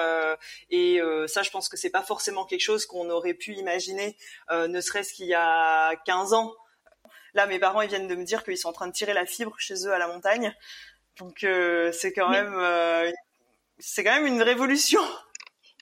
et 0.71 1.01
ça, 1.27 1.43
je 1.43 1.51
pense 1.51 1.69
que 1.69 1.77
c'est 1.77 1.91
pas 1.91 2.03
forcément 2.03 2.45
quelque 2.45 2.61
chose 2.61 2.87
qu'on 2.87 3.11
aurait 3.11 3.35
pu 3.35 3.53
imaginer, 3.55 4.17
ne 4.51 4.81
serait-ce 4.81 5.13
qu'il 5.13 5.27
y 5.27 5.35
a 5.35 5.95
15 6.07 6.33
ans. 6.33 6.55
Là, 7.35 7.47
mes 7.47 7.59
parents, 7.59 7.83
ils 7.83 7.89
viennent 7.89 8.09
de 8.09 8.15
me 8.15 8.25
dire 8.25 8.43
qu'ils 8.43 8.59
sont 8.59 8.69
en 8.69 8.73
train 8.73 8.87
de 8.87 8.93
tirer 8.93 9.13
la 9.13 9.27
fibre 9.27 9.55
chez 9.59 9.87
eux 9.87 9.93
à 9.93 9.99
la 9.99 10.09
montagne. 10.09 10.55
Donc 11.19 11.45
euh, 11.45 11.91
c'est 11.93 12.13
quand 12.13 12.31
même 12.31 12.55
euh, 12.55 13.11
c'est 13.79 14.05
quand 14.05 14.15
même 14.15 14.27
une 14.27 14.43
révolution. 14.43 15.01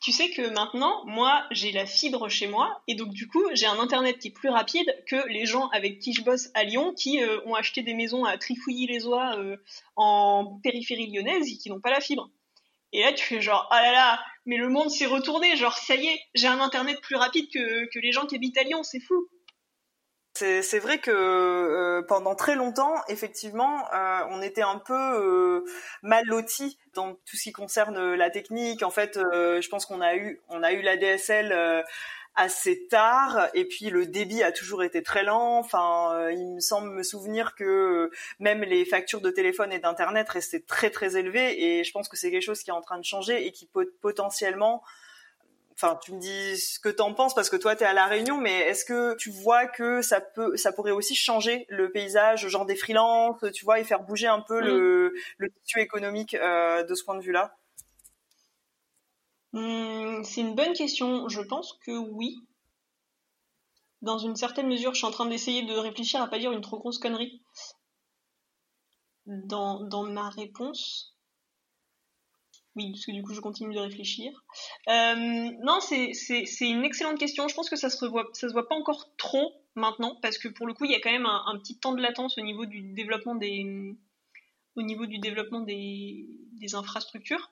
Tu 0.02 0.12
sais 0.12 0.30
que 0.30 0.50
maintenant, 0.50 1.04
moi, 1.06 1.44
j'ai 1.50 1.72
la 1.72 1.86
fibre 1.86 2.28
chez 2.28 2.46
moi 2.46 2.82
et 2.86 2.94
donc 2.94 3.08
du 3.08 3.26
coup, 3.26 3.42
j'ai 3.54 3.66
un 3.66 3.78
internet 3.80 4.18
qui 4.18 4.28
est 4.28 4.30
plus 4.30 4.50
rapide 4.50 4.86
que 5.08 5.26
les 5.28 5.46
gens 5.46 5.68
avec 5.70 5.98
qui 5.98 6.12
je 6.12 6.22
bosse 6.22 6.50
à 6.54 6.64
Lyon 6.64 6.92
qui 6.94 7.24
euh, 7.24 7.40
ont 7.46 7.54
acheté 7.54 7.82
des 7.82 7.94
maisons 7.94 8.24
à 8.24 8.36
Trifouilly-les-Oies 8.36 9.56
en 9.96 10.60
périphérie 10.62 11.10
lyonnaise 11.10 11.50
et 11.50 11.56
qui 11.56 11.70
n'ont 11.70 11.80
pas 11.80 11.90
la 11.90 12.00
fibre. 12.00 12.30
Et 12.92 13.00
là, 13.00 13.12
tu 13.14 13.24
fais 13.24 13.40
genre, 13.40 13.66
oh 13.72 13.74
là 13.74 13.90
là, 13.90 14.20
mais 14.44 14.58
le 14.58 14.68
monde 14.68 14.90
s'est 14.90 15.06
retourné, 15.06 15.56
genre, 15.56 15.76
ça 15.76 15.96
y 15.96 16.06
est, 16.06 16.20
j'ai 16.34 16.46
un 16.46 16.60
internet 16.60 17.00
plus 17.00 17.16
rapide 17.16 17.48
que, 17.52 17.86
que 17.86 17.98
les 17.98 18.12
gens 18.12 18.26
qui 18.26 18.36
habitent 18.36 18.58
à 18.58 18.62
Lyon, 18.62 18.82
c'est 18.82 19.00
fou. 19.00 19.28
C'est 20.36 20.78
vrai 20.78 20.98
que 20.98 21.10
euh, 21.10 22.02
pendant 22.02 22.34
très 22.34 22.56
longtemps, 22.56 22.94
effectivement, 23.08 23.84
euh, 23.94 24.20
on 24.30 24.42
était 24.42 24.62
un 24.62 24.78
peu 24.78 24.94
euh, 24.94 25.64
mal 26.02 26.24
lotis 26.26 26.78
dans 26.94 27.14
tout 27.14 27.36
ce 27.36 27.44
qui 27.44 27.52
concerne 27.52 28.14
la 28.14 28.30
technique. 28.30 28.82
En 28.82 28.90
fait, 28.90 29.16
euh, 29.16 29.60
je 29.62 29.68
pense 29.70 29.86
qu'on 29.86 30.02
a 30.02 30.14
eu, 30.16 30.40
on 30.48 30.62
a 30.62 30.72
eu 30.72 30.82
la 30.82 30.96
DSL 30.96 31.52
euh, 31.52 31.82
assez 32.34 32.86
tard, 32.88 33.48
et 33.54 33.64
puis 33.64 33.88
le 33.88 34.04
débit 34.04 34.42
a 34.42 34.52
toujours 34.52 34.84
été 34.84 35.02
très 35.02 35.24
lent. 35.24 35.58
Enfin, 35.58 36.28
il 36.30 36.56
me 36.56 36.60
semble 36.60 36.90
me 36.90 37.02
souvenir 37.02 37.54
que 37.54 38.10
même 38.38 38.60
les 38.62 38.84
factures 38.84 39.22
de 39.22 39.30
téléphone 39.30 39.72
et 39.72 39.78
d'internet 39.78 40.28
restaient 40.28 40.60
très 40.60 40.90
très 40.90 41.16
élevées, 41.16 41.64
et 41.64 41.84
je 41.84 41.92
pense 41.92 42.08
que 42.08 42.16
c'est 42.18 42.30
quelque 42.30 42.42
chose 42.42 42.62
qui 42.62 42.68
est 42.68 42.74
en 42.74 42.82
train 42.82 42.98
de 42.98 43.04
changer 43.04 43.46
et 43.46 43.52
qui 43.52 43.66
peut 43.66 43.90
potentiellement 44.02 44.82
enfin 45.76 45.98
tu 46.02 46.12
me 46.12 46.18
dis 46.18 46.56
ce 46.58 46.80
que 46.80 46.88
t'en 46.88 47.12
penses 47.14 47.34
parce 47.34 47.50
que 47.50 47.56
toi 47.56 47.76
t'es 47.76 47.84
à 47.84 47.92
la 47.92 48.06
Réunion 48.06 48.38
mais 48.38 48.60
est-ce 48.60 48.84
que 48.84 49.14
tu 49.16 49.30
vois 49.30 49.66
que 49.66 50.02
ça 50.02 50.20
peut 50.20 50.56
ça 50.56 50.72
pourrait 50.72 50.90
aussi 50.90 51.14
changer 51.14 51.66
le 51.68 51.92
paysage 51.92 52.48
genre 52.48 52.66
des 52.66 52.76
freelances 52.76 53.44
tu 53.54 53.64
vois 53.64 53.78
et 53.78 53.84
faire 53.84 54.02
bouger 54.02 54.26
un 54.26 54.40
peu 54.40 54.60
le, 54.60 55.12
le 55.38 55.50
tissu 55.50 55.80
économique 55.80 56.34
euh, 56.34 56.82
de 56.82 56.94
ce 56.94 57.04
point 57.04 57.16
de 57.16 57.22
vue 57.22 57.32
là 57.32 57.56
mmh, 59.52 60.24
c'est 60.24 60.40
une 60.40 60.54
bonne 60.54 60.72
question. 60.74 61.28
Je 61.28 61.40
pense 61.40 61.74
que 61.84 61.96
oui. 61.96 62.42
Dans 64.02 64.18
une 64.18 64.36
certaine 64.36 64.68
mesure 64.68 64.92
je 64.92 64.98
suis 64.98 65.06
en 65.06 65.10
train 65.10 65.26
d'essayer 65.26 65.62
de 65.62 65.74
réfléchir 65.74 66.22
à 66.22 66.28
pas 66.28 66.38
dire 66.38 66.52
une 66.52 66.60
trop 66.60 66.78
grosse 66.78 66.98
connerie. 66.98 67.42
Dans, 69.26 69.80
dans 69.80 70.04
ma 70.04 70.28
réponse 70.28 71.15
oui, 72.76 72.92
parce 72.92 73.06
que 73.06 73.12
du 73.12 73.22
coup, 73.22 73.32
je 73.34 73.40
continue 73.40 73.74
de 73.74 73.80
réfléchir. 73.80 74.44
Euh, 74.88 75.14
non, 75.62 75.80
c'est, 75.80 76.12
une 76.60 76.84
excellente 76.84 77.18
question. 77.18 77.48
Je 77.48 77.54
pense 77.54 77.70
que 77.70 77.76
ça 77.76 77.90
se 77.90 78.04
revoit, 78.04 78.28
ça 78.34 78.48
se 78.48 78.52
voit 78.52 78.68
pas 78.68 78.74
encore 78.74 79.16
trop 79.16 79.52
maintenant, 79.74 80.16
parce 80.22 80.38
que 80.38 80.48
pour 80.48 80.66
le 80.66 80.74
coup, 80.74 80.84
il 80.84 80.90
y 80.90 80.94
a 80.94 81.00
quand 81.00 81.10
même 81.10 81.26
un, 81.26 81.42
un 81.46 81.58
petit 81.58 81.78
temps 81.78 81.94
de 81.94 82.02
latence 82.02 82.38
au 82.38 82.42
niveau 82.42 82.66
du 82.66 82.82
développement 82.82 83.34
des, 83.34 83.96
au 84.76 84.82
niveau 84.82 85.06
du 85.06 85.18
développement 85.18 85.60
des, 85.60 86.26
des 86.52 86.74
infrastructures. 86.74 87.50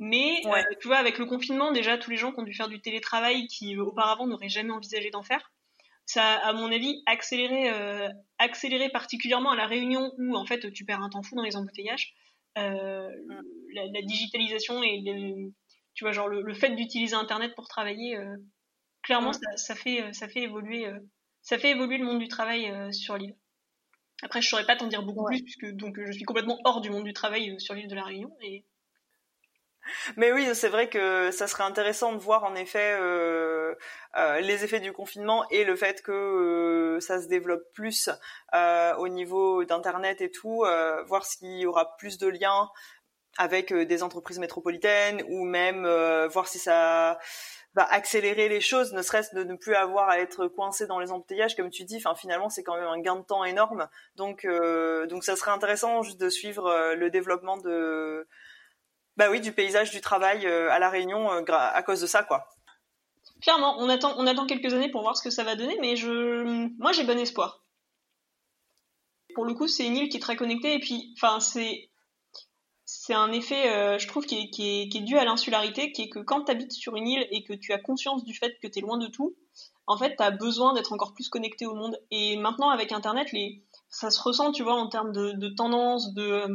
Mais 0.00 0.40
Ouais. 0.44 0.60
euh, 0.60 0.74
tu 0.80 0.88
vois, 0.88 0.96
avec 0.96 1.18
le 1.18 1.26
confinement, 1.26 1.70
déjà, 1.72 1.96
tous 1.96 2.10
les 2.10 2.16
gens 2.16 2.32
qui 2.32 2.40
ont 2.40 2.44
dû 2.44 2.52
faire 2.52 2.68
du 2.68 2.80
télétravail, 2.80 3.46
qui 3.46 3.76
euh, 3.76 3.84
auparavant 3.84 4.26
n'auraient 4.26 4.48
jamais 4.48 4.72
envisagé 4.72 5.10
d'en 5.10 5.22
faire, 5.22 5.52
ça 6.04 6.34
a, 6.34 6.48
à 6.48 6.52
mon 6.52 6.70
avis, 6.70 7.02
accéléré, 7.06 7.70
euh, 7.70 8.08
accéléré 8.38 8.88
particulièrement 8.90 9.52
à 9.52 9.56
la 9.56 9.66
Réunion 9.66 10.12
où 10.18 10.36
en 10.36 10.44
fait 10.44 10.72
tu 10.72 10.84
perds 10.84 11.00
un 11.00 11.10
temps 11.10 11.22
fou 11.22 11.36
dans 11.36 11.42
les 11.42 11.56
embouteillages. 11.56 12.14
Euh, 12.58 13.10
la, 13.74 13.86
la 13.86 14.02
digitalisation 14.02 14.82
et 14.82 15.00
le, 15.04 15.52
tu 15.94 16.04
vois 16.04 16.12
genre 16.12 16.28
le, 16.28 16.42
le 16.42 16.54
fait 16.54 16.70
d'utiliser 16.76 17.14
Internet 17.16 17.54
pour 17.56 17.66
travailler, 17.68 18.16
euh, 18.16 18.36
clairement 19.02 19.30
Mm. 19.30 19.34
ça, 19.34 19.56
ça 19.56 19.74
fait 19.74 20.12
ça 20.12 20.28
fait 20.28 20.42
évoluer 20.42 20.86
euh, 20.86 20.98
ça 21.42 21.58
fait 21.58 21.70
évoluer 21.70 21.98
le 21.98 22.04
monde 22.04 22.20
du 22.20 22.28
travail 22.28 22.70
euh, 22.70 22.92
sur 22.92 23.16
l'île. 23.16 23.36
Après 24.22 24.40
je 24.42 24.48
saurais 24.48 24.66
pas 24.66 24.76
t'en 24.76 24.86
dire 24.86 25.02
beaucoup 25.02 25.24
Ouais. 25.24 25.36
plus 25.36 25.42
puisque 25.42 25.66
donc 25.72 25.98
je 26.04 26.12
suis 26.12 26.24
complètement 26.24 26.58
hors 26.64 26.80
du 26.80 26.90
monde 26.90 27.04
du 27.04 27.12
travail 27.12 27.50
euh, 27.50 27.58
sur 27.58 27.74
l'île 27.74 27.88
de 27.88 27.94
la 27.94 28.04
Réunion 28.04 28.30
et 28.42 28.64
Mais 30.16 30.32
oui, 30.32 30.48
c'est 30.54 30.68
vrai 30.68 30.88
que 30.88 31.30
ça 31.30 31.46
serait 31.46 31.64
intéressant 31.64 32.12
de 32.12 32.18
voir 32.18 32.44
en 32.44 32.54
effet 32.54 32.96
euh, 32.98 33.74
euh, 34.16 34.40
les 34.40 34.64
effets 34.64 34.80
du 34.80 34.92
confinement 34.92 35.44
et 35.50 35.64
le 35.64 35.76
fait 35.76 36.02
que 36.02 36.12
euh, 36.12 37.00
ça 37.00 37.20
se 37.20 37.28
développe 37.28 37.62
plus 37.72 38.08
euh, 38.54 38.94
au 38.96 39.08
niveau 39.08 39.64
d'internet 39.64 40.20
et 40.20 40.30
tout, 40.30 40.64
euh, 40.64 41.02
voir 41.04 41.24
s'il 41.24 41.58
y 41.58 41.66
aura 41.66 41.96
plus 41.96 42.18
de 42.18 42.28
liens 42.28 42.70
avec 43.36 43.72
euh, 43.72 43.84
des 43.84 44.02
entreprises 44.02 44.38
métropolitaines 44.38 45.22
ou 45.28 45.44
même 45.44 45.86
voir 46.28 46.48
si 46.48 46.58
ça 46.58 47.18
va 47.74 47.82
accélérer 47.92 48.48
les 48.48 48.60
choses, 48.60 48.92
ne 48.92 49.02
serait-ce 49.02 49.34
de 49.34 49.42
ne 49.42 49.56
plus 49.56 49.74
avoir 49.74 50.08
à 50.08 50.20
être 50.20 50.46
coincé 50.46 50.86
dans 50.86 51.00
les 51.00 51.10
embouteillages, 51.10 51.56
comme 51.56 51.70
tu 51.70 51.82
dis. 51.82 51.96
Enfin, 51.96 52.14
finalement, 52.14 52.48
c'est 52.48 52.62
quand 52.62 52.76
même 52.76 52.86
un 52.86 53.00
gain 53.00 53.16
de 53.16 53.24
temps 53.24 53.44
énorme. 53.44 53.88
Donc, 54.14 54.46
donc, 55.08 55.24
ça 55.24 55.34
serait 55.34 55.50
intéressant 55.50 56.02
juste 56.04 56.20
de 56.20 56.28
suivre 56.28 56.94
le 56.94 57.10
développement 57.10 57.56
de, 57.56 58.28
bah 59.16 59.30
oui, 59.30 59.40
du 59.40 59.52
paysage 59.52 59.90
du 59.90 60.00
travail 60.00 60.46
euh, 60.46 60.70
à 60.70 60.78
la 60.78 60.90
Réunion 60.90 61.32
euh, 61.32 61.42
à 61.48 61.82
cause 61.82 62.00
de 62.00 62.06
ça, 62.06 62.22
quoi. 62.22 62.48
clairement 63.40 63.76
on 63.78 63.88
attend 63.88 64.14
on 64.18 64.26
attend 64.26 64.46
quelques 64.46 64.72
années 64.72 64.90
pour 64.90 65.02
voir 65.02 65.16
ce 65.16 65.22
que 65.22 65.30
ça 65.30 65.44
va 65.44 65.56
donner 65.56 65.76
mais 65.80 65.96
je 65.96 66.68
moi 66.78 66.92
j'ai 66.92 67.04
bon 67.04 67.18
espoir. 67.18 67.64
Pour 69.34 69.44
le 69.44 69.54
coup 69.54 69.68
c'est 69.68 69.86
une 69.86 69.96
île 69.96 70.08
qui 70.08 70.16
est 70.16 70.20
très 70.20 70.36
connectée 70.36 70.74
et 70.74 70.80
puis 70.80 71.14
enfin 71.16 71.40
c'est 71.40 73.14
un 73.14 73.32
effet, 73.32 73.72
euh, 73.72 73.98
je 73.98 74.06
trouve, 74.06 74.24
qui 74.24 74.36
est, 74.36 75.00
dû 75.00 75.18
à 75.18 75.24
l'insularité, 75.24 75.92
qui 75.92 76.02
est 76.02 76.08
que 76.08 76.18
quand 76.18 76.44
tu 76.44 76.52
habites 76.52 76.72
sur 76.72 76.96
une 76.96 77.08
île 77.08 77.26
et 77.30 77.42
que 77.42 77.52
tu 77.52 77.72
as 77.72 77.78
conscience 77.78 78.24
du 78.24 78.34
fait 78.34 78.58
que 78.62 78.68
tu 78.68 78.78
es 78.78 78.82
loin 78.82 78.98
de 78.98 79.06
tout, 79.06 79.36
en 79.86 79.98
fait, 79.98 80.16
tu 80.16 80.22
as 80.22 80.30
besoin 80.30 80.74
d'être 80.74 80.92
encore 80.92 81.14
plus 81.14 81.28
connecté 81.28 81.66
au 81.66 81.74
monde. 81.74 81.98
Et 82.10 82.36
maintenant, 82.36 82.70
avec 82.70 82.92
Internet, 82.92 83.32
les... 83.32 83.62
ça 83.88 84.10
se 84.10 84.20
ressent, 84.20 84.52
tu 84.52 84.62
vois, 84.62 84.74
en 84.74 84.88
termes 84.88 85.12
de, 85.12 85.48
tendance, 85.48 86.14
de, 86.14 86.46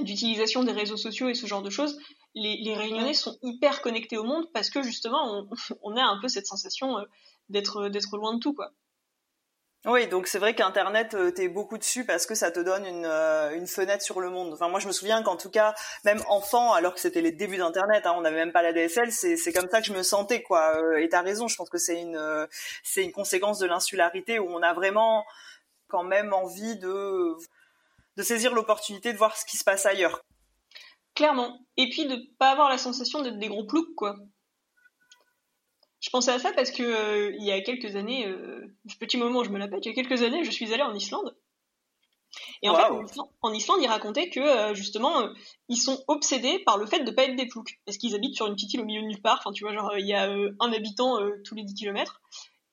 d'utilisation 0.00 0.64
des 0.64 0.72
réseaux 0.72 0.96
sociaux 0.96 1.28
et 1.28 1.34
ce 1.34 1.46
genre 1.46 1.62
de 1.62 1.70
choses. 1.70 1.98
Les, 2.34 2.74
Réunionnais 2.74 3.14
sont 3.14 3.36
hyper 3.42 3.82
connectés 3.82 4.16
au 4.16 4.24
monde 4.24 4.50
parce 4.52 4.70
que 4.70 4.82
justement, 4.82 5.46
on, 5.82 5.96
a 5.96 6.02
un 6.02 6.18
peu 6.20 6.28
cette 6.28 6.46
sensation 6.46 6.98
euh, 6.98 7.04
d'être, 7.50 7.88
loin 8.16 8.34
de 8.34 8.40
tout, 8.40 8.54
quoi. 8.54 8.70
Oui, 9.84 10.06
donc 10.06 10.28
c'est 10.28 10.38
vrai 10.38 10.54
qu'Internet, 10.54 11.14
euh, 11.14 11.32
t'es 11.32 11.48
beaucoup 11.48 11.76
dessus 11.76 12.06
parce 12.06 12.24
que 12.24 12.36
ça 12.36 12.52
te 12.52 12.60
donne 12.60 12.86
une, 12.86 13.04
euh, 13.04 13.50
une 13.56 13.66
fenêtre 13.66 14.04
sur 14.04 14.20
le 14.20 14.30
monde. 14.30 14.52
Enfin, 14.54 14.68
moi, 14.68 14.78
je 14.78 14.86
me 14.86 14.92
souviens 14.92 15.24
qu'en 15.24 15.36
tout 15.36 15.50
cas, 15.50 15.74
même 16.04 16.22
enfant, 16.28 16.72
alors 16.72 16.94
que 16.94 17.00
c'était 17.00 17.20
les 17.20 17.32
débuts 17.32 17.56
d'Internet, 17.56 18.06
hein, 18.06 18.14
on 18.16 18.20
n'avait 18.20 18.36
même 18.36 18.52
pas 18.52 18.62
la 18.62 18.72
DSL, 18.72 19.10
c'est 19.10 19.52
comme 19.52 19.68
ça 19.68 19.80
que 19.80 19.88
je 19.88 19.92
me 19.92 20.04
sentais, 20.04 20.40
quoi. 20.40 21.00
Et 21.00 21.08
t'as 21.08 21.22
raison, 21.22 21.48
je 21.48 21.56
pense 21.56 21.68
que 21.68 21.78
c'est 21.78 22.00
une 22.00 22.46
c'est 22.84 23.02
une 23.02 23.10
conséquence 23.10 23.58
de 23.58 23.66
l'insularité 23.66 24.38
où 24.38 24.48
on 24.48 24.62
a 24.62 24.72
vraiment 24.72 25.24
quand 25.88 26.04
même 26.04 26.32
envie 26.32 26.76
de 26.78 27.36
de 28.16 28.22
saisir 28.22 28.54
l'opportunité 28.54 29.12
de 29.12 29.18
voir 29.18 29.36
ce 29.36 29.44
qui 29.44 29.56
se 29.56 29.64
passe 29.64 29.86
ailleurs. 29.86 30.20
Clairement. 31.14 31.58
Et 31.76 31.88
puis 31.90 32.06
de 32.06 32.16
pas 32.38 32.50
avoir 32.50 32.68
la 32.68 32.78
sensation 32.78 33.22
d'être 33.22 33.38
des 33.38 33.48
gros 33.48 33.64
ploucs, 33.66 33.94
quoi. 33.96 34.16
Je 36.00 36.10
pensais 36.10 36.32
à 36.32 36.38
ça 36.38 36.52
parce 36.52 36.72
que 36.72 36.82
euh, 36.82 37.32
il 37.38 37.44
y 37.44 37.52
a 37.52 37.60
quelques 37.60 37.94
années, 37.96 38.26
euh, 38.26 38.76
petit 38.98 39.16
moment 39.16 39.40
où 39.40 39.44
je 39.44 39.50
me 39.50 39.58
la 39.58 39.68
pète, 39.68 39.84
il 39.86 39.88
y 39.88 39.92
a 39.92 39.94
quelques 39.94 40.22
années, 40.22 40.42
je 40.42 40.50
suis 40.50 40.72
allée 40.74 40.82
en 40.82 40.94
Islande. 40.94 41.36
Et 42.62 42.68
en 42.68 42.72
Wow. 42.72 42.78
fait, 42.78 42.86
en 42.90 43.04
Islande, 43.04 43.28
en 43.42 43.52
Islande, 43.52 43.78
ils 43.82 43.86
racontaient 43.88 44.28
que 44.30 44.40
euh, 44.40 44.74
justement, 44.74 45.28
ils 45.68 45.76
sont 45.76 46.02
obsédés 46.08 46.58
par 46.60 46.76
le 46.78 46.86
fait 46.86 47.00
de 47.04 47.10
pas 47.12 47.24
être 47.24 47.36
des 47.36 47.46
ploucs, 47.46 47.78
parce 47.84 47.98
qu'ils 47.98 48.14
habitent 48.16 48.34
sur 48.34 48.46
une 48.46 48.54
petite 48.54 48.72
île 48.74 48.80
au 48.80 48.84
milieu 48.84 49.02
de 49.02 49.06
nulle 49.06 49.20
part. 49.22 49.38
Enfin, 49.40 49.52
tu 49.52 49.64
vois, 49.64 49.74
genre 49.74 49.96
il 49.96 50.06
y 50.06 50.14
a 50.14 50.28
un 50.28 50.72
habitant 50.72 51.18
tous 51.44 51.54
les 51.54 51.62
10 51.62 51.74
kilomètres. 51.74 52.20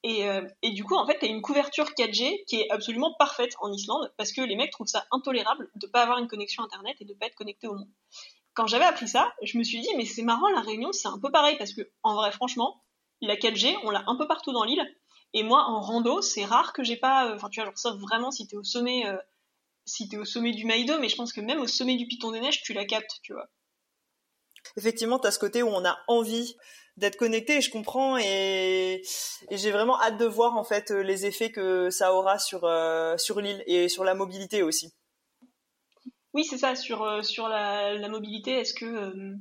Et, 0.03 0.29
euh, 0.29 0.47
et 0.61 0.71
du 0.71 0.83
coup, 0.83 0.95
en 0.95 1.05
fait, 1.05 1.17
t'as 1.19 1.27
une 1.27 1.41
couverture 1.41 1.89
4G 1.97 2.45
qui 2.45 2.61
est 2.61 2.69
absolument 2.71 3.13
parfaite 3.19 3.53
en 3.59 3.71
Islande, 3.71 4.13
parce 4.17 4.31
que 4.31 4.41
les 4.41 4.55
mecs 4.55 4.71
trouvent 4.71 4.87
ça 4.87 5.05
intolérable 5.11 5.69
de 5.75 5.87
pas 5.87 6.03
avoir 6.03 6.19
une 6.19 6.27
connexion 6.27 6.63
internet 6.63 6.95
et 7.01 7.05
de 7.05 7.13
pas 7.13 7.25
être 7.25 7.35
connecté 7.35 7.67
au 7.67 7.73
monde. 7.73 7.89
quand 8.53 8.67
j'avais 8.67 8.85
appris 8.85 9.07
ça, 9.07 9.33
je 9.43 9.57
me 9.57 9.63
suis 9.63 9.79
dit, 9.79 9.89
mais 9.95 10.05
c'est 10.05 10.21
marrant, 10.21 10.49
la 10.49 10.61
Réunion, 10.61 10.91
c'est 10.91 11.07
un 11.07 11.19
peu 11.19 11.31
pareil, 11.31 11.57
parce 11.57 11.73
que, 11.73 11.81
en 12.03 12.15
vrai, 12.15 12.31
franchement, 12.31 12.83
la 13.21 13.35
4G, 13.35 13.77
on 13.83 13.89
l'a 13.91 14.03
un 14.07 14.15
peu 14.15 14.27
partout 14.27 14.51
dans 14.51 14.63
l'île. 14.63 14.83
Et 15.33 15.43
moi, 15.43 15.63
en 15.65 15.79
rando, 15.81 16.21
c'est 16.21 16.45
rare 16.45 16.73
que 16.73 16.83
j'ai 16.83 16.97
pas, 16.97 17.33
enfin, 17.35 17.49
tu 17.49 17.59
vois, 17.59 17.65
genre, 17.65 17.77
sauf 17.77 17.99
vraiment 17.99 18.31
si 18.31 18.47
t'es 18.47 18.55
au 18.55 18.63
sommet, 18.63 19.03
si 19.85 20.07
t'es 20.07 20.17
au 20.17 20.25
sommet 20.25 20.51
du 20.51 20.65
Maïdo, 20.65 20.97
mais 20.99 21.09
je 21.09 21.15
pense 21.15 21.33
que 21.33 21.41
même 21.41 21.59
au 21.59 21.67
sommet 21.67 21.95
du 21.95 22.07
Piton 22.07 22.31
des 22.31 22.39
Neiges, 22.39 22.61
tu 22.63 22.73
la 22.73 22.85
captes, 22.85 23.19
tu 23.21 23.33
vois. 23.33 23.47
Effectivement, 24.77 25.19
tu 25.19 25.27
as 25.27 25.31
ce 25.31 25.39
côté 25.39 25.63
où 25.63 25.67
on 25.67 25.85
a 25.85 25.97
envie 26.07 26.55
d'être 26.99 27.15
connecté 27.15 27.57
et 27.57 27.61
je 27.61 27.71
comprends 27.71 28.17
et, 28.17 29.01
j'ai 29.51 29.71
vraiment 29.71 29.99
hâte 29.99 30.17
de 30.17 30.25
voir 30.25 30.55
en 30.55 30.63
fait 30.63 30.91
les 30.91 31.25
effets 31.25 31.51
que 31.51 31.89
ça 31.89 32.13
aura 32.13 32.37
sur 32.37 32.65
euh, 32.65 33.17
sur 33.17 33.41
l'île 33.41 33.63
et 33.65 33.89
sur 33.89 34.03
la 34.03 34.13
mobilité 34.13 34.61
aussi. 34.63 34.93
Oui, 36.33 36.43
c'est 36.43 36.57
ça 36.57 36.75
sur 36.75 37.03
euh, 37.03 37.21
sur 37.21 37.47
la, 37.47 38.07
mobilité. 38.09 38.51
Est-ce 38.51 38.73
que 38.73 38.85
euh, 38.85 39.35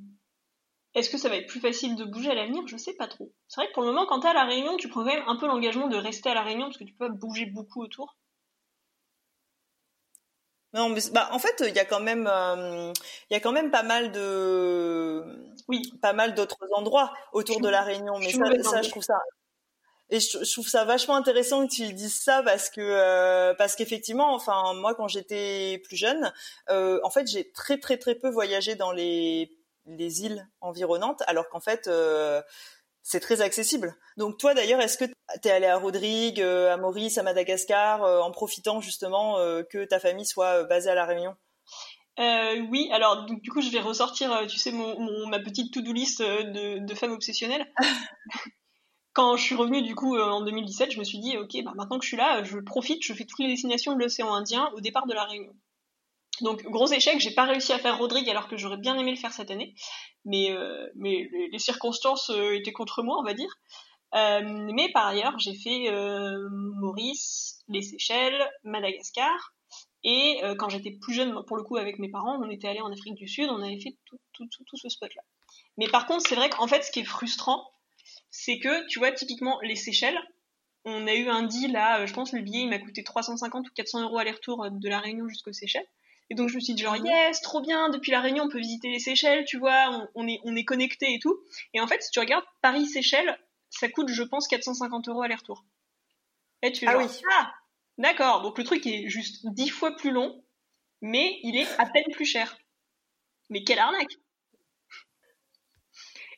est-ce 0.95 1.11
que 1.11 1.19
ça 1.19 1.29
va 1.29 1.37
être 1.37 1.49
plus 1.49 1.61
facile 1.61 1.97
de 1.97 2.05
bouger 2.05 2.31
à 2.31 2.35
l'avenir? 2.35 2.63
Je 2.67 2.77
sais 2.77 2.95
pas 2.95 3.09
trop. 3.09 3.33
C'est 3.47 3.61
vrai 3.61 3.69
que 3.69 3.75
pour 3.75 3.83
le 3.83 3.89
moment, 3.89 4.07
quand 4.07 4.21
tu 4.21 4.27
à 4.27 4.33
la 4.33 4.45
Réunion, 4.45 4.77
tu 4.77 4.89
prends 4.89 5.01
quand 5.01 5.13
même 5.13 5.25
un 5.27 5.37
peu 5.37 5.47
l'engagement 5.47 5.89
de 5.89 5.97
rester 5.97 6.31
à 6.31 6.35
la 6.35 6.43
Réunion 6.43 6.67
parce 6.67 6.79
que 6.79 6.85
tu 6.85 6.95
peux 6.95 7.11
bouger 7.11 7.47
beaucoup 7.47 7.83
autour. 7.83 8.17
Non, 10.75 10.91
mais 10.91 11.01
bah, 11.13 11.29
en 11.33 11.39
fait, 11.39 11.65
il 11.67 11.75
y 11.75 11.79
a 11.79 11.85
quand 11.85 12.01
même, 12.01 12.29
euh, 12.31 12.93
il 13.31 13.35
y 13.35 13.37
a 13.37 13.41
quand 13.41 13.53
même 13.53 13.71
pas 13.71 13.83
mal 13.83 14.13
de, 14.13 15.25
oui, 15.67 15.83
pas 16.03 16.13
mal 16.13 16.35
d'autres 16.35 16.59
endroits 16.75 17.13
autour 17.33 17.61
de 17.61 17.69
la 17.69 17.83
Réunion. 17.83 18.19
Mais 18.19 18.33
ça, 18.33 18.83
je 18.83 18.91
trouve 18.91 19.03
ça, 19.03 19.19
et 20.11 20.21
je, 20.21 20.53
trouve 20.53 20.69
ça 20.69 20.85
vachement 20.85 21.17
intéressant 21.17 21.67
que 21.67 21.73
tu 21.73 21.93
dises 21.93 22.21
ça 22.21 22.43
parce 22.43 22.71
que, 22.71 22.81
euh, 22.81 23.55
parce 23.55 23.77
qu'effectivement, 23.77 24.35
enfin, 24.35 24.75
moi, 24.75 24.95
quand 24.95 25.09
j'étais 25.09 25.83
plus 25.85 25.97
jeune, 25.97 26.33
euh, 26.71 26.99
en 27.03 27.11
fait, 27.11 27.27
j'ai 27.27 27.51
très, 27.53 27.79
très, 27.79 27.99
très 27.99 28.15
peu 28.15 28.29
voyagé 28.29 28.75
dans 28.75 28.93
les, 28.93 29.51
les 29.87 30.23
îles 30.23 30.47
environnantes, 30.61 31.23
alors 31.27 31.49
qu'en 31.49 31.61
fait, 31.61 31.91
c'est 33.03 33.21
très 33.21 33.41
accessible. 33.41 33.97
Donc 34.17 34.39
toi 34.39 34.55
d'ailleurs, 34.55 34.81
est-ce 34.81 34.99
que 34.99 35.05
tu 35.05 35.49
es 35.49 35.51
allé 35.51 35.67
à 35.67 35.79
Rodrigue, 35.79 36.41
euh, 36.41 36.73
à 36.73 36.77
Maurice, 36.77 37.19
à 37.19 37.23
Madagascar, 37.23 38.05
euh, 38.05 38.21
en 38.21 38.31
profitant 38.31 38.81
justement 38.81 39.39
euh, 39.39 39.63
que 39.63 39.85
ta 39.85 39.99
famille 39.99 40.27
soit 40.27 40.65
basée 40.65 40.91
à 40.91 40.95
La 40.95 41.07
Réunion? 41.07 41.35
Oui, 42.19 42.89
alors 42.93 43.27
du 43.27 43.51
coup 43.51 43.61
je 43.61 43.71
vais 43.71 43.79
ressortir, 43.79 44.45
tu 44.49 44.59
sais, 44.59 44.73
mon, 44.73 45.27
ma 45.29 45.39
petite 45.39 45.73
to-do 45.73 45.93
list 45.93 46.21
de, 46.21 46.85
de 46.85 46.95
femmes 46.95 47.13
obsessionnelles. 47.13 47.73
Quand 49.13 49.37
je 49.37 49.43
suis 49.43 49.55
revenue 49.55 49.83
du 49.83 49.95
coup 49.95 50.19
en 50.19 50.43
2017, 50.43 50.93
je 50.93 50.99
me 50.99 51.05
suis 51.05 51.21
dit, 51.21 51.37
ok, 51.37 51.63
bah, 51.65 51.73
maintenant 51.77 51.99
que 51.99 52.05
je 52.05 52.09
suis 52.09 52.17
là, 52.17 52.43
je 52.43 52.59
profite, 52.59 53.05
je 53.05 53.13
fais 53.15 53.25
toutes 53.25 53.39
les 53.39 53.47
destinations 53.47 53.95
de 53.95 54.01
l'océan 54.01 54.35
Indien 54.35 54.71
au 54.75 54.81
départ 54.81 55.07
de 55.07 55.15
La 55.15 55.25
Réunion. 55.25 55.53
Donc 56.41 56.63
gros 56.65 56.87
échec, 56.87 57.21
j'ai 57.21 57.33
pas 57.33 57.45
réussi 57.45 57.73
à 57.73 57.79
faire 57.79 57.99
Rodrigue 57.99 58.29
alors 58.29 58.49
que 58.49 58.57
j'aurais 58.57 58.77
bien 58.77 58.97
aimé 58.99 59.11
le 59.11 59.17
faire 59.17 59.33
cette 59.33 59.51
année, 59.51 59.75
mais 60.25 60.51
euh, 60.51 60.87
mais 60.95 61.29
les, 61.53 61.59
circonstances 61.59 62.31
euh, 62.31 62.57
étaient 62.57 62.73
contre 62.73 63.03
moi, 63.03 63.19
on 63.19 63.25
va 63.25 63.35
dire. 63.35 63.51
Euh, 64.15 64.41
mais 64.73 64.91
par 64.93 65.07
ailleurs, 65.07 65.39
j'ai 65.39 65.55
fait 65.55 65.91
Maurice, 66.51 67.63
les 67.69 67.83
Seychelles, 67.83 68.49
Madagascar, 68.65 69.55
et 70.05 70.41
quand 70.59 70.69
j'étais 70.69 70.93
plus 70.93 71.13
jeune, 71.13 71.45
pour 71.47 71.57
le 71.57 71.63
coup 71.63 71.77
avec 71.77 71.99
mes 71.99 72.09
parents, 72.09 72.41
on 72.43 72.49
était 72.49 72.69
allé 72.69 72.81
en 72.81 72.93
Afrique 72.93 73.17
du 73.17 73.29
Sud, 73.29 73.49
on 73.51 73.63
avait 73.63 73.81
fait 73.81 73.97
tout 74.33 74.77
ce 74.77 74.89
spot 74.89 75.15
là. 75.15 75.23
Mais 75.77 75.89
par 75.89 76.07
contre, 76.07 76.27
c'est 76.27 76.37
vrai 76.37 76.49
qu'en 76.49 76.67
fait, 76.67 76.83
ce 76.83 76.91
qui 76.91 77.01
est 77.01 77.05
frustrant, 77.05 77.71
c'est 78.31 78.59
que 78.59 78.87
tu 78.87 78.99
vois 78.99 79.13
typiquement 79.13 79.59
les 79.63 79.77
Seychelles, 79.77 80.19
on 80.85 81.07
a 81.07 81.15
eu 81.15 81.29
un 81.29 81.43
deal 81.43 81.73
là, 81.73 82.07
je 82.07 82.15
pense 82.15 82.33
le 82.33 82.41
billet 82.41 82.63
il 82.63 82.71
m'a 82.71 82.79
coûté 82.79 83.05
350 83.05 83.67
ou 83.67 83.71
400 83.75 84.03
euros 84.03 84.19
aller-retour 84.19 84.71
de 84.71 84.89
la 84.89 85.01
Réunion 85.01 85.29
jusqu'aux 85.29 85.53
Seychelles. 85.53 85.87
Et 86.31 86.35
donc 86.35 86.49
je 86.49 86.57
me 86.57 86.61
suis 86.61 86.75
dit 86.75 86.83
genre 86.83 86.97
yes, 86.97 87.41
trop 87.41 87.61
bien, 87.61 87.89
depuis 87.89 88.11
la 88.11 88.21
Réunion 88.21 88.45
on 88.45 88.49
peut 88.49 88.59
visiter 88.59 88.91
les 88.91 88.99
Seychelles, 88.99 89.45
tu 89.47 89.59
vois, 89.59 90.09
on, 90.15 90.29
est 90.29 90.41
on 90.45 90.55
est 90.57 90.65
connecté 90.65 91.15
et 91.15 91.19
tout. 91.19 91.39
Et 91.73 91.81
en 91.81 91.87
fait 91.87 92.03
si 92.03 92.11
tu 92.11 92.19
regardes 92.21 92.45
Paris 92.61 92.87
Seychelles, 92.87 93.39
ça 93.71 93.89
coûte 93.89 94.09
je 94.11 94.23
pense 94.23 94.47
450 94.49 95.09
euros 95.09 95.23
aller-retour. 95.23 95.65
Et 96.63 96.73
tu 96.73 96.81
fais 96.81 96.93
ah 96.93 96.99
oui. 96.99 97.07
ah 97.33 97.55
d'accord, 97.97 98.43
donc 98.43 98.59
le 98.59 98.65
truc 98.65 98.87
est 98.87 99.09
juste 99.09 99.47
dix 99.47 99.71
fois 99.71 99.97
plus 99.97 100.11
long, 100.11 100.45
mais 101.01 101.39
il 101.43 101.57
est 101.57 101.69
à 101.79 101.87
peine 101.87 102.05
plus 102.13 102.27
cher. 102.27 102.59
Mais 103.49 103.65
quelle 103.65 103.79
arnaque 103.79 104.19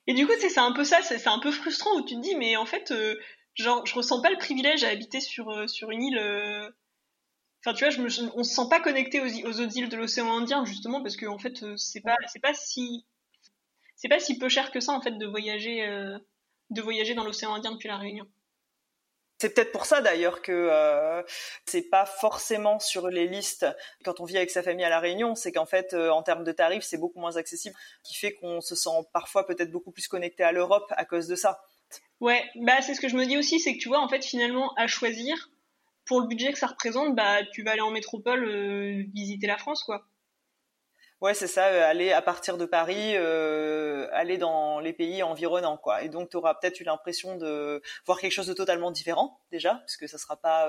Et 0.06 0.14
du 0.14 0.26
coup 0.26 0.32
c'est 0.38 0.56
un 0.58 0.72
peu 0.72 0.84
ça, 0.84 1.02
c'est 1.02 1.26
un 1.26 1.40
peu 1.40 1.50
frustrant 1.50 1.96
où 1.96 2.04
tu 2.04 2.14
te 2.14 2.20
dis 2.20 2.36
mais 2.36 2.56
en 2.56 2.66
fait 2.66 2.92
euh, 2.92 3.16
genre 3.54 3.84
je 3.86 3.94
ressens 3.94 4.22
pas 4.22 4.30
le 4.30 4.38
privilège 4.38 4.84
à 4.84 4.88
habiter 4.88 5.20
sur 5.20 5.50
euh, 5.50 5.66
sur 5.66 5.90
une 5.90 6.04
île 6.04 6.18
euh, 6.18 6.70
Enfin, 7.60 7.74
tu 7.74 7.84
vois, 7.84 7.90
je 7.90 8.00
me, 8.00 8.08
on 8.36 8.42
se 8.42 8.54
sent 8.54 8.68
pas 8.70 8.80
connecté 8.80 9.20
aux, 9.20 9.48
aux 9.48 9.60
autres 9.60 9.76
îles 9.76 9.88
de 9.88 9.96
l'océan 9.96 10.36
Indien 10.36 10.64
justement 10.64 11.02
parce 11.02 11.16
que 11.16 11.26
en 11.26 11.38
fait, 11.38 11.62
euh, 11.62 11.76
c'est 11.76 12.00
pas, 12.00 12.16
c'est 12.26 12.40
pas 12.40 12.54
si, 12.54 13.04
c'est 13.96 14.08
pas 14.08 14.18
si 14.18 14.38
peu 14.38 14.48
cher 14.48 14.70
que 14.70 14.80
ça 14.80 14.92
en 14.92 15.00
fait 15.02 15.18
de 15.18 15.26
voyager, 15.26 15.86
euh, 15.86 16.18
de 16.70 16.80
voyager 16.80 17.14
dans 17.14 17.24
l'océan 17.24 17.54
Indien 17.54 17.72
depuis 17.72 17.88
la 17.88 17.98
Réunion. 17.98 18.26
C'est 19.40 19.54
peut-être 19.54 19.72
pour 19.72 19.86
ça 19.86 20.02
d'ailleurs 20.02 20.42
que 20.42 20.52
euh, 20.52 21.22
c'est 21.64 21.88
pas 21.88 22.04
forcément 22.04 22.78
sur 22.78 23.08
les 23.08 23.26
listes 23.26 23.66
quand 24.04 24.20
on 24.20 24.24
vit 24.24 24.36
avec 24.36 24.50
sa 24.50 24.62
famille 24.62 24.84
à 24.84 24.90
la 24.90 25.00
Réunion, 25.00 25.34
c'est 25.34 25.50
qu'en 25.50 25.64
fait 25.64 25.94
euh, 25.94 26.10
en 26.10 26.22
termes 26.22 26.44
de 26.44 26.52
tarifs 26.52 26.82
c'est 26.82 26.98
beaucoup 26.98 27.20
moins 27.20 27.36
accessible, 27.36 27.74
qui 28.02 28.14
fait 28.14 28.34
qu'on 28.34 28.60
se 28.60 28.74
sent 28.74 28.90
parfois 29.14 29.46
peut-être 29.46 29.70
beaucoup 29.70 29.92
plus 29.92 30.08
connecté 30.08 30.42
à 30.42 30.52
l'Europe 30.52 30.92
à 30.94 31.06
cause 31.06 31.26
de 31.26 31.36
ça. 31.36 31.62
Ouais, 32.20 32.44
bah 32.54 32.82
c'est 32.82 32.94
ce 32.94 33.00
que 33.00 33.08
je 33.08 33.16
me 33.16 33.24
dis 33.24 33.38
aussi, 33.38 33.60
c'est 33.60 33.72
que 33.72 33.78
tu 33.78 33.88
vois 33.88 34.00
en 34.00 34.10
fait 34.10 34.22
finalement 34.22 34.74
à 34.76 34.86
choisir, 34.86 35.48
pour 36.10 36.20
le 36.20 36.26
budget 36.26 36.52
que 36.52 36.58
ça 36.58 36.66
représente, 36.66 37.14
bah, 37.14 37.36
tu 37.52 37.62
vas 37.62 37.70
aller 37.70 37.82
en 37.82 37.92
métropole 37.92 38.44
euh, 38.44 39.04
visiter 39.14 39.46
la 39.46 39.56
France, 39.56 39.84
quoi. 39.84 40.08
Ouais, 41.20 41.34
c'est 41.34 41.46
ça, 41.46 41.68
euh, 41.68 41.88
aller 41.88 42.10
à 42.10 42.20
partir 42.20 42.58
de 42.58 42.64
Paris, 42.64 43.12
euh, 43.14 44.08
aller 44.10 44.36
dans 44.36 44.80
les 44.80 44.92
pays 44.92 45.22
environnants, 45.22 45.76
quoi. 45.76 46.02
Et 46.02 46.08
donc, 46.08 46.30
tu 46.30 46.36
auras 46.36 46.54
peut-être 46.54 46.80
eu 46.80 46.82
l'impression 46.82 47.36
de 47.36 47.80
voir 48.06 48.18
quelque 48.18 48.32
chose 48.32 48.48
de 48.48 48.54
totalement 48.54 48.90
différent, 48.90 49.38
déjà, 49.52 49.84
puisque 49.86 50.08
ça 50.08 50.18
sera 50.18 50.36
pas 50.36 50.68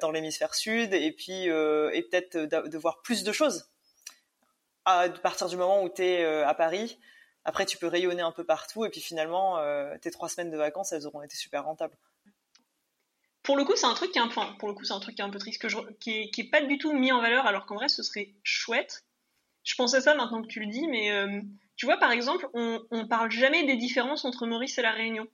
dans 0.00 0.10
l'hémisphère 0.10 0.54
sud, 0.54 0.94
et 0.94 1.12
puis, 1.12 1.42
et 1.44 2.02
peut-être 2.10 2.38
de, 2.38 2.78
voir 2.78 3.02
plus 3.02 3.24
de 3.24 3.32
choses. 3.32 3.68
À, 4.86 5.10
partir 5.10 5.48
du 5.48 5.58
moment 5.58 5.82
où 5.82 5.90
tu 5.90 6.02
es 6.02 6.24
à 6.24 6.54
Paris, 6.54 6.98
après, 7.44 7.66
tu 7.66 7.76
peux 7.76 7.88
rayonner 7.88 8.22
un 8.22 8.32
peu 8.32 8.44
partout, 8.44 8.86
et 8.86 8.88
puis 8.88 9.02
finalement, 9.02 9.58
tes 10.00 10.10
trois 10.10 10.30
semaines 10.30 10.50
de 10.50 10.56
vacances, 10.56 10.92
elles 10.92 11.06
auront 11.06 11.20
été 11.20 11.36
super 11.36 11.64
rentables 11.64 11.98
pour 13.44 13.58
le 13.58 13.64
coup, 13.64 13.76
c'est 13.76 13.86
un 13.86 13.94
truc 13.94 14.10
qui 14.10 14.18
est 14.18 14.22
un, 14.22 14.28
pour 14.28 14.68
le 14.68 14.74
coup, 14.74 14.84
c'est 14.84 14.94
un 14.94 15.00
truc 15.00 15.14
qui 15.14 15.22
est 15.22 15.24
un 15.24 15.30
peu 15.30 15.38
triste, 15.38 15.64
qui, 16.00 16.10
est, 16.10 16.50
pas 16.50 16.62
du 16.62 16.78
tout 16.78 16.92
mis 16.92 17.12
en 17.12 17.20
valeur, 17.20 17.46
alors 17.46 17.66
qu'en 17.66 17.74
vrai, 17.74 17.88
ce 17.88 18.02
serait 18.02 18.32
chouette. 18.42 19.04
Je 19.64 19.74
pense 19.76 19.94
à 19.94 20.00
ça 20.00 20.14
maintenant 20.14 20.42
que 20.42 20.48
tu 20.48 20.60
le 20.60 20.66
dis, 20.66 20.86
mais 20.88 21.12
euh, 21.12 21.40
tu 21.76 21.84
vois, 21.84 21.98
par 21.98 22.10
exemple, 22.10 22.48
on, 22.54 22.82
on 22.90 23.06
parle 23.06 23.30
jamais 23.30 23.64
des 23.64 23.76
différences 23.76 24.24
entre 24.24 24.46
Maurice 24.46 24.78
et 24.78 24.82
la 24.82 24.92
Réunion. 24.92 25.26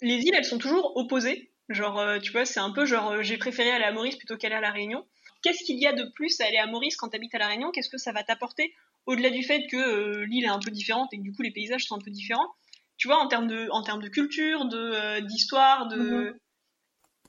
Les 0.00 0.14
îles, 0.14 0.34
elles 0.36 0.44
sont 0.44 0.58
toujours 0.58 0.96
opposées. 0.96 1.50
Genre, 1.68 1.98
euh, 1.98 2.18
tu 2.20 2.30
vois, 2.30 2.44
c'est 2.44 2.60
un 2.60 2.70
peu 2.70 2.86
genre, 2.86 3.10
euh, 3.10 3.22
j'ai 3.22 3.36
préféré 3.36 3.72
aller 3.72 3.84
à 3.84 3.92
Maurice 3.92 4.16
plutôt 4.16 4.36
qu'aller 4.36 4.54
à 4.54 4.60
la 4.60 4.70
Réunion. 4.70 5.04
Qu'est-ce 5.42 5.64
qu'il 5.64 5.80
y 5.80 5.88
a 5.88 5.92
de 5.92 6.04
plus 6.14 6.40
à 6.40 6.46
aller 6.46 6.58
à 6.58 6.66
Maurice 6.68 6.96
quand 6.96 7.08
tu 7.08 7.16
habites 7.16 7.34
à 7.34 7.38
la 7.38 7.48
Réunion? 7.48 7.72
Qu'est-ce 7.72 7.90
que 7.90 7.98
ça 7.98 8.12
va 8.12 8.22
t'apporter? 8.22 8.72
Au-delà 9.06 9.30
du 9.30 9.42
fait 9.42 9.66
que 9.66 10.20
l'île 10.20 10.44
est 10.44 10.48
un 10.48 10.60
peu 10.60 10.70
différente 10.70 11.12
et 11.12 11.18
que 11.18 11.22
du 11.22 11.32
coup 11.32 11.42
les 11.42 11.50
paysages 11.50 11.84
sont 11.84 11.96
un 11.96 12.00
peu 12.00 12.10
différents 12.10 12.54
Tu 12.96 13.08
vois, 13.08 13.18
en 13.18 13.26
termes 13.26 13.48
de, 13.48 13.68
en 13.70 13.82
termes 13.82 14.02
de 14.02 14.08
culture, 14.08 14.66
de 14.66 15.20
d'histoire, 15.20 15.88
de, 15.88 15.96
mm-hmm 15.96 16.38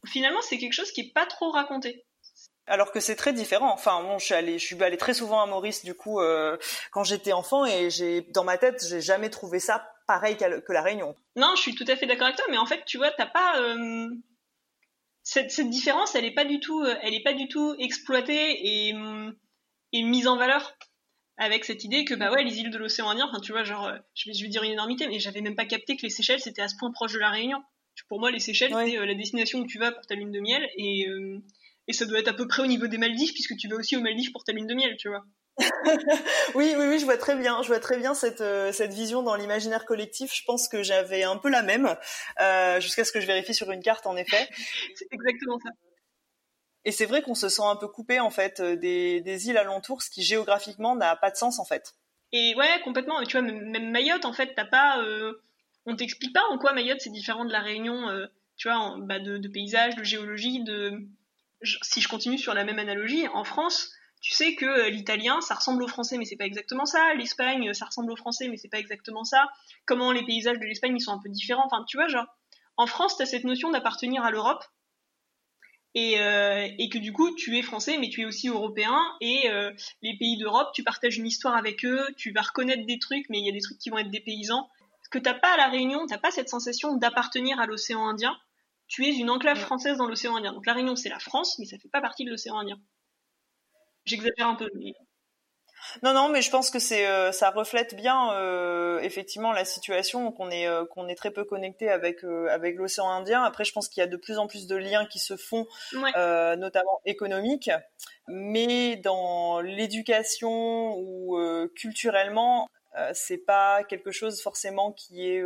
finalement, 0.07 0.41
c'est 0.41 0.57
quelque 0.57 0.73
chose 0.73 0.91
qui 0.91 1.01
est 1.01 1.13
pas 1.13 1.25
trop 1.25 1.51
raconté. 1.51 2.05
Alors 2.67 2.91
que 2.91 2.99
c'est 2.99 3.15
très 3.15 3.31
différent. 3.31 3.71
Enfin, 3.71 4.01
bon, 4.01 4.19
je 4.19 4.25
suis 4.25 4.33
allée, 4.33 4.59
je 4.59 4.65
suis 4.65 4.83
allée 4.83 4.97
très 4.97 5.13
souvent 5.13 5.41
à 5.41 5.45
Maurice 5.45 5.85
du 5.85 5.93
coup 5.93 6.19
euh, 6.19 6.57
quand 6.91 7.05
j'étais 7.05 7.31
enfant 7.31 7.65
et 7.65 7.89
j'ai, 7.89 8.21
dans 8.33 8.43
ma 8.43 8.57
tête, 8.57 8.85
j'ai 8.87 8.99
jamais 8.99 9.29
trouvé 9.29 9.59
ça 9.59 9.89
pareil 10.05 10.35
que 10.37 10.73
la 10.73 10.81
Réunion. 10.81 11.15
Non, 11.37 11.53
je 11.55 11.61
suis 11.61 11.75
tout 11.75 11.85
à 11.87 11.95
fait 11.95 12.05
d'accord 12.05 12.27
avec 12.27 12.37
toi, 12.37 12.45
mais 12.49 12.57
en 12.57 12.65
fait, 12.65 12.83
tu 12.85 12.97
vois, 12.97 13.11
t'as 13.11 13.25
pas 13.25 13.61
euh, 13.61 14.09
cette, 15.23 15.51
cette, 15.51 15.69
différence, 15.69 16.15
elle 16.15 16.25
est 16.25 16.33
pas 16.33 16.45
du 16.45 16.59
tout, 16.59 16.85
elle 16.85 17.13
est 17.13 17.23
pas 17.23 17.33
du 17.33 17.47
tout 17.47 17.73
exploitée 17.79 18.87
et, 18.87 18.93
et 19.93 20.03
mise 20.03 20.27
en 20.27 20.37
valeur 20.37 20.77
avec 21.37 21.65
cette 21.65 21.83
idée 21.83 22.03
que 22.03 22.15
bah 22.15 22.31
ouais, 22.31 22.43
les 22.43 22.59
îles 22.59 22.71
de 22.71 22.77
l'océan 22.77 23.09
Indien, 23.09 23.27
enfin 23.29 23.39
tu 23.39 23.51
vois, 23.51 23.63
genre, 23.63 23.91
je 24.15 24.29
vais, 24.29 24.33
je 24.33 24.43
vais 24.43 24.49
dire 24.49 24.63
une 24.63 24.71
énormité, 24.71 25.07
mais 25.07 25.19
j'avais 25.19 25.41
même 25.41 25.55
pas 25.55 25.65
capté 25.65 25.95
que 25.95 26.01
les 26.01 26.09
Seychelles 26.09 26.39
c'était 26.39 26.63
à 26.63 26.67
ce 26.67 26.75
point 26.77 26.91
proche 26.91 27.13
de 27.13 27.19
la 27.19 27.29
Réunion 27.29 27.61
pour 28.07 28.19
moi, 28.19 28.31
les 28.31 28.39
Seychelles, 28.39 28.73
c'est 28.73 28.97
euh, 28.97 29.05
la 29.05 29.15
destination 29.15 29.59
où 29.59 29.65
tu 29.65 29.79
vas 29.79 29.91
pour 29.91 30.05
ta 30.05 30.15
lune 30.15 30.31
de 30.31 30.39
miel 30.39 30.67
et, 30.77 31.07
euh, 31.07 31.39
et 31.87 31.93
ça 31.93 32.05
doit 32.05 32.19
être 32.19 32.27
à 32.27 32.33
peu 32.33 32.47
près 32.47 32.61
au 32.61 32.67
niveau 32.67 32.87
des 32.87 32.97
Maldives 32.97 33.33
puisque 33.33 33.55
tu 33.57 33.67
vas 33.67 33.75
aussi 33.75 33.95
aux 33.95 34.01
Maldives 34.01 34.31
pour 34.31 34.43
ta 34.43 34.51
lune 34.51 34.67
de 34.67 34.75
miel, 34.75 34.95
tu 34.97 35.09
vois. 35.09 35.25
oui, 36.55 36.75
oui, 36.77 36.85
oui, 36.87 36.99
je 36.99 37.05
vois 37.05 37.17
très 37.17 37.35
bien. 37.35 37.63
Je 37.63 37.67
vois 37.67 37.79
très 37.79 37.97
bien 37.97 38.13
cette 38.13 38.41
euh, 38.41 38.71
cette 38.71 38.93
vision 38.93 39.23
dans 39.23 39.35
l'imaginaire 39.35 39.85
collectif. 39.85 40.31
Je 40.33 40.43
pense 40.45 40.67
que 40.67 40.83
j'avais 40.83 41.23
un 41.23 41.37
peu 41.37 41.49
la 41.49 41.63
même 41.63 41.95
jusqu'à 42.79 43.03
ce 43.03 43.11
que 43.11 43.19
je 43.19 43.25
vérifie 43.25 43.55
sur 43.55 43.71
une 43.71 43.81
carte, 43.81 44.05
en 44.05 44.15
effet. 44.15 44.47
c'est 44.95 45.07
exactement 45.11 45.57
ça. 45.59 45.69
Et 46.85 46.91
c'est 46.91 47.05
vrai 47.05 47.21
qu'on 47.21 47.35
se 47.35 47.49
sent 47.49 47.63
un 47.65 47.75
peu 47.75 47.87
coupé 47.87 48.19
en 48.19 48.29
fait 48.29 48.61
des, 48.61 49.19
des 49.21 49.49
îles 49.49 49.57
alentours, 49.57 50.03
ce 50.03 50.09
qui 50.09 50.21
géographiquement 50.21 50.95
n'a 50.95 51.15
pas 51.15 51.31
de 51.31 51.35
sens 51.35 51.59
en 51.59 51.65
fait. 51.65 51.95
Et 52.31 52.53
ouais, 52.55 52.81
complètement. 52.83 53.23
Tu 53.23 53.37
vois, 53.37 53.41
même 53.41 53.89
Mayotte, 53.89 54.25
en 54.25 54.33
fait, 54.33 54.53
t'as 54.55 54.65
pas 54.65 55.01
on 55.87 55.95
t'explique 55.95 56.33
pas 56.33 56.43
en 56.51 56.57
quoi 56.57 56.73
Mayotte 56.73 57.01
c'est 57.01 57.09
différent 57.09 57.45
de 57.45 57.51
la 57.51 57.61
Réunion, 57.61 58.09
euh, 58.09 58.27
tu 58.57 58.67
vois, 58.67 58.95
bah, 58.99 59.19
de, 59.19 59.47
paysage, 59.47 59.95
de 59.95 60.03
géologie, 60.03 60.63
de 60.63 61.07
si 61.81 62.01
je 62.01 62.07
continue 62.07 62.37
sur 62.37 62.53
la 62.53 62.63
même 62.63 62.77
analogie, 62.77 63.27
en 63.29 63.43
France, 63.43 63.91
tu 64.21 64.33
sais 64.33 64.55
que 64.55 64.89
l'italien, 64.89 65.41
ça 65.41 65.55
ressemble 65.55 65.83
au 65.83 65.87
français, 65.87 66.17
mais 66.17 66.25
c'est 66.25 66.35
pas 66.35 66.45
exactement 66.45 66.85
ça. 66.85 67.13
L'Espagne, 67.15 67.73
ça 67.73 67.85
ressemble 67.85 68.11
au 68.11 68.15
français, 68.15 68.47
mais 68.47 68.57
c'est 68.57 68.69
pas 68.69 68.79
exactement 68.79 69.23
ça. 69.23 69.47
Comment 69.85 70.11
les 70.11 70.25
paysages 70.25 70.59
de 70.59 70.65
l'Espagne, 70.65 70.95
ils 70.95 71.01
sont 71.01 71.13
un 71.13 71.21
peu 71.21 71.29
différents. 71.29 71.65
Enfin, 71.65 71.85
tu 71.87 71.97
vois, 71.97 72.07
genre, 72.07 72.25
en 72.77 72.87
France, 72.87 73.15
tu 73.17 73.23
as 73.23 73.25
cette 73.25 73.43
notion 73.43 73.71
d'appartenir 73.71 74.23
à 74.23 74.31
l'Europe. 74.31 74.63
Et, 75.93 76.19
euh, 76.19 76.67
que 76.91 76.97
du 76.97 77.13
coup, 77.13 77.33
tu 77.35 77.57
es 77.57 77.61
français, 77.61 77.97
mais 77.97 78.09
tu 78.09 78.21
es 78.21 78.25
aussi 78.25 78.49
européen. 78.49 78.99
Et 79.21 79.49
euh, 79.49 79.71
les 80.01 80.17
pays 80.17 80.37
d'Europe, 80.37 80.69
tu 80.73 80.83
partages 80.83 81.17
une 81.17 81.27
histoire 81.27 81.55
avec 81.55 81.85
eux, 81.85 82.05
tu 82.17 82.31
vas 82.31 82.41
reconnaître 82.41 82.85
des 82.85 82.99
trucs, 82.99 83.29
mais 83.29 83.39
il 83.39 83.45
y 83.45 83.49
a 83.49 83.53
des 83.53 83.61
trucs 83.61 83.79
qui 83.79 83.89
vont 83.89 83.97
être 83.97 84.11
des 84.11 84.19
paysans. 84.19 84.69
Que 85.11 85.19
t'as 85.19 85.33
pas 85.33 85.53
à 85.53 85.57
la 85.57 85.67
Réunion, 85.67 86.05
t'as 86.07 86.17
pas 86.17 86.31
cette 86.31 86.49
sensation 86.49 86.95
d'appartenir 86.95 87.59
à 87.59 87.65
l'océan 87.65 88.07
Indien. 88.07 88.37
Tu 88.87 89.05
es 89.05 89.15
une 89.15 89.29
enclave 89.29 89.59
française 89.59 89.97
dans 89.97 90.07
l'océan 90.07 90.37
Indien. 90.37 90.53
Donc 90.53 90.65
la 90.65 90.73
Réunion, 90.73 90.95
c'est 90.95 91.09
la 91.09 91.19
France, 91.19 91.57
mais 91.59 91.65
ça 91.65 91.77
fait 91.77 91.89
pas 91.89 92.01
partie 92.01 92.25
de 92.25 92.29
l'océan 92.29 92.59
Indien. 92.59 92.79
J'exagère 94.05 94.47
un 94.47 94.55
peu. 94.55 94.69
Mais... 94.75 94.93
Non, 96.03 96.13
non, 96.13 96.29
mais 96.29 96.41
je 96.41 96.49
pense 96.49 96.69
que 96.69 96.79
c'est, 96.79 97.07
euh, 97.07 97.31
ça 97.31 97.49
reflète 97.49 97.95
bien 97.95 98.33
euh, 98.33 98.99
effectivement 98.99 99.51
la 99.51 99.65
situation 99.65 100.31
qu'on 100.31 100.49
est 100.49 100.67
euh, 100.67 100.85
qu'on 100.85 101.07
est 101.07 101.15
très 101.15 101.31
peu 101.31 101.43
connecté 101.43 101.89
avec 101.89 102.23
avec 102.49 102.75
l'océan 102.77 103.09
Indien. 103.09 103.43
Après, 103.43 103.63
je 103.63 103.73
pense 103.73 103.87
qu'il 103.89 104.01
y 104.01 104.03
a 104.03 104.07
de 104.07 104.17
plus 104.17 104.37
en 104.37 104.47
plus 104.47 104.67
de 104.67 104.75
liens 104.75 105.05
qui 105.05 105.19
se 105.19 105.37
font, 105.37 105.67
notamment 105.93 107.01
économiques, 107.05 107.71
mais 108.27 108.95
dans 108.97 109.61
l'éducation 109.61 110.95
ou 110.97 111.37
culturellement, 111.75 112.67
c'est 113.13 113.37
pas 113.37 113.83
quelque 113.83 114.11
chose 114.11 114.41
forcément 114.41 114.91
qui 114.91 115.27
est 115.27 115.43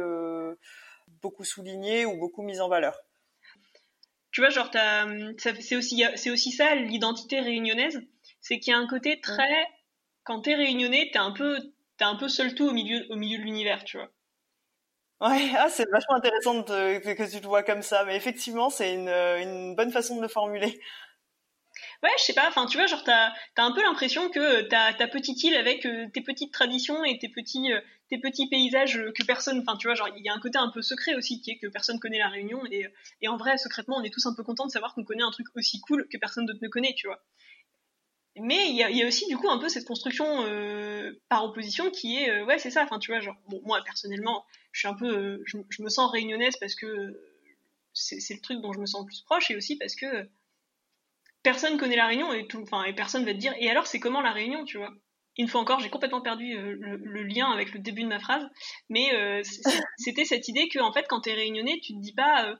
beaucoup 1.21 1.43
souligné 1.43 2.05
ou 2.05 2.17
beaucoup 2.17 2.41
mis 2.41 2.59
en 2.59 2.69
valeur. 2.69 2.97
Tu 4.31 4.41
vois, 4.41 4.49
genre, 4.49 4.71
c'est 5.37 5.75
aussi 5.75 6.03
c'est 6.15 6.31
aussi 6.31 6.51
ça 6.51 6.75
l'identité 6.75 7.39
réunionnaise, 7.41 8.01
c'est 8.39 8.59
qu'il 8.59 8.71
y 8.71 8.75
a 8.75 8.79
un 8.79 8.87
côté 8.87 9.19
très 9.19 9.67
quand 10.23 10.41
t'es 10.41 10.55
réunionnais, 10.55 11.09
t'es 11.11 11.19
un 11.19 11.31
peu, 11.31 11.57
t'es 11.97 12.05
un 12.05 12.15
peu 12.15 12.27
seul 12.27 12.55
tout 12.55 12.67
au 12.67 12.71
milieu, 12.71 13.05
au 13.09 13.15
milieu 13.15 13.37
de 13.37 13.43
l'univers, 13.43 13.83
tu 13.83 13.97
vois. 13.97 14.09
Ouais, 15.21 15.51
ah, 15.55 15.69
c'est 15.69 15.89
vachement 15.91 16.15
intéressant 16.15 16.63
que 16.63 17.29
tu 17.29 17.39
le 17.41 17.47
vois 17.47 17.63
comme 17.63 17.83
ça, 17.83 18.05
mais 18.05 18.15
effectivement, 18.15 18.69
c'est 18.69 18.93
une, 18.93 19.09
une 19.09 19.75
bonne 19.75 19.91
façon 19.91 20.17
de 20.17 20.21
le 20.21 20.27
formuler. 20.27 20.79
Ouais, 22.03 22.09
je 22.17 22.23
sais 22.23 22.33
pas, 22.33 22.47
enfin, 22.47 22.65
tu 22.65 22.77
vois, 22.77 22.87
genre, 22.87 23.03
t'as 23.03 23.31
as 23.57 23.63
un 23.63 23.71
peu 23.73 23.81
l'impression 23.83 24.29
que 24.29 24.61
t'as 24.61 24.93
ta 24.93 25.07
petite 25.07 25.43
île 25.43 25.55
avec 25.55 25.85
euh, 25.85 26.07
tes 26.11 26.21
petites 26.21 26.51
traditions 26.51 27.03
et 27.03 27.19
tes 27.19 27.29
petits, 27.29 27.71
euh, 27.71 27.79
tes 28.09 28.17
petits 28.17 28.49
paysages 28.49 28.99
que 29.15 29.23
personne, 29.23 29.59
enfin, 29.59 29.77
tu 29.77 29.87
vois, 29.87 29.93
genre, 29.93 30.09
il 30.17 30.23
y 30.23 30.29
a 30.29 30.33
un 30.33 30.39
côté 30.39 30.57
un 30.57 30.71
peu 30.71 30.81
secret 30.81 31.13
aussi 31.13 31.41
qui 31.41 31.51
est 31.51 31.57
que 31.59 31.67
personne 31.67 31.99
connaît 31.99 32.17
la 32.17 32.29
Réunion 32.29 32.59
et, 32.71 32.87
et 33.21 33.27
en 33.27 33.37
vrai, 33.37 33.57
secrètement, 33.57 33.97
on 33.97 34.03
est 34.03 34.09
tous 34.09 34.25
un 34.25 34.33
peu 34.33 34.43
contents 34.43 34.65
de 34.65 34.71
savoir 34.71 34.95
qu'on 34.95 35.03
connaît 35.03 35.23
un 35.23 35.31
truc 35.31 35.47
aussi 35.55 35.79
cool 35.81 36.07
que 36.11 36.17
personne 36.17 36.47
d'autre 36.47 36.59
ne 36.63 36.69
connaît, 36.69 36.95
tu 36.97 37.07
vois. 37.07 37.21
Mais 38.37 38.69
il 38.69 38.75
y 38.75 39.03
a, 39.03 39.07
aussi 39.07 39.27
du 39.27 39.37
coup 39.37 39.49
un 39.49 39.57
peu 39.57 39.67
cette 39.67 39.85
construction 39.85 40.45
euh, 40.45 41.11
par 41.27 41.43
opposition 41.43 41.91
qui 41.91 42.17
est 42.17 42.29
euh, 42.29 42.45
ouais 42.45 42.59
c'est 42.59 42.71
ça 42.71 42.83
enfin 42.83 42.97
tu 42.97 43.11
vois 43.11 43.19
genre 43.19 43.35
bon 43.49 43.61
moi 43.65 43.81
personnellement 43.83 44.45
je 44.71 44.79
suis 44.79 44.87
un 44.87 44.93
peu 44.93 45.17
euh, 45.17 45.43
je, 45.45 45.57
me 45.81 45.89
sens 45.89 46.09
réunionnaise 46.09 46.55
parce 46.57 46.75
que 46.75 47.19
c'est 47.93 48.33
le 48.33 48.39
truc 48.39 48.61
dont 48.61 48.71
je 48.71 48.79
me 48.79 48.85
sens 48.85 49.01
le 49.01 49.07
plus 49.07 49.21
proche 49.23 49.51
et 49.51 49.57
aussi 49.57 49.75
parce 49.75 49.95
que 49.95 50.29
personne 51.43 51.77
connaît 51.77 51.95
la 51.95 52.07
Réunion 52.07 52.33
et 52.33 52.47
tout 52.47 52.61
enfin 52.61 52.83
et 52.83 52.93
personne 52.93 53.25
va 53.25 53.33
te 53.33 53.37
dire 53.37 53.53
et 53.59 53.69
alors 53.69 53.87
c'est 53.87 53.99
comment 53.99 54.21
la 54.21 54.31
Réunion 54.31 54.65
tu 54.65 54.77
vois? 54.77 54.91
Une 55.37 55.47
fois 55.47 55.61
encore 55.61 55.79
j'ai 55.79 55.89
complètement 55.89 56.21
perdu 56.21 56.53
le, 56.55 57.23
lien 57.23 57.49
avec 57.51 57.73
le 57.73 57.79
début 57.79 58.03
de 58.03 58.07
ma 58.07 58.19
phrase 58.19 58.43
mais 58.89 59.09
c'était 59.97 60.25
cette 60.25 60.47
idée 60.47 60.67
que 60.67 60.79
en 60.79 60.91
fait 60.93 61.05
quand 61.07 61.21
t'es 61.21 61.33
réunionnais 61.33 61.79
tu 61.81 61.93
te 61.93 61.99
dis 61.99 62.13
pas 62.13 62.53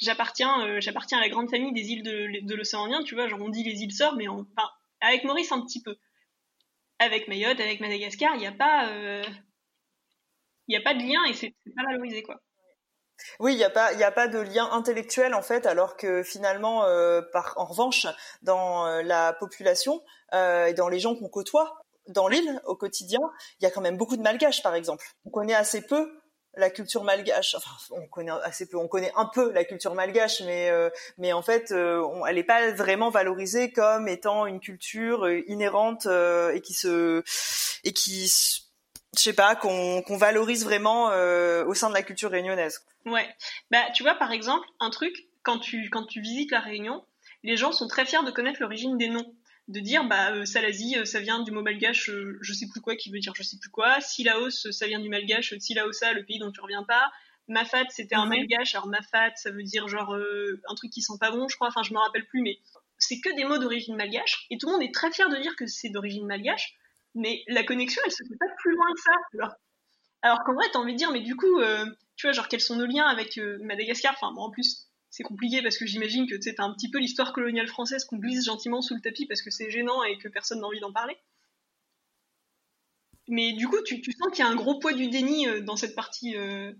j'appartiens 0.00 0.80
j'appartiens 0.80 1.18
à 1.18 1.20
la 1.20 1.28
grande 1.28 1.50
famille 1.50 1.72
des 1.72 1.92
îles 1.92 2.02
de, 2.02 2.46
de 2.46 2.54
l'océan 2.54 2.84
Indien 2.84 3.02
tu 3.04 3.14
vois 3.14 3.28
genre 3.28 3.40
on 3.40 3.48
dit 3.48 3.62
les 3.62 3.82
îles 3.82 3.92
sœurs 3.92 4.16
mais 4.16 4.28
enfin 4.28 4.68
avec 5.00 5.24
Maurice, 5.24 5.52
un 5.52 5.62
petit 5.62 5.82
peu. 5.82 5.96
Avec 6.98 7.28
Mayotte, 7.28 7.60
avec 7.60 7.80
Madagascar, 7.80 8.34
il 8.34 8.40
n'y 8.40 8.46
a 8.46 8.52
pas, 8.52 8.90
euh, 8.90 9.24
il 10.68 10.76
a 10.76 10.80
pas 10.80 10.94
de 10.94 11.02
lien 11.02 11.22
et 11.24 11.34
c'est 11.34 11.54
pas 11.76 11.84
valorisé, 11.84 12.22
quoi. 12.22 12.40
Oui, 13.40 13.54
il 13.54 13.56
n'y 13.56 13.64
a 13.64 13.70
pas, 13.70 13.90
a 13.92 14.10
pas 14.10 14.28
de 14.28 14.38
lien 14.38 14.68
intellectuel 14.72 15.34
en 15.34 15.42
fait, 15.42 15.66
alors 15.66 15.96
que 15.96 16.22
finalement, 16.22 16.84
euh, 16.84 17.22
par, 17.32 17.54
en 17.56 17.64
revanche, 17.64 18.06
dans 18.42 18.86
euh, 18.86 19.02
la 19.02 19.32
population 19.32 20.02
et 20.32 20.74
dans 20.74 20.88
les 20.88 20.98
gens 20.98 21.14
qu'on 21.14 21.28
côtoie 21.28 21.80
dans 22.08 22.28
l'île 22.28 22.60
au 22.66 22.76
quotidien, 22.76 23.20
il 23.60 23.64
y 23.64 23.66
a 23.66 23.70
quand 23.70 23.80
même 23.80 23.96
beaucoup 23.96 24.16
de 24.16 24.22
malgaches, 24.22 24.62
par 24.62 24.74
exemple. 24.74 25.04
On 25.24 25.30
connaît 25.30 25.54
assez 25.54 25.82
peu 25.82 26.10
la 26.56 26.70
culture 26.70 27.04
malgache. 27.04 27.54
Enfin, 27.54 27.70
on 27.90 28.06
connaît 28.08 28.32
assez 28.42 28.66
peu, 28.66 28.78
on 28.78 28.88
connaît 28.88 29.12
un 29.14 29.26
peu 29.26 29.52
la 29.52 29.64
culture 29.64 29.94
malgache, 29.94 30.40
mais 30.42 30.70
euh, 30.70 30.90
mais 31.18 31.32
en 31.32 31.42
fait, 31.42 31.70
euh, 31.70 32.02
elle 32.26 32.36
n'est 32.36 32.44
pas 32.44 32.72
vraiment 32.72 33.10
valorisée 33.10 33.72
comme 33.72 34.08
étant 34.08 34.46
une 34.46 34.60
culture 34.60 35.26
euh, 35.26 35.42
inhérente 35.48 36.06
et 36.06 36.60
qui 36.60 36.74
se 36.74 37.22
et 37.84 37.92
qui 37.92 38.28
je 39.16 39.22
sais 39.22 39.32
pas 39.32 39.56
qu'on 39.56 40.16
valorise 40.16 40.64
vraiment 40.64 41.06
au 41.06 41.74
sein 41.74 41.88
de 41.88 41.94
la 41.94 42.02
culture 42.02 42.30
réunionnaise. 42.30 42.80
Ouais. 43.06 43.28
Bah 43.70 43.90
tu 43.94 44.02
vois 44.02 44.14
par 44.14 44.32
exemple 44.32 44.66
un 44.80 44.90
truc 44.90 45.28
quand 45.46 45.60
tu 45.60 45.88
quand 45.90 46.04
tu 46.04 46.20
visites 46.20 46.50
la 46.50 46.60
Réunion, 46.60 47.04
les 47.44 47.56
gens 47.56 47.70
sont 47.70 47.86
très 47.86 48.04
fiers 48.04 48.24
de 48.26 48.32
connaître 48.32 48.60
l'origine 48.60 48.98
des 48.98 49.08
noms. 49.08 49.32
De 49.68 49.80
dire 49.80 50.04
bah 50.04 50.32
euh, 50.32 50.44
Salazie 50.44 50.96
euh, 50.98 51.04
ça 51.04 51.18
vient 51.18 51.42
du 51.42 51.50
mot 51.50 51.62
malgache 51.62 52.08
euh, 52.10 52.38
je 52.40 52.52
sais 52.52 52.66
plus 52.68 52.80
quoi 52.80 52.94
qui 52.94 53.10
veut 53.10 53.18
dire 53.18 53.32
je 53.36 53.42
sais 53.42 53.56
plus 53.58 53.70
quoi. 53.70 54.00
Silaos 54.00 54.70
ça 54.70 54.86
vient 54.86 55.00
du 55.00 55.08
malgache 55.08 55.54
Silaosa 55.58 56.12
le 56.12 56.24
pays 56.24 56.38
dont 56.38 56.52
tu 56.52 56.60
reviens 56.60 56.84
pas. 56.84 57.10
Mafat 57.48 57.84
c'était 57.90 58.16
un 58.16 58.26
malgache. 58.26 58.74
Alors 58.74 58.88
Mafat 58.88 59.34
ça 59.36 59.50
veut 59.50 59.62
dire 59.62 59.88
genre 59.88 60.16
un 60.68 60.74
truc 60.74 60.90
qui 60.92 61.02
sent 61.02 61.14
pas 61.20 61.30
bon 61.30 61.48
je 61.48 61.56
crois. 61.56 61.68
Enfin 61.68 61.82
je 61.84 61.92
me 61.92 61.98
rappelle 61.98 62.26
plus 62.26 62.42
mais 62.42 62.58
c'est 62.98 63.20
que 63.20 63.34
des 63.36 63.44
mots 63.44 63.58
d'origine 63.58 63.96
malgache. 63.96 64.46
Et 64.50 64.58
tout 64.58 64.66
le 64.66 64.72
monde 64.72 64.82
est 64.82 64.94
très 64.94 65.12
fier 65.12 65.28
de 65.28 65.36
dire 65.36 65.54
que 65.56 65.66
c'est 65.66 65.90
d'origine 65.90 66.26
malgache 66.26 66.74
mais 67.16 67.42
la 67.48 67.64
connexion 67.64 68.00
elle 68.04 68.12
se 68.12 68.22
fait 68.22 68.36
pas 68.38 68.46
plus 68.58 68.72
loin 68.72 68.86
que 68.94 69.00
ça 69.00 69.10
alors, 69.34 69.54
alors 70.22 70.38
qu'en 70.44 70.54
vrai 70.54 70.66
t'as 70.72 70.78
envie 70.78 70.92
de 70.92 70.98
dire 70.98 71.10
mais 71.10 71.20
du 71.20 71.34
coup 71.34 71.60
tu 72.14 72.26
vois 72.26 72.32
genre 72.32 72.48
quels 72.48 72.60
sont 72.60 72.76
nos 72.76 72.86
liens 72.86 73.06
avec 73.06 73.38
Madagascar? 73.60 74.14
Enfin 74.16 74.32
bon 74.32 74.42
en 74.42 74.50
plus 74.50 74.86
c'est 75.16 75.22
compliqué 75.22 75.62
parce 75.62 75.78
que 75.78 75.86
j'imagine 75.86 76.28
que 76.28 76.34
tu 76.34 76.54
as 76.58 76.62
un 76.62 76.74
petit 76.74 76.90
peu 76.90 76.98
l'histoire 76.98 77.32
coloniale 77.32 77.68
française 77.68 78.04
qu'on 78.04 78.18
glisse 78.18 78.44
gentiment 78.44 78.82
sous 78.82 78.94
le 78.94 79.00
tapis 79.00 79.26
parce 79.26 79.40
que 79.40 79.50
c'est 79.50 79.70
gênant 79.70 80.02
et 80.02 80.18
que 80.18 80.28
personne 80.28 80.60
n'a 80.60 80.66
envie 80.66 80.80
d'en 80.80 80.92
parler. 80.92 81.16
Mais 83.28 83.52
du 83.52 83.66
coup, 83.66 83.82
tu, 83.82 83.96
sens 83.96 84.28
qu'il 84.30 84.44
y 84.44 84.46
a 84.46 84.50
un 84.50 84.54
gros 84.54 84.78
poids 84.78 84.92
du 84.92 85.08
déni 85.08 85.48
euh, 85.48 85.60
dans 85.60 85.76
cette 85.76 85.94
partie. 85.94 86.36
Euh. 86.36 86.72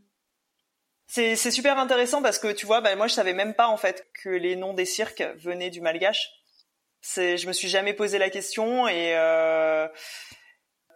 C'est, 1.07 1.37
super 1.37 1.79
intéressant 1.79 2.21
parce 2.23 2.39
que 2.39 2.53
tu 2.53 2.67
vois, 2.67 2.81
bah, 2.81 2.95
moi 2.95 3.07
je 3.07 3.15
savais 3.15 3.33
même 3.33 3.55
pas 3.55 3.69
en 3.69 3.77
fait 3.77 4.07
que 4.13 4.29
les 4.29 4.55
noms 4.55 4.75
des 4.75 4.85
cirques 4.85 5.25
venaient 5.39 5.71
du 5.71 5.81
malgache. 5.81 6.36
C'est, 7.09 7.39
je 7.39 7.47
me 7.47 7.53
suis 7.53 7.69
jamais 7.69 7.95
posé 7.95 8.19
la 8.19 8.31
question 8.31 8.89
et 8.89 9.17
euh, 9.17 9.87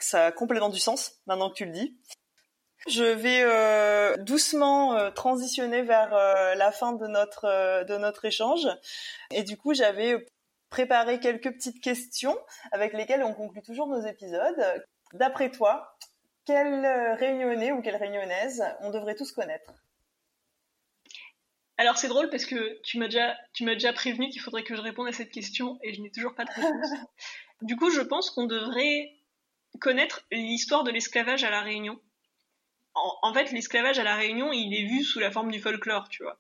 ça 0.01 0.27
a 0.27 0.33
complètement 0.33 0.69
du 0.69 0.81
sens 0.81 1.21
maintenant 1.27 1.51
que 1.51 1.55
tu 1.55 1.67
le 1.67 1.71
dis. 1.71 1.97
Je 2.89 3.05
vais 3.05 3.43
euh, 3.43 4.17
doucement 4.17 4.97
euh, 4.97 5.13
transitionner 5.13 5.83
vers 5.83 6.13
euh, 6.13 6.57
la 6.57 6.73
fin 6.73 6.95
de 6.95 7.07
notre 7.07 7.85
de 7.85 7.97
notre 7.97 8.25
échange 8.25 8.67
et 9.31 9.45
du 9.45 9.57
coup 9.57 9.73
j'avais 9.73 10.27
préparé 10.69 11.21
quelques 11.21 11.53
petites 11.53 11.81
questions 11.81 12.37
avec 12.73 12.93
lesquelles 12.93 13.23
on 13.23 13.33
conclut 13.33 13.63
toujours 13.63 13.87
nos 13.87 14.05
épisodes. 14.05 14.85
D'après 15.13 15.53
toi, 15.53 15.97
quel 16.45 16.85
réunionnais 17.19 17.71
ou 17.71 17.83
quelle 17.83 17.97
réunionnaise 17.97 18.65
on 18.81 18.91
devrait 18.91 19.15
tous 19.15 19.31
connaître? 19.31 19.73
Alors 21.81 21.97
c'est 21.97 22.09
drôle 22.09 22.29
parce 22.31 22.45
que 22.45 22.79
tu 22.83 22.99
m'as 22.99 23.07
déjà 23.07 23.37
tu 23.55 23.65
m'as 23.65 23.75
déjà 23.75 23.93
prévenu 23.93 24.29
qu'il 24.29 24.41
faudrait 24.41 24.65
que 24.65 24.77
je 24.77 24.81
réponde 24.81 25.09
à 25.09 25.13
cette 25.13 25.31
question 25.31 25.79
et 25.83 25.95
je 25.95 26.01
n'ai 26.01 26.11
toujours 26.11 26.35
pas 26.35 26.45
de 26.45 26.51
réponse. 26.51 26.91
du 27.63 27.77
coup, 27.77 27.91
je 27.91 28.03
pense 28.03 28.31
qu'on 28.31 28.47
devrait 28.47 29.15
connaître 29.81 30.23
l'histoire 30.31 30.85
de 30.85 30.91
l'esclavage 30.91 31.43
à 31.43 31.51
la 31.51 31.63
Réunion 31.63 31.99
en, 32.95 33.33
fait, 33.33 33.53
l'esclavage 33.53 33.99
à 33.99 34.03
la 34.03 34.17
Réunion, 34.17 34.53
il 34.53 34.75
est 34.75 34.85
vu 34.85 35.03
sous 35.03 35.21
la 35.21 35.31
forme 35.31 35.51
du 35.51 35.61
folklore, 35.61 36.09
tu 36.09 36.23
vois. 36.23 36.39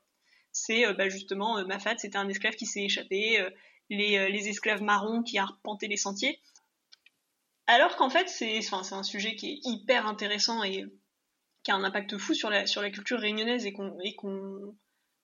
C'est 0.52 0.86
euh, 0.86 0.94
bah, 0.94 1.08
justement 1.08 1.58
euh, 1.58 1.64
Mafat, 1.64 1.98
c'était 1.98 2.18
un 2.18 2.28
esclave 2.28 2.56
qui 2.56 2.66
s'est 2.66 2.82
échappé, 2.82 3.40
euh, 3.40 3.50
les, 3.88 4.48
esclaves 4.48 4.82
marrons 4.82 5.22
qui 5.22 5.38
arpentaient 5.38 5.88
les 5.88 5.96
sentiers. 5.96 6.40
Alors 7.66 7.96
qu'en 7.96 8.10
fait, 8.10 8.28
c'est 8.28 8.58
enfin, 8.58 8.82
un 8.96 9.02
sujet 9.02 9.36
qui 9.36 9.52
est 9.52 9.60
hyper 9.62 10.06
intéressant 10.06 10.62
et 10.64 10.84
qui 11.62 11.70
a 11.70 11.76
un 11.76 11.84
impact 11.84 12.18
fou 12.18 12.34
sur 12.34 12.50
la, 12.50 12.66
sur 12.66 12.82
la 12.82 12.90
culture 12.90 13.20
réunionnaise 13.20 13.66
et 13.66 13.72
qu'on 13.72 13.96
qu'on 14.16 14.74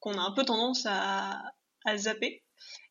a 0.04 0.20
un 0.20 0.32
peu 0.32 0.44
tendance 0.44 0.86
à, 0.86 1.42
à 1.84 1.96
zapper. 1.96 2.42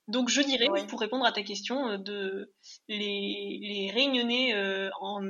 Donc 0.08 0.30
je 0.30 0.42
dirais, 0.42 0.68
pour 0.88 1.00
répondre 1.00 1.26
à 1.26 1.32
ta 1.32 1.42
question, 1.42 1.90
euh, 1.90 1.98
de 1.98 2.54
les, 2.88 3.60
les 3.62 3.92
réunionnais 3.92 4.54
euh, 4.54 4.90
en, 5.00 5.24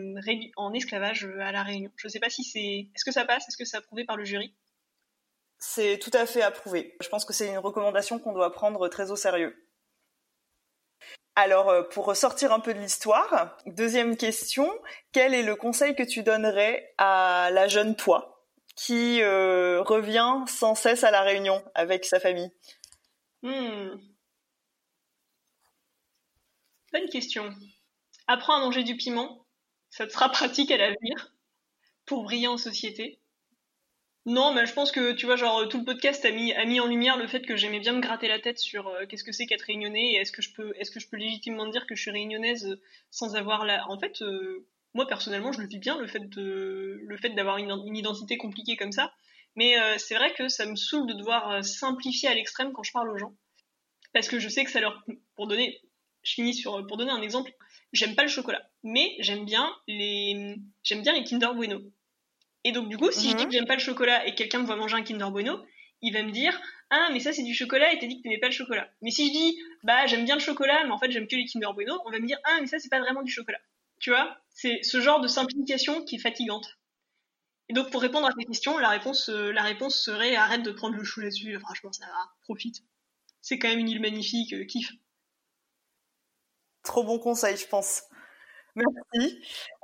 en, 0.58 0.74
esclavage 0.74 1.26
euh, 1.26 1.40
à 1.40 1.52
la 1.54 1.64
Réunion. 1.64 1.92
Je 1.96 2.08
ne 2.08 2.12
sais 2.12 2.20
pas 2.20 2.30
si 2.30 2.44
c'est... 2.44 2.90
Est-ce 2.94 3.06
que 3.06 3.12
ça 3.12 3.24
passe? 3.24 3.48
Est-ce 3.48 3.58
que 3.58 3.64
c'est 3.64 3.78
approuvé 3.78 4.04
par 4.04 4.18
le 4.18 4.26
jury? 4.26 4.54
C'est 5.58 5.98
tout 6.00 6.12
à 6.14 6.26
fait 6.26 6.42
approuvé. 6.42 6.98
Je 7.02 7.08
pense 7.08 7.24
que 7.24 7.32
c'est 7.32 7.48
une 7.48 7.58
recommandation 7.58 8.20
qu'on 8.20 8.34
doit 8.34 8.52
prendre 8.52 8.88
très 8.90 9.12
au 9.12 9.16
sérieux. 9.16 9.56
Alors, 11.38 11.88
pour 11.90 12.06
ressortir 12.06 12.52
un 12.52 12.60
peu 12.60 12.74
de 12.74 12.80
l'histoire, 12.80 13.58
deuxième 13.66 14.16
question, 14.18 14.72
quel 15.12 15.34
est 15.34 15.44
le 15.44 15.56
conseil 15.56 15.96
que 15.96 16.04
tu 16.04 16.24
donnerais 16.24 16.94
à 16.98 17.50
la 17.52 17.68
jeune 17.68 17.96
toi? 17.96 18.35
Qui 18.76 19.24
revient 19.24 20.44
sans 20.48 20.76
cesse 20.76 21.04
à 21.04 21.12
la 21.12 21.22
Réunion 21.22 21.64
avec 21.76 22.06
sa 22.06 22.20
famille 22.20 22.52
hmm. 23.42 23.98
Bonne 26.92 27.10
question. 27.10 27.54
apprends 28.28 28.56
à 28.56 28.60
manger 28.60 28.84
du 28.84 28.96
piment. 28.96 29.46
Ça 29.90 30.08
te 30.08 30.14
sera 30.14 30.30
pratique 30.30 30.72
à 30.72 30.78
l'avenir 30.78 31.34
pour 32.06 32.24
briller 32.24 32.48
en 32.48 32.58
société. 32.58 33.20
Non, 34.26 34.54
mais 34.54 34.66
je 34.66 34.74
pense 34.74 34.92
que 34.92 35.12
tu 35.12 35.28
vois, 35.28 35.36
genre 35.36 35.68
tout 35.70 35.80
le 35.80 35.86
podcast 35.86 36.26
a 36.26 36.32
mis, 36.32 36.52
a 36.54 36.66
mis 36.66 36.80
en 36.80 36.88
lumière 36.88 37.16
le 37.18 37.28
fait 37.28 37.42
que 37.42 37.56
j'aimais 37.56 37.80
bien 37.80 37.94
me 37.94 38.02
gratter 38.02 38.28
la 38.28 38.40
tête 38.40 38.58
sur 38.58 38.88
euh, 38.88 39.06
qu'est-ce 39.06 39.24
que 39.24 39.32
c'est 39.32 39.46
qu'être 39.46 39.62
réunionnais 39.62 40.14
et 40.14 40.16
est-ce 40.16 40.32
que 40.32 40.42
je 40.42 40.52
peux, 40.52 40.74
est-ce 40.78 40.90
que 40.90 41.00
je 41.00 41.08
peux 41.08 41.18
légitimement 41.18 41.68
dire 41.68 41.86
que 41.86 41.96
je 41.96 42.02
suis 42.02 42.12
réunionnaise 42.12 42.80
sans 43.12 43.36
avoir 43.36 43.66
la. 43.66 43.88
En 43.90 44.00
fait, 44.00 44.22
euh, 44.24 44.66
moi 44.96 45.06
personnellement, 45.08 45.52
je 45.52 45.62
le 45.62 45.68
vis 45.68 45.78
bien 45.78 46.00
le 46.00 46.08
fait 46.08 46.28
de, 46.28 47.00
le 47.06 47.18
fait 47.18 47.30
d'avoir 47.30 47.58
une, 47.58 47.70
une, 47.86 47.96
identité 47.96 48.38
compliquée 48.38 48.76
comme 48.78 48.91
ça. 48.91 49.14
Mais 49.56 49.80
euh, 49.80 49.98
c'est 50.00 50.16
vrai 50.16 50.34
que 50.34 50.48
ça 50.48 50.66
me 50.66 50.76
saoule 50.76 51.08
de 51.08 51.14
devoir 51.14 51.64
simplifier 51.64 52.28
à 52.30 52.34
l'extrême 52.34 52.74
quand 52.74 52.84
je 52.84 52.91
parle 52.91 53.10
aux 53.10 53.18
gens, 53.18 53.34
parce 54.14 54.28
que 54.28 54.39
je 54.39 54.50
sais 54.50 54.64
que 54.64 54.72
ça 54.72 54.82
leur, 54.82 55.06
pour 55.36 55.48
donner, 55.48 55.80
je 56.24 56.34
finis 56.34 56.54
sur, 56.54 56.86
pour 56.88 56.98
donner 56.98 57.12
un 57.12 57.22
exemple, 57.22 57.52
j'aime 57.93 58.16
pas 58.16 58.24
le 58.24 58.30
chocolat, 58.30 58.70
mais 58.84 59.16
j'aime 59.20 59.46
bien 59.46 59.74
les, 59.88 60.56
j'aime 60.84 61.02
bien 61.02 61.14
les 61.14 61.24
Kinder 61.24 61.54
Bueno. 61.54 61.82
Et 62.64 62.72
donc, 62.72 62.89
du 62.89 62.98
coup, 62.98 63.12
si 63.12 63.30
je 63.30 63.36
dis 63.36 63.43
mhm. 63.43 63.50
que 63.50 63.54
j'aime 63.56 63.68
pas 63.68 63.76
le 63.76 63.82
chocolat 63.82 64.26
et 64.28 64.34
quelqu'un 64.34 64.60
me 64.60 64.66
voit 64.66 64.76
manger 64.76 64.96
un 64.96 65.04
Kinder 65.04 65.30
Bueno, 65.30 65.64
il 66.02 66.14
va 66.14 66.24
me 66.24 66.32
dire 66.32 66.60
Ah, 66.89 67.10
mais 67.14 67.20
ça, 67.20 67.32
c'est 67.32 67.43
du 67.43 67.54
chocolat 67.54 67.93
et 67.93 68.00
t'as 68.00 68.08
dit 68.08 68.18
que 68.18 68.24
t'aimais 68.24 68.39
pas 68.39 68.48
le 68.48 68.54
chocolat. 68.54 68.89
Mais 69.02 69.12
si 69.12 69.28
je 69.28 69.32
dis 69.32 69.60
Bah, 69.84 70.08
j'aime 70.08 70.26
bien 70.26 70.36
le 70.36 70.41
chocolat, 70.41 70.84
mais 70.84 70.91
en 70.91 70.98
fait, 70.98 71.12
j'aime 71.12 71.28
que 71.28 71.36
les 71.36 71.46
Kinder 71.46 71.74
Bueno, 71.74 72.02
on 72.06 72.12
va 72.12 72.20
me 72.20 72.26
dire 72.26 72.39
Ah, 72.43 72.58
mais 72.60 72.68
ça, 72.68 72.80
c'est 72.80 72.89
pas 72.89 73.00
vraiment 73.00 73.22
du 73.22 73.32
chocolat. 73.32 73.60
Tu 74.00 74.10
vois 74.12 74.38
C'est 74.50 74.84
ce 74.84 75.02
genre 75.02 75.22
de 75.22 75.28
simplification 75.28 76.04
qui 76.04 76.16
est 76.16 76.20
fatigante. 76.20 76.68
Et 77.70 77.74
donc, 77.74 77.91
pour 77.91 78.02
répondre 78.02 78.28
à 78.28 78.34
tes 78.34 78.46
questions, 78.46 78.78
la 78.78 78.89
réponse, 78.89 79.30
euh, 79.30 79.52
la 79.52 79.64
réponse 79.64 80.00
serait 80.00 80.36
Arrête 80.36 80.62
de 80.64 80.72
prendre 80.72 80.96
le 80.96 81.04
chou 81.04 81.22
là-dessus. 81.22 81.60
Franchement, 81.60 81.91
ça 81.91 82.06
va, 82.06 82.32
profite. 82.43 82.84
C'est 83.41 83.58
quand 83.58 83.68
même 83.68 83.80
une 83.80 83.89
île 83.89 84.02
magnifique, 84.02 84.54
euh, 84.54 84.66
kiffe. 84.66 84.91
Trop 86.84 87.04
bon 87.04 87.18
conseil, 87.18 87.58
je 87.58 87.68
pense. 87.68 88.04
Merci. 88.76 89.39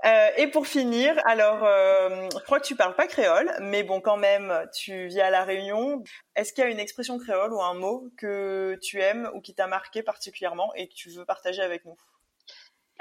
Euh, 0.06 0.30
et 0.38 0.48
pour 0.48 0.68
finir, 0.68 1.16
alors, 1.26 1.64
euh, 1.64 2.28
je 2.34 2.44
crois 2.44 2.60
que 2.60 2.66
tu 2.66 2.76
parles 2.76 2.96
pas 2.96 3.08
créole, 3.08 3.50
mais 3.62 3.84
bon, 3.84 4.02
quand 4.02 4.18
même, 4.18 4.68
tu 4.74 5.08
vis 5.08 5.22
à 5.22 5.30
La 5.30 5.46
Réunion. 5.46 6.04
Est-ce 6.36 6.52
qu'il 6.54 6.64
y 6.64 6.68
a 6.68 6.70
une 6.70 6.80
expression 6.80 7.18
créole 7.18 7.54
ou 7.54 7.62
un 7.62 7.74
mot 7.74 8.12
que 8.18 8.78
tu 8.82 9.00
aimes 9.00 9.30
ou 9.34 9.42
qui 9.42 9.56
t'a 9.56 9.68
marqué 9.68 10.04
particulièrement 10.04 10.74
et 10.76 10.90
que 10.90 10.94
tu 10.94 11.10
veux 11.10 11.26
partager 11.26 11.62
avec 11.62 11.86
nous? 11.86 11.96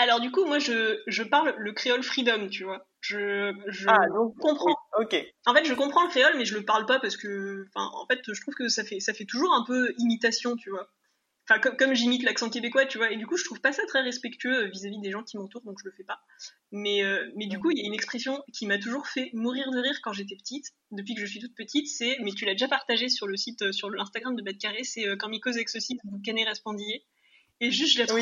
Alors, 0.00 0.20
du 0.20 0.30
coup, 0.30 0.44
moi, 0.44 0.58
je, 0.58 1.00
je 1.06 1.22
parle 1.22 1.54
le 1.58 1.72
créole 1.72 2.02
freedom, 2.02 2.48
tu 2.48 2.64
vois. 2.64 2.86
Je, 3.00 3.52
je 3.68 3.86
ah, 3.88 4.08
donc, 4.08 4.36
comprends. 4.38 4.74
ok. 4.98 5.14
En 5.46 5.54
fait, 5.54 5.64
je 5.64 5.74
comprends 5.74 6.04
le 6.04 6.10
créole, 6.10 6.36
mais 6.38 6.44
je 6.44 6.56
le 6.56 6.64
parle 6.64 6.86
pas 6.86 7.00
parce 7.00 7.16
que, 7.16 7.66
enfin, 7.68 7.90
en 7.94 8.06
fait, 8.06 8.20
je 8.26 8.40
trouve 8.40 8.54
que 8.54 8.68
ça 8.68 8.84
fait, 8.84 9.00
ça 9.00 9.14
fait 9.14 9.26
toujours 9.26 9.52
un 9.52 9.64
peu 9.66 9.94
imitation, 9.98 10.56
tu 10.56 10.70
vois 10.70 10.88
comme, 11.58 11.94
j'imite 11.94 12.22
l'accent 12.22 12.48
québécois, 12.48 12.86
tu 12.86 12.98
vois, 12.98 13.10
et 13.10 13.16
du 13.16 13.26
coup, 13.26 13.36
je 13.36 13.44
trouve 13.44 13.60
pas 13.60 13.72
ça 13.72 13.84
très 13.86 14.02
respectueux 14.02 14.66
euh, 14.66 14.68
vis-à-vis 14.68 15.00
des 15.00 15.10
gens 15.10 15.22
qui 15.22 15.36
m'entourent, 15.36 15.62
donc 15.62 15.78
je 15.82 15.88
le 15.88 15.92
fais 15.96 16.04
pas. 16.04 16.20
Mais, 16.70 17.02
euh, 17.02 17.30
mais 17.36 17.46
du 17.46 17.58
coup, 17.58 17.70
il 17.70 17.78
y 17.78 17.82
a 17.82 17.86
une 17.86 17.94
expression 17.94 18.42
qui 18.52 18.66
m'a 18.66 18.78
toujours 18.78 19.06
fait 19.06 19.30
mourir 19.32 19.70
de 19.70 19.78
rire 19.78 19.98
quand 20.02 20.12
j'étais 20.12 20.36
petite, 20.36 20.66
depuis 20.92 21.14
que 21.14 21.20
je 21.20 21.26
suis 21.26 21.40
toute 21.40 21.54
petite, 21.54 21.88
c'est, 21.88 22.16
mais 22.22 22.32
tu 22.32 22.44
l'as 22.44 22.52
déjà 22.52 22.68
partagé 22.68 23.08
sur 23.08 23.26
le 23.26 23.36
site, 23.36 23.62
euh, 23.62 23.72
sur 23.72 23.90
l'Instagram 23.90 24.36
de 24.36 24.42
Bad 24.42 24.58
Carré, 24.58 24.84
c'est 24.84 25.04
quand 25.18 25.28
Mycose 25.28 25.56
avec 25.56 25.68
saucisse, 25.68 25.98
vous 26.04 26.20
canez 26.24 26.44
raspandillé. 26.44 27.04
Et 27.60 27.70
juste, 27.70 27.94
je 27.94 27.98
la 28.00 28.06
trouve, 28.06 28.20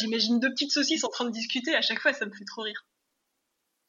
j'imagine 0.00 0.40
deux 0.40 0.50
petites 0.50 0.72
saucisses 0.72 1.04
en 1.04 1.08
train 1.08 1.24
de 1.24 1.30
discuter, 1.30 1.74
à 1.74 1.80
chaque 1.80 2.00
fois, 2.00 2.12
ça 2.12 2.26
me 2.26 2.32
fait 2.32 2.44
trop 2.44 2.62
rire. 2.62 2.86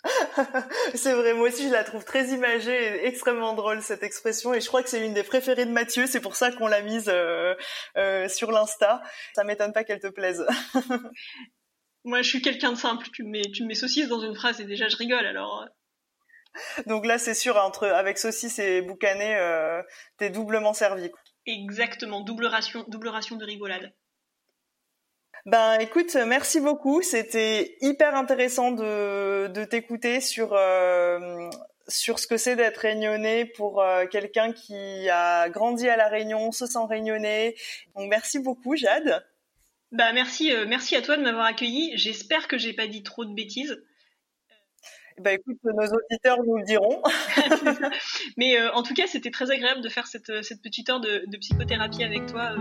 c'est 0.95 1.13
vrai, 1.13 1.33
moi 1.33 1.47
aussi 1.47 1.67
je 1.67 1.71
la 1.71 1.83
trouve 1.83 2.05
très 2.05 2.27
imagée 2.29 2.73
et 2.73 3.07
extrêmement 3.07 3.53
drôle 3.53 3.81
cette 3.81 4.03
expression 4.03 4.53
et 4.53 4.61
je 4.61 4.67
crois 4.67 4.83
que 4.83 4.89
c'est 4.89 5.03
une 5.03 5.13
des 5.13 5.23
préférées 5.23 5.65
de 5.65 5.71
Mathieu, 5.71 6.05
c'est 6.05 6.19
pour 6.19 6.35
ça 6.35 6.51
qu'on 6.51 6.67
l'a 6.67 6.81
mise 6.81 7.09
euh, 7.09 7.55
euh, 7.97 8.27
sur 8.27 8.51
l'Insta. 8.51 9.01
Ça 9.33 9.43
m'étonne 9.43 9.73
pas 9.73 9.83
qu'elle 9.83 9.99
te 9.99 10.07
plaise. 10.07 10.45
moi 12.03 12.21
je 12.21 12.29
suis 12.29 12.41
quelqu'un 12.41 12.73
de 12.73 12.77
simple, 12.77 13.07
tu 13.13 13.23
me, 13.23 13.31
mets, 13.31 13.51
tu 13.51 13.63
me 13.63 13.69
mets 13.69 13.75
saucisse 13.75 14.07
dans 14.07 14.19
une 14.19 14.35
phrase 14.35 14.61
et 14.61 14.65
déjà 14.65 14.87
je 14.89 14.97
rigole 14.97 15.25
alors. 15.25 15.63
Euh. 15.63 16.81
Donc 16.85 17.05
là 17.05 17.17
c'est 17.17 17.33
sûr, 17.33 17.57
entre 17.57 17.87
avec 17.87 18.17
saucisse 18.17 18.59
et 18.59 18.81
boucané, 18.81 19.37
t'es 20.17 20.29
doublement 20.29 20.73
servi. 20.73 21.09
Exactement, 21.47 22.21
double 22.21 22.45
ration, 22.45 22.85
double 22.87 23.09
ration 23.09 23.37
de 23.37 23.45
rigolade. 23.45 23.91
Ben 25.45 25.77
écoute, 25.79 26.15
merci 26.25 26.59
beaucoup. 26.59 27.03
C'était 27.03 27.77
hyper 27.81 28.15
intéressant 28.15 28.71
de, 28.71 29.47
de 29.47 29.63
t'écouter 29.63 30.19
sur 30.19 30.53
euh, 30.53 31.49
sur 31.87 32.17
ce 32.17 32.25
que 32.25 32.35
c'est 32.35 32.55
d'être 32.55 32.77
réunionnais 32.77 33.45
pour 33.45 33.79
euh, 33.79 34.07
quelqu'un 34.07 34.51
qui 34.53 35.07
a 35.09 35.47
grandi 35.49 35.87
à 35.87 35.97
la 35.97 36.07
Réunion, 36.07 36.51
se 36.51 36.65
sent 36.65 36.79
réunionnais. 36.89 37.53
Donc 37.95 38.09
merci 38.09 38.39
beaucoup, 38.39 38.75
Jade. 38.75 39.23
Bah 39.91 40.13
merci, 40.13 40.51
euh, 40.51 40.65
merci 40.67 40.95
à 40.95 41.03
toi 41.03 41.15
de 41.15 41.21
m'avoir 41.21 41.45
accueilli. 41.45 41.91
J'espère 41.95 42.47
que 42.47 42.57
j'ai 42.57 42.73
pas 42.73 42.87
dit 42.87 43.03
trop 43.03 43.23
de 43.23 43.35
bêtises. 43.35 43.83
Bah 45.19 45.31
écoute, 45.31 45.57
nos 45.63 45.85
auditeurs 45.85 46.43
nous 46.43 46.57
le 46.57 46.65
diront. 46.65 47.03
Mais 48.37 48.59
en 48.69 48.81
tout 48.81 48.95
cas, 48.95 49.05
c'était 49.05 49.31
très 49.31 49.51
agréable 49.51 49.81
de 49.81 49.89
faire 49.89 50.07
cette, 50.07 50.43
cette 50.43 50.63
petite 50.63 50.89
heure 50.89 50.99
de, 50.99 51.23
de 51.27 51.37
psychothérapie 51.37 52.03
avec 52.03 52.25
toi. 52.25 52.55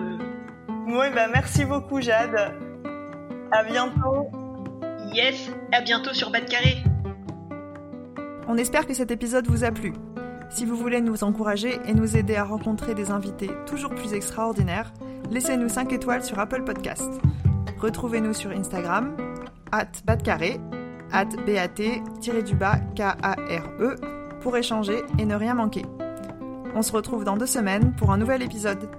Oui, 0.86 1.06
bah 1.12 1.28
merci 1.28 1.64
beaucoup, 1.64 2.00
Jade. 2.00 2.63
À 3.52 3.62
bientôt. 3.64 4.28
Yes, 5.12 5.50
à 5.72 5.80
bientôt 5.80 6.12
sur 6.12 6.30
Bas 6.30 6.40
de 6.40 6.46
Carré. 6.46 6.82
On 8.48 8.56
espère 8.56 8.86
que 8.86 8.94
cet 8.94 9.10
épisode 9.10 9.46
vous 9.46 9.64
a 9.64 9.70
plu. 9.70 9.92
Si 10.50 10.64
vous 10.64 10.76
voulez 10.76 11.00
nous 11.00 11.24
encourager 11.24 11.78
et 11.86 11.94
nous 11.94 12.16
aider 12.16 12.36
à 12.36 12.44
rencontrer 12.44 12.94
des 12.94 13.10
invités 13.10 13.50
toujours 13.66 13.90
plus 13.90 14.12
extraordinaires, 14.12 14.92
laissez-nous 15.30 15.68
5 15.68 15.92
étoiles 15.92 16.22
sur 16.22 16.38
Apple 16.38 16.62
Podcast. 16.64 17.10
Retrouvez-nous 17.78 18.34
sur 18.34 18.50
Instagram, 18.50 19.16
at 19.72 19.90
batcarré, 20.04 20.60
at 21.12 21.28
bat-k-a-r-e, 22.56 23.96
pour 24.40 24.56
échanger 24.56 25.02
et 25.18 25.24
ne 25.24 25.34
rien 25.34 25.54
manquer. 25.54 25.84
On 26.74 26.82
se 26.82 26.92
retrouve 26.92 27.24
dans 27.24 27.36
deux 27.36 27.46
semaines 27.46 27.94
pour 27.96 28.12
un 28.12 28.18
nouvel 28.18 28.42
épisode. 28.42 28.90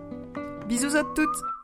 Bisous 0.68 0.96
à 0.96 1.04
toutes 1.16 1.55